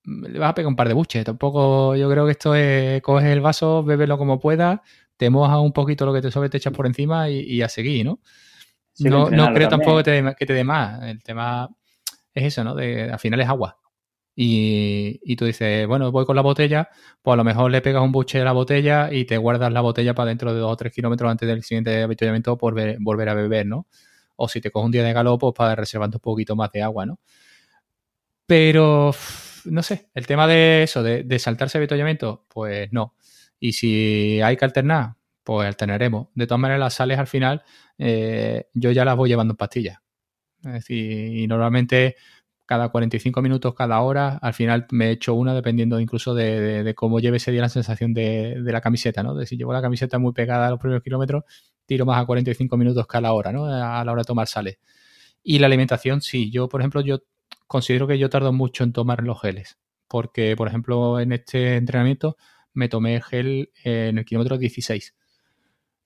le 0.04 0.38
vas 0.38 0.50
a 0.50 0.54
pegar 0.54 0.68
un 0.68 0.76
par 0.76 0.88
de 0.88 0.94
buches. 0.94 1.24
Tampoco, 1.24 1.96
yo 1.96 2.10
creo 2.10 2.24
que 2.26 2.32
esto 2.32 2.54
es, 2.54 3.02
coges 3.02 3.28
el 3.28 3.40
vaso, 3.40 3.82
bébelo 3.82 4.18
como 4.18 4.38
puedas, 4.38 4.80
te 5.16 5.30
mojas 5.30 5.58
un 5.58 5.72
poquito 5.72 6.06
lo 6.06 6.12
que 6.12 6.20
te 6.20 6.30
sobre, 6.30 6.48
te 6.48 6.58
echas 6.58 6.72
por 6.72 6.86
encima 6.86 7.28
y, 7.30 7.62
a 7.62 7.68
seguir, 7.68 8.04
¿no? 8.04 8.20
no, 9.00 9.28
creo 9.54 9.68
tampoco 9.68 9.98
que 9.98 10.04
te, 10.04 10.34
que 10.38 10.46
te 10.46 10.52
dé 10.52 10.64
más. 10.64 11.02
El 11.04 11.22
tema 11.22 11.68
es 12.32 12.44
eso, 12.44 12.64
¿no? 12.64 12.74
De, 12.74 13.10
al 13.10 13.18
final 13.18 13.40
es 13.40 13.48
agua. 13.48 13.78
Y, 14.36 15.20
y, 15.22 15.36
tú 15.36 15.44
dices, 15.44 15.86
bueno, 15.86 16.10
voy 16.10 16.24
con 16.26 16.34
la 16.34 16.42
botella, 16.42 16.88
pues 17.22 17.34
a 17.34 17.36
lo 17.36 17.44
mejor 17.44 17.70
le 17.70 17.80
pegas 17.80 18.02
un 18.02 18.10
buche 18.10 18.40
a 18.40 18.44
la 18.44 18.52
botella 18.52 19.12
y 19.12 19.26
te 19.26 19.38
guardas 19.38 19.72
la 19.72 19.80
botella 19.80 20.12
para 20.14 20.30
dentro 20.30 20.52
de 20.52 20.58
dos 20.58 20.72
o 20.72 20.76
tres 20.76 20.92
kilómetros 20.92 21.30
antes 21.30 21.48
del 21.48 21.62
siguiente 21.62 22.02
avituallamiento 22.02 22.58
por 22.58 22.74
volver 22.98 23.28
a 23.28 23.34
beber, 23.34 23.66
¿no? 23.66 23.86
O 24.34 24.48
si 24.48 24.60
te 24.60 24.72
coges 24.72 24.86
un 24.86 24.90
día 24.90 25.04
de 25.04 25.12
galopo, 25.12 25.52
pues 25.52 25.56
para 25.56 25.76
reservarte 25.76 26.16
un 26.16 26.20
poquito 26.20 26.56
más 26.56 26.72
de 26.72 26.82
agua, 26.82 27.06
¿no? 27.06 27.20
Pero 28.46 29.12
no 29.64 29.82
sé, 29.82 30.10
el 30.14 30.26
tema 30.26 30.46
de 30.46 30.82
eso, 30.82 31.02
de, 31.02 31.38
saltarse 31.38 31.78
avituallamiento, 31.78 32.46
pues 32.48 32.92
no. 32.92 33.14
Y 33.58 33.72
si 33.72 34.40
hay 34.42 34.56
que 34.56 34.64
alternar, 34.64 35.16
pues 35.42 35.66
alternaremos. 35.66 36.28
De 36.34 36.46
todas 36.46 36.60
maneras, 36.60 36.80
las 36.80 36.94
sales 36.94 37.18
al 37.18 37.26
final, 37.26 37.62
eh, 37.98 38.68
yo 38.74 38.90
ya 38.92 39.04
las 39.04 39.16
voy 39.16 39.28
llevando 39.28 39.52
en 39.52 39.56
pastillas. 39.56 39.98
Es 40.64 40.72
decir, 40.72 41.36
y 41.36 41.46
normalmente 41.46 42.16
cada 42.66 42.88
45 42.88 43.42
minutos, 43.42 43.74
cada 43.74 44.00
hora, 44.00 44.38
al 44.40 44.54
final 44.54 44.86
me 44.90 45.10
echo 45.10 45.34
una 45.34 45.54
dependiendo 45.54 46.00
incluso 46.00 46.34
de, 46.34 46.94
cómo 46.96 47.20
lleve 47.20 47.36
ese 47.36 47.52
día 47.52 47.60
la 47.60 47.68
sensación 47.68 48.14
de, 48.14 48.56
la 48.64 48.80
camiseta, 48.80 49.22
¿no? 49.22 49.34
De 49.34 49.46
si 49.46 49.56
llevo 49.56 49.72
la 49.72 49.82
camiseta 49.82 50.18
muy 50.18 50.32
pegada 50.32 50.68
a 50.68 50.70
los 50.70 50.80
primeros 50.80 51.02
kilómetros, 51.02 51.44
tiro 51.86 52.06
más 52.06 52.22
a 52.22 52.26
45 52.26 52.76
minutos 52.76 53.06
cada 53.06 53.32
hora, 53.32 53.52
¿no? 53.52 53.66
A 53.66 54.04
la 54.04 54.12
hora 54.12 54.22
de 54.22 54.26
tomar 54.26 54.46
sales. 54.48 54.78
Y 55.42 55.58
la 55.58 55.66
alimentación, 55.66 56.22
sí. 56.22 56.50
Yo, 56.50 56.68
por 56.68 56.80
ejemplo, 56.80 57.02
yo 57.02 57.20
considero 57.66 58.06
que 58.06 58.18
yo 58.18 58.30
tardo 58.30 58.52
mucho 58.52 58.84
en 58.84 58.92
tomar 58.92 59.22
los 59.22 59.40
geles. 59.40 59.78
Porque, 60.08 60.54
por 60.56 60.68
ejemplo, 60.68 61.18
en 61.20 61.32
este 61.32 61.76
entrenamiento 61.76 62.36
me 62.72 62.88
tomé 62.88 63.20
gel 63.20 63.70
en 63.82 64.18
el 64.18 64.24
kilómetro 64.24 64.58
16. 64.58 65.14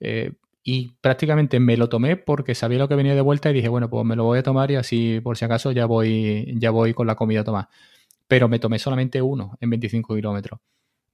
Eh, 0.01 0.32
y 0.62 0.93
prácticamente 1.01 1.60
me 1.60 1.77
lo 1.77 1.89
tomé 1.89 2.16
porque 2.16 2.55
sabía 2.55 2.78
lo 2.78 2.89
que 2.89 2.94
venía 2.94 3.15
de 3.15 3.20
vuelta 3.23 3.51
y 3.51 3.55
dije, 3.55 3.69
bueno, 3.69 3.89
pues 3.89 4.05
me 4.05 4.16
lo 4.16 4.24
voy 4.24 4.39
a 4.40 4.43
tomar 4.43 4.70
y 4.70 4.77
así 4.77 5.20
por 5.20 5.39
si 5.39 5.44
acaso 5.44 5.73
ya 5.73 5.86
voy, 5.86 6.55
ya 6.59 6.70
voy 6.70 6.94
con 6.94 7.06
la 7.06 7.15
comida 7.15 7.40
a 7.40 7.44
tomar. 7.44 7.69
Pero 8.27 8.48
me 8.48 8.59
tomé 8.59 8.78
solamente 8.78 9.23
uno 9.23 9.56
en 9.60 9.70
25 9.70 10.15
kilómetros. 10.15 10.60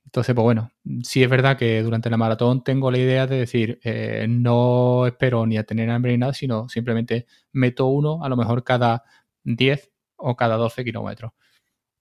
Entonces, 0.04 0.34
pues 0.34 0.44
bueno, 0.44 0.70
sí 1.02 1.22
es 1.22 1.30
verdad 1.30 1.56
que 1.56 1.82
durante 1.82 2.10
la 2.10 2.16
maratón 2.16 2.62
tengo 2.62 2.90
la 2.90 2.98
idea 2.98 3.26
de 3.26 3.38
decir, 3.38 3.80
eh, 3.82 4.26
no 4.28 5.06
espero 5.06 5.46
ni 5.46 5.56
a 5.56 5.64
tener 5.64 5.90
hambre 5.90 6.12
ni 6.12 6.18
nada, 6.18 6.34
sino 6.34 6.68
simplemente 6.68 7.26
meto 7.52 7.86
uno, 7.86 8.22
a 8.24 8.28
lo 8.28 8.36
mejor 8.36 8.64
cada 8.64 9.04
10 9.44 9.93
o 10.24 10.36
cada 10.36 10.56
12 10.56 10.84
kilómetros. 10.84 11.32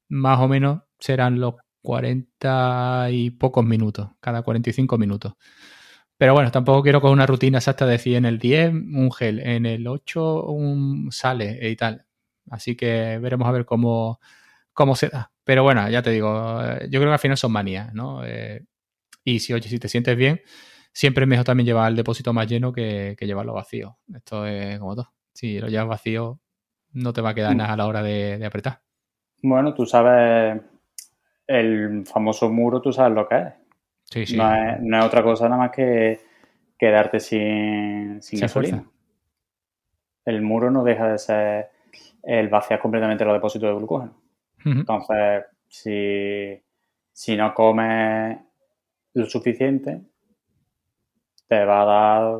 Más 0.09 0.39
o 0.39 0.47
menos 0.47 0.83
serán 0.99 1.39
los 1.39 1.55
40 1.81 3.09
y 3.11 3.31
pocos 3.31 3.65
minutos, 3.65 4.09
cada 4.21 4.41
45 4.43 4.97
minutos. 4.97 5.33
Pero 6.17 6.33
bueno, 6.33 6.51
tampoco 6.51 6.83
quiero 6.83 7.01
con 7.01 7.11
una 7.11 7.25
rutina 7.25 7.57
exacta 7.59 7.85
de 7.85 7.93
decir 7.93 8.15
en 8.15 8.25
el 8.25 8.39
10 8.39 8.71
un 8.73 9.11
gel, 9.11 9.39
en 9.39 9.65
el 9.65 9.87
8 9.87 10.45
un 10.45 11.11
sale 11.11 11.69
y 11.69 11.75
tal. 11.75 12.05
Así 12.49 12.75
que 12.75 13.19
veremos 13.19 13.47
a 13.47 13.51
ver 13.51 13.65
cómo, 13.65 14.19
cómo 14.73 14.95
se 14.95 15.09
da. 15.09 15.31
Pero 15.43 15.63
bueno, 15.63 15.89
ya 15.89 16.01
te 16.01 16.11
digo, 16.11 16.61
eh, 16.63 16.87
yo 16.89 16.99
creo 16.99 17.09
que 17.11 17.13
al 17.13 17.19
final 17.19 17.37
son 17.37 17.51
manías, 17.51 17.93
¿no? 17.93 18.25
Eh, 18.25 18.65
y 19.25 19.39
si, 19.39 19.53
oye, 19.53 19.69
si 19.69 19.79
te 19.79 19.89
sientes 19.89 20.15
bien, 20.17 20.41
siempre 20.93 21.25
es 21.25 21.29
mejor 21.29 21.45
también 21.45 21.67
llevar 21.67 21.89
el 21.91 21.97
depósito 21.97 22.33
más 22.33 22.47
lleno 22.47 22.73
que, 22.73 23.15
que 23.17 23.27
llevarlo 23.27 23.53
vacío. 23.53 23.99
Esto 24.15 24.45
es 24.47 24.79
como 24.79 24.95
todo. 24.95 25.13
Si 25.33 25.59
lo 25.59 25.67
llevas 25.67 25.87
vacío, 25.89 26.39
no 26.93 27.13
te 27.13 27.21
va 27.21 27.29
a 27.29 27.33
quedar 27.33 27.53
mm. 27.53 27.57
nada 27.57 27.73
a 27.73 27.77
la 27.77 27.87
hora 27.87 28.03
de, 28.03 28.43
apretar. 28.45 28.81
Bueno, 29.41 29.73
tú 29.73 29.85
sabes 29.85 30.61
el 31.47 32.05
famoso 32.05 32.49
muro, 32.49 32.81
tú 32.81 32.93
sabes 32.93 33.13
lo 33.13 33.27
que 33.27 33.35
es. 33.35 33.53
Sí, 34.05 34.25
sí. 34.25 34.37
No 34.37 34.99
es, 34.99 35.05
otra 35.05 35.23
cosa 35.23 35.45
nada 35.49 35.57
más 35.57 35.71
que 35.71 36.21
quedarte 36.77 37.19
sin, 37.19 38.21
sin 38.21 38.39
gasolina. 38.39 38.85
El 40.25 40.41
muro 40.41 40.71
no 40.71 40.83
deja 40.83 41.09
de 41.09 41.17
ser 41.17 41.69
el 42.21 42.47
vaciar 42.47 42.79
completamente 42.79 43.25
los 43.25 43.33
depósitos 43.33 43.69
de 43.69 43.75
glucógeno. 43.75 44.15
Entonces, 44.63 45.43
si, 45.67 47.35
no 47.35 47.53
comes 47.53 48.37
lo 49.13 49.25
suficiente, 49.25 50.01
te 51.47 51.65
va 51.65 51.81
a 51.81 51.85
dar. 51.85 52.39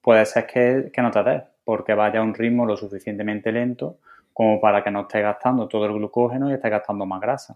Puede 0.00 0.24
ser 0.26 0.46
que, 0.46 0.90
que 0.92 1.02
no 1.02 1.10
te 1.10 1.22
des 1.24 1.42
porque 1.64 1.94
vaya 1.94 2.20
a 2.20 2.22
un 2.22 2.34
ritmo 2.34 2.66
lo 2.66 2.76
suficientemente 2.76 3.52
lento 3.52 3.98
como 4.32 4.60
para 4.60 4.82
que 4.82 4.90
no 4.90 5.02
esté 5.02 5.20
gastando 5.20 5.68
todo 5.68 5.86
el 5.86 5.92
glucógeno 5.92 6.50
y 6.50 6.54
esté 6.54 6.70
gastando 6.70 7.04
más 7.06 7.20
grasa. 7.20 7.54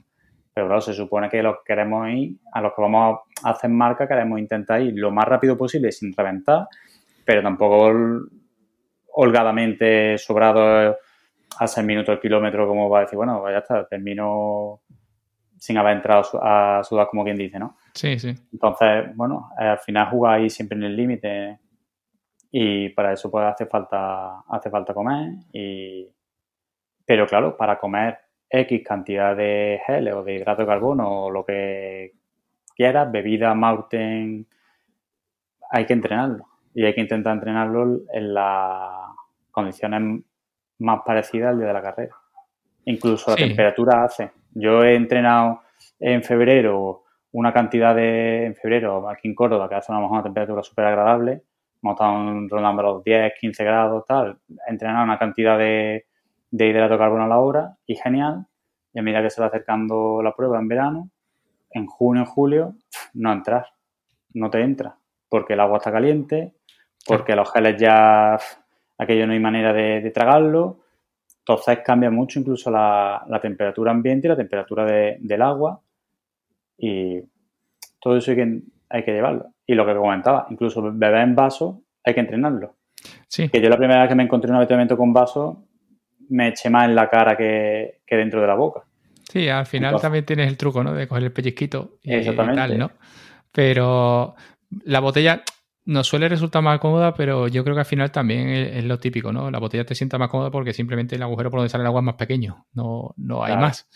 Pero 0.53 0.67
claro, 0.67 0.81
se 0.81 0.95
supone 0.95 1.29
que 1.29 1.43
los 1.43 1.57
que 1.59 1.65
queremos 1.67 2.09
ir, 2.09 2.37
a 2.53 2.61
los 2.61 2.73
que 2.75 2.83
vamos 2.83 3.21
a 3.43 3.51
hacer 3.51 3.71
marca, 3.71 4.09
queremos 4.09 4.39
intentar 4.39 4.81
ir 4.81 4.95
lo 4.97 5.11
más 5.11 5.27
rápido 5.27 5.57
posible 5.57 5.93
sin 5.93 6.15
reventar, 6.15 6.67
pero 7.25 7.43
tampoco 7.43 7.93
holgadamente 9.13 10.17
sobrado 10.19 10.97
a 11.59 11.67
6 11.67 11.87
minutos 11.87 12.15
el 12.15 12.21
kilómetro 12.21 12.67
como 12.67 12.89
va 12.89 12.99
a 12.99 13.03
decir, 13.03 13.17
bueno, 13.17 13.41
pues 13.41 13.53
ya 13.55 13.59
está, 13.59 13.87
termino 13.87 14.81
sin 15.59 15.79
haber 15.79 15.97
entrado 15.97 16.23
a 16.43 16.83
sudar 16.85 17.09
como 17.09 17.25
quien 17.25 17.37
dice, 17.37 17.59
¿no? 17.59 17.77
Sí, 17.95 18.19
sí. 18.19 18.35
Entonces, 18.53 19.15
bueno, 19.15 19.51
al 19.57 19.79
final 19.79 20.11
jugáis 20.11 20.55
siempre 20.55 20.77
en 20.79 20.85
el 20.85 20.97
límite 20.97 21.59
y 22.51 22.89
para 22.91 23.13
eso 23.13 23.31
pues 23.31 23.45
hace 23.45 23.67
falta, 23.67 24.41
hace 24.49 24.71
falta 24.71 24.95
comer. 24.95 25.35
Y... 25.53 26.09
Pero 27.05 27.27
claro, 27.27 27.57
para 27.57 27.79
comer 27.79 28.19
X 28.49 28.83
cantidad 28.85 29.37
de 29.37 29.81
gel 29.87 30.09
o 30.13 30.23
de 30.23 30.35
hidrato 30.35 30.63
de 30.63 30.69
carbono 30.69 31.25
o 31.25 31.31
lo 31.31 31.45
que 31.45 32.13
quieras, 32.75 33.11
bebida, 33.11 33.55
mountain, 33.55 34.47
hay 35.71 35.87
que 35.87 35.93
entrenarlo. 35.93 36.47
Y 36.75 36.85
hay 36.85 36.95
que 36.95 37.01
intentar 37.01 37.35
entrenarlo 37.35 38.01
en 38.13 38.35
las 38.35 39.11
condiciones 39.51 40.23
más 40.79 41.01
parecidas 41.05 41.51
al 41.51 41.59
día 41.59 41.69
de 41.69 41.73
la 41.73 41.83
carrera. 41.83 42.17
Incluso 42.85 43.31
la 43.31 43.37
temperatura 43.37 44.05
hace. 44.05 44.31
Yo 44.53 44.85
he 44.85 44.95
entrenado 44.95 45.63
en 45.99 46.23
febrero 46.23 47.05
una 47.33 47.53
cantidad 47.53 47.95
de, 47.95 48.47
en 48.47 48.55
febrero 48.55 49.09
aquí 49.09 49.29
en 49.29 49.35
Córdoba, 49.35 49.69
que 49.69 49.75
hace 49.75 49.93
una, 49.93 50.07
una 50.07 50.23
temperatura 50.23 50.63
súper 50.63 50.87
agradable, 50.87 51.43
hemos 51.87 51.95
estado 51.95 52.49
rondando 52.49 52.83
los 52.83 53.05
10, 53.05 53.35
15 53.39 53.65
grados, 53.65 54.05
tal, 54.07 54.39
entrenar 54.67 55.05
una 55.05 55.19
cantidad 55.19 55.57
de, 55.59 56.07
hidrato 56.51 56.95
de 56.95 56.99
carbono 56.99 57.25
a 57.25 57.29
la 57.29 57.39
hora 57.39 57.77
y 57.87 57.95
genial. 57.95 58.47
Y 58.93 58.99
a 58.99 59.03
medida 59.03 59.23
que 59.23 59.31
se 59.31 59.41
va 59.41 59.49
acercando 59.49 60.23
la 60.23 60.35
prueba 60.35 60.59
en 60.59 60.69
verano, 60.69 61.11
en 61.71 61.87
junio, 61.87 62.25
julio, 62.25 62.75
no 63.15 63.33
entras, 63.33 63.69
no 64.33 64.51
te 64.51 64.63
entra, 64.63 64.97
porque 65.29 65.53
el 65.53 65.61
agua 65.61 65.79
está 65.79 65.93
caliente, 65.93 66.55
porque 67.07 67.37
los 67.37 67.53
geles 67.53 67.77
ya, 67.79 68.39
aquello 68.99 69.27
no 69.27 69.35
hay 69.35 69.41
manera 69.41 69.73
de, 69.73 70.11
tragarlo. 70.13 70.81
Entonces 71.41 71.81
cambia 71.85 72.11
mucho 72.11 72.41
incluso 72.41 72.71
la, 72.71 73.39
temperatura 73.41 73.93
ambiente 73.93 74.27
y 74.27 74.31
la 74.31 74.37
temperatura 74.37 74.85
del 74.85 75.43
agua. 75.43 75.81
Y 76.79 77.21
todo 78.01 78.17
eso 78.17 78.31
hay 78.31 78.37
que, 78.37 78.61
hay 78.89 79.05
que 79.05 79.13
llevarlo. 79.13 79.56
Y 79.67 79.75
lo 79.75 79.85
que 79.85 79.95
comentaba, 79.95 80.47
incluso 80.51 80.83
beber 80.93 81.23
en 81.23 81.35
vaso 81.35 81.83
hay 82.05 82.15
que 82.15 82.21
entrenarlo. 82.21 82.77
Sí. 83.29 83.49
Que 83.49 83.61
yo 83.61 83.69
la 83.69 83.77
primera 83.77 84.01
vez 84.01 84.09
que 84.09 84.15
me 84.15 84.23
encontré 84.23 84.51
un 84.51 84.57
avituallamiento 84.57 84.97
con 84.97 85.13
vaso, 85.13 85.65
me 86.29 86.49
eché 86.49 86.71
más 86.71 86.89
en 86.89 86.95
la 86.95 87.09
cara 87.09 87.37
que, 87.37 88.01
dentro 88.09 88.41
de 88.41 88.47
la 88.47 88.55
boca. 88.55 88.83
Sí, 89.29 89.49
al 89.49 89.67
final 89.67 90.01
también 90.01 90.25
tienes 90.25 90.49
el 90.49 90.57
truco, 90.57 90.85
¿no? 90.85 90.93
De 90.95 91.09
coger 91.09 91.25
el 91.25 91.33
pellizquito 91.33 91.99
y, 92.03 92.25
tal, 92.35 92.79
¿no? 92.79 92.93
Pero 93.51 94.37
la 94.85 95.01
botella 95.01 95.43
nos 95.87 96.09
suele 96.09 96.29
resultar 96.29 96.63
más 96.63 96.79
cómoda, 96.81 97.15
pero 97.15 97.49
yo 97.49 97.63
creo 97.63 97.75
que 97.75 97.81
al 97.81 97.87
final 97.87 98.11
también 98.11 98.49
es, 98.49 98.85
lo 98.85 98.99
típico, 98.99 99.33
¿no? 99.33 99.51
La 99.51 99.59
botella 99.59 99.85
te 99.85 99.95
sienta 99.95 100.19
más 100.19 100.29
cómoda 100.29 100.51
porque 100.51 100.73
simplemente 100.73 101.17
el 101.17 101.23
agujero 101.23 101.51
por 101.51 101.61
donde 101.61 101.71
sale 101.71 101.83
el 101.83 101.87
agua 101.87 102.01
es 102.01 102.07
más 102.07 102.17
pequeño, 102.17 102.67
no, 102.73 103.15
no 103.17 103.45
hay 103.45 103.57
más. 103.57 103.89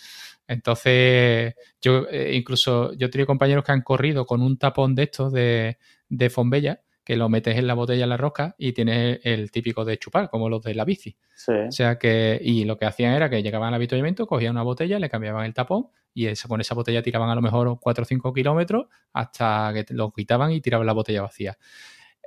Entonces, 0.51 1.55
yo 1.81 2.09
eh, 2.11 2.33
incluso 2.35 2.93
yo 2.95 3.07
he 3.07 3.09
tenido 3.09 3.29
compañeros 3.29 3.63
que 3.63 3.71
han 3.71 3.83
corrido 3.83 4.27
con 4.27 4.43
un 4.43 4.59
tapón 4.59 4.97
de 4.97 5.05
estos 5.05 5.33
de, 5.33 5.79
de 6.09 6.29
Fombella, 6.29 6.81
que 7.05 7.15
lo 7.15 7.29
metes 7.29 7.57
en 7.57 7.69
la 7.69 7.75
botella 7.75 8.03
en 8.03 8.09
la 8.09 8.17
rosca 8.17 8.57
y 8.59 8.73
tienes 8.73 9.21
el 9.23 9.53
típico 9.53 9.85
de 9.85 9.97
chupar, 9.99 10.29
como 10.29 10.49
los 10.49 10.61
de 10.63 10.75
la 10.75 10.85
bici. 10.85 11.17
Sí. 11.37 11.53
O 11.53 11.71
sea 11.71 11.99
que, 12.01 12.41
y 12.43 12.65
lo 12.65 12.77
que 12.77 12.85
hacían 12.85 13.15
era 13.15 13.31
que 13.31 13.45
llegaban 13.45 13.69
al 13.69 13.75
avituallamiento, 13.75 14.27
cogían 14.27 14.51
una 14.51 14.65
botella, 14.65 14.99
le 14.99 15.09
cambiaban 15.09 15.47
el 15.47 15.55
tapón 15.55 15.87
y 16.13 16.27
con 16.49 16.61
esa 16.61 16.75
botella 16.75 17.01
tiraban 17.01 17.31
a 17.31 17.37
lo 17.37 17.43
mejor 17.43 17.79
4 17.81 18.03
o 18.03 18.05
5 18.05 18.33
kilómetros 18.33 18.87
hasta 19.13 19.73
que 19.73 19.95
lo 19.95 20.11
quitaban 20.11 20.51
y 20.51 20.61
tiraban 20.61 20.85
la 20.85 20.95
botella 20.95 21.23
vacía. 21.23 21.57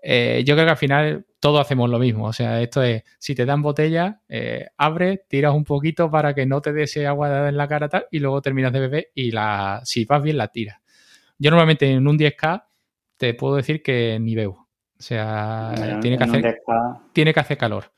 Eh, 0.05 0.43
yo 0.45 0.55
creo 0.55 0.65
que 0.65 0.71
al 0.71 0.77
final 0.77 1.25
todos 1.39 1.61
hacemos 1.61 1.89
lo 1.89 1.97
mismo. 1.97 2.25
O 2.25 2.33
sea, 2.33 2.61
esto 2.61 2.83
es, 2.83 3.03
si 3.17 3.33
te 3.33 3.45
dan 3.45 3.61
botella, 3.61 4.19
eh, 4.27 4.67
abres, 4.77 5.21
tiras 5.29 5.53
un 5.53 5.63
poquito 5.63 6.11
para 6.11 6.33
que 6.35 6.45
no 6.45 6.61
te 6.61 6.73
dé 6.73 6.83
ese 6.83 7.07
agua 7.07 7.47
en 7.47 7.55
la 7.55 7.67
cara 7.69 7.87
tal, 7.87 8.05
y 8.11 8.19
luego 8.19 8.41
terminas 8.41 8.73
de 8.73 8.79
beber 8.81 9.11
y 9.15 9.31
la, 9.31 9.81
si 9.85 10.03
vas 10.03 10.21
bien 10.21 10.37
la 10.37 10.49
tiras. 10.49 10.77
Yo 11.39 11.49
normalmente 11.51 11.89
en 11.89 12.05
un 12.05 12.17
10K 12.17 12.65
te 13.15 13.33
puedo 13.33 13.55
decir 13.55 13.81
que 13.81 14.19
ni 14.19 14.35
bebo. 14.35 14.67
O 14.99 15.01
sea, 15.01 15.73
En- 15.75 15.99
tiene, 16.01 16.17
que 16.17 16.23
hacer, 16.25 16.41
10K, 16.41 17.01
tiene 17.13 17.33
que 17.33 17.39
hacer 17.39 17.57
calor, 17.57 17.91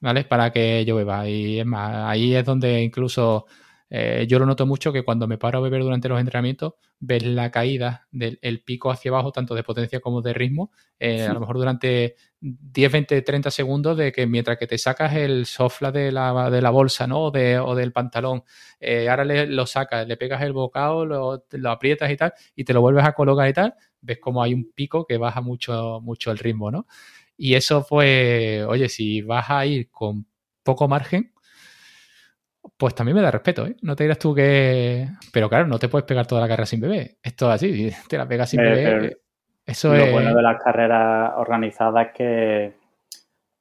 ¿vale? 0.00 0.24
Para 0.24 0.50
que 0.50 0.84
yo 0.86 0.96
beba. 0.96 1.28
Y 1.28 1.60
es 1.60 1.66
más, 1.66 2.08
ahí 2.10 2.34
es 2.34 2.44
donde 2.44 2.82
incluso 2.82 3.46
eh, 3.90 4.26
yo 4.28 4.38
lo 4.38 4.46
noto 4.46 4.66
mucho 4.66 4.92
que 4.92 5.02
cuando 5.02 5.26
me 5.26 5.36
paro 5.38 5.58
a 5.58 5.62
beber 5.62 5.82
durante 5.82 6.08
los 6.08 6.20
entrenamientos, 6.20 6.74
ves 7.00 7.24
la 7.24 7.50
caída 7.50 8.06
del 8.10 8.38
el 8.42 8.62
pico 8.62 8.90
hacia 8.90 9.10
abajo, 9.10 9.32
tanto 9.32 9.54
de 9.54 9.62
potencia 9.64 10.00
como 10.00 10.22
de 10.22 10.32
ritmo, 10.32 10.70
eh, 10.98 11.24
a 11.26 11.34
lo 11.34 11.40
mejor 11.40 11.56
durante 11.58 12.14
10, 12.40 12.90
20, 12.92 13.20
30 13.22 13.50
segundos 13.50 13.96
de 13.96 14.12
que 14.12 14.26
mientras 14.26 14.58
que 14.58 14.66
te 14.66 14.78
sacas 14.78 15.14
el 15.14 15.44
sofla 15.46 15.92
de 15.92 16.12
la, 16.12 16.50
de 16.50 16.62
la 16.62 16.70
bolsa, 16.70 17.06
¿no? 17.06 17.24
O, 17.24 17.30
de- 17.30 17.58
o 17.58 17.74
del 17.74 17.92
pantalón, 17.92 18.44
eh, 18.80 19.08
ahora 19.08 19.24
le, 19.24 19.46
lo 19.46 19.66
sacas, 19.66 20.06
le 20.06 20.16
pegas 20.16 20.42
el 20.42 20.52
bocado, 20.52 21.04
lo, 21.04 21.44
lo 21.50 21.70
aprietas 21.70 22.10
y 22.10 22.16
tal, 22.16 22.32
y 22.54 22.64
te 22.64 22.72
lo 22.72 22.80
vuelves 22.80 23.04
a 23.04 23.12
colocar 23.12 23.48
y 23.48 23.52
tal, 23.52 23.74
ves 24.00 24.18
como 24.20 24.42
hay 24.42 24.54
un 24.54 24.70
pico 24.72 25.04
que 25.06 25.16
baja 25.18 25.40
mucho, 25.40 26.00
mucho 26.02 26.30
el 26.30 26.38
ritmo, 26.38 26.70
¿no? 26.70 26.86
Y 27.36 27.54
eso, 27.54 27.86
pues, 27.88 28.64
oye, 28.66 28.88
si 28.88 29.22
vas 29.22 29.50
a 29.50 29.64
ir 29.66 29.90
con 29.90 30.26
poco 30.62 30.88
margen, 30.88 31.29
pues 32.76 32.94
también 32.94 33.16
me 33.16 33.22
da 33.22 33.30
respeto, 33.30 33.66
¿eh? 33.66 33.76
No 33.82 33.96
te 33.96 34.04
dirás 34.04 34.18
tú 34.18 34.34
que... 34.34 35.06
Pero 35.32 35.48
claro, 35.48 35.66
no 35.66 35.78
te 35.78 35.88
puedes 35.88 36.06
pegar 36.06 36.26
toda 36.26 36.40
la 36.40 36.48
carrera 36.48 36.66
sin 36.66 36.80
beber. 36.80 37.16
Esto 37.22 37.48
es 37.48 37.54
así, 37.54 37.90
te 38.08 38.18
la 38.18 38.26
pegas 38.26 38.50
sin 38.50 38.60
Eh, 38.60 38.72
pero 38.72 39.04
eh, 39.04 39.16
Eso 39.66 39.94
Lo 39.94 40.04
es... 40.04 40.12
bueno 40.12 40.34
de 40.34 40.42
las 40.42 40.62
carreras 40.62 41.32
organizadas 41.36 42.06
es 42.06 42.12
que 42.12 42.80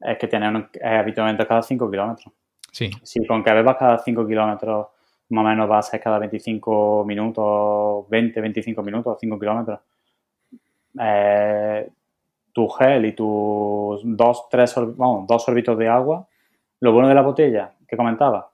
es 0.02 0.18
que 0.18 0.28
tienen 0.28 0.70
es 0.74 0.82
habitualmente 0.84 1.46
cada 1.46 1.62
5 1.62 1.92
kilómetros. 1.92 2.34
Sí, 2.72 2.90
Si 3.04 3.26
con 3.26 3.44
que 3.44 3.52
bebas 3.52 3.78
cada 3.78 3.98
5 3.98 4.26
kilómetros, 4.26 4.88
más 5.30 5.46
o 5.46 5.48
menos 5.48 5.70
va 5.70 5.80
a 5.80 5.82
ser 5.82 6.00
cada 6.00 6.20
25 6.20 7.04
minutos, 7.06 8.08
20, 8.10 8.42
25 8.42 8.84
minutos, 8.84 9.18
5 9.20 9.40
kilómetros. 9.40 9.80
Eh, 11.00 11.90
tu 12.54 12.68
gel 12.70 13.06
y 13.06 13.14
tus 13.14 14.02
dos, 14.04 14.48
tres, 14.50 14.74
vamos, 14.96 15.28
dos 15.28 15.44
sorbitos 15.44 15.78
de 15.78 15.88
agua. 15.88 16.28
Lo 16.80 16.94
bueno 16.94 17.10
de 17.10 17.16
la 17.16 17.22
botella 17.22 17.74
que 17.88 17.98
comentaba, 17.98 18.50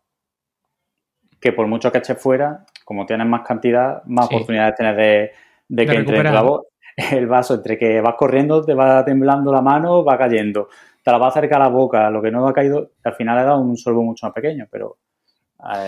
que 1.39 1.53
por 1.53 1.67
mucho 1.67 1.91
que 1.91 1.99
eches 1.99 2.21
fuera, 2.21 2.65
como 2.83 3.05
tienes 3.05 3.27
más 3.27 3.41
cantidad, 3.47 4.03
más 4.05 4.27
Sí. 4.27 4.35
oportunidades 4.35 4.75
tienes 4.75 4.97
de, 4.97 5.03
de 5.03 5.31
De 5.67 5.85
que 5.85 5.95
entre 5.97 6.23
la 6.23 6.41
bo- 6.41 6.67
el 7.11 7.27
vaso, 7.27 7.55
entre 7.55 7.77
que 7.77 7.99
vas 8.01 8.15
corriendo, 8.15 8.63
te 8.63 8.73
va 8.73 9.03
temblando 9.03 9.51
la 9.51 9.61
mano, 9.61 10.03
va 10.03 10.17
cayendo. 10.17 10.69
Te 11.03 11.11
la 11.11 11.17
va 11.17 11.25
a 11.27 11.29
acercar 11.29 11.61
a 11.61 11.65
la 11.65 11.69
boca, 11.69 12.09
lo 12.09 12.21
que 12.21 12.31
no 12.31 12.47
ha 12.47 12.53
caído, 12.53 12.91
al 13.03 13.13
final 13.13 13.37
le 13.37 13.43
da 13.43 13.57
un 13.57 13.75
sorbo 13.77 14.01
mucho 14.03 14.25
más 14.25 14.33
pequeño, 14.33 14.67
pero 14.71 14.97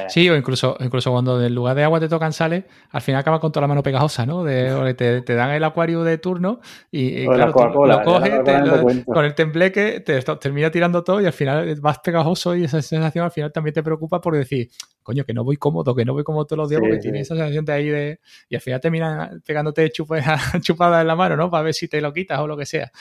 Sí, 0.09 0.29
o 0.29 0.35
incluso, 0.35 0.75
incluso 0.79 1.11
cuando 1.11 1.43
en 1.43 1.53
lugar 1.53 1.75
de 1.75 1.83
agua 1.83 1.99
te 1.99 2.09
tocan 2.09 2.33
sales, 2.33 2.63
al 2.89 3.01
final 3.01 3.21
acabas 3.21 3.39
con 3.39 3.51
toda 3.51 3.61
la 3.61 3.67
mano 3.67 3.83
pegajosa, 3.83 4.25
¿no? 4.25 4.43
De, 4.43 4.93
te, 4.95 5.21
te 5.21 5.35
dan 5.35 5.51
el 5.51 5.63
acuario 5.63 6.03
de 6.03 6.17
turno 6.17 6.59
y, 6.89 7.23
y 7.23 7.25
claro, 7.35 7.51
tú 7.73 7.79
lo 7.85 8.03
coges 8.03 8.31
te- 8.43 8.51
lo- 8.65 8.81
con 9.13 9.25
el 9.25 9.35
tembleque, 9.35 9.99
te 9.99 10.21
termina 10.21 10.71
tirando 10.71 11.03
todo 11.03 11.21
y 11.21 11.25
al 11.25 11.33
final 11.33 11.75
vas 11.81 11.99
pegajoso 11.99 12.55
y 12.55 12.63
esa 12.63 12.81
sensación 12.81 13.25
al 13.25 13.31
final 13.31 13.51
también 13.51 13.73
te 13.75 13.83
preocupa 13.83 14.19
por 14.19 14.35
decir, 14.35 14.69
coño, 15.03 15.23
que 15.23 15.33
no 15.33 15.43
voy 15.43 15.57
cómodo, 15.57 15.93
que 15.93 16.05
no 16.05 16.13
voy 16.13 16.23
cómodo 16.23 16.45
todos 16.45 16.57
los 16.57 16.69
días 16.69 16.79
Sí, 16.79 16.83
porque 16.87 16.95
sí. 16.97 17.01
tienes 17.03 17.21
esa 17.21 17.35
sensación 17.35 17.63
de 17.65 17.73
ahí 17.73 17.87
de... 17.89 18.19
Y 18.49 18.55
al 18.55 18.61
final 18.61 18.79
terminan 18.81 19.41
pegándote 19.45 19.91
chupa- 19.91 20.21
chupadas 20.61 21.01
en 21.01 21.07
la 21.07 21.15
mano, 21.15 21.35
¿no? 21.37 21.49
Para 21.51 21.63
ver 21.63 21.73
si 21.73 21.87
te 21.87 22.01
lo 22.01 22.11
quitas 22.13 22.39
o 22.39 22.47
lo 22.47 22.57
que 22.57 22.65
sea. 22.65 22.91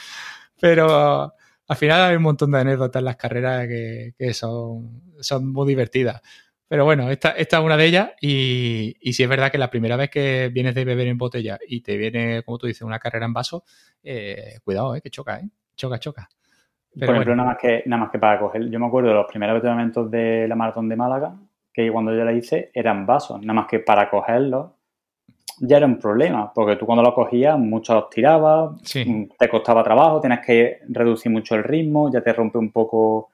Pero 0.59 1.33
al 1.67 1.75
final 1.75 2.01
hay 2.01 2.15
un 2.15 2.23
montón 2.23 2.51
de 2.51 2.59
anécdotas 2.59 2.99
en 3.01 3.05
las 3.05 3.15
carreras 3.17 3.67
que, 3.67 4.13
que 4.17 4.33
son, 4.33 5.01
son 5.19 5.51
muy 5.51 5.67
divertidas. 5.67 6.21
Pero 6.67 6.83
bueno, 6.83 7.09
esta, 7.09 7.31
esta 7.31 7.59
es 7.59 7.63
una 7.63 7.77
de 7.77 7.85
ellas 7.85 8.11
y, 8.19 8.95
y 8.99 9.13
si 9.13 9.23
es 9.23 9.29
verdad 9.29 9.51
que 9.51 9.57
la 9.57 9.69
primera 9.69 9.95
vez 9.95 10.09
que 10.09 10.49
vienes 10.53 10.75
de 10.75 10.83
beber 10.83 11.07
en 11.07 11.17
botella 11.17 11.57
y 11.67 11.81
te 11.81 11.95
viene, 11.95 12.43
como 12.43 12.57
tú 12.57 12.67
dices, 12.67 12.81
una 12.81 12.99
carrera 12.99 13.25
en 13.25 13.33
vaso, 13.33 13.63
eh, 14.03 14.59
cuidado, 14.63 14.95
eh, 14.95 15.01
que 15.01 15.09
choca, 15.09 15.39
¿eh? 15.39 15.49
Choca, 15.75 15.99
choca. 15.99 16.27
Pero 16.93 17.07
por 17.07 17.15
ejemplo, 17.15 17.31
bueno, 17.31 17.43
nada 17.43 17.53
más 17.53 17.61
que 17.61 17.83
nada 17.85 18.01
más 18.01 18.11
que 18.11 18.19
para 18.19 18.39
coger. 18.39 18.69
Yo 18.69 18.79
me 18.79 18.87
acuerdo 18.87 19.09
de 19.09 19.15
los 19.15 19.27
primeros 19.27 19.55
entrenamientos 19.55 20.09
de 20.09 20.47
la 20.47 20.55
maratón 20.55 20.89
de 20.89 20.95
Málaga, 20.95 21.35
que 21.71 21.91
cuando 21.91 22.13
yo 22.13 22.25
la 22.25 22.33
hice 22.33 22.71
eran 22.73 23.05
vasos, 23.05 23.39
nada 23.41 23.53
más 23.53 23.67
que 23.67 23.79
para 23.79 24.09
cogerlos 24.09 24.71
ya 25.59 25.77
era 25.77 25.85
un 25.85 25.97
problema, 25.97 26.51
porque 26.53 26.75
tú 26.75 26.85
cuando 26.85 27.03
los 27.03 27.13
cogías, 27.13 27.57
muchos 27.57 27.95
los 27.95 28.09
tirabas, 28.09 28.79
sí, 28.83 29.29
te 29.37 29.49
costaba 29.49 29.83
trabajo, 29.83 30.19
tienes 30.19 30.45
que 30.45 30.79
reducir 30.89 31.31
mucho 31.31 31.55
el 31.55 31.63
ritmo, 31.63 32.11
ya 32.11 32.21
te 32.21 32.33
rompe 32.33 32.57
un 32.57 32.71
poco. 32.71 33.29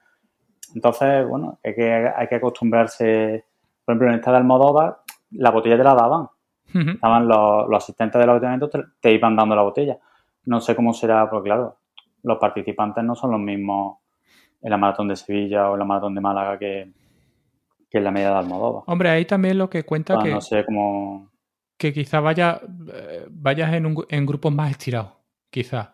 Entonces, 0.74 1.26
bueno, 1.28 1.58
hay 1.64 1.74
que, 1.74 2.12
hay 2.16 2.26
que 2.28 2.34
acostumbrarse. 2.34 3.44
Por 3.84 3.92
ejemplo, 3.92 4.08
en 4.08 4.14
esta 4.16 4.30
de 4.32 4.36
Almodóvar, 4.38 4.98
la 5.32 5.50
botella 5.50 5.76
te 5.76 5.84
la 5.84 5.94
daban. 5.94 6.28
Ujú. 6.74 6.90
Estaban 6.90 7.28
los, 7.28 7.68
los 7.68 7.82
asistentes 7.82 8.20
de 8.20 8.26
los 8.26 8.70
te, 8.70 8.80
te 9.00 9.12
iban 9.12 9.36
dando 9.36 9.54
la 9.54 9.62
botella. 9.62 9.98
No 10.46 10.60
sé 10.60 10.74
cómo 10.74 10.92
será, 10.92 11.30
porque 11.30 11.48
claro, 11.48 11.78
los 12.22 12.38
participantes 12.38 13.04
no 13.04 13.14
son 13.14 13.30
los 13.30 13.40
mismos 13.40 13.98
en 14.62 14.70
la 14.70 14.76
maratón 14.76 15.08
de 15.08 15.16
Sevilla 15.16 15.70
o 15.70 15.74
en 15.74 15.78
la 15.80 15.84
maratón 15.84 16.14
de 16.14 16.20
Málaga 16.20 16.58
que, 16.58 16.90
que 17.90 17.98
en 17.98 18.04
la 18.04 18.10
media 18.10 18.30
de 18.30 18.36
Almodóvar. 18.36 18.82
Hombre, 18.86 19.10
ahí 19.10 19.24
también 19.26 19.58
lo 19.58 19.68
que 19.70 19.84
cuenta 19.84 20.14
Ah, 20.18 20.22
que, 20.22 20.30
no 20.30 20.40
sé 20.40 20.64
cómo. 20.64 21.30
que 21.76 21.92
quizá 21.92 22.20
vaya, 22.20 22.60
eh, 22.92 23.26
vayas 23.30 23.72
en, 23.74 23.86
un- 23.86 24.06
en 24.08 24.26
grupos 24.26 24.52
más 24.52 24.70
estirados, 24.70 25.12
quizá. 25.50 25.92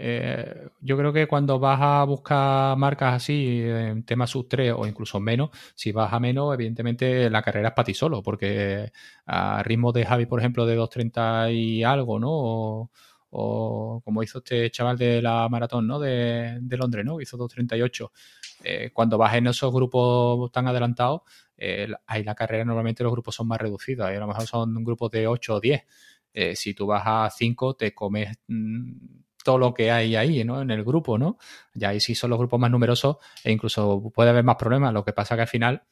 Eh, 0.00 0.68
yo 0.80 0.96
creo 0.96 1.12
que 1.12 1.26
cuando 1.26 1.58
vas 1.58 1.80
a 1.82 2.04
buscar 2.04 2.76
marcas 2.76 3.14
así, 3.14 3.60
en 3.62 4.04
temas 4.04 4.30
sub 4.30 4.46
3 4.48 4.72
o 4.76 4.86
incluso 4.86 5.18
menos, 5.18 5.50
si 5.74 5.90
vas 5.90 6.12
a 6.12 6.20
menos, 6.20 6.54
evidentemente 6.54 7.28
la 7.28 7.42
carrera 7.42 7.68
es 7.68 7.74
para 7.74 7.86
ti 7.86 7.94
solo, 7.94 8.22
porque 8.22 8.92
a 9.26 9.62
ritmo 9.64 9.90
de 9.90 10.06
Javi, 10.06 10.26
por 10.26 10.38
ejemplo, 10.38 10.66
de 10.66 10.76
2.30 10.78 11.52
y 11.52 11.82
algo, 11.82 12.20
¿no? 12.20 12.90
O, 13.30 14.00
como 14.04 14.22
hizo 14.22 14.38
este 14.38 14.70
chaval 14.70 14.96
de 14.96 15.20
la 15.20 15.48
maratón, 15.48 15.86
¿no? 15.88 15.98
De, 15.98 16.60
Londres, 16.70 17.04
¿no? 17.04 17.20
Hizo 17.20 17.36
2.38. 17.36 18.12
Eh, 18.64 18.90
cuando 18.92 19.18
vas 19.18 19.34
en 19.34 19.48
esos 19.48 19.72
grupos 19.72 20.50
tan 20.52 20.68
adelantados, 20.68 21.22
eh, 21.56 21.88
ahí 22.06 22.22
la 22.24 22.34
carrera 22.36 22.64
normalmente 22.64 23.02
los 23.02 23.12
grupos 23.12 23.34
son 23.34 23.48
más 23.48 23.60
reducidos, 23.60 24.06
a 24.08 24.12
lo 24.12 24.26
mejor 24.28 24.46
son 24.46 24.84
grupos 24.84 25.10
de 25.10 25.26
8 25.26 25.56
o 25.56 25.60
10. 25.60 25.82
Eh, 26.32 26.54
si 26.56 26.74
tú 26.74 26.86
vas 26.86 27.02
a 27.04 27.28
5, 27.30 27.74
te 27.74 27.94
comes 27.94 28.38
mm, 28.46 28.92
todo 29.48 29.56
lo 29.56 29.72
que 29.72 29.90
hay 29.90 30.14
ahí, 30.14 30.44
¿no? 30.44 30.60
En 30.60 30.70
el 30.70 30.84
grupo, 30.84 31.16
¿no? 31.16 31.38
Ya 31.72 31.88
ahí 31.88 32.00
sí 32.00 32.14
son 32.14 32.28
los 32.28 32.38
grupos 32.38 32.60
más 32.60 32.70
numerosos 32.70 33.16
e 33.42 33.50
incluso 33.50 34.12
puede 34.14 34.28
haber 34.28 34.44
más 34.44 34.56
problemas. 34.56 34.92
Lo 34.92 35.06
que 35.06 35.14
pasa 35.14 35.36
que 35.36 35.40
al 35.40 35.48
final 35.48 35.84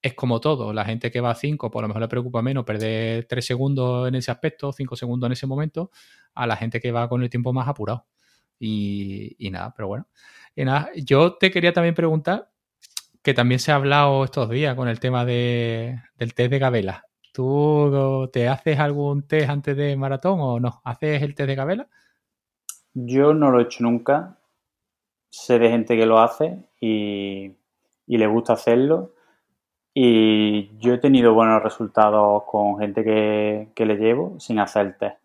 es 0.00 0.14
como 0.14 0.40
todo. 0.40 0.72
La 0.72 0.84
gente 0.84 1.10
que 1.10 1.20
va 1.20 1.32
a 1.32 1.34
5, 1.34 1.68
por 1.68 1.82
lo 1.82 1.88
mejor 1.88 2.02
le 2.02 2.06
preocupa 2.06 2.42
menos 2.42 2.64
perder 2.64 3.24
3 3.24 3.44
segundos 3.44 4.06
en 4.06 4.14
ese 4.14 4.30
aspecto, 4.30 4.72
5 4.72 4.94
segundos 4.94 5.26
en 5.26 5.32
ese 5.32 5.48
momento, 5.48 5.90
a 6.32 6.46
la 6.46 6.54
gente 6.54 6.80
que 6.80 6.92
va 6.92 7.08
con 7.08 7.24
el 7.24 7.28
tiempo 7.28 7.52
más 7.52 7.66
apurado. 7.66 8.06
Y, 8.60 9.34
y 9.44 9.50
nada, 9.50 9.74
pero 9.76 9.88
bueno. 9.88 10.06
Y 10.54 10.64
nada, 10.64 10.90
yo 10.94 11.34
te 11.34 11.50
quería 11.50 11.72
también 11.72 11.96
preguntar, 11.96 12.52
que 13.20 13.34
también 13.34 13.58
se 13.58 13.72
ha 13.72 13.74
hablado 13.74 14.22
estos 14.22 14.48
días 14.48 14.76
con 14.76 14.86
el 14.86 15.00
tema 15.00 15.24
de, 15.24 16.00
del 16.16 16.34
test 16.34 16.52
de 16.52 16.60
Gabela. 16.60 17.06
¿Tú 17.32 18.30
te 18.32 18.48
haces 18.48 18.78
algún 18.78 19.26
test 19.26 19.50
antes 19.50 19.76
de 19.76 19.96
maratón 19.96 20.38
o 20.40 20.60
no? 20.60 20.80
¿Haces 20.84 21.20
el 21.22 21.34
test 21.34 21.48
de 21.48 21.56
Gabela? 21.56 21.88
Yo 22.94 23.34
no 23.34 23.50
lo 23.50 23.60
he 23.60 23.64
hecho 23.64 23.82
nunca. 23.82 24.36
Sé 25.30 25.58
de 25.58 25.70
gente 25.70 25.96
que 25.96 26.06
lo 26.06 26.18
hace 26.20 26.58
y, 26.80 27.52
y 28.06 28.18
le 28.18 28.26
gusta 28.26 28.52
hacerlo. 28.52 29.12
Y 29.94 30.76
yo 30.78 30.94
he 30.94 30.98
tenido 30.98 31.34
buenos 31.34 31.62
resultados 31.62 32.44
con 32.44 32.78
gente 32.78 33.04
que, 33.04 33.68
que 33.74 33.86
le 33.86 33.96
llevo 33.96 34.38
sin 34.40 34.58
hacer 34.58 34.86
el 34.86 34.96
test. 34.96 35.16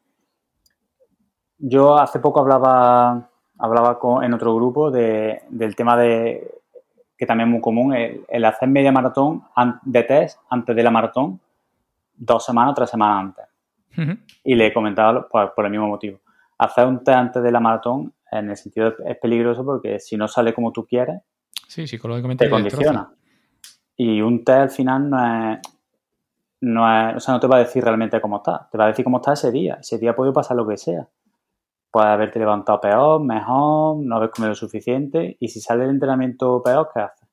Yo 1.58 1.98
hace 1.98 2.20
poco 2.20 2.42
hablaba, 2.42 3.30
hablaba 3.58 3.98
con, 3.98 4.24
en 4.24 4.34
otro 4.34 4.54
grupo 4.56 4.92
de, 4.92 5.42
del 5.50 5.76
tema 5.76 5.98
de 5.98 6.54
que 7.18 7.26
también 7.26 7.50
es 7.50 7.54
muy 7.54 7.62
común, 7.62 7.96
el, 7.96 8.24
el 8.28 8.46
hacer 8.46 8.70
media 8.70 8.92
maratón 8.92 9.44
de 9.84 10.04
test 10.04 10.40
antes 10.50 10.76
de 10.76 10.84
la 10.84 10.92
maratón, 10.92 11.40
dos 12.16 12.46
semanas 12.46 12.76
tres 12.76 12.90
semanas 12.92 13.20
antes. 13.20 13.46
Y 14.44 14.54
le 14.54 14.68
he 14.68 14.74
comentado 14.74 15.28
por, 15.28 15.56
por 15.56 15.66
el 15.66 15.72
mismo 15.72 15.88
motivo. 15.88 16.20
Hacer 16.60 16.86
un 16.88 17.04
test 17.04 17.18
antes 17.18 17.44
de 17.44 17.52
la 17.52 17.60
maratón, 17.60 18.14
en 18.32 18.50
el 18.50 18.58
sentido 18.58 18.92
de- 18.92 19.12
es 19.12 19.18
peligroso 19.20 19.64
porque 19.64 20.00
si 20.00 20.18
no 20.18 20.28
sale 20.28 20.54
como 20.54 20.72
tú 20.72 20.86
quieres, 20.86 21.22
Sí, 21.68 21.86
psicológicamente 21.86 22.46
te 22.46 22.50
condiciona. 22.50 23.12
Y 23.96 24.22
un 24.22 24.44
test 24.46 24.60
al 24.60 24.70
final 24.70 25.10
no 25.10 25.52
es, 25.52 25.60
no 26.62 27.10
es, 27.10 27.16
o 27.18 27.20
sea, 27.20 27.34
no 27.34 27.40
te 27.40 27.48
va 27.48 27.58
a 27.58 27.60
decir 27.60 27.84
realmente 27.84 28.20
cómo 28.22 28.38
está, 28.38 28.68
te 28.72 28.78
va 28.78 28.86
a 28.86 28.88
decir 28.88 29.04
cómo 29.04 29.18
está 29.18 29.34
ese 29.34 29.52
día. 29.52 29.78
Ese 29.82 29.98
día 30.00 30.16
puede 30.16 30.32
pasar 30.32 30.56
lo 30.58 30.68
que 30.68 30.78
sea. 30.78 31.08
puedes 31.92 32.10
haberte 32.10 32.38
levantado 32.40 32.80
peor, 32.82 33.22
mejor, 33.22 33.98
no 33.98 34.16
haber 34.18 34.30
comido 34.30 34.50
lo 34.50 34.56
suficiente 34.56 35.36
y 35.40 35.48
si 35.48 35.60
sale 35.62 35.84
el 35.86 35.90
entrenamiento 35.92 36.62
peor, 36.64 36.90
¿qué 36.94 37.00
haces? 37.02 37.28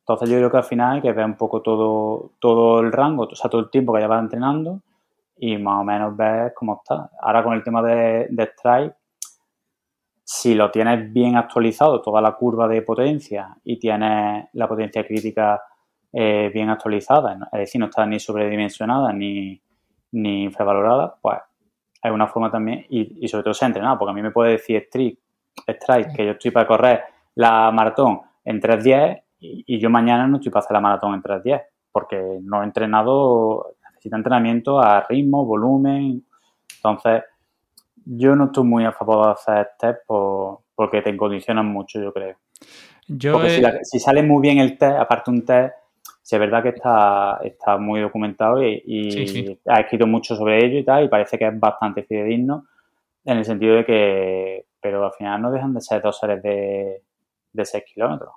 Entonces 0.00 0.28
yo 0.30 0.36
creo 0.38 0.50
que 0.50 0.56
al 0.56 0.64
final 0.64 0.96
hay 0.96 1.02
que 1.02 1.12
ver 1.12 1.24
un 1.24 1.36
poco 1.36 1.62
todo, 1.62 2.32
todo 2.40 2.80
el 2.80 2.90
rango, 2.90 3.24
o 3.30 3.34
sea, 3.34 3.48
todo 3.50 3.60
el 3.60 3.70
tiempo 3.70 3.92
que 3.92 4.00
llevas 4.00 4.22
entrenando 4.22 4.80
y 5.42 5.56
más 5.56 5.80
o 5.80 5.84
menos 5.84 6.14
ver 6.16 6.52
cómo 6.54 6.82
está. 6.82 7.10
Ahora 7.20 7.42
con 7.42 7.54
el 7.54 7.62
tema 7.62 7.82
de, 7.82 8.26
de 8.30 8.42
strike, 8.44 8.94
si 10.22 10.54
lo 10.54 10.70
tienes 10.70 11.12
bien 11.12 11.36
actualizado, 11.36 12.02
toda 12.02 12.20
la 12.20 12.32
curva 12.32 12.68
de 12.68 12.82
potencia 12.82 13.56
y 13.64 13.78
tienes 13.78 14.48
la 14.52 14.68
potencia 14.68 15.04
crítica 15.04 15.60
eh, 16.12 16.50
bien 16.52 16.68
actualizada, 16.68 17.48
es 17.52 17.58
decir, 17.60 17.80
no 17.80 17.86
está 17.86 18.04
ni 18.04 18.20
sobredimensionada 18.20 19.12
ni, 19.12 19.60
ni 20.12 20.44
infravalorada, 20.44 21.16
pues 21.20 21.38
hay 22.02 22.10
una 22.10 22.26
forma 22.26 22.50
también, 22.50 22.84
y, 22.90 23.26
sobre 23.28 23.44
todo 23.44 23.54
se 23.54 23.64
ha 23.64 23.68
entrenado, 23.68 23.98
porque 23.98 24.10
a 24.10 24.14
mí 24.14 24.22
me 24.22 24.30
puede 24.30 24.52
decir 24.52 24.82
Strike, 24.86 25.18
strike 25.66 26.12
que 26.14 26.26
yo 26.26 26.32
estoy 26.32 26.50
para 26.50 26.66
correr 26.66 27.02
la 27.34 27.70
maratón 27.70 28.20
en 28.44 28.60
3.10 28.60 29.22
y, 29.40 29.64
y 29.66 29.80
yo 29.80 29.88
mañana 29.88 30.26
no 30.26 30.36
estoy 30.36 30.52
para 30.52 30.64
hacer 30.64 30.74
la 30.74 30.80
maratón 30.80 31.14
en 31.14 31.22
3.10, 31.22 31.62
porque 31.92 32.38
no 32.42 32.62
he 32.62 32.64
entrenado, 32.64 33.74
necesita 34.00 34.16
entrenamiento 34.16 34.80
a 34.80 35.06
ritmo, 35.06 35.44
volumen, 35.44 36.24
entonces 36.76 37.22
yo 38.06 38.34
no 38.34 38.46
estoy 38.46 38.64
muy 38.64 38.84
a 38.84 38.92
favor 38.92 39.26
de 39.26 39.32
hacer 39.32 39.70
test 39.78 39.98
porque 40.06 41.02
te 41.02 41.14
condicionan 41.16 41.66
mucho, 41.66 42.00
yo 42.00 42.12
creo. 42.12 42.36
porque 43.32 43.80
si, 43.82 44.00
sale 44.00 44.22
muy 44.22 44.40
bien 44.40 44.58
el 44.58 44.78
test, 44.78 44.96
aparte 44.98 45.30
un 45.30 45.44
test, 45.44 45.74
si 46.22 46.36
es 46.36 46.40
verdad 46.40 46.62
que 46.62 46.70
está, 46.70 47.40
está 47.42 47.76
muy 47.76 48.00
documentado 48.00 48.62
y, 48.62 49.58
ha 49.66 49.80
escrito 49.80 50.06
mucho 50.06 50.34
sobre 50.34 50.64
ello 50.64 50.78
y 50.78 50.84
tal, 50.84 51.04
y 51.04 51.08
parece 51.08 51.36
que 51.36 51.46
es 51.46 51.60
bastante 51.60 52.04
fidedigno 52.04 52.66
en 53.24 53.36
el 53.38 53.44
sentido 53.44 53.76
de 53.76 53.84
que, 53.84 54.66
pero 54.80 55.04
al 55.04 55.12
final 55.12 55.42
no 55.42 55.50
dejan 55.50 55.74
de 55.74 55.82
ser 55.82 56.00
dos 56.00 56.18
series 56.18 56.42
de, 56.42 57.02
de 57.52 57.64
6 57.64 57.84
kilómetros. 57.92 58.32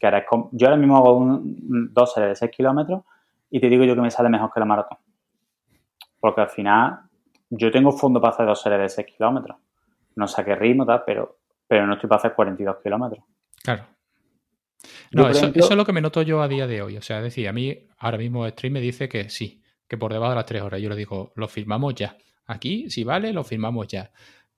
Que 0.00 0.10
yo 0.52 0.66
ahora 0.66 0.76
mismo 0.76 0.96
hago 0.96 1.16
un, 1.16 1.90
dos 1.92 2.14
series 2.14 2.30
de 2.30 2.36
6 2.36 2.50
kilómetros 2.50 3.02
y 3.50 3.60
te 3.60 3.68
digo 3.68 3.84
yo 3.84 3.94
que 3.94 4.00
me 4.00 4.10
sale 4.10 4.30
mejor 4.30 4.50
que 4.52 4.60
la 4.60 4.66
maratón. 4.66 4.98
Porque 6.22 6.40
al 6.40 6.50
final 6.50 7.00
yo 7.50 7.72
tengo 7.72 7.90
fondo 7.90 8.20
para 8.20 8.32
hacer 8.32 8.46
dos 8.46 8.62
series 8.62 8.80
de 8.80 8.88
6 8.88 9.08
kilómetros. 9.16 9.56
No 10.14 10.28
sé 10.28 10.44
qué 10.44 10.54
ritmo, 10.54 10.86
tal, 10.86 11.02
pero, 11.04 11.40
pero 11.66 11.84
no 11.84 11.94
estoy 11.94 12.08
para 12.08 12.20
hacer 12.20 12.34
42 12.34 12.76
kilómetros. 12.80 13.24
Claro. 13.60 13.86
No, 15.10 15.28
eso, 15.28 15.50
es 15.52 15.70
lo 15.72 15.84
que 15.84 15.92
me 15.92 16.00
noto 16.00 16.22
yo 16.22 16.40
a 16.40 16.46
día 16.46 16.68
de 16.68 16.80
hoy. 16.80 16.96
O 16.96 17.02
sea, 17.02 17.20
decir, 17.20 17.48
a 17.48 17.52
mí 17.52 17.76
ahora 17.98 18.18
mismo 18.18 18.48
Stream 18.48 18.74
me 18.74 18.80
dice 18.80 19.08
que 19.08 19.30
sí, 19.30 19.64
que 19.88 19.98
por 19.98 20.12
debajo 20.12 20.30
de 20.30 20.36
las 20.36 20.46
3 20.46 20.62
horas. 20.62 20.80
Yo 20.80 20.88
le 20.90 20.94
digo, 20.94 21.32
lo 21.34 21.48
firmamos 21.48 21.96
ya. 21.96 22.16
Aquí, 22.46 22.88
si 22.88 23.02
vale, 23.02 23.32
lo 23.32 23.42
firmamos 23.42 23.88
ya. 23.88 24.12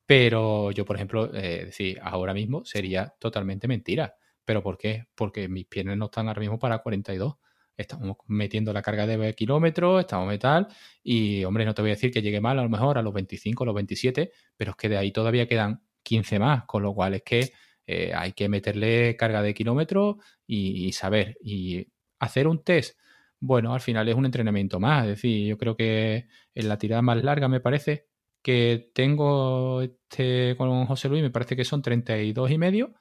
Pero 0.04 0.70
yo, 0.70 0.84
por 0.84 0.96
ejemplo, 0.96 1.34
eh, 1.34 1.64
decir, 1.64 1.98
ahora 2.02 2.34
mismo 2.34 2.62
sería 2.66 3.14
totalmente 3.18 3.66
mentira. 3.66 4.16
¿Pero 4.44 4.62
por 4.62 4.76
qué? 4.76 5.06
Porque 5.14 5.48
mis 5.48 5.64
piernas 5.64 5.96
no 5.96 6.04
están 6.04 6.28
ahora 6.28 6.40
mismo 6.40 6.58
para 6.58 6.80
42 6.80 7.36
estamos 7.76 8.16
metiendo 8.26 8.72
la 8.72 8.82
carga 8.82 9.06
de 9.06 9.34
kilómetros, 9.34 10.00
estamos 10.00 10.28
metal, 10.28 10.68
y 11.02 11.44
hombre, 11.44 11.64
no 11.64 11.74
te 11.74 11.82
voy 11.82 11.90
a 11.90 11.94
decir 11.94 12.10
que 12.10 12.22
llegue 12.22 12.40
mal 12.40 12.58
a 12.58 12.62
lo 12.62 12.68
mejor 12.68 12.98
a 12.98 13.02
los 13.02 13.12
25, 13.12 13.64
a 13.64 13.66
los 13.66 13.74
27, 13.74 14.32
pero 14.56 14.72
es 14.72 14.76
que 14.76 14.88
de 14.88 14.96
ahí 14.98 15.12
todavía 15.12 15.46
quedan 15.48 15.82
15 16.02 16.38
más, 16.38 16.64
con 16.66 16.82
lo 16.82 16.94
cual 16.94 17.14
es 17.14 17.22
que 17.22 17.52
eh, 17.86 18.12
hay 18.14 18.32
que 18.32 18.48
meterle 18.48 19.16
carga 19.16 19.42
de 19.42 19.54
kilómetros 19.54 20.16
y, 20.46 20.92
saber. 20.92 21.36
Y 21.42 21.86
hacer 22.18 22.48
un 22.48 22.62
test, 22.64 22.98
bueno, 23.40 23.74
al 23.74 23.80
final 23.80 24.08
es 24.08 24.14
un 24.14 24.26
entrenamiento 24.26 24.80
más, 24.80 25.04
es 25.04 25.10
decir, 25.10 25.46
yo 25.46 25.58
creo 25.58 25.76
que 25.76 26.26
en 26.54 26.68
la 26.68 26.78
tirada 26.78 27.02
más 27.02 27.22
larga 27.22 27.48
me 27.48 27.60
parece 27.60 28.06
que 28.42 28.90
tengo 28.94 29.82
este 29.82 30.54
con 30.56 30.86
José 30.86 31.08
Luis, 31.08 31.22
me 31.22 31.30
parece 31.30 31.56
que 31.56 31.64
son 31.64 31.82
32 31.82 32.50
y 32.50 32.58
medio, 32.58 32.94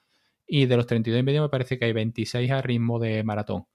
y 0.47 0.65
de 0.65 0.77
los 0.77 0.87
32 0.87 1.21
y 1.21 1.23
medio 1.23 1.41
me 1.43 1.49
parece 1.49 1.77
que 1.79 1.85
hay 1.85 1.93
26 1.93 2.51
a 2.51 2.61
ritmo 2.61 2.99
de 2.99 3.23
maratón. 3.23 3.65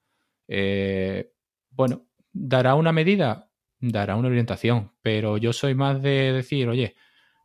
Eh, 0.51 1.31
bueno, 1.69 2.07
dará 2.33 2.73
una 2.73 2.91
medida, 2.91 3.51
dará 3.79 4.15
una 4.15 4.29
orientación, 4.29 4.91
pero 5.01 5.37
yo 5.37 5.53
soy 5.53 5.75
más 5.75 6.01
de 6.01 6.33
decir, 6.33 6.67
oye, 6.67 6.95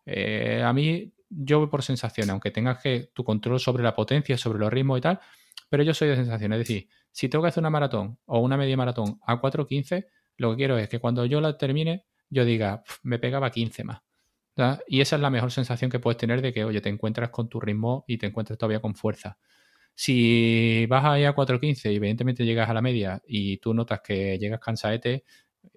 eh, 0.07 0.63
a 0.65 0.73
mí 0.73 1.13
yo 1.29 1.61
voy 1.61 1.69
por 1.69 1.83
sensaciones, 1.83 2.31
aunque 2.31 2.51
tengas 2.51 2.83
que 2.83 3.11
tu 3.13 3.23
control 3.23 3.61
sobre 3.61 3.83
la 3.83 3.95
potencia, 3.95 4.39
sobre 4.39 4.59
los 4.59 4.73
ritmos 4.73 4.99
y 4.99 5.03
tal, 5.03 5.21
pero 5.69 5.83
yo 5.83 5.93
soy 5.93 6.09
de 6.09 6.17
sensaciones. 6.17 6.61
Es 6.61 6.69
decir, 6.69 6.89
si 7.13 7.29
tengo 7.29 7.43
que 7.43 7.49
hacer 7.49 7.61
una 7.63 7.71
maratón 7.71 8.19
o 8.25 8.41
una 8.41 8.57
media 8.57 8.77
maratón 8.77 9.21
a 9.27 9.41
4.15, 9.41 10.07
lo 10.39 10.53
que 10.53 10.57
quiero 10.57 10.79
es 10.79 10.89
que 10.89 10.99
cuando 10.99 11.27
yo 11.27 11.41
la 11.41 11.59
termine, 11.59 12.07
yo 12.31 12.45
diga, 12.45 12.83
me 13.03 13.19
pegaba 13.19 13.51
15 13.51 13.85
más. 13.85 14.01
Y 14.87 15.01
esa 15.01 15.17
es 15.17 15.23
la 15.23 15.31
mejor 15.31 15.51
sensación 15.51 15.91
que 15.91 15.99
puedes 15.99 16.17
tener 16.17 16.41
de 16.41 16.53
que, 16.53 16.65
oye, 16.65 16.81
te 16.81 16.89
encuentras 16.89 17.31
con 17.31 17.49
tu 17.49 17.61
ritmo 17.61 18.05
y 18.07 18.19
te 18.19 18.27
encuentras 18.27 18.59
todavía 18.59 18.81
con 18.81 18.95
fuerza. 18.95 19.39
Si 19.95 20.87
vas 20.87 21.05
ahí 21.05 21.25
a 21.25 21.35
4.15 21.35 21.93
y 21.93 21.97
evidentemente 21.97 22.45
llegas 22.45 22.69
a 22.69 22.75
la 22.75 22.83
media 22.83 23.23
y 23.27 23.59
tú 23.59 23.75
notas 23.75 24.01
que 24.01 24.39
llegas 24.39 24.61
cansaete, 24.61 25.25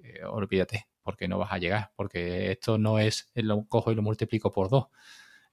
eh, 0.03 0.23
olvídate, 0.27 0.88
porque 1.02 1.27
no 1.27 1.38
vas 1.38 1.52
a 1.52 1.57
llegar, 1.57 1.91
porque 1.95 2.52
esto 2.52 2.77
no 2.77 2.99
es 2.99 3.31
lo 3.35 3.65
cojo 3.65 3.91
y 3.91 3.95
lo 3.95 4.02
multiplico 4.02 4.52
por 4.52 4.69
dos. 4.69 4.85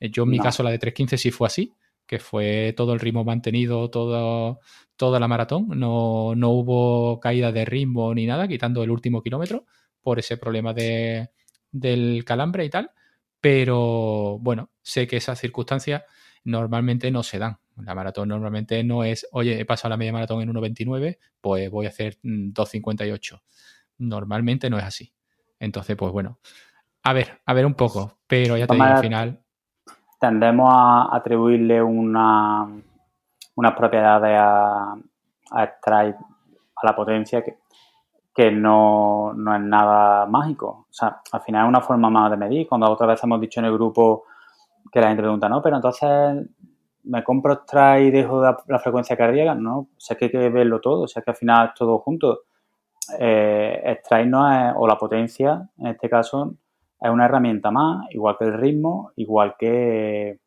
Eh, 0.01 0.11
yo 0.11 0.25
en 0.25 0.31
mi 0.31 0.39
caso 0.39 0.63
la 0.63 0.71
de 0.71 0.81
3.15 0.81 1.17
sí 1.17 1.31
fue 1.31 1.47
así, 1.47 1.75
que 2.07 2.19
fue 2.19 2.75
todo 2.77 2.93
el 2.93 3.01
ritmo 3.01 3.25
mantenido 3.25 3.91
todo, 3.91 4.61
toda 4.97 5.21
la 5.21 5.29
maratón, 5.29 5.69
no, 5.69 6.35
no 6.35 6.51
hubo 6.51 7.21
caída 7.21 7.53
de 7.53 7.65
ritmo 7.65 8.15
ni 8.15 8.27
nada, 8.27 8.49
quitando 8.49 8.83
el 8.83 8.91
último 8.91 9.23
kilómetro 9.23 9.67
por 10.01 10.19
ese 10.19 10.37
problema 10.37 10.75
de, 10.75 11.31
del 11.71 12.25
calambre 12.25 12.65
y 12.65 12.71
tal, 12.71 12.91
pero 13.41 14.39
bueno, 14.41 14.71
sé 14.83 15.07
que 15.07 15.17
esas 15.17 15.39
circunstancias 15.39 16.03
normalmente 16.45 17.11
no 17.11 17.23
se 17.23 17.39
dan. 17.39 17.59
La 17.77 17.95
maratón 17.95 18.29
normalmente 18.29 18.85
no 18.85 19.03
es, 19.03 19.27
oye, 19.33 19.61
he 19.61 19.65
pasado 19.65 19.91
la 19.91 19.97
media 19.97 20.13
maratón 20.13 20.43
en 20.43 20.53
1.29, 20.53 21.19
pues 21.41 21.71
voy 21.71 21.87
a 21.87 21.89
hacer 21.89 22.19
2.58. 22.23 23.41
Mm, 23.99 24.09
normalmente 24.09 24.71
no 24.71 24.79
es 24.79 24.85
así. 24.85 25.13
Entonces, 25.59 25.97
pues 25.97 26.13
bueno, 26.13 26.39
a 27.03 27.13
ver, 27.13 27.41
a 27.45 27.53
ver 27.53 27.67
un 27.67 27.75
poco, 27.75 28.19
pero 28.27 28.57
ya 28.57 28.67
te 28.67 28.75
digo, 28.75 28.85
al 28.85 28.99
final... 28.99 29.41
Tendemos 30.21 30.71
a 30.73 31.15
atribuirle 31.15 31.83
una, 31.83 32.67
unas 33.57 33.73
propiedades 33.75 34.39
a, 34.39 34.95
a 35.51 35.63
a 36.77 36.87
la 36.87 36.97
potencia 36.97 37.43
que, 37.43 37.59
que 38.35 38.51
no, 38.51 39.33
no, 39.35 39.55
es 39.55 39.61
nada 39.61 40.27
mágico. 40.27 40.87
O 40.91 40.93
sea, 40.93 41.21
al 41.31 41.41
final 41.43 41.65
es 41.65 41.69
una 41.69 41.81
forma 41.81 42.11
más 42.11 42.31
de 42.31 42.37
medir. 42.37 42.67
Cuando 42.67 42.91
otra 42.91 43.07
vez 43.07 43.23
hemos 43.23 43.41
dicho 43.41 43.61
en 43.61 43.67
el 43.67 43.73
grupo 43.73 44.25
que 44.93 45.01
la 45.01 45.09
gente 45.09 45.23
pregunta, 45.23 45.49
no, 45.49 45.63
pero 45.63 45.77
entonces 45.77 46.47
me 47.05 47.23
compro 47.23 47.55
Strike 47.55 48.07
y 48.07 48.11
dejo 48.11 48.43
la, 48.43 48.79
frecuencia 48.79 49.17
cardíaca, 49.17 49.55
no, 49.55 49.79
o 49.79 49.89
sea 49.99 50.17
que 50.17 50.27
hay 50.27 50.31
que 50.31 50.49
verlo 50.49 50.81
todo, 50.81 51.03
o 51.03 51.09
sea 51.09 51.23
que 51.23 51.31
al 51.31 51.37
final 51.37 51.69
es 51.69 51.75
todo 51.75 51.99
junto. 51.99 52.43
Eh, 53.19 54.01
no 54.27 54.73
o 54.77 54.87
la 54.87 54.97
potencia, 54.97 55.69
en 55.79 55.89
este 55.89 56.09
caso, 56.09 56.55
es 57.01 57.11
una 57.11 57.27
herramienta 57.27 57.71
más, 57.71 58.07
igual 58.11 58.37
que 58.39 58.45
el 58.47 58.55
ritmo, 58.55 59.13
igual 59.17 59.57
que, 59.59 60.41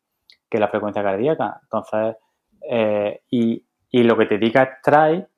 la 0.50 0.68
frecuencia 0.68 1.02
cardíaca. 1.02 1.60
Entonces, 1.62 2.16
eh, 2.68 3.22
y, 3.30 3.64
lo 4.02 4.16
que 4.16 4.26
te 4.26 4.38
diga 4.38 4.78
Strike, 4.80 5.28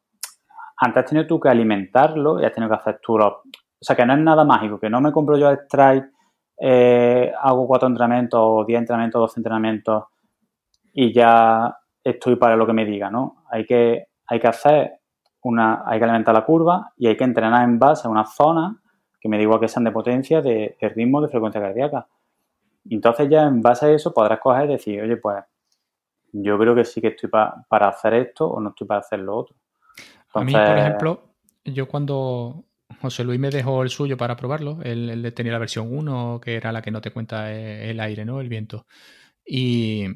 antes 0.78 1.04
has 1.04 1.10
tenido 1.10 1.26
tú 1.26 1.38
que 1.38 1.50
alimentarlo 1.50 2.40
y 2.40 2.46
has 2.46 2.52
tenido 2.52 2.70
que 2.70 2.76
hacer 2.76 3.00
tú 3.02 3.18
O 3.18 3.42
sea, 3.80 3.94
que 3.94 4.06
no 4.06 4.14
es 4.14 4.20
nada 4.20 4.44
mágico, 4.44 4.80
que 4.80 4.88
no 4.88 5.00
me 5.02 5.12
compro 5.12 5.36
yo 5.36 5.52
Strike, 5.52 6.10
eh, 6.62 7.32
hago 7.40 7.66
cuatro 7.66 7.88
entrenamientos 7.88 8.38
o 8.42 8.64
diez 8.66 8.78
entrenamientos, 8.78 9.18
doce 9.18 9.40
entrenamientos 9.40 10.04
y 10.92 11.10
ya 11.12 11.74
estoy 12.04 12.36
para 12.36 12.54
lo 12.54 12.66
que 12.66 12.74
me 12.74 12.84
diga, 12.84 13.10
¿no? 13.10 13.44
Hay 13.50 13.64
que, 13.64 14.08
hay 14.26 14.38
que 14.38 14.46
hacer 14.46 15.00
una, 15.42 15.82
hay 15.86 15.98
que 15.98 16.04
alimentar 16.04 16.34
la 16.34 16.44
curva 16.44 16.92
y 16.98 17.06
hay 17.06 17.16
que 17.16 17.24
entrenar 17.24 17.64
en 17.64 17.78
base 17.78 18.06
a 18.06 18.10
una 18.10 18.26
zona 18.26 18.78
que 19.18 19.28
me 19.28 19.38
diga 19.38 19.58
que 19.58 19.68
sean 19.68 19.84
de 19.84 19.90
potencia, 19.90 20.42
de, 20.42 20.76
ritmo, 20.94 21.22
de 21.22 21.28
frecuencia 21.28 21.62
cardíaca. 21.62 22.06
Entonces 22.90 23.28
ya 23.30 23.44
en 23.44 23.62
base 23.62 23.86
a 23.86 23.90
eso 23.90 24.12
podrás 24.12 24.40
coger 24.40 24.66
y 24.66 24.72
decir, 24.72 25.00
oye, 25.02 25.16
pues 25.16 25.42
yo 26.32 26.58
creo 26.58 26.74
que 26.74 26.84
sí 26.84 27.00
que 27.00 27.08
estoy 27.08 27.30
para 27.30 27.88
hacer 27.88 28.14
esto 28.14 28.46
o 28.46 28.60
no 28.60 28.70
estoy 28.70 28.86
para 28.86 29.00
hacer 29.00 29.20
lo 29.20 29.36
otro. 29.36 29.56
a 30.34 30.44
mí, 30.44 30.52
por 30.52 30.78
ejemplo, 30.78 31.22
yo 31.64 31.88
cuando 31.88 32.64
José 33.00 33.24
Luis 33.24 33.40
me 33.40 33.50
dejó 33.50 33.82
el 33.82 33.90
suyo 33.90 34.16
para 34.16 34.36
probarlo, 34.36 34.78
él, 34.82 35.32
tenía 35.34 35.52
la 35.52 35.58
versión 35.58 35.88
1, 35.90 36.40
que 36.42 36.54
era 36.54 36.70
la 36.70 36.82
que 36.82 36.90
no 36.90 37.00
te 37.00 37.10
cuenta 37.10 37.52
el 37.52 37.98
aire, 37.98 38.24
¿no? 38.24 38.40
El 38.40 38.48
viento. 38.48 38.86
Y, 39.44 40.06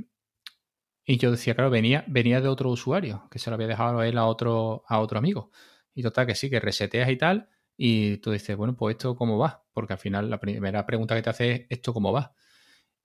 yo 1.07 1.31
decía, 1.31 1.55
claro, 1.55 1.71
venía, 1.71 2.05
venía 2.09 2.41
de 2.41 2.49
otro 2.49 2.71
usuario, 2.71 3.29
que 3.31 3.39
se 3.39 3.51
lo 3.51 3.55
había 3.55 3.67
dejado 3.69 4.01
a 4.01 4.09
él 4.09 4.19
a 4.19 4.27
otro, 4.27 4.85
a 4.87 5.01
otro 5.01 5.19
amigo. 5.19 5.51
Y 5.95 6.03
total, 6.03 6.27
que 6.27 6.35
sí, 6.35 6.51
que 6.51 6.61
reseteas 6.61 7.09
y 7.11 7.17
tal, 7.17 7.49
y 7.77 8.19
tú 8.19 8.31
dices, 8.33 8.57
bueno, 8.57 8.77
pues 8.77 8.95
esto 8.97 9.17
cómo 9.17 9.39
va, 9.39 9.65
porque 9.73 9.95
al 9.95 9.99
final 9.99 10.31
la 10.31 10.41
primera 10.41 10.87
pregunta 10.87 11.15
que 11.15 11.23
te 11.23 11.31
hace 11.31 11.53
es, 11.53 11.67
¿esto 11.71 11.93
cómo 11.95 12.13
va? 12.13 12.35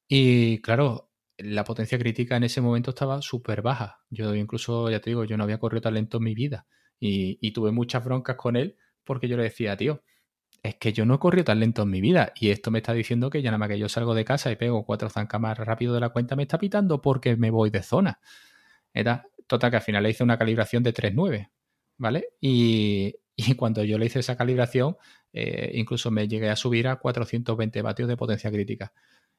Y 0.07 0.61
claro, 0.61 1.11
la 1.37 1.63
potencia 1.63 1.99
crítica 1.99 2.37
en 2.37 2.43
ese 2.43 2.61
momento 2.61 2.91
estaba 2.91 3.21
súper 3.21 3.61
baja. 3.61 4.03
Yo 4.09 4.35
incluso, 4.35 4.89
ya 4.89 4.99
te 5.01 5.11
digo, 5.11 5.25
yo 5.25 5.37
no 5.37 5.43
había 5.45 5.59
corrido 5.59 5.81
tan 5.81 5.95
lento 5.95 6.17
en 6.17 6.23
mi 6.23 6.35
vida. 6.35 6.67
Y, 6.99 7.39
y, 7.41 7.53
tuve 7.53 7.71
muchas 7.71 8.03
broncas 8.03 8.35
con 8.35 8.57
él 8.57 8.77
porque 9.03 9.27
yo 9.27 9.37
le 9.37 9.43
decía, 9.43 9.75
tío, 9.77 10.03
es 10.63 10.75
que 10.75 10.93
yo 10.93 11.05
no 11.05 11.15
he 11.15 11.19
corrido 11.19 11.45
tan 11.45 11.59
lento 11.59 11.83
en 11.83 11.89
mi 11.89 12.01
vida 12.01 12.33
y 12.35 12.49
esto 12.49 12.71
me 12.71 12.79
está 12.79 12.93
diciendo 12.93 13.29
que 13.29 13.41
ya 13.41 13.49
nada 13.49 13.59
más 13.59 13.69
que 13.69 13.79
yo 13.79 13.89
salgo 13.89 14.13
de 14.13 14.25
casa 14.25 14.51
y 14.51 14.55
pego 14.55 14.85
cuatro 14.85 15.09
zancas 15.09 15.39
más 15.39 15.57
rápido 15.57 15.93
de 15.93 15.99
la 15.99 16.09
cuenta 16.09 16.35
me 16.35 16.43
está 16.43 16.57
pitando 16.57 17.01
porque 17.01 17.35
me 17.35 17.49
voy 17.49 17.69
de 17.69 17.83
zona. 17.83 18.19
Era 18.93 19.25
total 19.47 19.71
que 19.71 19.77
al 19.77 19.83
final 19.83 20.03
le 20.03 20.11
hice 20.11 20.23
una 20.23 20.37
calibración 20.37 20.83
de 20.83 20.93
3.9, 20.93 21.49
¿vale? 21.97 22.29
Y, 22.41 23.15
cuando 23.57 23.83
yo 23.83 23.97
le 23.97 24.07
hice 24.07 24.19
esa 24.19 24.35
calibración, 24.35 24.97
eh, 25.31 25.71
incluso 25.75 26.11
me 26.11 26.27
llegué 26.27 26.49
a 26.49 26.55
subir 26.55 26.87
a 26.87 26.97
420 26.97 27.81
vatios 27.81 28.09
de 28.09 28.17
potencia 28.17 28.51
crítica. 28.51 28.91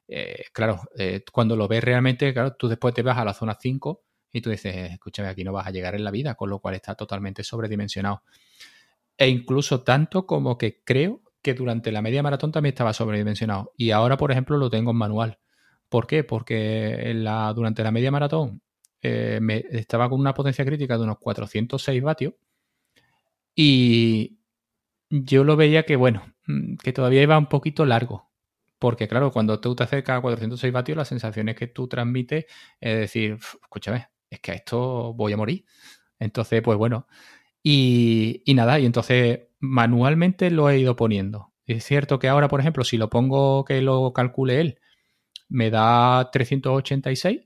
Eh, 0.09 0.45
claro, 0.53 0.81
eh, 0.97 1.23
cuando 1.31 1.55
lo 1.55 1.69
ves 1.69 1.85
realmente, 1.85 2.33
claro, 2.33 2.55
tú 2.55 2.67
después 2.69 2.95
te 2.95 3.03
vas 3.03 3.19
a 3.19 3.25
la 3.25 3.35
zona 3.35 3.57
5 3.61 4.03
y 4.33 4.41
tú 4.41 4.51
dices, 4.51 4.75
escúchame, 4.93 5.29
aquí 5.29 5.45
no 5.45 5.53
vas 5.53 5.67
a 5.67 5.71
llegar 5.71 5.95
en 5.95 6.05
la 6.05 6.11
vida, 6.11 6.35
con 6.35 6.49
lo 6.49 6.61
cual 6.61 6.75
está 6.77 6.95
totalmente 6.95 7.45
sobredimensionado 7.45 8.23
e 9.21 9.29
incluso 9.29 9.83
tanto 9.83 10.27
como 10.27 10.57
que 10.57 10.83
creo 10.83 11.21
que 11.43 11.53
durante 11.53 11.93
la 11.93 12.01
media 12.01 12.23
maratón 12.23 12.53
también 12.53 12.73
estaba 12.73 12.95
sobredimensionado. 12.95 13.73
Y 13.77 13.91
ahora, 13.91 14.17
por 14.17 14.33
ejemplo, 14.33 14.57
lo 14.57 14.71
tengo 14.71 14.93
en 14.93 14.97
manual. 14.97 15.39
¿Por 15.91 16.07
qué? 16.07 16.25
Porque 16.25 17.13
durante 17.55 17.83
la 17.85 17.91
media 17.93 18.11
maratón 18.11 18.63
eh, 19.03 19.39
estaba 19.73 20.09
con 20.09 20.21
una 20.21 20.33
potencia 20.33 20.65
crítica 20.65 20.97
de 20.97 21.05
unos 21.05 21.19
406 21.19 22.03
vatios 22.03 22.35
y 23.55 24.39
yo 25.11 25.45
lo 25.45 25.57
veía 25.57 25.85
que, 25.85 25.97
bueno, 25.97 26.35
mm, 26.47 26.77
que 26.77 26.93
todavía 26.93 27.23
iba 27.23 27.39
un 27.39 27.49
poquito 27.49 27.87
largo. 27.87 28.31
Porque, 28.79 29.09
claro, 29.09 29.33
cuando 29.33 29.61
tú 29.61 29.75
te 29.77 29.85
acercas 29.85 30.19
a 30.19 30.23
406 30.23 30.73
vatios, 30.73 30.97
las 30.97 31.09
sensaciones 31.09 31.57
que 31.57 31.67
tú 31.69 31.89
transmites 31.89 32.47
es 32.81 32.99
decir, 33.01 33.35
escúchame, 33.63 34.09
es 34.31 34.41
que 34.41 34.53
a 34.53 34.55
esto 34.55 35.13
voy 35.15 35.35
a 35.35 35.37
morir. 35.37 35.67
Entonces, 36.19 36.63
pues 36.63 36.79
bueno, 36.79 37.07
y, 37.63 38.43
nada, 38.55 38.79
y 38.79 38.87
entonces 38.87 39.41
manualmente 39.61 40.51
lo 40.51 40.71
he 40.71 40.79
ido 40.79 40.97
poniendo. 40.97 41.53
Es 41.67 41.85
cierto 41.85 42.19
que 42.19 42.29
ahora, 42.29 42.49
por 42.49 42.61
ejemplo, 42.61 42.85
si 42.85 42.97
lo 42.97 43.11
pongo 43.11 43.65
que 43.65 43.83
lo 43.83 44.13
calcule 44.13 44.61
él, 44.61 44.79
me 45.49 45.71
da 45.71 46.31
386 46.33 47.43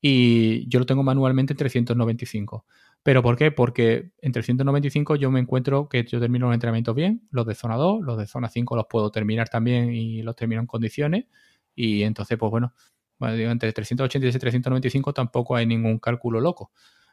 y 0.00 0.68
yo 0.68 0.78
lo 0.80 0.86
tengo 0.86 1.02
manualmente 1.02 1.54
en 1.54 1.58
395. 1.58 2.66
¿Pero 3.02 3.22
por 3.22 3.36
qué? 3.36 3.50
Porque 3.52 4.12
en 4.20 4.32
395 4.32 5.16
yo 5.16 5.30
me 5.30 5.40
encuentro 5.40 5.88
que 5.88 6.04
yo 6.04 6.20
termino 6.20 6.46
los 6.46 6.54
entrenamientos 6.54 6.94
bien, 6.94 7.26
los 7.30 7.46
de 7.46 7.54
zona 7.54 7.76
2, 7.76 8.02
los 8.02 8.18
de 8.18 8.26
zona 8.26 8.48
5 8.48 8.76
los 8.76 8.86
puedo 8.88 9.10
terminar 9.10 9.48
también 9.48 9.94
y 9.94 10.22
los 10.22 10.36
termino 10.36 10.60
en 10.60 10.66
condiciones. 10.66 11.26
Y 11.74 12.02
entonces, 12.02 12.38
pues 12.38 12.50
bueno, 12.50 12.74
entre 13.20 13.72
386 13.72 14.34
y 14.36 14.38
395 14.38 15.12
tampoco 15.12 15.56
hay 15.56 15.66
ningún 15.66 15.98
cálculo 15.98 16.40
loco. 16.40 16.72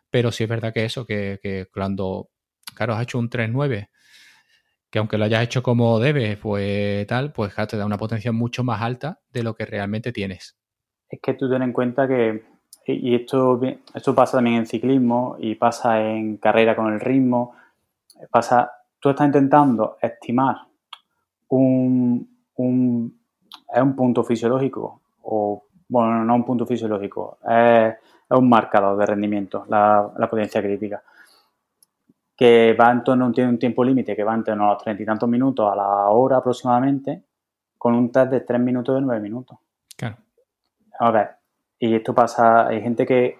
Pero 0.09 0.31
sí 0.31 0.43
es 0.43 0.49
verdad 0.49 0.73
que 0.73 0.85
eso, 0.85 1.05
que, 1.05 1.39
que 1.41 1.67
cuando 1.73 2.29
claro, 2.75 2.93
has 2.93 3.03
hecho 3.03 3.17
un 3.17 3.29
3.9, 3.29 3.89
que 4.89 4.99
aunque 4.99 5.17
lo 5.17 5.25
hayas 5.25 5.43
hecho 5.43 5.63
como 5.63 5.99
debes, 5.99 6.37
pues 6.37 7.05
tal, 7.07 7.33
pues 7.33 7.53
te 7.67 7.77
da 7.77 7.85
una 7.85 7.97
potencia 7.97 8.31
mucho 8.31 8.63
más 8.63 8.81
alta 8.81 9.19
de 9.31 9.43
lo 9.43 9.55
que 9.55 9.65
realmente 9.65 10.11
tienes. 10.11 10.57
Es 11.09 11.19
que 11.21 11.33
tú 11.33 11.49
ten 11.49 11.63
en 11.63 11.73
cuenta 11.73 12.07
que, 12.07 12.43
y 12.87 13.15
esto, 13.15 13.59
esto 13.93 14.15
pasa 14.15 14.37
también 14.37 14.57
en 14.57 14.65
ciclismo 14.65 15.37
y 15.39 15.55
pasa 15.55 16.01
en 16.01 16.37
carrera 16.37 16.75
con 16.75 16.93
el 16.93 16.99
ritmo, 16.99 17.55
pasa, 18.29 18.71
tú 18.99 19.09
estás 19.09 19.25
intentando 19.25 19.97
estimar 20.01 20.57
un, 21.49 22.27
un, 22.55 23.19
es 23.73 23.81
un 23.81 23.95
punto 23.95 24.23
fisiológico, 24.23 25.01
o 25.23 25.65
bueno, 25.89 26.23
no 26.23 26.35
un 26.35 26.45
punto 26.45 26.65
fisiológico, 26.65 27.39
es, 27.47 27.95
un 28.29 28.49
marcador 28.49 28.97
de 28.97 29.05
rendimiento, 29.05 29.65
la, 29.69 30.11
la 30.17 30.29
potencia 30.29 30.61
crítica 30.61 31.03
que 32.35 32.73
va 32.73 32.91
en 32.91 33.03
torno, 33.03 33.31
tiene 33.31 33.49
un 33.49 33.59
tiempo 33.59 33.83
límite 33.83 34.15
que 34.15 34.23
va 34.23 34.33
en 34.33 34.43
torno 34.43 34.65
a 34.65 34.73
los 34.73 34.83
treinta 34.83 35.01
y 35.01 35.05
tantos 35.05 35.29
minutos 35.29 35.71
a 35.71 35.75
la 35.75 36.09
hora 36.09 36.37
aproximadamente, 36.37 37.23
con 37.77 37.95
un 37.95 38.11
test 38.11 38.31
de 38.31 38.41
tres 38.41 38.59
minutos 38.59 38.95
de 38.95 39.01
nueve 39.01 39.21
minutos. 39.21 39.57
Claro. 39.95 40.17
A 40.99 41.11
ver, 41.11 41.29
y 41.79 41.93
esto 41.95 42.13
pasa, 42.13 42.67
hay 42.67 42.81
gente 42.81 43.05
que, 43.05 43.37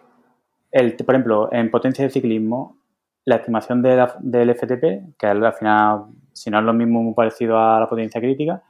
el, 0.71 0.95
por 0.95 1.15
ejemplo, 1.15 1.49
en 1.51 1.71
potencia 1.71 2.05
de 2.05 2.11
ciclismo, 2.11 2.77
la 3.25 3.37
estimación 3.37 3.81
del 3.81 4.55
FTP, 4.55 5.17
que 5.17 5.27
al 5.27 5.53
final, 5.53 6.05
si 6.31 6.49
no 6.49 6.59
es 6.59 6.65
lo 6.65 6.73
mismo, 6.73 7.01
muy 7.01 7.13
parecido 7.13 7.57
a 7.57 7.79
la 7.79 7.89
potencia 7.89 8.21
crítica, 8.21 8.61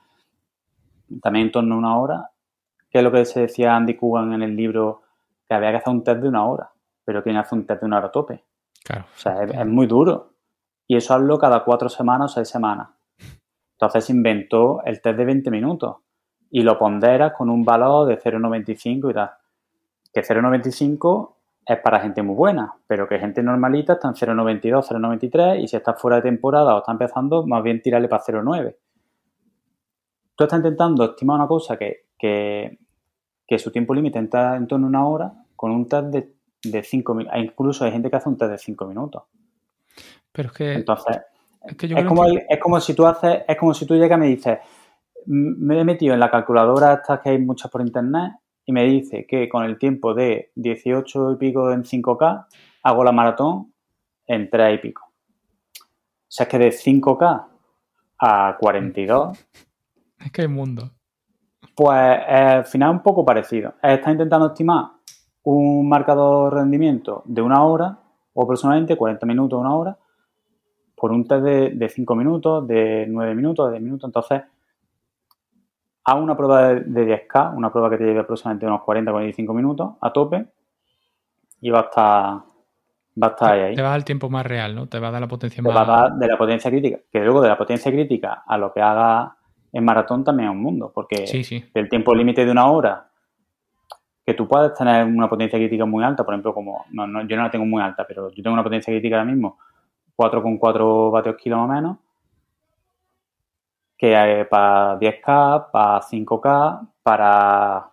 también 1.22 1.47
en 1.47 1.52
torno 1.52 1.76
a 1.76 1.77
una 1.77 1.99
hora, 1.99 2.30
que 2.89 2.99
es 2.99 3.03
lo 3.03 3.11
que 3.11 3.26
se 3.26 3.41
decía 3.41 3.76
Andy 3.76 3.95
Coogan 3.95 4.34
en 4.34 4.43
el 4.43 4.56
libro, 4.56 5.02
que 5.47 5.53
había 5.53 5.72
que 5.72 5.77
hacer 5.77 5.93
un 5.93 6.03
test 6.03 6.22
de 6.22 6.30
una 6.30 6.47
hora, 6.47 6.72
pero 7.03 7.22
¿quién 7.22 7.35
hace 7.38 7.53
un 7.53 7.65
test 7.65 7.81
de 7.81 7.85
una 7.88 7.97
hora 7.97 8.07
a 8.07 8.11
tope? 8.11 8.43
Claro. 8.86 9.06
O 9.16 9.20
sea, 9.20 9.44
es, 9.44 9.66
muy 9.66 9.88
duro. 9.88 10.34
Y 10.88 10.95
eso 10.95 11.16
hazlo 11.16 11.40
cada 11.40 11.64
cuatro 11.64 11.90
semanas 11.90 12.32
o 12.32 12.36
seis 12.36 12.48
semanas. 12.48 12.90
Entonces 13.74 14.10
inventó 14.10 14.82
el 14.86 15.02
test 15.02 15.18
de 15.18 15.26
20 15.26 15.52
minutos 15.52 15.98
y 16.52 16.62
lo 16.62 16.78
ponderas 16.78 17.34
con 17.34 17.49
un 17.49 17.66
valor 17.66 18.07
de 18.07 18.20
0,95 18.20 19.10
y 19.10 19.14
tal. 19.14 19.32
Que 20.14 20.22
0,95 20.22 21.34
es 21.66 21.80
para 21.80 21.99
gente 21.99 22.22
muy 22.22 22.36
buena, 22.36 22.74
pero 22.86 23.07
que 23.07 23.18
gente 23.18 23.41
normalita 23.41 23.94
está 23.94 24.07
en 24.07 24.14
0,92, 24.14 24.88
0,93 24.88 25.64
y 25.64 25.68
si 25.68 25.76
está 25.76 25.95
fuera 25.95 26.18
de 26.18 26.22
temporada 26.22 26.76
o 26.76 26.78
está 26.78 26.91
empezando, 26.91 27.45
más 27.48 27.64
bien 27.64 27.82
tirarle 27.82 28.07
para 28.07 28.24
0,9. 28.24 28.76
Tú 30.36 30.44
estás 30.44 30.60
intentando 30.60 31.03
estimar 31.06 31.38
una 31.38 31.48
cosa 31.48 31.76
que, 31.76 32.06
que, 32.18 32.78
que 33.48 33.57
su 33.57 33.72
tiempo 33.72 33.95
límite 33.95 34.20
está 34.20 34.56
en 34.56 34.68
torno 34.68 34.86
a 34.86 34.90
una 34.90 35.07
hora 35.07 35.34
con 35.56 35.72
un 35.72 35.88
test 35.88 36.07
de 36.07 36.35
de 36.71 36.83
5 36.83 37.13
minutos. 37.13 37.39
Incluso 37.39 37.85
hay 37.85 37.91
gente 37.91 38.09
que 38.09 38.15
hace 38.15 38.29
un 38.29 38.37
test 38.37 38.51
de 38.51 38.57
5 38.57 38.85
minutos. 38.85 39.23
Pero 40.31 40.49
es 40.49 40.55
que. 40.55 40.73
Entonces, 40.73 41.17
es, 41.63 42.05
como 42.05 42.25
es 42.25 42.59
como 42.59 42.79
si 42.79 42.93
tú 42.93 43.05
haces, 43.05 43.43
es 43.47 43.57
como 43.57 43.73
si 43.73 43.85
tú 43.85 43.95
llegas 43.95 44.17
y 44.17 44.19
me 44.19 44.27
dices, 44.27 44.59
me 45.25 45.79
he 45.79 45.83
metido 45.83 46.13
en 46.13 46.19
la 46.19 46.29
calculadora 46.29 46.93
estas 46.93 47.21
que 47.21 47.29
hay 47.29 47.39
muchas 47.39 47.71
por 47.71 47.81
internet 47.81 48.33
y 48.65 48.71
me 48.71 48.83
dice 48.83 49.25
que 49.27 49.47
con 49.49 49.63
el 49.63 49.77
tiempo 49.77 50.13
de 50.13 50.51
18 50.55 51.31
y 51.31 51.35
pico 51.37 51.71
en 51.71 51.83
5K 51.83 52.47
hago 52.83 53.03
la 53.03 53.11
maratón 53.11 53.73
en 54.27 54.49
3 54.49 54.75
y 54.75 54.77
pico. 54.79 55.03
O 55.05 56.27
sea, 56.27 56.45
es 56.45 56.49
que 56.49 56.59
de 56.59 56.69
5K 56.69 57.47
a 58.19 58.57
42. 58.59 59.37
Es 60.17 60.31
que 60.31 60.43
hay 60.43 60.47
mundo. 60.47 60.89
Pues 61.75 62.19
al 62.27 62.65
final 62.65 62.89
es 62.89 62.95
un 62.95 63.03
poco 63.03 63.25
parecido. 63.25 63.75
Está 63.83 64.11
intentando 64.11 64.47
estimar 64.47 64.85
un 65.45 65.88
marcador 65.88 66.53
de 66.53 66.59
rendimiento 66.59 67.22
de 67.26 67.41
una 67.41 67.63
hora 67.63 67.99
o 68.34 68.43
aproximadamente 68.43 68.97
40 68.97 69.26
minutos, 69.26 69.59
una 69.59 69.76
hora, 69.76 69.97
por 70.95 71.11
un 71.11 71.26
test 71.26 71.43
de, 71.43 71.89
5 71.89 72.15
minutos, 72.15 72.67
de 72.67 73.05
9 73.07 73.35
minutos, 73.35 73.67
de 73.67 73.73
10 73.73 73.84
minutos. 73.84 74.07
Entonces, 74.07 74.41
hago 76.03 76.22
una 76.22 76.35
prueba 76.35 76.73
de, 76.73 77.27
10K, 77.27 77.55
una 77.55 77.72
prueba 77.72 77.89
que 77.89 77.97
te 77.97 78.05
lleve 78.05 78.19
aproximadamente 78.22 78.65
unos 78.65 78.81
40-45 78.81 79.53
minutos 79.53 79.91
a 80.01 80.11
tope 80.11 80.47
y 81.61 81.69
va 81.69 81.80
a 81.80 81.84
estar, 81.84 82.03
va 83.22 83.27
a 83.27 83.30
estar 83.30 83.51
ahí, 83.53 83.76
Te 83.76 83.81
va 83.81 83.89
a 83.89 83.91
dar 83.91 83.99
el 83.99 84.05
tiempo 84.05 84.30
más 84.30 84.45
real, 84.45 84.76
¿no? 84.76 84.88
Te 84.88 84.99
va 84.99 85.09
a 85.09 85.11
dar 85.11 85.22
la 85.22 85.27
potencia 85.27 85.61
más... 85.61 85.72
Te 85.72 85.76
va 85.76 85.84
a 85.84 86.01
dar 86.01 86.13
de 86.13 86.27
la 86.27 86.38
potencia 86.38 86.72
crítica, 86.72 86.99
que 87.11 87.19
luego 87.19 87.41
de 87.41 87.49
la 87.49 87.57
potencia 87.57 87.91
crítica 87.91 88.43
a 88.45 88.57
lo 88.57 88.73
que 88.73 88.81
haga 88.81 89.38
en 89.72 89.85
maratón 89.85 90.23
también 90.23 90.49
es 90.49 90.55
un 90.55 90.61
mundo, 90.61 90.91
porque 90.93 91.26
el 91.73 91.89
tiempo 91.89 92.15
límite 92.15 92.45
de 92.45 92.51
una 92.51 92.72
hora 92.72 93.11
que 94.26 94.34
tú 94.34 94.47
puedes 94.47 94.73
tener 94.73 95.06
una 95.06 95.30
potencia 95.30 95.60
crítica 95.60 95.85
muy 95.85 96.03
alta, 96.03 96.23
por 96.23 96.34
ejemplo, 96.34 96.53
como 96.53 96.85
no, 96.91 97.06
no, 97.06 97.27
yo 97.27 97.35
no 97.38 97.43
la 97.43 97.52
tengo 97.52 97.65
muy 97.65 97.81
alta, 97.81 98.06
pero 98.07 98.31
yo 98.31 98.41
tengo 98.41 98.53
una 98.53 98.64
potencia 98.64 98.91
crítica 98.91 99.18
ahora 99.18 99.31
mismo 99.31 99.60
4,4 100.18 101.11
vatios 101.11 101.35
kilo 101.35 101.57
más 101.57 101.69
o 101.69 101.73
menos, 101.73 101.97
que 103.97 104.47
para 104.49 104.97
10K, 104.99 105.72
para 105.72 106.02
5K, 106.02 106.88
para, 107.03 107.89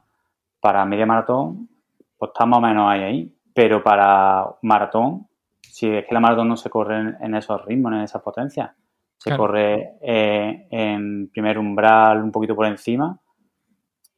para 0.59 0.85
media 0.87 1.05
maratón, 1.05 1.69
pues 2.17 2.31
está 2.31 2.47
más 2.47 2.59
o 2.59 2.63
menos 2.63 2.91
ahí, 2.91 3.03
ahí. 3.03 3.37
Pero 3.55 3.83
para 3.83 4.47
maratón, 4.63 5.29
si 5.61 5.89
es 5.89 6.07
que 6.07 6.15
la 6.15 6.21
maratón 6.21 6.49
no 6.49 6.57
se 6.57 6.71
corre 6.71 7.17
en, 7.21 7.35
esos 7.35 7.63
ritmos, 7.67 7.93
en 7.93 8.01
esas 8.01 8.23
potencias, 8.23 8.71
se 9.19 9.37
corre 9.37 9.99
eh, 10.01 10.67
en 10.71 11.29
primer 11.29 11.59
umbral 11.59 12.23
un 12.23 12.33
poquito 12.33 12.57
por 12.57 12.67
encima 12.67 13.22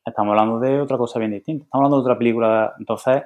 Estamos 0.04 0.32
hablando 0.32 0.60
de 0.60 0.80
otra 0.80 0.98
cosa 0.98 1.18
bien 1.18 1.32
distinta. 1.32 1.64
Estamos 1.64 1.86
hablando 1.86 1.96
de 1.96 2.02
otra 2.02 2.18
película. 2.18 2.74
Entonces, 2.78 3.22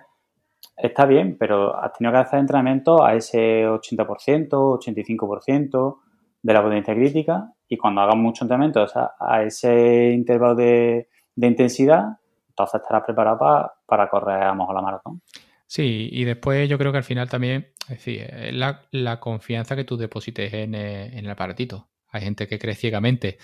está 0.76 1.06
bien, 1.06 1.36
pero 1.38 1.76
has 1.76 1.92
tenido 1.92 2.12
que 2.12 2.18
hacer 2.18 2.38
entrenamiento 2.38 3.04
a 3.04 3.14
ese 3.14 3.66
80%, 3.66 4.48
85% 4.48 5.98
de 6.42 6.52
la 6.52 6.62
potencia 6.62 6.94
crítica 6.94 7.52
y 7.68 7.76
cuando 7.76 8.00
hagas 8.00 8.16
mucho 8.16 8.44
entrenamiento 8.44 8.86
a 9.20 9.42
ese 9.42 10.12
intervalo 10.12 10.54
de, 10.54 11.08
intensidad, 11.36 12.18
entonces 12.48 12.80
estarás 12.80 13.04
preparado 13.04 13.38
para, 13.38 13.72
para 13.86 14.08
correr 14.08 14.42
a 14.42 14.48
lo 14.48 14.54
mejor 14.56 14.74
la 14.74 14.82
maratón. 14.82 15.20
Sí, 15.66 16.08
y 16.10 16.24
después 16.24 16.68
yo 16.68 16.78
creo 16.78 16.92
que 16.92 16.98
al 16.98 17.04
final 17.04 17.28
también, 17.28 17.68
es 17.82 17.88
decir, 17.88 18.26
la, 18.52 19.20
confianza 19.20 19.76
que 19.76 19.84
tú 19.84 19.96
deposites 19.96 20.52
en, 20.54 20.74
en, 20.74 21.18
el 21.18 21.30
aparatito. 21.30 21.88
Hay 22.10 22.22
gente 22.22 22.48
que 22.48 22.58
cree 22.58 22.74
ciegamente. 22.74 23.36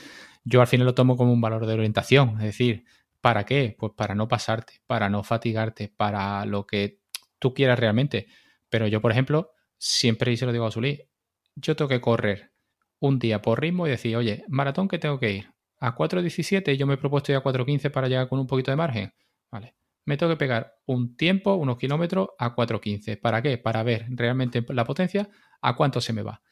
Yo 0.43 0.62
al 0.62 0.66
final 0.66 0.86
lo 0.86 0.94
tomo 0.94 1.16
como 1.19 1.32
un 1.32 1.40
valor 1.40 1.66
de 1.66 1.74
orientación, 1.74 2.36
es 2.39 2.44
decir, 2.44 2.85
¿Para 3.25 3.47
qué? 3.47 3.75
Pues 3.79 3.95
para 3.97 4.15
no 4.15 4.29
pasarte, 4.29 4.83
para 4.87 5.09
no 5.09 5.23
fatigarte, 5.23 5.89
para 5.89 6.45
lo 6.45 6.67
que 6.67 7.01
tú 7.39 7.55
quieras 7.55 7.79
realmente. 7.79 8.27
Pero 8.69 8.87
yo, 8.87 9.01
por 9.01 9.13
ejemplo, 9.13 9.53
siempre 9.79 10.31
y 10.31 10.37
se 10.37 10.45
lo 10.45 10.53
digo 10.53 10.67
a 10.67 10.71
Zulí, 10.71 11.09
yo 11.57 11.75
tengo 11.75 11.89
que 11.89 12.03
correr 12.03 12.53
un 12.99 13.19
día 13.19 13.41
por 13.41 13.63
ritmo 13.63 13.87
y 13.87 13.91
decir, 13.91 14.15
oye, 14.15 14.45
maratón 14.49 14.89
que 14.89 14.99
tengo 14.99 15.19
que 15.19 15.33
ir 15.33 15.51
a 15.81 15.97
4.17 15.97 16.75
y 16.75 16.77
yo 16.77 16.87
me 16.87 16.95
he 16.95 16.97
propuesto 16.99 17.33
ir 17.33 17.39
a 17.39 17.43
4.15 17.43 17.91
para 17.91 18.09
llegar 18.09 18.29
con 18.29 18.39
un 18.41 18.47
poquito 18.47 18.71
de 18.71 18.77
margen. 18.77 19.15
Vale. 19.51 19.75
Me 20.05 20.19
tengo 20.19 20.31
que 20.31 20.37
pegar 20.37 20.75
un 20.85 21.17
tiempo, 21.17 21.55
unos 21.55 21.79
kilómetros 21.79 22.29
a 22.39 22.55
4.15. 22.55 23.19
¿Para 23.19 23.41
qué? 23.41 23.57
Para 23.57 23.83
ver 23.83 24.05
realmente 24.11 24.63
la 24.69 24.85
potencia 24.85 25.31
a 25.63 25.75
cuánto 25.75 26.03
se 26.03 26.13
me 26.13 26.21
va. 26.21 26.43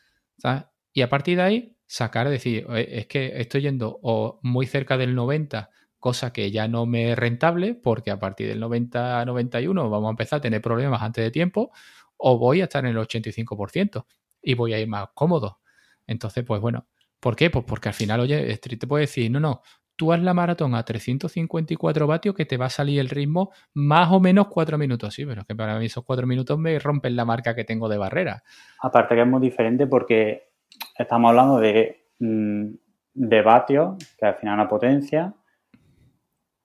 Y 0.95 1.03
a 1.03 1.11
partir 1.11 1.37
de 1.37 1.43
ahí, 1.43 1.77
sacar, 1.87 2.31
decir, 2.31 2.67
es 2.75 3.07
que 3.09 3.39
estoy 3.43 3.61
yendo 3.61 3.99
o 4.03 4.41
muy 4.43 4.65
cerca 4.67 4.97
del 4.97 5.15
90, 5.15 5.69
cosa 6.03 6.33
que 6.33 6.51
ya 6.51 6.67
no 6.67 6.85
me 6.85 7.13
es 7.13 7.19
rentable, 7.19 7.75
porque 7.75 8.11
a 8.11 8.19
partir 8.19 8.49
del 8.49 8.61
90-91 8.61 9.89
vamos 9.89 10.09
a 10.09 10.11
empezar 10.11 10.39
a 10.39 10.41
tener 10.43 10.61
problemas 10.61 11.01
antes 11.01 11.23
de 11.23 11.31
tiempo, 11.31 11.71
o 12.17 12.39
voy 12.39 12.61
a 12.61 12.65
estar 12.65 12.85
en 12.85 12.91
el 12.91 12.99
85% 12.99 14.05
y 14.43 14.55
voy 14.55 14.75
a 14.75 14.81
ir 14.81 14.89
más 14.89 15.11
cómodo. 15.15 15.61
Entonces, 16.07 16.45
pues 16.45 16.61
bueno, 16.61 16.89
¿por 17.21 17.37
qué? 17.37 17.51
Pues 17.51 17.65
porque 17.65 17.89
al 17.89 17.95
final, 17.95 18.19
oye, 18.19 18.51
Street 18.51 18.81
te 18.81 18.89
puede 18.89 19.03
decir, 19.03 19.31
no, 19.31 19.39
no, 19.39 19.63
tú 19.95 20.13
haz 20.13 20.21
la 20.21 20.35
maratón 20.35 20.75
a 20.75 20.85
354 20.85 22.07
vatios 22.09 22.35
que 22.35 22.47
te 22.47 22.57
va 22.57 22.67
a 22.67 22.71
salir 22.71 22.99
el 22.99 23.09
ritmo 23.09 23.53
más 23.73 24.11
o 24.11 24.19
menos 24.19 24.49
4 24.49 24.77
minutos. 24.77 25.15
Sí, 25.15 25.25
pero 25.25 25.43
es 25.43 25.47
que 25.47 25.55
para 25.55 25.79
mí 25.79 25.87
esos 25.87 26.05
4 26.05 26.27
minutos 26.27 26.59
me 26.59 26.77
rompen 26.81 27.15
la 27.15 27.25
marca 27.25 27.55
que 27.55 27.63
tengo 27.63 27.89
de 27.89 27.99
barrera. 27.99 28.43
Aparte 28.83 29.15
que 29.15 29.21
es 29.21 29.27
muy 29.27 29.41
diferente 29.41 29.87
porque 29.87 30.51
estamos 30.99 31.29
hablando 31.29 31.61
de, 31.61 32.09
mm, 32.19 32.67
de 33.15 33.43
vatios, 33.43 33.95
que 34.19 34.27
al 34.27 34.35
final 34.35 34.55
una 34.55 34.69
potencia, 34.69 35.33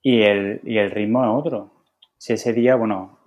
y 0.02 0.22
el, 0.22 0.62
y 0.64 0.78
el 0.78 0.92
ritmo 0.92 1.24
es 1.24 1.30
otro. 1.30 1.72
Si 2.18 2.34
ese 2.34 2.54
día, 2.54 2.76
bueno, 2.76 3.20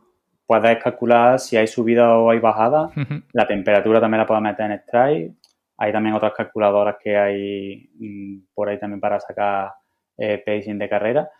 puedes 0.46 0.82
calcular 0.82 1.38
si 1.38 1.56
hay 1.56 1.66
subida 1.66 2.18
o 2.18 2.30
hay 2.30 2.38
bajada, 2.38 2.90
la 3.32 3.46
temperatura 3.46 4.00
también 4.00 4.20
la 4.20 4.26
puedes 4.26 4.42
meter 4.42 4.66
en 4.66 4.78
strike, 4.78 5.32
hay 5.78 5.92
también 5.92 6.14
otras 6.14 6.34
calculadoras 6.34 6.96
que 7.02 7.16
hay 7.16 7.90
mm, 7.98 8.52
por 8.54 8.68
ahí 8.68 8.78
también 8.78 9.00
para 9.00 9.20
sacar 9.20 9.72
eh, 10.18 10.42
pacing 10.44 10.78
de 10.78 10.88
carrera, 10.88 11.30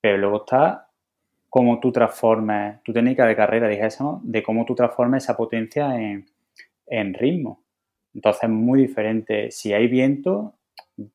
pero 0.00 0.16
luego 0.18 0.38
está 0.38 0.88
cómo 1.48 1.80
tú 1.80 1.90
transformes, 1.92 2.82
tu 2.82 2.92
técnica 2.92 3.26
de 3.26 3.36
carrera, 3.36 3.68
dijésemos, 3.68 4.20
de 4.22 4.42
cómo 4.42 4.64
tú 4.64 4.74
transformes 4.74 5.24
esa 5.24 5.36
potencia 5.36 5.96
en, 5.96 6.26
en 6.86 7.14
ritmo. 7.14 7.64
Entonces 8.14 8.44
es 8.44 8.50
muy 8.50 8.82
diferente. 8.82 9.50
Si 9.50 9.72
hay 9.72 9.86
viento, 9.86 10.54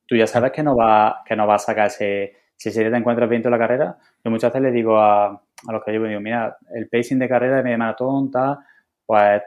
tú 0.06 0.16
ya 0.16 0.28
sabes 0.28 0.52
que 0.52 0.64
no 0.64 0.76
va, 0.76 1.22
que 1.26 1.36
no 1.36 1.48
va 1.48 1.56
a 1.56 1.60
sacar 1.60 1.88
ese. 1.88 2.38
Si 2.56 2.70
día 2.72 2.90
te 2.90 2.98
encuentras 2.98 3.30
viento 3.30 3.50
en 3.50 3.54
la 3.54 3.58
carrera, 3.58 3.98
yo 4.24 4.32
muchas 4.32 4.52
veces 4.52 4.64
le 4.64 4.72
digo 4.72 4.98
a, 4.98 5.26
a 5.28 5.72
los 5.72 5.84
que 5.84 5.92
llevo, 5.92 6.06
digo, 6.06 6.22
mira, 6.22 6.58
el 6.74 6.88
pacing 6.88 7.20
de 7.20 7.28
carrera 7.28 7.58
de 7.58 7.64
media 7.64 7.78
maratón, 7.78 8.32
tal, 8.32 8.60
pues 9.06 9.42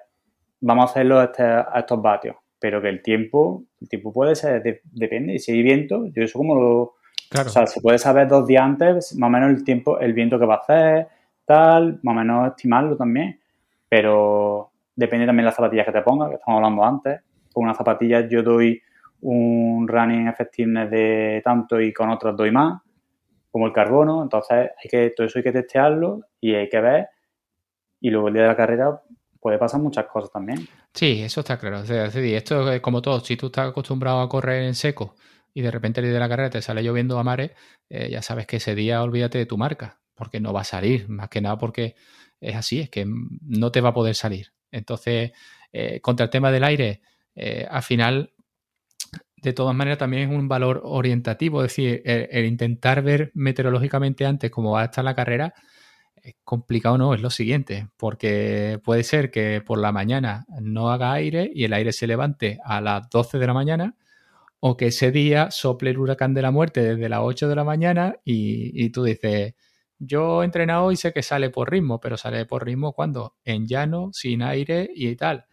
vamos 0.61 0.83
a 0.83 0.91
hacerlo 0.91 1.20
a, 1.20 1.24
este, 1.24 1.43
a 1.43 1.73
estos 1.77 2.01
vatios. 2.03 2.37
Pero 2.59 2.81
que 2.81 2.89
el 2.89 3.03
tiempo, 3.03 3.65
el 3.81 3.89
tiempo 3.89 4.12
puede 4.12 4.35
ser, 4.35 4.62
depende. 4.85 5.35
Y 5.35 5.39
si 5.39 5.53
hay 5.53 5.62
viento, 5.62 6.07
yo 6.07 6.23
eso 6.23 6.39
como 6.39 6.55
lo, 6.55 6.97
o 7.35 7.49
sea, 7.49 7.66
se 7.66 7.81
puede 7.81 7.99
saber 7.99 8.28
dos 8.28 8.47
días 8.47 8.62
antes 8.62 9.16
más 9.16 9.28
o 9.28 9.31
menos 9.31 9.51
el 9.51 9.65
tiempo, 9.65 9.99
el 9.99 10.12
viento 10.12 10.39
que 10.39 10.47
va 10.47 10.55
a 10.55 10.59
hacer, 10.59 11.09
tal, 11.45 12.01
más 12.03 12.12
o 12.12 12.19
menos 12.19 12.49
estimarlo 12.49 12.97
también. 12.97 13.41
Pero 13.89 14.70
depende 14.95 15.27
también 15.27 15.45
de 15.45 15.47
las 15.47 15.57
zapatillas 15.57 15.87
que 15.87 15.93
te 15.93 16.03
pongas, 16.03 16.28
que 16.28 16.35
estamos 16.37 16.59
hablando 16.59 16.85
antes. 16.85 17.20
Con 17.53 17.65
unas 17.65 17.77
zapatillas 17.77 18.27
yo 18.28 18.43
doy 18.43 18.81
un 19.23 19.87
running 19.89 20.28
effectiveness 20.28 20.91
de 20.91 21.43
tanto 21.45 21.81
y 21.81 21.93
con 21.93 22.11
otras 22.11 22.37
doy 22.37 22.51
más, 22.51 22.81
como 23.57 23.69
el 23.69 23.73
carbono. 23.73 24.23
Entonces, 24.23 24.69
hay 24.77 24.91
que, 24.91 25.15
todo 25.16 25.27
eso 25.27 25.39
hay 25.39 25.43
que 25.43 25.53
testearlo 25.53 26.20
y 26.43 26.55
hay 26.55 26.69
que 26.69 26.78
ver. 26.78 27.09
Y 28.03 28.11
luego 28.11 28.28
el 28.28 28.35
día 28.35 28.43
de 28.43 28.49
la 28.49 28.57
carrera 28.57 29.01
puede 29.41 29.57
pasar 29.57 29.81
muchas 29.81 30.05
cosas 30.05 30.31
también. 30.31 30.69
Sí, 30.93 31.23
eso 31.23 31.41
está 31.41 31.59
claro. 31.59 31.81
O 31.81 31.87
sea, 31.87 32.05
esto 32.05 32.70
es 32.70 32.83
como 32.83 33.01
todo. 33.01 33.19
Si 33.20 33.35
tú 33.35 33.47
estás 33.47 33.70
acostumbrado 33.70 34.20
a 34.20 34.28
correr 34.28 34.65
en 34.65 34.74
seco 34.74 35.15
y 35.55 35.62
de 35.62 35.70
repente 35.70 36.01
el 36.01 36.05
día 36.05 36.12
de 36.12 36.20
la 36.20 36.28
carrera 36.28 36.51
te 36.51 36.61
sale 36.61 36.83
lloviendo 36.83 37.19
a 37.19 37.24
mares, 37.24 37.53
eh, 37.89 38.11
ya 38.11 38.20
sabes 38.20 38.47
que 38.47 38.57
ese 38.57 38.74
día 38.74 39.03
olvídate 39.03 39.39
de 39.39 39.47
tu 39.47 39.57
marca, 39.57 40.01
porque 40.15 40.39
no 40.39 40.53
va 40.53 40.61
a 40.61 40.65
salir, 40.65 41.09
más 41.09 41.31
que 41.31 41.41
nada 41.41 41.57
porque 41.57 41.95
es 42.43 42.57
así, 42.57 42.81
es 42.81 42.91
que 42.91 43.07
no 43.07 43.73
te 43.73 43.81
va 43.81 43.89
a 43.89 43.95
poder 43.95 44.15
salir. 44.15 44.53
Entonces, 44.70 45.33
eh, 45.73 46.03
contra 46.03 46.24
el 46.24 46.31
tema 46.31 46.51
del 46.51 46.65
aire, 46.65 47.01
eh, 47.35 47.66
al 47.70 47.83
final, 47.83 48.35
de 49.51 49.55
todas 49.55 49.74
maneras, 49.74 49.98
también 49.98 50.31
es 50.31 50.36
un 50.36 50.48
valor 50.48 50.82
orientativo, 50.85 51.62
es 51.62 51.70
decir, 51.70 52.02
el, 52.05 52.47
intentar 52.47 53.02
ver 53.02 53.31
meteorológicamente 53.35 54.27
antes 54.27 54.51
cómo 54.51 54.73
va 54.73 54.82
a 54.82 54.85
estar 54.86 55.05
la 55.05 55.14
carrera, 55.14 55.55
es 56.16 56.35
complicado 56.44 56.98
no, 56.98 57.14
es 57.14 57.20
lo 57.20 57.31
siguiente, 57.31 57.89
porque 57.97 58.81
puede 58.82 59.05
ser 59.05 59.31
que 59.31 59.62
por 59.64 59.78
la 59.78 59.93
mañana 59.93 60.47
no 60.60 60.90
haga 60.90 61.12
aire 61.12 61.51
y 61.55 61.64
el 61.64 61.73
aire 61.73 61.93
se 61.93 62.06
levante 62.09 62.59
a 62.64 62.81
las 62.81 63.09
12 63.10 63.39
de 63.39 63.47
la 63.47 63.55
mañana 63.55 63.97
o 64.59 64.77
que 64.77 64.86
ese 64.89 65.12
día 65.12 65.51
sople 65.52 65.90
el 65.90 65.98
huracán 65.98 66.35
de 66.35 66.43
la 66.43 66.51
muerte 66.51 66.82
desde 66.82 67.09
las 67.09 67.20
8 67.23 67.48
de 67.48 67.56
la 67.56 67.64
mañana 67.64 68.16
y, 68.24 68.90
tú 68.90 69.05
dices, 69.05 69.55
yo 69.98 70.43
he 70.43 70.44
entrenado 70.44 70.90
y 70.90 70.97
sé 70.97 71.12
que 71.12 71.23
sale 71.23 71.51
por 71.51 71.70
ritmo, 71.70 72.01
pero 72.01 72.16
sale 72.16 72.47
por 72.47 72.64
ritmo 72.64 72.93
cuando 72.93 73.36
en 73.44 73.66
llano, 73.68 74.10
sin 74.12 74.43
aire 74.43 74.90
y 74.94 75.14
tal. 75.14 75.47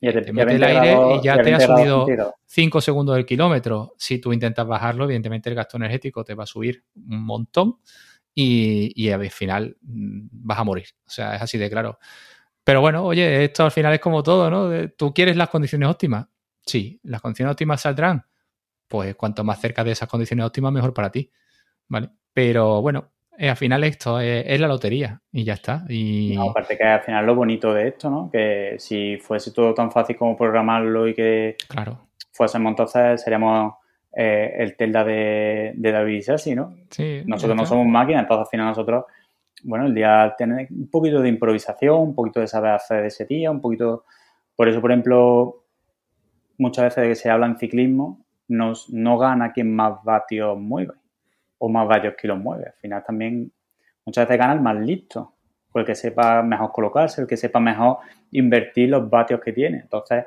Y 0.00 0.12
te, 0.12 0.32
mete 0.32 0.56
el 0.56 0.64
aire 0.64 0.96
y 1.16 1.24
ya 1.24 1.40
te 1.40 1.54
ha 1.54 1.60
subido 1.60 2.06
5 2.44 2.80
segundos 2.80 3.16
del 3.16 3.24
kilómetro. 3.24 3.94
Si 3.96 4.18
tú 4.18 4.32
intentas 4.32 4.66
bajarlo, 4.66 5.04
evidentemente 5.04 5.48
el 5.48 5.54
gasto 5.54 5.76
energético 5.76 6.24
te 6.24 6.34
va 6.34 6.44
a 6.44 6.46
subir 6.46 6.84
un 6.94 7.24
montón 7.24 7.78
y, 8.34 8.92
y 8.94 9.10
al 9.10 9.30
final 9.30 9.76
mm, 9.80 10.26
vas 10.30 10.58
a 10.58 10.64
morir. 10.64 10.86
O 11.06 11.10
sea, 11.10 11.36
es 11.36 11.42
así 11.42 11.56
de 11.56 11.70
claro. 11.70 11.98
Pero 12.62 12.80
bueno, 12.80 13.04
oye, 13.04 13.44
esto 13.44 13.64
al 13.64 13.70
final 13.70 13.94
es 13.94 14.00
como 14.00 14.22
todo, 14.22 14.50
¿no? 14.50 14.88
¿Tú 14.96 15.14
quieres 15.14 15.36
las 15.36 15.48
condiciones 15.48 15.88
óptimas? 15.88 16.26
Sí, 16.66 17.00
las 17.04 17.20
condiciones 17.20 17.52
óptimas 17.52 17.80
saldrán 17.80 18.26
pues 18.88 19.16
cuanto 19.16 19.44
más 19.44 19.60
cerca 19.60 19.82
de 19.82 19.92
esas 19.92 20.08
condiciones 20.08 20.46
óptimas, 20.46 20.72
mejor 20.72 20.94
para 20.94 21.10
ti. 21.10 21.30
¿Vale? 21.88 22.10
Pero 22.32 22.80
bueno, 22.80 23.13
eh, 23.36 23.48
al 23.48 23.56
final 23.56 23.82
esto 23.84 24.20
es, 24.20 24.60
la 24.60 24.68
lotería 24.68 25.20
y 25.32 25.44
ya 25.44 25.54
está. 25.54 25.84
Y... 25.88 26.36
aparte 26.36 26.76
que 26.76 26.84
al 26.84 27.02
final 27.02 27.26
lo 27.26 27.34
bonito 27.34 27.72
de 27.74 27.88
esto, 27.88 28.10
¿no? 28.10 28.30
Que 28.30 28.76
si 28.78 29.16
fuese 29.16 29.52
todo 29.52 29.74
tan 29.74 29.90
fácil 29.90 30.16
como 30.16 30.36
programarlo 30.36 31.08
y 31.08 31.14
que 31.14 31.56
claro. 31.68 32.06
fuésemos 32.32 32.70
entonces 32.70 33.22
seríamos 33.22 33.74
eh, 34.14 34.54
el 34.58 34.76
Telda 34.76 35.04
de, 35.04 35.72
de 35.74 35.92
David 35.92 36.22
Sassi, 36.22 36.54
¿no? 36.54 36.74
Sí, 36.90 37.22
nosotros 37.26 37.56
no 37.56 37.66
somos 37.66 37.86
máquinas, 37.86 38.22
entonces 38.22 38.46
al 38.46 38.50
final 38.50 38.66
nosotros, 38.66 39.04
bueno, 39.64 39.86
el 39.86 39.94
día 39.94 40.34
tiene 40.38 40.68
un 40.70 40.88
poquito 40.88 41.20
de 41.20 41.28
improvisación, 41.28 42.00
un 42.00 42.14
poquito 42.14 42.40
de 42.40 42.46
saber 42.46 42.72
hacer 42.72 43.02
de 43.02 43.08
ese 43.08 43.26
día, 43.26 43.50
un 43.50 43.60
poquito... 43.60 44.04
Por 44.54 44.68
eso, 44.68 44.80
por 44.80 44.92
ejemplo, 44.92 45.64
muchas 46.58 46.84
veces 46.84 47.02
de 47.02 47.08
que 47.08 47.14
se 47.16 47.28
habla 47.28 47.46
en 47.46 47.58
ciclismo, 47.58 48.24
no 48.46 49.18
gana 49.18 49.52
quien 49.52 49.74
más 49.74 49.94
vatios 50.04 50.56
mueve 50.56 50.92
o 51.64 51.68
más 51.70 51.88
vatios 51.88 52.14
kilos 52.20 52.38
mueve. 52.38 52.66
Al 52.66 52.74
final 52.74 53.02
también 53.04 53.50
muchas 54.04 54.28
veces 54.28 54.38
gana 54.38 54.52
el 54.52 54.60
más 54.60 54.76
listo, 54.76 55.34
o 55.72 55.78
el 55.78 55.86
que 55.86 55.94
sepa 55.94 56.42
mejor 56.42 56.70
colocarse, 56.72 57.22
el 57.22 57.26
que 57.26 57.38
sepa 57.38 57.58
mejor 57.58 57.98
invertir 58.32 58.90
los 58.90 59.08
vatios 59.08 59.40
que 59.40 59.52
tiene. 59.52 59.78
Entonces, 59.78 60.24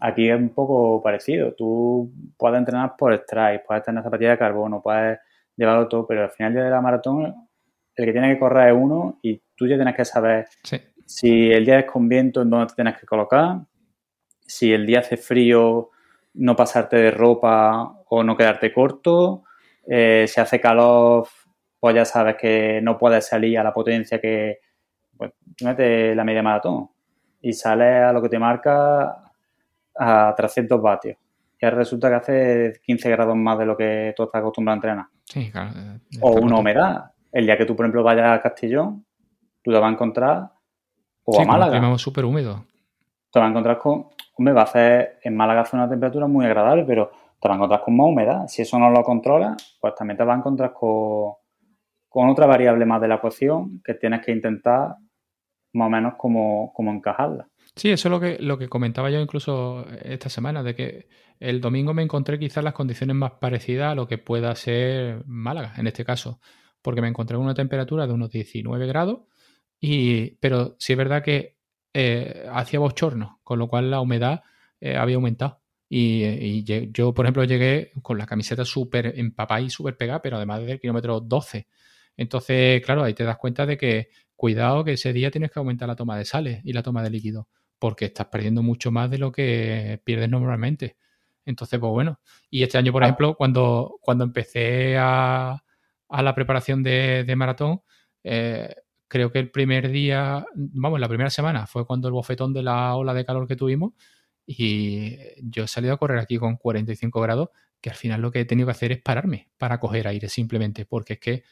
aquí 0.00 0.30
es 0.30 0.36
un 0.36 0.50
poco 0.50 1.02
parecido. 1.02 1.54
Tú 1.54 2.12
puedes 2.38 2.58
entrenar 2.58 2.94
por 2.96 3.12
strike, 3.12 3.64
puedes 3.66 3.82
tener 3.82 4.02
zapatillas 4.04 4.34
de 4.34 4.38
carbono, 4.38 4.80
puedes 4.80 5.18
llevarlo 5.56 5.88
todo, 5.88 6.06
pero 6.06 6.22
al 6.22 6.30
final 6.30 6.54
de 6.54 6.70
la 6.70 6.80
maratón 6.80 7.34
el 7.96 8.04
que 8.04 8.12
tiene 8.12 8.34
que 8.34 8.38
correr 8.38 8.68
es 8.68 8.78
uno 8.78 9.18
y 9.22 9.42
tú 9.56 9.66
ya 9.66 9.76
tienes 9.76 9.96
que 9.96 10.04
saber 10.04 10.46
si 11.06 11.50
el 11.50 11.64
día 11.64 11.80
es 11.80 11.86
con 11.86 12.08
viento 12.08 12.42
en 12.42 12.50
dónde 12.50 12.66
te 12.66 12.74
tienes 12.74 12.98
que 12.98 13.06
colocar, 13.06 13.60
si 14.40 14.72
el 14.72 14.86
día 14.86 15.00
hace 15.00 15.16
frío 15.16 15.90
no 16.34 16.54
pasarte 16.54 16.96
de 16.96 17.10
ropa 17.10 18.02
o 18.08 18.22
no 18.22 18.36
quedarte 18.36 18.72
corto. 18.72 19.42
Eh, 19.86 20.26
si 20.28 20.40
hace 20.40 20.60
calor, 20.60 21.26
pues 21.78 21.94
ya 21.94 22.04
sabes 22.04 22.36
que 22.36 22.80
no 22.82 22.98
puedes 22.98 23.26
salir 23.26 23.58
a 23.58 23.64
la 23.64 23.72
potencia 23.72 24.20
que. 24.20 24.58
Pues 25.16 25.32
mete 25.62 26.14
la 26.14 26.24
media 26.24 26.42
maratón 26.42 26.90
y 27.40 27.52
sales 27.54 28.04
a 28.04 28.12
lo 28.12 28.20
que 28.20 28.28
te 28.28 28.38
marca 28.38 29.32
a 29.98 30.34
300 30.36 30.82
vatios. 30.82 31.16
Y 31.58 31.66
resulta 31.66 32.10
que 32.10 32.14
hace 32.14 32.80
15 32.84 33.10
grados 33.10 33.34
más 33.34 33.58
de 33.58 33.64
lo 33.64 33.76
que 33.76 34.12
tú 34.14 34.24
estás 34.24 34.40
acostumbrado 34.40 34.74
a 34.74 34.76
entrenar. 34.76 35.06
Sí, 35.24 35.50
claro. 35.50 35.70
O 36.20 36.32
una 36.32 36.58
humedad. 36.58 37.12
El 37.32 37.46
día 37.46 37.56
que 37.56 37.64
tú, 37.64 37.74
por 37.74 37.86
ejemplo, 37.86 38.02
vayas 38.02 38.30
a 38.30 38.42
Castellón, 38.42 39.06
tú 39.62 39.70
te 39.70 39.78
vas 39.78 39.88
a 39.88 39.92
encontrar 39.92 40.50
o 41.24 41.40
a 41.40 41.44
Málaga. 41.44 41.88
un 41.88 41.98
súper 41.98 42.24
húmedo. 42.24 42.64
Te 43.32 43.38
vas 43.38 43.46
a 43.46 43.50
encontrar 43.50 43.78
con 43.78 44.08
hombre, 44.38 44.54
va 44.54 44.62
a 44.62 44.64
hacer, 44.64 45.18
en 45.22 45.36
Málaga 45.36 45.62
hace 45.62 45.76
una 45.76 45.88
temperatura 45.88 46.26
muy 46.26 46.46
agradable, 46.46 46.84
pero 46.84 47.10
te 47.40 47.48
vas 47.48 47.54
a 47.54 47.56
encontrar 47.56 47.82
con 47.82 47.96
más 47.96 48.06
humedad. 48.06 48.46
Si 48.48 48.62
eso 48.62 48.78
no 48.78 48.90
lo 48.90 49.02
controlas, 49.02 49.76
pues 49.80 49.94
también 49.94 50.16
te 50.16 50.24
vas 50.24 50.36
a 50.36 50.38
encontrar 50.38 50.72
con, 50.72 51.34
otra 52.10 52.46
variable 52.46 52.86
más 52.86 53.00
de 53.00 53.08
la 53.08 53.16
ecuación 53.16 53.82
que 53.84 53.94
tienes 53.94 54.24
que 54.24 54.32
intentar 54.32 54.96
más 55.74 55.86
o 55.86 55.90
menos 55.90 56.14
como, 56.16 56.72
encajarla. 56.78 57.48
Sí, 57.74 57.90
eso 57.90 58.08
es 58.08 58.10
lo 58.10 58.20
que, 58.20 58.38
lo 58.40 58.56
que 58.56 58.68
comentaba 58.68 59.10
yo 59.10 59.20
incluso 59.20 59.86
esta 60.02 60.30
semana, 60.30 60.62
de 60.62 60.74
que 60.74 61.08
el 61.38 61.60
domingo 61.60 61.92
me 61.92 62.02
encontré 62.02 62.38
quizás 62.38 62.64
las 62.64 62.72
condiciones 62.72 63.14
más 63.14 63.32
parecidas 63.32 63.92
a 63.92 63.94
lo 63.94 64.08
que 64.08 64.16
pueda 64.16 64.54
ser 64.54 65.22
Málaga, 65.26 65.74
en 65.76 65.86
este 65.86 66.04
caso, 66.04 66.40
porque 66.80 67.02
me 67.02 67.08
encontré 67.08 67.36
con 67.36 67.44
una 67.44 67.54
temperatura 67.54 68.06
de 68.06 68.14
unos 68.14 68.30
19 68.30 68.86
grados, 68.86 69.20
y, 69.78 70.36
pero 70.36 70.76
sí 70.78 70.94
es 70.94 70.98
verdad 70.98 71.22
que 71.22 71.56
eh, 71.92 72.46
hacía 72.50 72.78
bochorno, 72.78 73.40
con 73.42 73.58
lo 73.58 73.68
cual 73.68 73.90
la 73.90 74.00
humedad 74.00 74.42
eh, 74.80 74.96
había 74.96 75.16
aumentado. 75.16 75.60
Y, 75.88 76.64
yo, 76.92 77.14
por 77.14 77.26
ejemplo, 77.26 77.44
llegué 77.44 77.92
con 78.02 78.18
la 78.18 78.26
camiseta 78.26 78.64
súper 78.64 79.12
empapada 79.16 79.60
y 79.60 79.70
súper 79.70 79.96
pegada, 79.96 80.20
pero 80.20 80.36
además 80.36 80.60
desde 80.60 80.72
el 80.72 80.80
kilómetro 80.80 81.20
12. 81.20 81.68
Entonces, 82.16 82.82
claro, 82.84 83.04
ahí 83.04 83.14
te 83.14 83.24
das 83.24 83.36
cuenta 83.36 83.66
de 83.66 83.76
que 83.76 84.08
cuidado 84.34 84.84
que 84.84 84.92
ese 84.92 85.12
día 85.12 85.30
tienes 85.30 85.50
que 85.50 85.58
aumentar 85.58 85.88
la 85.88 85.96
toma 85.96 86.18
de 86.18 86.24
sales 86.24 86.60
y 86.64 86.72
la 86.72 86.82
toma 86.82 87.02
de 87.02 87.10
líquido, 87.10 87.48
porque 87.78 88.06
estás 88.06 88.26
perdiendo 88.26 88.62
mucho 88.62 88.90
más 88.90 89.10
de 89.10 89.18
lo 89.18 89.30
que 89.30 90.00
pierdes 90.04 90.28
normalmente. 90.28 90.96
Entonces, 91.44 91.78
pues 91.78 91.90
bueno. 91.90 92.20
Y 92.50 92.62
este 92.64 92.78
año, 92.78 92.92
por 92.92 93.04
ah. 93.04 93.06
ejemplo, 93.06 93.36
cuando, 93.36 93.98
cuando 94.00 94.24
empecé 94.24 94.96
a, 94.98 95.62
la 96.10 96.34
preparación 96.34 96.82
de, 96.82 97.34
maratón, 97.36 97.82
eh, 98.24 98.74
creo 99.06 99.30
que 99.30 99.38
el 99.38 99.50
primer 99.50 99.90
día, 99.90 100.44
vamos, 100.54 100.98
la 100.98 101.08
primera 101.08 101.30
semana 101.30 101.66
fue 101.66 101.86
cuando 101.86 102.08
el 102.08 102.14
bofetón 102.14 102.52
de 102.52 102.62
la 102.64 102.96
ola 102.96 103.14
de 103.14 103.24
calor 103.24 103.46
que 103.46 103.56
tuvimos 103.56 103.92
y 104.46 105.16
yo 105.42 105.64
he 105.64 105.68
salido 105.68 105.94
a 105.94 105.96
correr 105.98 106.18
aquí 106.18 106.38
con 106.38 106.56
45 106.56 107.20
grados, 107.20 107.48
que 107.80 107.90
al 107.90 107.96
final 107.96 108.22
lo 108.22 108.30
que 108.30 108.40
he 108.40 108.44
tenido 108.44 108.66
que 108.66 108.72
hacer 108.72 108.92
es 108.92 109.02
pararme 109.02 109.48
para 109.58 109.78
coger 109.80 110.08
aire 110.08 110.28
simplemente, 110.28 110.86
porque 110.86 111.14
es 111.14 111.20
que 111.20 111.44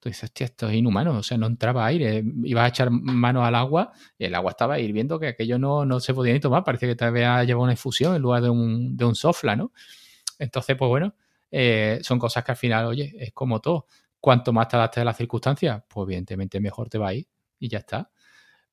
tú 0.00 0.08
dices, 0.08 0.24
hostia, 0.24 0.46
esto 0.46 0.68
es 0.68 0.74
inhumano, 0.74 1.16
o 1.18 1.22
sea, 1.22 1.36
no 1.36 1.46
entraba 1.46 1.84
aire, 1.86 2.22
ibas 2.44 2.64
a 2.64 2.68
echar 2.68 2.90
manos 2.90 3.44
al 3.44 3.54
agua 3.54 3.92
y 4.16 4.24
el 4.24 4.34
agua 4.34 4.52
estaba 4.52 4.78
hirviendo 4.78 5.18
que 5.18 5.28
aquello 5.28 5.58
no, 5.58 5.84
no 5.84 6.00
se 6.00 6.14
podía 6.14 6.32
ni 6.32 6.40
tomar, 6.40 6.64
parece 6.64 6.86
que 6.86 6.94
te 6.94 7.04
había 7.04 7.42
llevado 7.44 7.64
una 7.64 7.72
infusión 7.72 8.14
en 8.14 8.22
lugar 8.22 8.42
de 8.42 8.50
un, 8.50 8.96
de 8.96 9.04
un 9.04 9.14
sofla, 9.14 9.56
¿no? 9.56 9.72
Entonces, 10.38 10.76
pues 10.76 10.88
bueno, 10.88 11.14
eh, 11.50 11.98
son 12.02 12.18
cosas 12.18 12.44
que 12.44 12.52
al 12.52 12.56
final, 12.56 12.86
oye, 12.86 13.12
es 13.18 13.32
como 13.32 13.60
todo. 13.60 13.86
Cuanto 14.20 14.52
más 14.52 14.68
te 14.68 14.76
adaptes 14.76 15.00
a 15.02 15.04
las 15.04 15.16
circunstancias, 15.16 15.82
pues 15.88 16.06
evidentemente 16.06 16.60
mejor 16.60 16.88
te 16.88 16.98
va 16.98 17.08
a 17.08 17.14
ir 17.14 17.26
y 17.58 17.68
ya 17.68 17.78
está. 17.78 18.10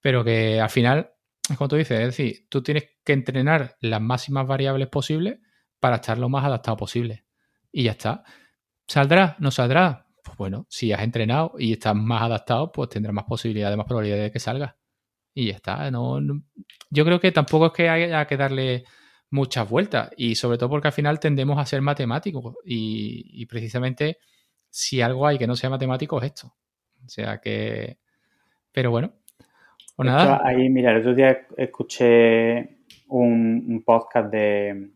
Pero 0.02 0.24
que 0.24 0.60
al 0.60 0.70
final, 0.70 1.12
es 1.50 1.58
como 1.58 1.68
tú 1.68 1.76
dices, 1.76 2.00
es 2.00 2.06
decir, 2.08 2.48
tú 2.50 2.64
tienes 2.64 2.86
que 3.04 3.14
entrenar 3.14 3.78
las 3.80 4.02
máximas 4.02 4.48
variables 4.48 4.88
posibles 4.88 5.40
para 5.80 5.98
estar 5.98 6.18
lo 6.18 6.30
más 6.30 6.44
adaptado 6.46 6.78
posible. 6.78 7.26
Y 7.72 7.84
ya 7.84 7.92
está. 7.92 8.24
¿Saldrá? 8.88 9.36
¿No 9.40 9.52
saldrá? 9.52 10.08
Pues 10.24 10.38
bueno, 10.38 10.66
si 10.70 10.92
has 10.92 11.02
entrenado 11.02 11.54
y 11.60 11.74
estás 11.74 11.96
más 11.96 12.24
adaptado, 12.24 12.72
pues 12.72 12.90
tendrás 12.90 13.14
más 13.14 13.26
posibilidades, 13.26 13.78
más 13.78 13.86
probabilidades 13.86 14.26
de 14.26 14.32
que 14.32 14.40
salga. 14.40 14.78
Y 15.34 15.48
ya 15.48 15.56
está. 15.56 15.92
No, 15.92 16.20
yo 16.90 17.06
creo 17.06 17.20
que 17.20 17.32
tampoco 17.32 17.68
es 17.68 17.72
que 17.74 17.90
haya 17.90 18.26
que 18.26 18.38
darle 18.38 18.86
muchas 19.30 19.70
vueltas. 19.70 20.10
Y 20.18 20.36
sobre 20.36 20.58
todo 20.58 20.70
porque 20.70 20.88
al 20.88 20.94
final 20.94 21.20
tendemos 21.20 21.60
a 21.60 21.66
ser 21.66 21.82
matemáticos. 21.82 22.56
y 22.64 23.46
precisamente 23.46 24.18
si 24.76 25.02
algo 25.02 25.26
hay 25.26 25.38
que 25.38 25.48
no 25.48 25.56
sea 25.56 25.70
matemático 25.70 26.20
es 26.20 26.26
esto. 26.26 26.54
O 27.06 27.10
sea 27.10 27.40
que. 27.40 28.00
Pero 28.72 28.92
bueno. 28.92 29.14
Nada. 29.98 30.42
ahí, 30.44 30.70
mira, 30.70 30.92
el 30.92 30.98
otro 30.98 31.14
día 31.14 31.46
escuché 31.58 32.80
un, 33.08 33.82
podcast 33.86 34.32
de, 34.32 34.92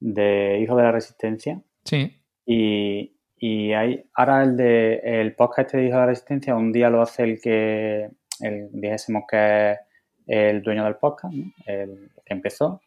de 0.00 0.58
Hijos 0.60 0.76
de 0.76 0.82
la 0.82 0.92
Resistencia. 0.92 1.62
Sí. 1.84 2.12
Y, 2.44 3.16
y 3.38 3.72
hay, 3.72 4.04
ahora 4.14 4.42
el 4.42 4.56
de 4.56 5.00
el 5.04 5.34
podcast 5.34 5.66
este 5.66 5.76
de 5.78 5.84
Hijos 5.84 5.96
de 5.96 6.00
la 6.00 6.06
Resistencia, 6.06 6.56
un 6.56 6.72
día 6.72 6.90
lo 6.90 7.02
hace 7.02 7.22
el 7.22 7.40
que, 7.40 8.10
el, 8.40 8.68
dijésemos 8.72 9.24
que 9.30 9.72
es 9.72 9.78
el 10.26 10.62
dueño 10.62 10.84
del 10.84 10.96
podcast, 10.96 11.34
el 11.66 12.10
que 12.24 12.34
empezó, 12.34 12.80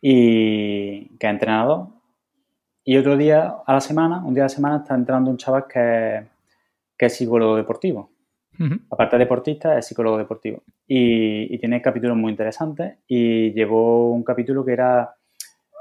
y 0.00 1.16
que 1.18 1.26
es 1.26 1.30
entrenador, 1.32 1.88
y 2.84 2.96
otro 2.96 3.16
día 3.16 3.56
a 3.66 3.72
la 3.72 3.80
semana, 3.80 4.24
un 4.24 4.34
día 4.34 4.44
a 4.44 4.46
la 4.46 4.48
semana, 4.48 4.76
está 4.78 4.94
entrando 4.94 5.30
un 5.30 5.36
chaval 5.36 5.66
que, 5.66 6.26
es 6.98 7.16
psicólogo 7.16 7.56
deportivo. 7.56 8.09
Aparte 8.90 9.16
de 9.16 9.24
deportista, 9.24 9.78
es 9.78 9.86
psicólogo 9.86 10.18
deportivo. 10.18 10.62
Y, 10.86 11.56
tiene 11.58 11.80
capítulos 11.80 12.16
muy 12.16 12.30
interesantes. 12.30 12.98
Y 13.06 13.52
llevó 13.52 14.12
un 14.12 14.22
capítulo 14.22 14.64
que 14.64 14.72
era. 14.72 15.14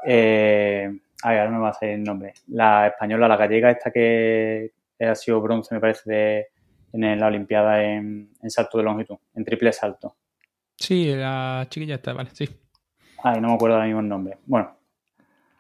Eh, 0.06 0.90
ay, 1.24 1.38
ahora 1.38 1.52
no 1.52 1.58
me 1.58 1.64
va 1.64 1.70
a 1.70 1.74
salir 1.74 1.96
el 1.96 2.04
nombre. 2.04 2.34
La 2.48 2.88
española, 2.88 3.28
la 3.28 3.36
gallega, 3.36 3.72
esta 3.72 3.92
que 3.92 4.72
ha 5.00 5.16
sido 5.16 5.42
bronce, 5.42 5.76
me 5.76 5.82
parece, 5.82 6.10
de, 6.10 6.48
en 6.94 7.20
la 7.20 7.28
Olimpiada 7.28 7.84
en, 7.84 8.30
salto 8.48 8.78
de 8.78 8.84
longitud, 8.86 9.18
en 9.36 9.44
triple 9.44 9.74
salto. 9.74 10.16
Sí, 10.76 11.14
la 11.14 11.68
chiquilla 11.70 11.96
está, 11.96 12.14
vale, 12.14 12.30
sí. 12.32 12.48
Ay, 13.24 13.42
no 13.42 13.50
me 13.50 13.54
acuerdo 13.56 13.76
ahora 13.76 13.88
mismo 13.88 14.02
el 14.02 14.08
nombre. 14.08 14.38
Bueno, 14.46 14.78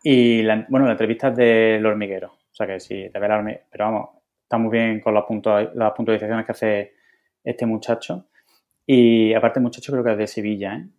y 0.03 0.41
la, 0.43 0.65
bueno, 0.69 0.85
la 0.85 0.93
entrevista 0.93 1.27
es 1.29 1.35
del 1.35 1.85
hormiguero. 1.85 2.27
O 2.27 2.55
sea 2.55 2.65
que 2.65 2.79
sí, 2.79 3.09
te 3.11 3.19
ve 3.19 3.27
la 3.27 3.43
Pero 3.69 3.85
vamos, 3.85 4.09
está 4.43 4.57
muy 4.57 4.71
bien 4.71 4.99
con 5.01 5.13
las, 5.13 5.25
las 5.75 5.91
puntualizaciones 5.91 6.45
que 6.45 6.51
hace 6.51 6.93
este 7.43 7.65
muchacho. 7.65 8.27
Y 8.85 9.33
aparte, 9.33 9.59
el 9.59 9.63
muchacho 9.63 9.91
creo 9.91 10.03
que 10.03 10.11
es 10.11 10.17
de 10.17 10.27
Sevilla, 10.27 10.75
¿eh? 10.75 10.89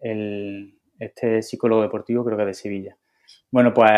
El, 0.00 0.78
este 0.98 1.42
psicólogo 1.42 1.82
deportivo 1.82 2.24
creo 2.24 2.36
que 2.36 2.44
es 2.44 2.48
de 2.48 2.54
Sevilla. 2.54 2.96
Bueno, 3.50 3.72
pues 3.72 3.90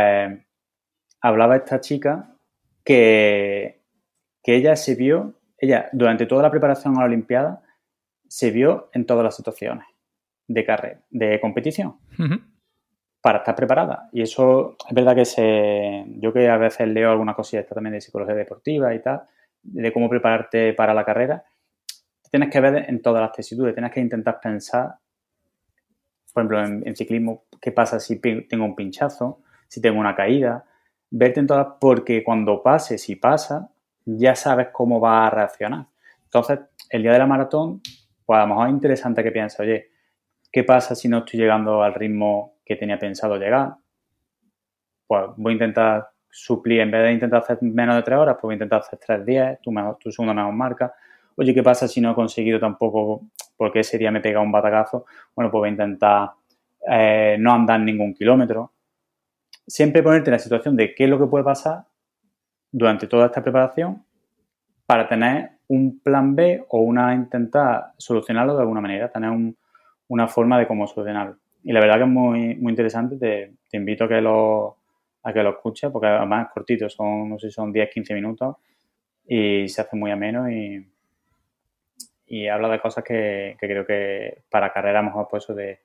hablaba 1.21 1.57
esta 1.57 1.81
chica 1.81 2.37
que, 2.85 3.83
que 4.43 4.57
ella 4.57 4.77
se 4.77 4.95
vio, 4.95 5.41
ella 5.59 5.89
durante 5.93 6.27
toda 6.27 6.43
la 6.43 6.51
preparación 6.51 6.97
a 6.97 7.01
la 7.01 7.07
Olimpiada, 7.07 7.63
se 8.29 8.51
vio 8.51 8.91
en 8.93 9.07
todas 9.07 9.25
las 9.25 9.37
situaciones 9.37 9.87
de 10.47 10.65
carrera, 10.65 11.01
de 11.11 11.41
competición 11.41 11.99
para 13.21 13.39
estar 13.39 13.55
preparada. 13.55 14.09
Y 14.13 14.23
eso 14.23 14.77
es 14.89 14.95
verdad 14.95 15.15
que 15.15 15.25
se, 15.25 16.05
yo 16.19 16.33
que 16.33 16.49
a 16.49 16.57
veces 16.57 16.89
leo 16.89 17.11
alguna 17.11 17.35
cosilla 17.35 17.67
también 17.67 17.95
de 17.95 18.01
psicología 18.01 18.35
deportiva 18.35 18.95
y 18.95 19.03
tal, 19.03 19.23
de 19.63 19.93
cómo 19.93 20.09
prepararte 20.09 20.73
para 20.73 20.95
la 20.95 21.05
carrera, 21.05 21.45
tienes 22.31 22.51
que 22.51 22.61
ver 22.61 22.87
en 22.89 23.03
todas 23.03 23.23
las 23.23 23.33
tesitudes, 23.33 23.75
tienes 23.75 23.93
que 23.93 24.01
intentar 24.01 24.41
pensar, 24.41 24.97
por 26.33 26.43
ejemplo, 26.43 26.87
en, 26.87 26.97
ciclismo, 26.97 27.45
qué 27.61 27.73
pasa 27.73 27.99
si 27.99 28.21
tengo 28.21 28.65
un 28.65 28.77
pinchazo, 28.77 29.43
si 29.67 29.81
tengo 29.81 29.99
una 29.99 30.15
caída, 30.15 30.65
verte 31.11 31.41
en 31.41 31.47
todas, 31.47 31.67
porque 31.81 32.23
cuando 32.23 32.63
pase, 32.63 32.99
si 32.99 33.17
pasa, 33.17 33.71
ya 34.05 34.35
sabes 34.35 34.69
cómo 34.73 35.01
va 35.01 35.27
a 35.27 35.31
reaccionar. 35.31 35.87
Entonces, 36.25 36.61
el 36.91 37.03
día 37.03 37.13
de 37.13 37.19
la 37.19 37.27
maratón, 37.27 37.81
pues 38.25 38.39
a 38.39 38.43
lo 38.43 38.49
mejor 38.49 38.69
es 38.69 38.75
interesante 38.75 39.23
que 39.23 39.33
pienses, 39.33 39.61
oye, 39.61 39.91
¿qué 40.53 40.65
pasa 40.65 40.95
si 40.95 41.09
no 41.09 41.19
estoy 41.19 41.41
llegando 41.41 41.83
al 41.83 41.95
ritmo 41.95 42.59
que 42.69 42.77
tenía 42.77 42.99
pensado 42.99 43.37
llegar. 43.37 43.77
Pues 45.07 45.25
voy 45.39 45.53
a 45.53 45.55
intentar 45.55 46.11
suplir, 46.31 46.81
en 46.81 46.91
vez 46.91 47.03
de 47.03 47.13
intentar 47.15 47.41
hacer 47.41 47.59
menos 47.63 47.97
de 47.97 48.03
tres 48.03 48.19
horas, 48.19 48.35
pues 48.35 48.43
voy 48.43 48.53
a 48.53 48.57
intentar 48.57 48.81
hacer 48.81 48.99
tres 49.05 49.25
días, 49.25 49.59
tu, 49.63 49.73
mejor, 49.73 49.97
tu 49.97 50.13
segunda 50.13 50.35
mejor 50.35 50.53
marca. 50.53 50.95
Oye, 51.41 51.55
¿qué 51.55 51.63
pasa 51.63 51.87
si 51.87 52.01
no 52.01 52.11
he 52.11 52.15
conseguido 52.17 52.59
tampoco, 52.59 53.29
porque 53.57 53.79
ese 53.81 53.97
día 53.97 54.11
me 54.11 54.21
pega 54.21 54.41
un 54.41 54.51
batacazo? 54.51 55.07
Bueno, 55.37 55.53
pues 55.53 55.61
voy 55.61 55.69
a 55.69 55.71
intentar 55.71 56.31
eh, 56.91 57.37
no 57.39 57.53
andar 57.53 57.79
ningún 57.79 58.13
kilómetro. 58.13 58.73
Siempre 59.65 60.03
ponerte 60.03 60.31
en 60.31 60.33
la 60.33 60.41
situación 60.41 60.75
de 60.75 60.97
qué 60.97 61.05
es 61.05 61.11
lo 61.11 61.17
que 61.17 61.27
puede 61.27 61.45
pasar 61.45 61.85
durante 62.73 63.07
toda 63.07 63.27
esta 63.27 63.41
preparación 63.41 64.05
para 64.85 65.07
tener 65.07 65.51
un 65.69 66.01
plan 66.01 66.35
B 66.35 66.65
o 66.71 66.81
una 66.81 67.15
intentar 67.15 67.93
solucionarlo 67.99 68.57
de 68.57 68.63
alguna 68.63 68.81
manera, 68.81 69.09
tener 69.09 69.31
una 70.09 70.27
forma 70.27 70.59
de 70.59 70.67
cómo 70.67 70.89
solucionarlo. 70.89 71.37
Y 71.63 71.71
la 71.73 71.79
verdad 71.79 71.99
que 71.99 72.03
es 72.03 72.09
muy, 72.09 72.57
muy 72.57 72.73
interesante. 72.73 73.17
Te, 73.17 73.77
invito 73.77 74.05
a 74.05 74.09
que 74.09 74.21
lo, 74.21 74.79
a 75.23 75.33
que 75.33 75.45
lo 75.45 75.51
escuches, 75.51 75.89
porque 75.93 76.09
además 76.09 76.49
es 76.49 76.53
cortito, 76.53 76.89
son, 76.89 77.29
no 77.29 77.39
sé 77.39 77.53
son 77.53 77.73
10, 77.73 77.91
15 77.91 78.15
minutos 78.15 78.57
y 79.25 79.69
se 79.69 79.83
hace 79.83 79.95
muy 79.97 80.11
ameno 80.11 80.51
y, 80.51 80.85
y 82.29 82.49
habla 82.49 82.69
de 82.69 82.81
cosas 82.81 83.05
que, 83.05 83.57
que 83.61 83.67
creo 83.67 83.87
que 83.87 84.45
para 84.51 84.73
carrera 84.73 85.03
mejor 85.03 85.29
pues 85.31 85.45
eso 85.45 85.55
de, 85.55 85.81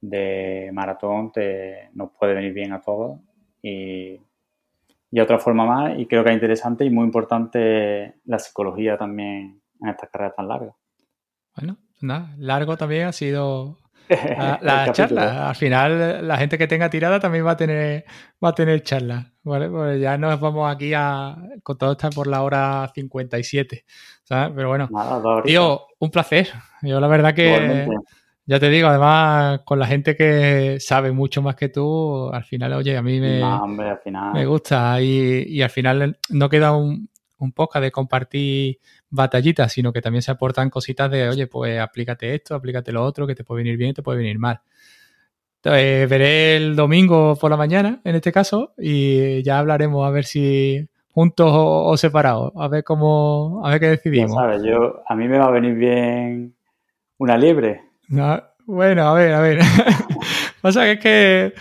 de 0.00 0.70
maratón 0.72 1.32
te, 1.32 1.90
nos 1.94 2.10
puede 2.12 2.34
venir 2.34 2.52
bien 2.52 2.72
a 2.72 2.80
todos 2.80 3.20
y, 3.62 4.20
y 5.10 5.20
otra 5.20 5.38
forma 5.38 5.66
más 5.66 5.98
y 5.98 6.06
creo 6.06 6.24
que 6.24 6.30
es 6.30 6.34
interesante 6.34 6.84
y 6.84 6.90
muy 6.90 7.04
importante 7.04 8.14
la 8.24 8.38
psicología 8.38 8.96
también 8.96 9.62
en 9.80 9.88
estas 9.88 10.10
carreras 10.10 10.36
tan 10.36 10.48
largas. 10.48 10.74
Bueno, 11.56 11.76
nada, 12.00 12.34
largo 12.38 12.76
también 12.76 13.06
ha 13.06 13.12
sido 13.12 13.76
la, 14.08 14.90
charla. 14.92 15.48
Al 15.50 15.54
final, 15.54 16.26
la 16.26 16.36
gente 16.36 16.58
que 16.58 16.66
tenga 16.66 16.90
tirada 16.90 17.20
también 17.20 17.46
va 17.46 17.52
a 17.52 17.56
tener, 17.56 18.04
va 18.42 18.50
a 18.50 18.54
tener 18.54 18.82
charla. 18.82 19.32
¿vale? 19.42 19.68
Pues 19.68 20.00
ya 20.00 20.16
nos 20.18 20.38
vamos 20.40 20.72
aquí 20.72 20.92
a. 20.94 21.36
Con 21.62 21.78
todo 21.78 21.92
está 21.92 22.10
por 22.10 22.26
la 22.26 22.42
hora 22.42 22.90
57. 22.94 23.84
¿sabes? 24.24 24.52
Pero 24.54 24.68
bueno, 24.68 24.88
tío, 25.44 25.86
un 25.98 26.10
placer. 26.10 26.48
Yo 26.82 27.00
la 27.00 27.08
verdad 27.08 27.34
que. 27.34 27.88
Ya 28.44 28.58
te 28.58 28.68
digo, 28.70 28.88
además, 28.88 29.60
con 29.64 29.78
la 29.78 29.86
gente 29.86 30.16
que 30.16 30.78
sabe 30.80 31.12
mucho 31.12 31.42
más 31.42 31.54
que 31.54 31.68
tú, 31.68 32.28
al 32.32 32.42
final, 32.42 32.72
oye, 32.72 32.96
a 32.96 33.02
mí 33.02 33.20
me, 33.20 33.40
me 34.34 34.46
gusta. 34.46 35.00
Y, 35.00 35.44
y, 35.46 35.62
al 35.62 35.70
final 35.70 36.18
no 36.28 36.48
queda 36.48 36.72
un, 36.72 37.08
un 37.42 37.52
podcast 37.52 37.82
de 37.82 37.90
compartir 37.90 38.78
batallitas, 39.10 39.72
sino 39.72 39.92
que 39.92 40.00
también 40.00 40.22
se 40.22 40.30
aportan 40.30 40.70
cositas 40.70 41.10
de, 41.10 41.28
oye, 41.28 41.46
pues 41.46 41.78
aplícate 41.80 42.34
esto, 42.34 42.54
aplícate 42.54 42.92
lo 42.92 43.04
otro, 43.04 43.26
que 43.26 43.34
te 43.34 43.44
puede 43.44 43.62
venir 43.62 43.76
bien 43.76 43.90
y 43.90 43.94
te 43.94 44.02
puede 44.02 44.18
venir 44.18 44.38
mal. 44.38 44.60
Entonces, 45.56 46.08
veré 46.08 46.56
el 46.56 46.74
domingo 46.74 47.36
por 47.36 47.50
la 47.50 47.56
mañana, 47.56 48.00
en 48.04 48.16
este 48.16 48.32
caso, 48.32 48.74
y 48.78 49.42
ya 49.42 49.58
hablaremos 49.58 50.06
a 50.06 50.10
ver 50.10 50.24
si 50.24 50.88
juntos 51.12 51.50
o, 51.52 51.96
separados, 51.96 52.52
a 52.56 52.68
ver 52.68 52.84
cómo, 52.84 53.60
a 53.64 53.70
ver 53.70 53.80
qué 53.80 53.86
decidimos. 53.88 54.34
sabes, 54.34 54.62
yo, 54.64 55.02
a 55.06 55.14
mí 55.14 55.28
me 55.28 55.38
va 55.38 55.46
a 55.46 55.50
venir 55.50 55.74
bien 55.74 56.54
una 57.18 57.36
liebre. 57.36 57.82
bueno, 58.66 59.08
a 59.08 59.14
ver, 59.14 59.34
a 59.34 59.40
ver. 59.40 59.58
Pasa 60.62 60.84
que 60.84 60.92
es 60.92 61.00
que 61.00 61.52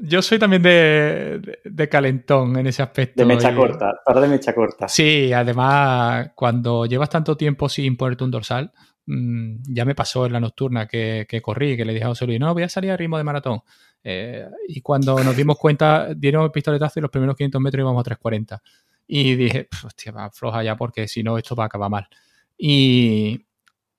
yo 0.00 0.22
soy 0.22 0.38
también 0.38 0.62
de, 0.62 1.58
de, 1.64 1.88
calentón 1.88 2.56
en 2.56 2.66
ese 2.66 2.82
aspecto. 2.82 3.20
De 3.20 3.26
mecha 3.26 3.54
corta, 3.54 4.00
para 4.04 4.20
de 4.20 4.28
mecha 4.28 4.54
corta. 4.54 4.88
Sí, 4.88 5.32
además, 5.32 6.30
cuando 6.34 6.86
llevas 6.86 7.10
tanto 7.10 7.36
tiempo 7.36 7.68
sin 7.68 7.96
ponerte 7.96 8.24
un 8.24 8.30
dorsal, 8.30 8.72
mm, 9.06 9.56
ya 9.68 9.84
me 9.84 9.94
pasó 9.94 10.26
en 10.26 10.32
la 10.32 10.40
nocturna 10.40 10.86
que, 10.86 11.26
que, 11.28 11.40
corrí, 11.40 11.76
que 11.76 11.84
le 11.84 11.92
dije 11.92 12.04
a 12.04 12.08
José 12.08 12.26
Luis, 12.26 12.40
no, 12.40 12.52
voy 12.52 12.64
a 12.64 12.68
salir 12.68 12.90
a 12.90 12.96
ritmo 12.96 13.18
de 13.18 13.24
maratón. 13.24 13.62
Eh, 14.02 14.46
y 14.68 14.82
cuando 14.82 15.22
nos 15.24 15.34
dimos 15.34 15.58
cuenta, 15.58 16.12
dieron 16.14 16.44
el 16.44 16.50
pistoletazo 16.50 16.98
y 16.98 17.02
los 17.02 17.10
primeros 17.10 17.36
500 17.36 17.60
metros 17.60 17.80
íbamos 17.80 18.06
a 18.06 18.10
3.40. 18.10 18.60
Y 19.06 19.34
dije, 19.34 19.68
hostia, 19.84 20.12
va, 20.12 20.30
floja 20.30 20.62
ya 20.62 20.76
porque 20.76 21.08
si 21.08 21.22
no 21.22 21.38
esto 21.38 21.56
va 21.56 21.64
a 21.64 21.66
acabar 21.66 21.90
mal. 21.90 22.08
Y, 22.56 23.46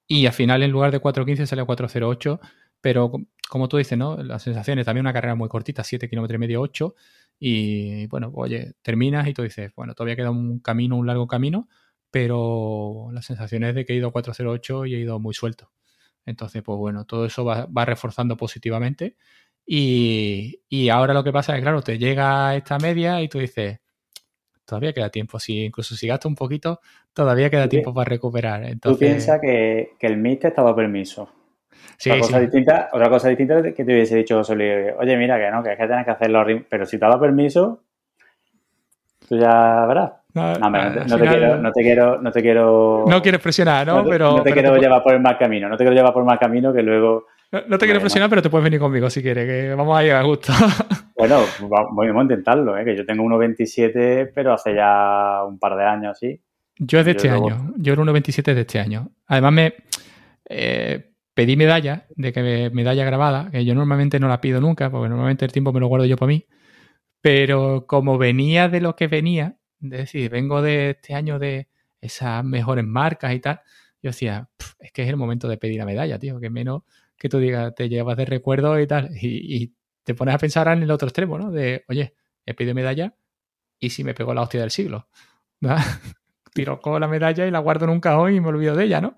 y 0.08 0.26
al 0.28 0.34
final 0.34 0.64
en 0.64 0.72
lugar 0.72 0.92
de 0.92 1.02
4.15 1.02 1.46
salió 1.46 1.66
4.08, 1.66 2.40
pero 2.82 3.12
como 3.50 3.70
tú 3.70 3.78
dices, 3.78 3.98
¿no? 3.98 4.18
Las 4.18 4.44
sensaciones, 4.44 4.86
también 4.86 5.04
una 5.04 5.14
carrera 5.14 5.36
muy 5.36 5.50
cortita, 5.50 5.84
7 5.84 6.10
kilómetros 6.10 6.36
y 6.36 6.40
medio, 6.40 6.62
8. 6.62 6.96
Y 7.40 8.08
bueno, 8.08 8.32
oye, 8.34 8.74
terminas 8.82 9.28
y 9.28 9.34
tú 9.34 9.44
dices, 9.44 9.72
bueno, 9.76 9.94
todavía 9.94 10.16
queda 10.16 10.32
un 10.32 10.60
camino, 10.60 10.96
un 10.96 11.08
largo 11.08 11.28
camino, 11.28 11.68
pero 12.10 13.10
las 13.12 13.26
sensaciones 13.26 13.76
de 13.76 13.86
que 13.86 13.94
he 13.94 13.98
ido 13.98 14.12
4.08 14.12 14.90
y 14.90 14.96
he 14.96 15.00
ido 15.00 15.20
muy 15.20 15.34
suelto. 15.34 15.72
Entonces, 16.26 16.64
pues 16.64 16.78
bueno, 16.78 17.06
todo 17.06 17.26
eso 17.26 17.46
va, 17.46 17.66
va 17.66 17.86
reforzando 17.86 18.36
positivamente. 18.38 19.16
Y, 19.66 20.62
y, 20.70 20.90
ahora 20.90 21.14
lo 21.14 21.24
que 21.24 21.32
pasa 21.32 21.56
es, 21.56 21.62
claro, 21.62 21.82
te 21.82 21.98
llega 21.98 22.56
esta 22.56 22.78
media 22.78 23.22
y 23.22 23.28
tú 23.28 23.40
dices, 23.40 23.80
todavía 24.64 24.94
queda 24.94 25.10
tiempo. 25.10 25.40
Si, 25.40 25.66
incluso 25.66 25.96
si 25.96 26.08
gastas 26.08 26.30
un 26.30 26.36
poquito, 26.36 26.80
todavía 27.14 27.50
queda 27.50 27.68
tiempo 27.68 27.94
para 27.94 28.10
recuperar. 28.10 28.64
Entonces... 28.64 29.00
Tú 29.00 29.06
piensas 29.06 29.42
que, 29.42 29.94
que 30.00 30.08
el 30.08 30.18
MIT 30.18 30.42
te 30.42 30.48
estaba 30.50 30.76
permiso. 30.76 31.30
Sí, 31.98 32.10
otra, 32.10 32.22
cosa 32.22 32.40
distinta, 32.40 32.90
otra 32.92 33.10
cosa 33.10 33.30
distinta 33.30 33.62
que 33.62 33.86
te 33.86 33.94
hubiese 33.94 34.18
dicho 34.18 34.42
oye, 34.42 35.18
mira 35.18 35.38
que 35.38 35.52
no, 35.52 35.64
que 35.64 35.74
es 35.74 35.78
que 35.78 35.88
tienes 35.88 36.06
que 36.06 36.12
hacerlo, 36.12 36.46
pero 36.70 36.86
si 36.86 37.00
te 37.00 37.06
ha 37.06 37.10
dado 37.10 37.22
permiso, 37.22 37.84
tú 39.28 39.38
ya 39.38 39.86
verás. 39.86 40.12
No, 40.34 40.54
no, 40.56 40.70
no, 40.70 41.18
te 41.18 41.28
quiero, 41.28 41.58
no, 41.58 41.72
te 41.72 41.82
quiero, 41.82 42.22
no 42.22 42.32
te 42.32 42.42
quiero. 42.42 43.06
No 43.08 43.22
quieres 43.22 43.40
presionar, 43.40 43.88
¿no? 43.88 44.04
pero, 44.04 44.36
no 44.36 44.44
te 44.44 44.52
quiero 44.52 44.76
llevar 44.76 45.02
por 45.02 45.14
el 45.14 45.22
mal 45.22 45.38
camino. 45.38 45.70
No 45.70 45.78
te 45.78 45.86
quiero 45.86 45.96
llevar 45.96 46.12
por 46.12 46.24
el 46.24 46.28
mal 46.28 46.38
camino 46.38 46.74
que 46.74 46.82
luego. 46.82 47.28
No, 47.70 47.78
te 47.78 47.86
quiero 47.86 48.02
presionar, 48.02 48.30
pero 48.30 48.42
te 48.42 48.50
puedes 48.50 48.66
venir 48.66 48.80
conmigo 48.80 49.10
si 49.10 49.22
quieres, 49.22 49.48
que 49.48 49.74
vamos 49.74 49.98
a 49.98 50.02
llegar 50.02 50.22
a 50.22 50.26
gusto. 50.26 50.52
Bueno, 51.18 51.40
vamos 51.62 52.18
a 52.18 52.22
intentarlo, 52.24 52.78
¿eh? 52.78 52.84
que 52.84 52.94
yo 52.94 53.06
tengo 53.06 53.24
1,27, 53.24 54.32
pero 54.36 54.52
hace 54.52 54.76
ya 54.76 55.46
un 55.48 55.58
par 55.58 55.78
de 55.78 55.86
años 55.86 56.12
así. 56.12 56.42
Yo 56.78 57.00
es 57.00 57.06
de 57.06 57.12
este 57.12 57.30
año. 57.30 57.74
Yo 57.78 57.94
era 57.94 58.02
1,27 58.02 58.54
de 58.54 58.62
este 58.62 58.80
año. 58.80 59.10
Además, 59.28 59.54
me. 59.54 59.74
Eh, 60.50 61.12
pedí 61.36 61.58
medalla, 61.58 62.08
de 62.16 62.34
que 62.34 62.72
medalla 62.74 63.06
grabada, 63.06 63.52
que 63.52 63.64
yo 63.66 63.76
normalmente 63.76 64.20
no 64.20 64.28
la 64.28 64.42
pido 64.42 64.62
nunca, 64.62 64.90
porque 64.90 65.10
normalmente 65.10 65.46
el 65.46 65.52
tiempo 65.52 65.74
me 65.74 65.82
lo 65.82 65.88
guardo 65.88 66.06
yo 66.06 66.18
para 66.18 66.30
mí. 66.30 66.48
Pero 67.22 67.86
como 67.88 68.18
venía 68.18 68.70
de 68.70 68.82
lo 68.82 68.96
que 68.96 69.08
venía, 69.08 69.58
es 69.82 69.90
decir, 69.90 70.32
vengo 70.32 70.62
de 70.62 70.92
este 70.92 71.14
año 71.14 71.38
de 71.38 71.68
esas 72.02 72.44
mejores 72.44 72.86
marcas 72.86 73.34
y 73.34 73.40
tal, 73.40 73.62
yo 74.02 74.12
decía, 74.12 74.50
es 74.80 74.92
que 74.92 75.04
es 75.04 75.10
el 75.10 75.18
momento 75.18 75.48
de 75.48 75.58
pedir 75.58 75.78
la 75.78 75.86
medalla, 75.86 76.18
tío, 76.18 76.40
que 76.40 76.50
menos 76.50 76.84
que 77.18 77.30
tú 77.30 77.40
digas, 77.40 77.76
te 77.76 77.90
llevas 77.90 78.18
de 78.18 78.26
recuerdo 78.26 78.80
y 78.80 78.88
tal, 78.88 79.10
y, 79.22 79.74
te 80.04 80.14
pones 80.14 80.36
a 80.36 80.38
pensar 80.38 80.68
en 80.68 80.84
el 80.84 80.92
otro 80.92 81.08
extremo, 81.08 81.40
¿no? 81.40 81.50
De, 81.50 81.84
oye, 81.88 82.14
he 82.46 82.54
pedido 82.54 82.76
medalla 82.76 83.16
y 83.80 83.90
si 83.90 84.04
me 84.04 84.14
pegó 84.14 84.36
la 84.36 84.44
hostia 84.44 84.62
del 84.62 84.70
siglo. 84.70 85.10
Tiro 86.54 86.80
con 86.80 87.02
la 87.02 87.08
medalla 87.08 87.48
y 87.48 87.50
la 87.50 87.58
guardo 87.58 87.86
en 87.86 87.92
un 87.92 88.00
cajón 88.00 88.36
y 88.36 88.40
me 88.40 88.50
olvido 88.50 88.76
de 88.76 88.84
ella, 88.84 89.02
¿no? 89.02 89.16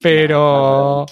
Pero 0.00 1.04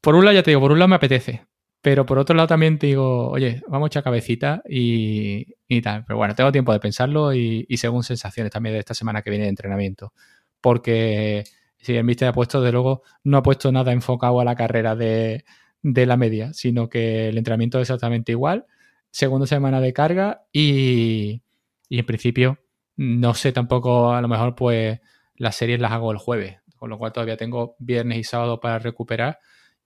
por 0.00 0.14
un 0.14 0.24
lado 0.24 0.34
ya 0.34 0.42
te 0.42 0.50
digo, 0.50 0.60
por 0.60 0.72
un 0.72 0.78
lado 0.78 0.88
me 0.88 0.96
apetece, 0.96 1.46
pero 1.80 2.04
por 2.06 2.18
otro 2.18 2.34
lado 2.34 2.48
también 2.48 2.78
te 2.78 2.88
digo, 2.88 3.30
oye, 3.30 3.62
vamos 3.68 3.86
a 3.86 3.88
echar 3.88 4.02
cabecita 4.02 4.62
y, 4.68 5.46
tal. 5.82 6.04
Pero 6.06 6.16
bueno, 6.16 6.34
tengo 6.34 6.52
tiempo 6.52 6.72
de 6.72 6.80
pensarlo 6.80 7.32
y, 7.34 7.66
según 7.76 8.02
sensaciones 8.02 8.52
también 8.52 8.74
de 8.74 8.80
esta 8.80 8.94
semana 8.94 9.22
que 9.22 9.30
viene 9.30 9.44
de 9.44 9.50
entrenamiento. 9.50 10.12
Porque 10.60 11.44
si 11.78 11.94
el 11.96 12.04
Mister 12.04 12.28
ha 12.28 12.32
puesto, 12.32 12.60
de 12.60 12.72
luego, 12.72 13.02
no 13.24 13.38
ha 13.38 13.42
puesto 13.42 13.70
nada 13.72 13.92
enfocado 13.92 14.40
a 14.40 14.44
la 14.44 14.56
carrera 14.56 14.96
de, 14.96 15.44
la 15.82 16.16
media, 16.16 16.52
sino 16.52 16.88
que 16.88 17.28
el 17.28 17.38
entrenamiento 17.38 17.78
es 17.78 17.82
exactamente 17.82 18.32
igual. 18.32 18.66
Segunda 19.10 19.46
semana 19.46 19.80
de 19.80 19.92
carga 19.92 20.42
y, 20.52 21.42
y 21.88 21.98
en 21.98 22.06
principio 22.06 22.58
no 22.98 23.32
sé 23.34 23.52
tampoco, 23.52 24.12
a 24.12 24.20
lo 24.20 24.28
mejor 24.28 24.56
pues 24.56 25.00
las 25.36 25.54
series 25.54 25.80
las 25.80 25.92
hago 25.92 26.10
el 26.10 26.18
jueves, 26.18 26.58
con 26.76 26.90
lo 26.90 26.98
cual 26.98 27.12
todavía 27.12 27.36
tengo 27.36 27.76
viernes 27.78 28.18
y 28.18 28.24
sábado 28.24 28.58
para 28.60 28.80
recuperar 28.80 29.38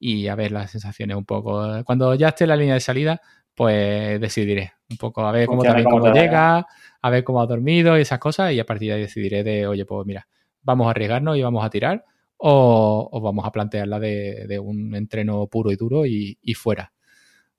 y 0.04 0.26
a 0.26 0.34
ver 0.34 0.50
las 0.50 0.72
sensaciones 0.72 1.16
un 1.16 1.24
poco. 1.24 1.64
Cuando 1.84 2.12
ya 2.16 2.30
esté 2.30 2.42
en 2.42 2.48
la 2.48 2.56
línea 2.56 2.74
de 2.74 2.80
salida, 2.80 3.20
pues 3.54 4.20
decidiré 4.20 4.72
un 4.90 4.96
poco 4.96 5.24
a 5.24 5.30
ver 5.30 5.46
cómo 5.46 5.62
también 5.62 5.88
cómo 5.88 6.12
llega, 6.12 6.66
a 7.00 7.10
ver 7.10 7.22
cómo 7.22 7.40
ha 7.40 7.46
dormido 7.46 7.96
y 7.96 8.00
esas 8.00 8.18
cosas 8.18 8.52
y 8.52 8.58
a 8.58 8.66
partir 8.66 8.88
de 8.88 8.94
ahí 8.96 9.00
decidiré 9.02 9.44
de, 9.44 9.64
oye, 9.68 9.84
pues 9.84 10.04
mira, 10.04 10.26
vamos 10.62 10.88
a 10.88 10.90
arriesgarnos 10.90 11.36
y 11.36 11.42
vamos 11.42 11.64
a 11.64 11.70
tirar 11.70 12.04
o, 12.36 13.20
vamos 13.22 13.46
a 13.46 13.52
plantearla 13.52 14.00
de, 14.00 14.58
un 14.60 14.92
entreno 14.96 15.46
puro 15.46 15.70
y 15.70 15.76
duro 15.76 16.04
y, 16.04 16.36
y 16.42 16.54
fuera. 16.54 16.92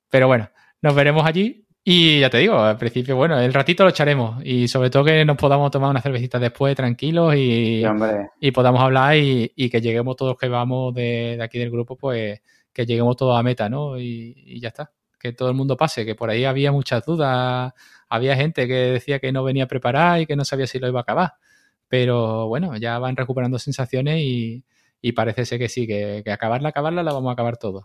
Pero 0.10 0.28
bueno, 0.28 0.50
nos 0.82 0.94
veremos 0.94 1.26
allí 1.26 1.66
y 1.86 2.22
ya 2.22 2.30
te 2.30 2.38
digo, 2.38 2.58
al 2.60 2.78
principio, 2.78 3.18
bueno, 3.18 3.38
el 3.38 3.54
ratito 3.54 3.84
lo 3.84 3.90
echaremos 3.90 4.42
y 4.46 4.70
sobre 4.70 4.90
todo 4.90 5.04
que 5.04 5.26
nos 5.26 5.36
podamos 5.36 5.70
tomar 5.70 5.90
una 5.90 6.02
cervecita 6.02 6.40
después 6.40 6.76
tranquilos 6.78 7.36
y, 7.36 7.84
y 8.40 8.52
podamos 8.52 8.82
hablar 8.82 9.18
y, 9.18 9.50
que 9.70 9.82
lleguemos 9.82 10.16
todos 10.16 10.38
que 10.38 10.48
vamos 10.48 10.94
de, 10.94 11.38
aquí 11.42 11.60
del 11.60 11.70
grupo, 11.72 11.98
pues 11.98 12.42
que 12.72 12.86
lleguemos 12.86 13.18
todos 13.18 13.38
a 13.38 13.44
meta, 13.44 13.68
¿no? 13.68 14.00
Y, 14.00 14.62
ya 14.62 14.70
está, 14.70 14.94
que 15.20 15.34
todo 15.34 15.50
el 15.50 15.56
mundo 15.56 15.76
pase, 15.76 16.06
que 16.06 16.16
por 16.16 16.30
ahí 16.30 16.46
había 16.46 16.72
muchas 16.72 17.06
dudas, 17.06 17.74
había 18.08 18.38
gente 18.38 18.66
que 18.66 18.74
decía 18.74 19.20
que 19.20 19.34
no 19.34 19.44
venía 19.44 19.68
preparada 19.68 20.22
y 20.22 20.26
que 20.26 20.38
no 20.38 20.46
sabía 20.46 20.68
si 20.68 20.80
lo 20.80 20.88
iba 20.88 21.02
a 21.02 21.04
acabar, 21.04 21.34
pero 21.90 22.48
bueno, 22.48 22.78
ya 22.78 22.98
van 22.98 23.18
recuperando 23.18 23.60
sensaciones 23.60 24.20
y, 24.22 24.64
parece 25.14 25.46
ser 25.46 25.60
que 25.60 25.68
sí, 25.68 25.86
que, 25.86 26.22
que 26.24 26.32
acabarla, 26.32 26.70
acabarla 26.70 27.04
la 27.04 27.12
vamos 27.12 27.30
a 27.30 27.34
acabar 27.34 27.58
todos. 27.58 27.84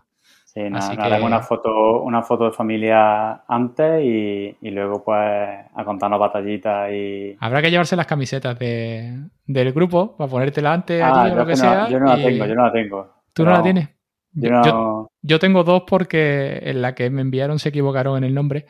Sí, 0.51 0.61
nada, 0.67 1.23
una 1.23 1.41
foto, 1.41 2.01
una 2.01 2.23
foto 2.23 2.45
de 2.45 2.51
familia 2.51 3.43
antes 3.47 4.03
y, 4.03 4.71
luego 4.71 5.03
pues 5.03 5.19
a 5.19 5.85
contarnos 5.85 6.19
batallitas 6.19 6.91
y... 6.91 7.37
Habrá 7.39 7.61
que 7.61 7.69
llevarse 7.69 7.95
las 7.95 8.07
camisetas 8.07 8.57
de, 8.57 9.25
del 9.45 9.71
grupo 9.73 10.17
para 10.17 10.27
ponértela 10.27 10.73
antes 10.73 11.03
ah, 11.03 11.21
allí 11.21 11.33
o 11.33 11.35
lo 11.35 11.45
que 11.45 11.55
sea. 11.55 11.87
Yo 11.87 11.99
no 11.99 12.07
la 12.07 12.15
tengo, 12.15 12.45
yo 12.47 12.55
no 12.55 12.65
la 12.65 12.71
tengo. 12.71 13.13
¿Tú 13.31 13.45
no, 13.45 13.51
la 13.51 13.61
tienes? 13.61 13.89
Yo, 14.31 15.11
yo, 15.21 15.37
tengo 15.37 15.63
dos 15.63 15.83
porque 15.85 16.59
en 16.63 16.81
la 16.81 16.95
que 16.95 17.11
me 17.11 17.21
enviaron 17.21 17.59
se 17.59 17.69
equivocaron 17.69 18.17
en 18.17 18.23
el 18.23 18.33
nombre 18.33 18.65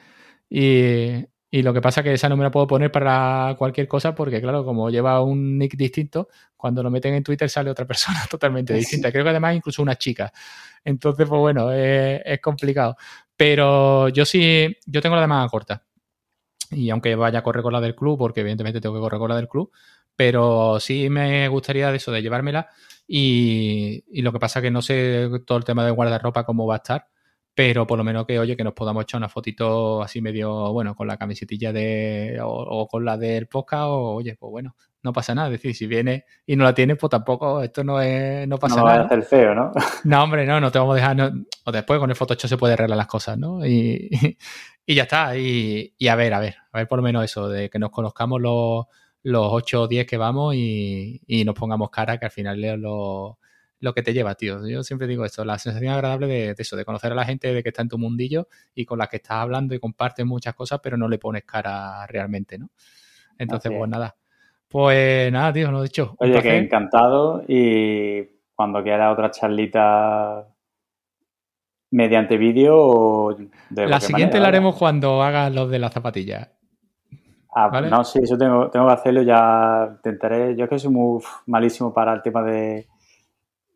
y, 0.49 1.27
y 1.51 1.64
lo 1.64 1.73
que 1.73 1.81
pasa 1.81 2.01
es 2.01 2.03
que 2.03 2.14
esa 2.14 2.30
no 2.30 2.38
me 2.38 2.43
la 2.43 2.51
puedo 2.51 2.68
poner 2.68 2.91
para 2.91 3.56
cualquier 3.57 3.88
cosa 3.88 4.14
porque, 4.14 4.39
claro, 4.39 4.64
como 4.64 4.89
lleva 4.89 5.23
un 5.23 5.57
nick 5.57 5.76
distinto, 5.76 6.27
cuando 6.56 6.84
lo 6.84 6.91
meten 6.91 7.15
en 7.15 7.23
Twitter 7.23 7.49
sale 7.49 7.72
otra 7.72 7.85
persona 7.85 8.19
totalmente 8.30 8.73
distinta. 8.76 9.11
Creo 9.11 9.23
que 9.23 9.31
además 9.31 9.56
incluso 9.56 9.81
una 9.81 9.95
chica. 9.95 10.31
Entonces, 10.84 11.27
pues 11.27 11.39
bueno, 11.39 11.72
es, 11.72 12.39
complicado. 12.41 12.95
Pero 13.35 14.10
yo 14.10 14.26
sí, 14.26 14.76
yo 14.85 15.01
tengo 15.01 15.15
la 15.15 15.22
de 15.22 15.27
manga 15.27 15.49
corta. 15.49 15.84
Y 16.72 16.89
aunque 16.89 17.15
vaya 17.15 17.39
a 17.39 17.43
correr 17.43 17.64
con 17.64 17.73
la 17.73 17.81
del 17.81 17.95
club, 17.95 18.18
porque 18.18 18.41
evidentemente 18.41 18.81
tengo 18.81 18.95
que 18.95 19.01
correr 19.01 19.19
con 19.19 19.30
la 19.30 19.35
del 19.35 19.47
club, 19.47 19.72
pero 20.15 20.80
sí 20.80 21.10
me 21.10 21.47
gustaría 21.47 21.89
de 21.91 21.97
eso, 21.97 22.11
de 22.11 22.22
llevármela. 22.22 22.69
Y, 23.07 24.03
lo 24.22 24.31
que 24.31 24.39
pasa 24.39 24.61
que 24.61 24.72
no 24.72 24.81
sé 24.81 25.30
todo 25.45 25.57
el 25.57 25.64
tema 25.64 25.85
de 25.85 25.91
guardarropa 25.91 26.45
cómo 26.45 26.68
va 26.68 26.76
a 26.76 26.77
estar 26.77 27.07
pero 27.56 27.85
por 27.85 27.97
lo 27.97 28.06
menos 28.06 28.26
que, 28.26 28.39
oye, 28.39 28.56
que 28.56 28.64
nos 28.64 28.73
podamos 28.73 29.03
echar 29.03 29.18
una 29.18 29.27
fotito 29.27 30.01
así 30.01 30.22
medio, 30.22 30.72
bueno, 30.72 30.95
con 30.95 31.07
la 31.07 31.18
camisetilla 31.18 31.73
de, 31.73 32.39
o, 32.41 32.88
con 32.88 33.03
la 33.03 33.18
del 33.18 33.47
podcast, 33.47 33.84
o 33.88 34.14
oye, 34.15 34.38
pues 34.39 34.49
bueno, 34.49 34.77
no 35.03 35.13
pasa 35.13 35.35
nada. 35.35 35.47
Es 35.47 35.53
decir, 35.53 35.76
si 35.76 35.88
viene 35.88 36.26
y 36.45 36.55
no 36.55 36.63
la 36.63 36.73
tienes, 36.73 36.97
pues 36.97 37.09
tampoco, 37.09 37.61
esto 37.61 37.84
no 37.84 38.01
es, 38.01 38.47
no 38.47 38.57
pasa 38.57 38.77
nada. 38.77 38.89
No 38.89 38.95
va 38.95 39.01
a 39.01 39.05
hacer 39.05 39.23
feo, 39.23 39.55
¿no? 39.55 39.71
No, 40.03 40.23
hombre, 40.23 40.45
no, 40.45 40.59
no 40.59 40.71
te 40.71 40.80
vamos 40.80 40.93
a 40.93 40.95
dejar, 40.95 41.34
o 41.65 41.71
después 41.71 41.99
con 41.99 42.09
el 42.09 42.15
Photoshop 42.15 42.49
se 42.49 42.57
puede 42.57 42.73
arreglar 42.73 42.97
las 42.97 43.07
cosas, 43.07 43.38
¿no? 43.38 43.65
Y, 43.65 44.09
y 44.85 44.95
ya 44.95 45.03
está, 45.03 45.38
y, 45.38 45.93
y, 45.97 46.07
a 46.07 46.15
ver, 46.15 46.34
a 46.34 46.39
ver, 46.39 46.55
a 46.71 46.77
ver 46.77 46.88
por 46.88 46.99
lo 46.99 47.03
menos 47.03 47.23
eso, 47.23 47.49
de 47.49 47.69
que 47.69 47.80
nos 47.80 47.91
conozcamos 47.91 48.41
los, 48.41 48.85
los 49.23 49.47
8 49.49 49.81
o 49.84 49.88
10 49.88 50.05
que 50.05 50.17
vamos 50.17 50.55
y, 50.55 51.21
y 51.27 51.45
nos 51.45 51.55
pongamos 51.55 51.89
cara, 51.89 52.17
que 52.17 52.26
al 52.26 52.31
final 52.31 52.61
lo 52.81 53.39
lo 53.80 53.93
que 53.93 54.03
te 54.03 54.13
lleva, 54.13 54.35
tío. 54.35 54.67
Yo 54.67 54.84
siempre 54.84 55.07
digo 55.07 55.26
esto, 55.26 55.45
la 55.45 55.57
sensación 55.57 55.93
agradable 55.93 56.27
de, 56.27 56.55
eso, 56.57 56.76
de 56.76 56.85
conocer 56.85 57.11
a 57.11 57.15
la 57.15 57.26
gente 57.26 57.53
de 57.53 57.63
que 57.63 57.69
está 57.69 57.81
en 57.81 57.89
tu 57.89 57.97
mundillo 57.97 58.47
y 58.76 58.85
con 58.85 58.99
la 58.99 59.07
que 59.07 59.17
estás 59.17 59.38
hablando 59.38 59.73
y 59.73 59.80
compartes 59.80 60.26
muchas 60.26 60.53
cosas, 60.53 60.80
pero 60.84 60.97
no 60.97 61.07
le 61.07 61.17
pones 61.17 61.43
cara 61.45 62.05
realmente, 62.07 62.57
¿no? 62.57 62.71
Entonces, 63.38 63.71
pues 63.76 63.89
nada. 63.89 64.17
Pues 64.69 65.31
nada, 65.31 65.51
tío, 65.51 65.71
lo 65.71 65.79
he 65.79 65.83
dicho. 65.83 66.15
Oye, 66.19 66.41
que 66.41 66.57
encantado 66.57 67.43
y 67.47 68.23
cuando 68.55 68.83
quiera 68.83 69.11
otra 69.11 69.31
charlita 69.31 70.45
mediante 71.91 72.37
vídeo 72.37 72.77
o 72.77 73.33
de 73.69 73.87
La 73.87 73.99
siguiente 73.99 74.39
la 74.39 74.49
haremos 74.49 74.75
cuando 74.75 75.23
hagas 75.23 75.51
los 75.53 75.69
de 75.71 75.79
la 75.79 75.89
zapatilla. 75.89 76.51
Ah, 77.55 77.81
no, 77.81 78.03
sí, 78.03 78.19
eso 78.21 78.37
tengo, 78.37 78.69
tengo 78.69 78.85
que 78.85 78.93
hacerlo, 78.93 79.23
ya 79.23 79.89
intentaré. 79.95 80.55
Yo 80.55 80.65
es 80.65 80.69
que 80.69 80.77
soy 80.77 80.91
muy 80.91 81.19
malísimo 81.47 81.91
para 81.91 82.13
el 82.13 82.21
tema 82.21 82.43
de, 82.43 82.87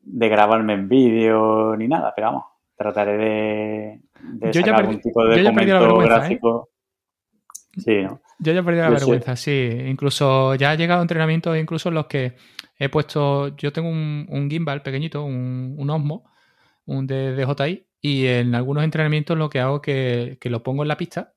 de 0.03 0.30
grabarme 0.30 0.74
en 0.74 0.88
vídeo 0.88 1.76
ni 1.76 1.88
nada, 1.88 2.14
pero 2.15 2.28
vamos, 2.28 2.44
trataré 2.78 3.18
de, 3.18 4.02
de 4.22 4.52
Yo 4.53 4.61
ya 4.61 4.74
perdí- 4.74 4.80
algún 4.80 5.02
tipo 5.02 5.26
de 5.26 5.38
yo 5.38 5.44
ya 5.44 5.53
perdí 5.53 5.72
la 5.72 5.80
documento 5.80 6.03
¿eh? 6.03 6.06
gráfico. 6.07 6.70
Sí, 7.84 8.03
¿no? 8.03 8.20
Yo 8.40 8.52
ya 8.54 8.60
he 8.60 8.64
perdido 8.64 8.86
la 8.86 9.00
sé. 9.00 9.00
vergüenza, 9.00 9.36
sí. 9.36 9.52
Incluso 9.88 10.56
ya 10.56 10.72
ha 10.72 10.76
llegado 10.76 11.02
entrenamientos, 11.02 11.58
incluso 11.58 11.90
en 11.90 11.96
los 11.96 12.08
que 12.08 12.36
he 12.78 12.90
puesto. 12.90 13.56
Yo 13.58 13.72
tengo 13.72 13.90
un, 13.90 14.26
un 14.30 14.50
gimbal 14.50 14.82
pequeñito, 14.82 15.24
un, 15.24 15.76
un 15.78 15.90
Osmo, 15.90 16.30
un 16.86 17.08
de 17.08 17.36
DJI, 17.36 17.88
y 18.02 18.28
en 18.28 18.56
algunos 18.56 18.84
entrenamientos 18.84 19.38
lo 19.38 19.50
que 19.50 19.60
hago 19.60 19.78
es 19.78 19.82
que, 19.82 20.38
que 20.42 20.50
lo 20.50 20.64
pongo 20.64 20.84
en 20.84 20.90
la 20.90 20.98
pista 20.98 21.34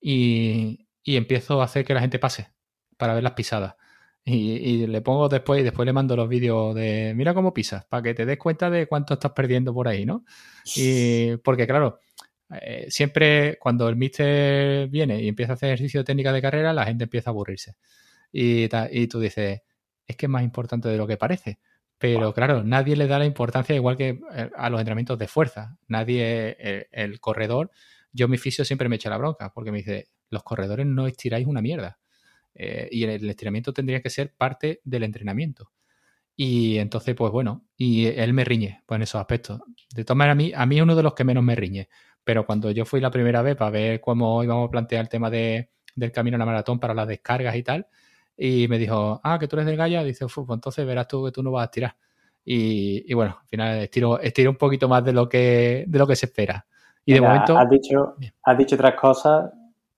y, 0.00 0.88
y 1.02 1.16
empiezo 1.16 1.60
a 1.62 1.64
hacer 1.64 1.84
que 1.84 1.94
la 1.94 2.00
gente 2.00 2.18
pase 2.18 2.48
para 2.96 3.14
ver 3.14 3.22
las 3.22 3.32
pisadas. 3.32 3.76
Y, 4.22 4.52
y 4.52 4.86
le 4.86 5.00
pongo 5.00 5.28
después 5.30 5.60
y 5.60 5.64
después 5.64 5.86
le 5.86 5.94
mando 5.94 6.14
los 6.14 6.28
vídeos 6.28 6.74
de 6.74 7.14
mira 7.16 7.32
cómo 7.32 7.54
pisas, 7.54 7.86
para 7.86 8.02
que 8.02 8.14
te 8.14 8.26
des 8.26 8.38
cuenta 8.38 8.68
de 8.68 8.86
cuánto 8.86 9.14
estás 9.14 9.32
perdiendo 9.32 9.72
por 9.72 9.88
ahí, 9.88 10.04
¿no? 10.04 10.24
Y 10.76 11.36
porque, 11.38 11.66
claro, 11.66 11.98
eh, 12.60 12.86
siempre 12.88 13.58
cuando 13.60 13.88
el 13.88 13.96
mister 13.96 14.88
viene 14.88 15.22
y 15.22 15.28
empieza 15.28 15.52
a 15.52 15.54
hacer 15.54 15.70
ejercicio 15.70 16.00
de 16.00 16.04
técnica 16.04 16.32
de 16.32 16.42
carrera, 16.42 16.72
la 16.72 16.84
gente 16.84 17.04
empieza 17.04 17.30
a 17.30 17.32
aburrirse. 17.32 17.76
Y, 18.32 18.68
y 18.90 19.06
tú 19.08 19.20
dices, 19.20 19.62
es 20.06 20.16
que 20.16 20.26
es 20.26 20.30
más 20.30 20.42
importante 20.42 20.88
de 20.88 20.96
lo 20.96 21.06
que 21.06 21.16
parece. 21.16 21.60
Pero 21.98 22.32
claro, 22.32 22.64
nadie 22.64 22.96
le 22.96 23.06
da 23.06 23.18
la 23.18 23.26
importancia 23.26 23.74
igual 23.74 23.96
que 23.96 24.20
eh, 24.32 24.50
a 24.56 24.70
los 24.70 24.80
entrenamientos 24.80 25.18
de 25.18 25.28
fuerza. 25.28 25.76
Nadie, 25.88 26.56
el, 26.58 26.86
el 26.92 27.20
corredor, 27.20 27.70
yo 28.12 28.26
mi 28.26 28.38
fisio 28.38 28.64
siempre 28.64 28.88
me 28.88 28.96
echa 28.96 29.10
la 29.10 29.18
bronca 29.18 29.52
porque 29.52 29.70
me 29.70 29.78
dice, 29.78 30.08
los 30.30 30.42
corredores 30.42 30.86
no 30.86 31.06
estiráis 31.06 31.46
una 31.46 31.60
mierda. 31.60 31.98
Eh, 32.54 32.88
y 32.90 33.04
el, 33.04 33.10
el 33.10 33.30
estiramiento 33.30 33.72
tendría 33.72 34.00
que 34.00 34.10
ser 34.10 34.34
parte 34.34 34.80
del 34.84 35.02
entrenamiento. 35.04 35.72
Y 36.36 36.78
entonces, 36.78 37.14
pues 37.14 37.30
bueno, 37.30 37.66
y 37.76 38.06
él 38.06 38.32
me 38.32 38.44
riñe 38.44 38.82
pues, 38.86 38.96
en 38.96 39.02
esos 39.02 39.20
aspectos. 39.20 39.60
De 39.94 40.04
todas 40.04 40.16
maneras, 40.16 40.32
a 40.32 40.36
mí, 40.36 40.52
a 40.54 40.64
mí 40.64 40.76
es 40.78 40.82
uno 40.82 40.96
de 40.96 41.02
los 41.02 41.12
que 41.12 41.22
menos 41.22 41.44
me 41.44 41.54
riñe. 41.54 41.88
Pero 42.30 42.46
cuando 42.46 42.70
yo 42.70 42.84
fui 42.84 43.00
la 43.00 43.10
primera 43.10 43.42
vez 43.42 43.56
para 43.56 43.72
ver 43.72 44.00
cómo 44.00 44.44
íbamos 44.44 44.68
a 44.68 44.70
plantear 44.70 45.02
el 45.02 45.08
tema 45.08 45.28
de, 45.30 45.70
del 45.96 46.12
camino 46.12 46.36
a 46.36 46.38
la 46.38 46.46
maratón 46.46 46.78
para 46.78 46.94
las 46.94 47.08
descargas 47.08 47.56
y 47.56 47.64
tal, 47.64 47.88
y 48.36 48.68
me 48.68 48.78
dijo, 48.78 49.20
ah, 49.24 49.36
que 49.36 49.48
tú 49.48 49.56
eres 49.56 49.66
del 49.66 49.76
Gaia, 49.76 50.04
dice, 50.04 50.28
"Fu, 50.28 50.46
pues 50.46 50.56
entonces 50.56 50.86
verás 50.86 51.08
tú 51.08 51.24
que 51.24 51.32
tú 51.32 51.42
no 51.42 51.50
vas 51.50 51.62
a 51.62 51.64
estirar. 51.64 51.96
Y, 52.44 53.02
y 53.04 53.14
bueno, 53.14 53.36
al 53.42 53.48
final 53.48 53.78
estiro, 53.78 54.20
estiro 54.20 54.50
un 54.50 54.56
poquito 54.56 54.88
más 54.88 55.04
de 55.04 55.12
lo 55.12 55.28
que, 55.28 55.84
de 55.88 55.98
lo 55.98 56.06
que 56.06 56.14
se 56.14 56.26
espera. 56.26 56.64
Y 57.04 57.14
de 57.14 57.20
momento, 57.20 57.58
Has 57.58 57.68
dicho, 57.68 58.14
Bien. 58.16 58.32
has 58.44 58.56
dicho 58.56 58.76
otras 58.76 58.94
cosas, 58.94 59.50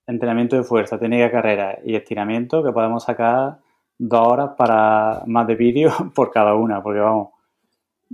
entrenamiento 0.07 0.55
de 0.55 0.63
fuerza, 0.63 0.97
técnica 0.97 1.25
de 1.25 1.31
carrera 1.31 1.77
y 1.85 1.95
estiramiento, 1.95 2.63
que 2.63 2.71
podemos 2.71 3.03
sacar 3.03 3.59
dos 3.99 4.27
horas 4.27 4.49
para 4.57 5.21
más 5.27 5.45
de 5.45 5.53
vídeo 5.53 5.91
por 6.15 6.31
cada 6.31 6.55
una, 6.55 6.81
porque 6.81 6.99
vamos, 6.99 7.27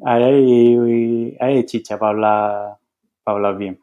ahí 0.03 0.23
hay, 0.23 1.37
hay 1.39 1.65
chicha 1.65 1.97
para 1.97 2.09
hablar, 2.09 2.77
para 3.23 3.37
hablar 3.37 3.57
bien. 3.57 3.79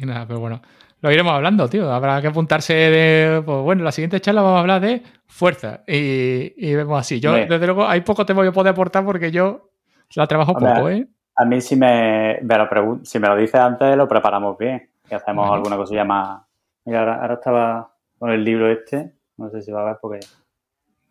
Y 0.00 0.06
nada, 0.06 0.26
pero 0.26 0.40
bueno, 0.40 0.60
lo 1.00 1.10
iremos 1.12 1.32
hablando, 1.32 1.68
tío. 1.68 1.90
Habrá 1.92 2.20
que 2.20 2.28
apuntarse 2.28 2.74
de, 2.74 3.42
pues 3.44 3.58
bueno, 3.62 3.84
la 3.84 3.92
siguiente 3.92 4.20
charla 4.20 4.42
vamos 4.42 4.56
a 4.58 4.60
hablar 4.60 4.80
de 4.80 5.02
fuerza. 5.26 5.82
Y, 5.86 6.52
y 6.56 6.74
vemos 6.74 6.98
así. 7.00 7.20
Yo, 7.20 7.32
desde 7.34 7.66
luego, 7.66 7.86
hay 7.86 8.00
poco 8.00 8.24
te 8.26 8.32
voy 8.32 8.48
a 8.48 8.52
poder 8.52 8.72
aportar 8.72 9.04
porque 9.04 9.30
yo 9.30 9.70
la 10.14 10.26
trabajo 10.26 10.54
poco, 10.54 10.88
¿eh? 10.90 11.06
A 11.36 11.44
mí 11.44 11.60
si 11.60 11.76
me, 11.76 12.38
me 12.42 12.56
lo 12.58 13.00
si 13.04 13.18
me 13.20 13.28
lo 13.28 13.36
dices 13.36 13.54
antes, 13.60 13.96
lo 13.96 14.08
preparamos 14.08 14.58
bien 14.58 14.90
y 15.08 15.14
hacemos 15.14 15.42
Bueno. 15.46 15.54
alguna 15.54 15.76
cosilla 15.76 16.04
más. 16.04 16.40
Mira, 16.84 17.00
ahora, 17.00 17.20
ahora 17.20 17.34
estaba 17.34 17.94
con 18.18 18.30
el 18.30 18.42
libro 18.42 18.70
este, 18.72 19.12
no 19.36 19.48
sé 19.50 19.62
si 19.62 19.70
va 19.70 19.82
a 19.82 19.84
ver 19.84 19.96
porque... 20.02 20.18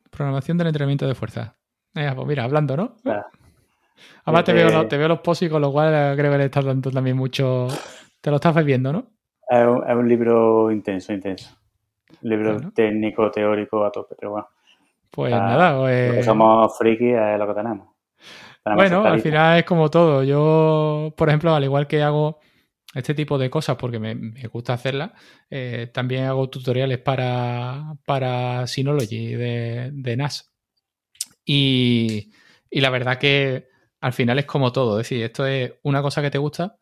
Programación 0.09 0.57
del 0.57 0.67
entrenamiento 0.67 1.07
de 1.07 1.15
fuerza. 1.15 1.55
Eh, 1.95 2.11
pues 2.13 2.27
mira, 2.27 2.43
hablando, 2.43 2.75
¿no? 2.75 2.83
o 2.83 2.99
sea, 3.01 3.25
Además 4.25 4.43
te 4.43 4.51
eh, 4.51 4.55
veo, 4.55 4.69
los- 4.69 4.87
te 4.89 4.97
veo 4.97 5.07
los 5.07 5.19
posts 5.19 5.43
y 5.43 5.49
con 5.49 5.61
lo 5.61 5.71
cual 5.71 5.93
eh, 5.93 6.13
creo 6.17 6.31
que 6.31 6.37
le 6.37 6.45
estás 6.45 6.65
dando 6.65 6.91
también 6.91 7.15
mucho... 7.15 7.67
Te 8.21 8.29
lo 8.29 8.37
estás 8.37 8.55
bebiendo, 8.55 8.91
¿no? 8.93 9.11
es, 9.49 9.65
un, 9.67 9.83
es 9.89 9.95
un 9.95 10.07
libro 10.09 10.71
intenso, 10.71 11.13
intenso. 11.13 11.55
Un 12.21 12.29
libro 12.29 12.53
Bueno. 12.53 12.71
técnico, 12.73 13.29
teórico 13.31 13.85
a 13.85 13.91
tope, 13.91 14.15
pero 14.19 14.31
bueno. 14.31 14.47
Pues 15.11 15.33
Ah, 15.33 15.39
nada, 15.39 15.79
pues... 15.79 16.25
somos 16.25 16.77
frikis 16.77 17.15
es 17.15 17.39
lo 17.39 17.47
que 17.47 17.53
tenemos. 17.53 17.87
Tenemos 18.63 18.89
Bueno, 18.89 19.05
al 19.05 19.19
final 19.21 19.59
es 19.59 19.65
como 19.65 19.89
todo. 19.89 20.23
Yo, 20.23 21.13
por 21.17 21.29
ejemplo, 21.29 21.53
al 21.55 21.63
igual 21.63 21.87
que 21.87 22.01
hago 22.03 22.39
este 22.93 23.13
tipo 23.13 23.37
de 23.37 23.49
cosas 23.49 23.77
porque 23.77 23.99
me, 23.99 24.15
me 24.15 24.47
gusta 24.47 24.73
hacerlas, 24.73 25.11
eh, 25.49 25.89
también 25.93 26.25
hago 26.25 26.49
tutoriales 26.49 26.99
para, 26.99 27.95
para 28.05 28.67
Synology 28.67 29.35
de, 29.35 29.91
de 29.93 30.17
NAS. 30.17 30.51
Y, 31.45 32.31
y 32.69 32.81
la 32.81 32.89
verdad 32.89 33.17
que 33.17 33.67
al 34.01 34.13
final 34.13 34.39
es 34.39 34.45
como 34.45 34.71
todo. 34.71 34.99
Es 34.99 35.09
decir, 35.09 35.23
esto 35.23 35.45
es 35.45 35.73
una 35.83 36.01
cosa 36.01 36.21
que 36.21 36.31
te 36.31 36.37
gusta, 36.37 36.77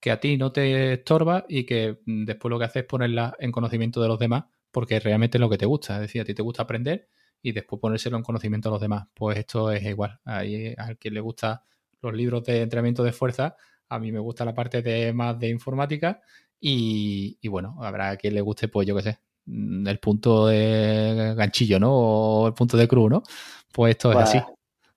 que 0.00 0.10
a 0.10 0.20
ti 0.20 0.36
no 0.36 0.52
te 0.52 0.94
estorba 0.94 1.44
y 1.48 1.64
que 1.64 1.98
mm, 2.04 2.24
después 2.24 2.50
lo 2.50 2.58
que 2.58 2.64
haces 2.66 2.82
es 2.82 2.88
ponerla 2.88 3.34
en 3.38 3.52
conocimiento 3.52 4.00
de 4.00 4.08
los 4.08 4.18
demás 4.18 4.44
porque 4.70 5.00
realmente 5.00 5.38
es 5.38 5.40
lo 5.40 5.50
que 5.50 5.58
te 5.58 5.66
gusta. 5.66 5.96
Es 5.96 6.02
decir, 6.02 6.22
a 6.22 6.24
ti 6.24 6.34
te 6.34 6.42
gusta 6.42 6.62
aprender 6.62 7.08
y 7.42 7.52
después 7.52 7.80
ponérselo 7.80 8.16
en 8.16 8.22
conocimiento 8.22 8.68
a 8.68 8.72
los 8.72 8.80
demás. 8.80 9.06
Pues 9.14 9.38
esto 9.38 9.70
es 9.72 9.82
igual. 9.84 10.20
Ahí, 10.24 10.74
al 10.76 10.98
que 10.98 11.10
le 11.10 11.20
gusta 11.20 11.64
los 12.00 12.12
libros 12.14 12.44
de 12.44 12.62
entrenamiento 12.62 13.02
de 13.02 13.12
fuerza, 13.12 13.56
a 13.88 13.98
mí 13.98 14.12
me 14.12 14.18
gusta 14.18 14.44
la 14.44 14.54
parte 14.54 14.82
de 14.82 15.12
más 15.12 15.38
de 15.38 15.48
informática 15.48 16.20
y, 16.60 17.38
y 17.40 17.48
bueno, 17.48 17.76
habrá 17.80 18.16
quien 18.16 18.34
le 18.34 18.40
guste, 18.40 18.68
pues 18.68 18.86
yo 18.86 18.94
qué 18.96 19.02
sé, 19.02 19.18
mm, 19.46 19.86
el 19.86 19.98
punto 19.98 20.46
de 20.48 21.34
ganchillo, 21.36 21.80
¿no? 21.80 21.92
O 21.92 22.46
el 22.48 22.54
punto 22.54 22.76
de 22.76 22.88
cruz, 22.88 23.10
¿no? 23.10 23.22
Pues 23.72 23.92
esto 23.92 24.12
Pues, 24.12 24.34
es 24.34 24.36
así. 24.36 24.52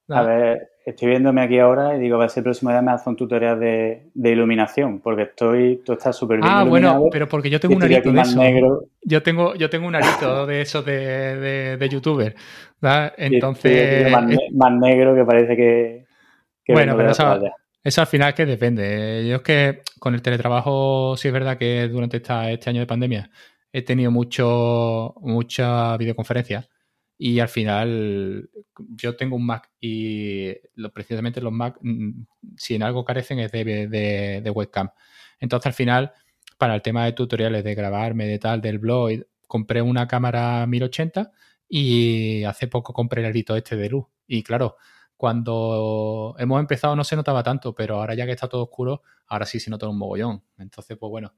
A 0.09 0.23
ver, 0.23 0.70
estoy 0.85 1.09
viéndome 1.09 1.41
aquí 1.41 1.59
ahora 1.59 1.95
y 1.95 1.99
digo, 1.99 2.15
a 2.17 2.19
ver 2.19 2.29
si 2.29 2.39
el 2.39 2.43
próximo 2.43 2.71
día 2.71 2.81
me 2.81 2.91
hace 2.91 3.09
un 3.09 3.15
tutorial 3.15 3.59
de, 3.59 4.09
de 4.13 4.29
iluminación, 4.31 4.99
porque 4.99 5.23
estoy, 5.23 5.81
tú 5.85 5.93
estás 5.93 6.15
súper 6.17 6.37
bien 6.41 6.49
Ah, 6.51 6.61
iluminado. 6.63 6.95
bueno, 6.95 7.09
pero 7.11 7.27
porque 7.27 7.49
yo 7.49 7.59
tengo 7.59 7.75
un 7.75 7.83
arito 7.83 8.09
de 8.09 8.15
más 8.15 8.29
eso. 8.29 8.39
negro, 8.39 8.83
Yo 9.03 9.21
tengo, 9.23 9.55
yo 9.55 9.69
tengo 9.69 9.87
un 9.87 9.95
arito 9.95 10.45
de 10.45 10.61
esos 10.61 10.83
de, 10.85 11.35
de, 11.37 11.77
de 11.77 11.89
youtuber. 11.89 12.35
¿verdad? 12.81 13.13
Entonces, 13.17 14.11
más, 14.11 14.25
más 14.53 14.73
negro 14.73 15.13
que 15.15 15.23
parece 15.25 15.55
que... 15.55 16.05
que 16.63 16.73
Bueno, 16.73 16.95
pero 16.97 17.11
playa. 17.13 17.53
Eso 17.83 18.01
al 18.01 18.07
final 18.07 18.29
es 18.29 18.35
que 18.35 18.45
depende. 18.45 19.27
Yo 19.27 19.37
es 19.37 19.41
que 19.41 19.81
con 19.99 20.13
el 20.13 20.21
teletrabajo 20.21 21.15
sí 21.17 21.27
es 21.27 21.33
verdad 21.33 21.57
que 21.57 21.87
durante 21.87 22.17
esta, 22.17 22.51
este 22.51 22.69
año 22.69 22.79
de 22.79 22.85
pandemia 22.87 23.29
he 23.73 23.81
tenido 23.83 24.11
mucho, 24.11 25.15
mucha 25.21 25.95
videoconferencia 25.97 26.67
y 27.23 27.39
al 27.39 27.49
final 27.49 28.49
yo 28.95 29.15
tengo 29.15 29.35
un 29.35 29.45
Mac 29.45 29.69
y 29.79 30.53
lo- 30.75 30.91
precisamente 30.91 31.39
los 31.41 31.53
Mac, 31.53 31.77
mm, 31.81 32.23
si 32.57 32.75
en 32.75 32.83
algo 32.83 33.05
carecen 33.05 33.39
es 33.39 33.51
de, 33.51 33.63
de- 34.41 34.49
webcam. 34.51 34.89
Entonces 35.39 35.67
al 35.67 35.73
final, 35.73 36.13
para 36.57 36.73
el 36.75 36.81
tema 36.81 37.05
de 37.05 37.13
tutoriales, 37.13 37.63
de 37.63 37.75
grabarme, 37.75 38.25
de 38.27 38.39
tal, 38.39 38.61
del 38.61 38.79
blog, 38.79 39.11
compré 39.47 39.81
una 39.81 40.07
cámara 40.07 40.65
1080 40.67 41.31
y 41.67 42.43
hace 42.43 42.67
poco 42.67 42.91
compré 42.93 43.21
el 43.21 43.27
arito 43.27 43.55
este 43.55 43.75
de 43.75 43.89
luz. 43.89 44.05
Y 44.27 44.43
claro, 44.43 44.77
cuando 45.17 46.35
hemos 46.39 46.59
empezado 46.59 46.95
no 46.95 47.03
se 47.03 47.15
notaba 47.15 47.43
tanto, 47.43 47.75
pero 47.75 47.97
ahora 47.97 48.15
ya 48.15 48.25
que 48.25 48.31
está 48.31 48.47
todo 48.47 48.63
oscuro, 48.63 49.03
ahora 49.27 49.45
sí 49.45 49.59
se 49.59 49.69
nota 49.69 49.87
un 49.87 49.97
mogollón. 49.97 50.43
Entonces, 50.57 50.97
pues 50.97 51.09
bueno. 51.09 51.33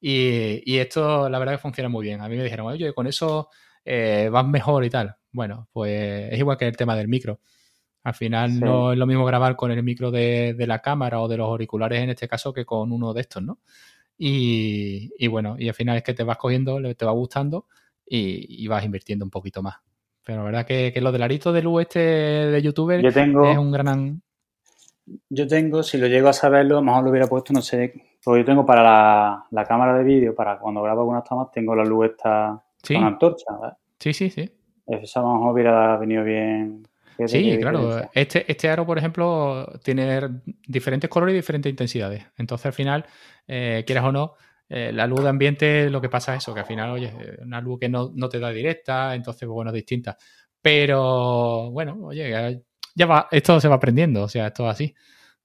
Y, 0.00 0.62
y 0.70 0.78
esto 0.78 1.28
la 1.28 1.38
verdad 1.38 1.54
que 1.54 1.58
funciona 1.58 1.88
muy 1.88 2.04
bien. 2.04 2.20
A 2.20 2.28
mí 2.28 2.36
me 2.36 2.44
dijeron, 2.44 2.66
oye, 2.66 2.92
con 2.92 3.06
eso 3.06 3.48
eh, 3.84 4.28
vas 4.32 4.46
mejor 4.46 4.84
y 4.84 4.90
tal. 4.90 5.16
Bueno, 5.32 5.68
pues 5.72 6.32
es 6.32 6.38
igual 6.38 6.56
que 6.56 6.66
el 6.66 6.76
tema 6.76 6.96
del 6.96 7.08
micro. 7.08 7.40
Al 8.04 8.14
final 8.14 8.50
Sí. 8.52 8.60
no 8.60 8.92
es 8.92 8.98
lo 8.98 9.06
mismo 9.06 9.24
grabar 9.24 9.56
con 9.56 9.70
el 9.70 9.82
micro 9.82 10.10
de, 10.10 10.54
de 10.54 10.66
la 10.66 10.80
cámara 10.80 11.20
o 11.20 11.28
de 11.28 11.36
los 11.38 11.46
auriculares 11.48 12.02
en 12.02 12.10
este 12.10 12.28
caso 12.28 12.52
que 12.52 12.64
con 12.64 12.92
uno 12.92 13.12
de 13.14 13.20
estos, 13.22 13.42
¿no? 13.42 13.58
Y, 14.18 15.10
y 15.18 15.26
bueno, 15.28 15.56
y 15.58 15.68
al 15.68 15.74
final 15.74 15.96
es 15.96 16.02
que 16.02 16.14
te 16.14 16.22
vas 16.22 16.36
cogiendo, 16.36 16.78
te 16.94 17.04
va 17.04 17.12
gustando 17.12 17.66
y, 18.06 18.62
y 18.64 18.66
vas 18.68 18.84
invirtiendo 18.84 19.24
un 19.24 19.30
poquito 19.30 19.62
más. 19.62 19.76
Pero 20.24 20.38
la 20.38 20.44
verdad 20.44 20.66
que, 20.66 20.92
que 20.92 21.00
lo 21.00 21.12
del 21.12 21.22
arito 21.22 21.52
de 21.52 21.62
luz 21.62 21.82
este 21.82 21.98
de 21.98 22.62
youtuber 22.62 23.02
Yo 23.02 23.12
tengo, 23.12 23.50
es 23.50 23.58
un 23.58 23.72
gran... 23.72 24.22
yo 25.28 25.46
tengo, 25.46 25.82
si 25.82 25.98
lo 25.98 26.06
llego 26.06 26.28
a 26.28 26.32
saberlo, 26.32 26.76
a 26.76 26.80
lo 26.80 26.84
mejor 26.86 27.04
lo 27.04 27.10
hubiera 27.10 27.26
puesto, 27.26 27.52
no 27.52 27.60
sé, 27.60 27.92
porque 28.22 28.40
yo 28.40 28.44
tengo 28.46 28.64
para 28.64 28.82
la, 28.82 29.46
la 29.50 29.64
cámara 29.64 29.96
de 29.98 30.04
vídeo, 30.04 30.34
para 30.34 30.58
cuando 30.58 30.82
grabo 30.82 31.00
algunas 31.00 31.24
tomas, 31.24 31.50
tengo 31.50 31.74
la 31.74 31.84
luz 31.84 32.06
esta 32.10 32.62
Sí, 32.84 32.94
con 32.94 33.04
antorcha, 33.04 33.44
¿verdad? 33.52 33.76
sí, 33.98 34.12
sí, 34.12 34.30
sí. 34.30 34.50
Eso 34.86 35.20
a 35.20 35.22
lo 35.22 35.34
mejor 35.34 35.52
hubiera 35.54 35.96
venido 35.96 36.22
bien. 36.24 36.86
Sí, 37.26 37.58
claro. 37.60 38.10
Este, 38.12 38.50
este 38.50 38.68
aro, 38.68 38.84
por 38.84 38.98
ejemplo, 38.98 39.66
tiene 39.82 40.20
diferentes 40.66 41.08
colores 41.08 41.32
y 41.32 41.36
diferentes 41.36 41.70
intensidades. 41.70 42.24
Entonces, 42.36 42.66
al 42.66 42.72
final, 42.72 43.06
eh, 43.46 43.82
quieras 43.86 44.04
o 44.04 44.12
no, 44.12 44.34
eh, 44.68 44.90
la 44.92 45.06
luz 45.06 45.22
de 45.22 45.28
ambiente, 45.28 45.90
lo 45.90 46.00
que 46.00 46.08
pasa 46.08 46.34
es 46.34 46.42
eso, 46.42 46.52
que 46.52 46.60
al 46.60 46.66
final, 46.66 46.90
oye, 46.90 47.12
eh, 47.18 47.38
una 47.42 47.60
luz 47.60 47.78
que 47.78 47.88
no, 47.88 48.10
no 48.14 48.28
te 48.28 48.38
da 48.40 48.50
directa, 48.50 49.14
entonces, 49.14 49.46
pues, 49.46 49.54
bueno, 49.54 49.70
es 49.70 49.74
distinta. 49.74 50.16
Pero, 50.60 51.70
bueno, 51.70 51.96
oye, 52.02 52.30
ya- 52.94 53.06
va, 53.06 53.28
esto 53.30 53.60
se 53.60 53.68
va 53.68 53.76
aprendiendo, 53.76 54.24
o 54.24 54.28
sea, 54.28 54.48
esto 54.48 54.64
es 54.64 54.70
así. 54.70 54.94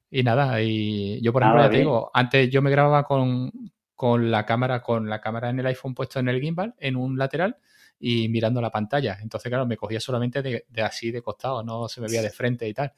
Y 0.10 0.24
nada, 0.24 0.62
y 0.62 1.22
yo, 1.22 1.32
por 1.32 1.44
ejemplo, 1.44 1.62
ya 1.62 1.70
te 1.70 1.78
digo, 1.78 2.10
antes 2.14 2.50
yo 2.50 2.62
me 2.62 2.72
grababa 2.72 3.04
con, 3.04 3.52
con 4.00 4.32
la 4.32 4.46
cámara, 4.46 4.82
con 4.82 5.10
la 5.10 5.20
cámara 5.20 5.50
en 5.50 5.60
el 5.60 5.66
iPhone 5.66 5.94
puesto 5.94 6.22
en 6.22 6.30
el 6.30 6.40
gimbal, 6.40 6.74
en 6.80 6.96
un 6.96 7.18
lateral, 7.18 7.58
y 8.00 8.30
mirando 8.30 8.62
la 8.62 8.72
pantalla. 8.72 9.18
Entonces, 9.22 9.50
claro, 9.50 9.66
me 9.66 9.76
cogía 9.76 10.00
solamente 10.00 10.42
de, 10.42 10.66
de 10.70 10.82
así 10.82 11.12
de 11.12 11.22
costado, 11.22 11.64
no 11.64 11.90
se 11.90 12.00
me 12.00 12.08
veía 12.08 12.22
de 12.22 12.30
frente 12.30 12.66
y 12.66 12.74
tal. 12.74 12.94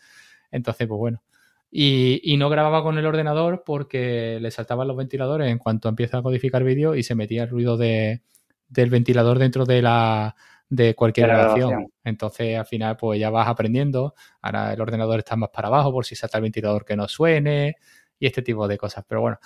Entonces, 0.52 0.88
pues 0.88 1.00
bueno. 1.00 1.24
Y, 1.72 2.38
no 2.38 2.52
grababa 2.52 2.84
con 2.84 3.00
el 3.00 3.06
ordenador 3.08 3.64
porque 3.66 4.38
le 4.40 4.52
saltaban 4.52 4.88
los 4.88 4.96
ventiladores 4.96 5.50
en 5.50 5.58
cuanto 5.58 5.90
empieza 5.90 6.20
a 6.20 6.22
codificar 6.22 6.64
vídeo 6.64 6.94
y 6.94 7.02
se 7.02 7.16
metía 7.16 7.46
el 7.46 7.50
ruido 7.50 7.78
de, 7.78 8.22
del 8.70 8.92
ventilador 8.92 9.40
dentro 9.40 9.66
de 9.66 9.82
la 9.82 10.36
de 10.70 10.94
cualquier 10.94 11.30
grabación. 11.30 11.92
Entonces, 12.04 12.60
al 12.60 12.68
final, 12.68 12.96
pues 12.96 13.20
ya 13.20 13.32
vas 13.32 13.48
aprendiendo. 13.48 14.14
Ahora 14.40 14.72
el 14.72 14.80
ordenador 14.80 15.18
está 15.18 15.36
más 15.36 15.50
para 15.50 15.70
abajo 15.70 15.92
por 15.92 16.06
si 16.06 16.16
salta 16.16 16.38
el 16.38 16.44
ventilador 16.44 16.86
que 16.86 16.96
no 16.96 17.08
suene 17.08 17.78
y 18.20 18.28
este 18.28 18.44
tipo 18.44 18.68
de 18.68 18.78
cosas. 18.78 19.04
Pero 19.08 19.22
bueno, 19.22 19.40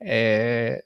eh, 0.00 0.84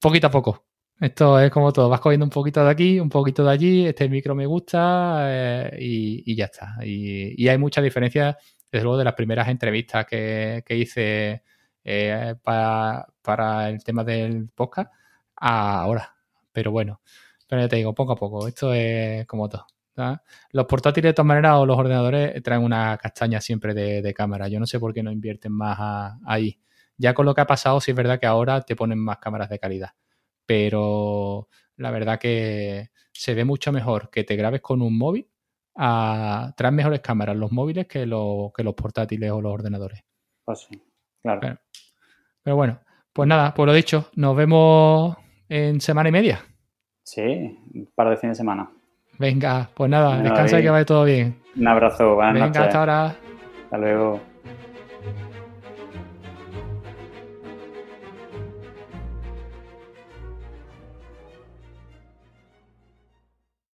poquito 0.00 0.26
a 0.28 0.30
poco. 0.30 0.64
Esto 1.00 1.38
es 1.38 1.50
como 1.52 1.72
todo, 1.72 1.88
vas 1.88 2.00
cogiendo 2.00 2.26
un 2.26 2.30
poquito 2.30 2.64
de 2.64 2.70
aquí, 2.70 2.98
un 2.98 3.08
poquito 3.08 3.44
de 3.44 3.50
allí, 3.52 3.86
este 3.86 4.08
micro 4.08 4.34
me 4.34 4.46
gusta 4.46 5.18
eh, 5.30 5.76
y, 5.80 6.34
ya 6.34 6.46
está. 6.46 6.76
Y, 6.84 7.46
hay 7.48 7.56
mucha 7.58 7.80
diferencia, 7.80 8.36
desde 8.70 8.82
luego, 8.82 8.98
de 8.98 9.04
las 9.04 9.14
primeras 9.14 9.48
entrevistas 9.48 10.06
que, 10.06 10.64
hice 10.70 11.44
eh, 11.84 12.34
para, 12.42 13.68
el 13.68 13.84
tema 13.84 14.02
del 14.02 14.48
podcast 14.48 14.92
a 15.36 15.80
ahora. 15.82 16.16
Pero 16.52 16.72
bueno, 16.72 17.00
pero 17.46 17.62
ya 17.62 17.68
te 17.68 17.76
digo, 17.76 17.94
poco 17.94 18.12
a 18.12 18.16
poco, 18.16 18.48
esto 18.48 18.74
es 18.74 19.24
como 19.26 19.48
todo. 19.48 19.66
Los 20.52 20.66
portátiles 20.66 21.10
de 21.10 21.14
todas 21.14 21.26
maneras 21.26 21.54
o 21.56 21.66
los 21.66 21.78
ordenadores 21.78 22.42
traen 22.42 22.62
una 22.62 22.96
castaña 22.98 23.40
siempre 23.40 23.74
de, 23.74 24.14
cámara. 24.14 24.48
Yo 24.48 24.60
no 24.60 24.66
sé 24.66 24.78
por 24.78 24.92
qué 24.94 25.02
no 25.02 25.10
invierten 25.10 25.52
más 25.52 26.16
ahí. 26.26 26.58
Ya 26.98 27.14
con 27.14 27.24
lo 27.24 27.34
que 27.34 27.40
ha 27.40 27.46
pasado, 27.46 27.80
sí 27.80 27.92
es 27.92 27.96
verdad 27.96 28.20
que 28.20 28.26
ahora 28.26 28.60
te 28.60 28.76
ponen 28.76 28.98
más 28.98 29.18
cámaras 29.18 29.48
de 29.48 29.58
calidad 29.58 29.90
pero 30.48 31.50
la 31.76 31.90
verdad 31.90 32.18
que 32.18 32.88
se 33.12 33.34
ve 33.34 33.44
mucho 33.44 33.70
mejor 33.70 34.08
que 34.08 34.24
te 34.24 34.34
grabes 34.34 34.62
con 34.62 34.80
un 34.80 34.96
móvil 34.96 35.28
a 35.76 36.54
mejores 36.72 37.00
cámaras 37.00 37.36
los 37.36 37.52
móviles 37.52 37.86
que, 37.86 38.06
los 38.06 38.52
portátiles 38.74 39.30
o 39.30 39.42
los 39.42 39.52
ordenadores. 39.52 40.02
Pues 40.46 40.60
sí, 40.60 40.82
claro. 41.20 41.58
Pero, 42.42 42.56
bueno, 42.56 42.80
pues 43.12 43.28
nada, 43.28 43.52
pues 43.52 43.66
lo 43.66 43.74
dicho, 43.74 44.08
nos 44.16 44.34
vemos 44.34 45.18
en 45.50 45.82
semana 45.82 46.08
y 46.08 46.12
media. 46.12 46.40
Sí, 47.04 47.22
un 47.74 47.90
par 47.94 48.08
de 48.08 48.16
fines 48.16 48.38
de 48.38 48.42
semana. 48.42 48.70
Venga, 49.18 49.68
pues 49.74 49.90
nada, 49.90 50.22
descansa 50.22 50.58
y 50.58 50.62
que 50.62 50.70
vaya 50.70 50.86
todo 50.86 51.04
bien. 51.04 51.42
Un 51.54 51.68
abrazo, 51.68 52.14
buenas 52.14 52.34
Venga, 52.34 52.64
hasta 52.64 52.78
ahora. 52.78 53.16
Hasta 53.64 53.76
luego. 53.76 54.27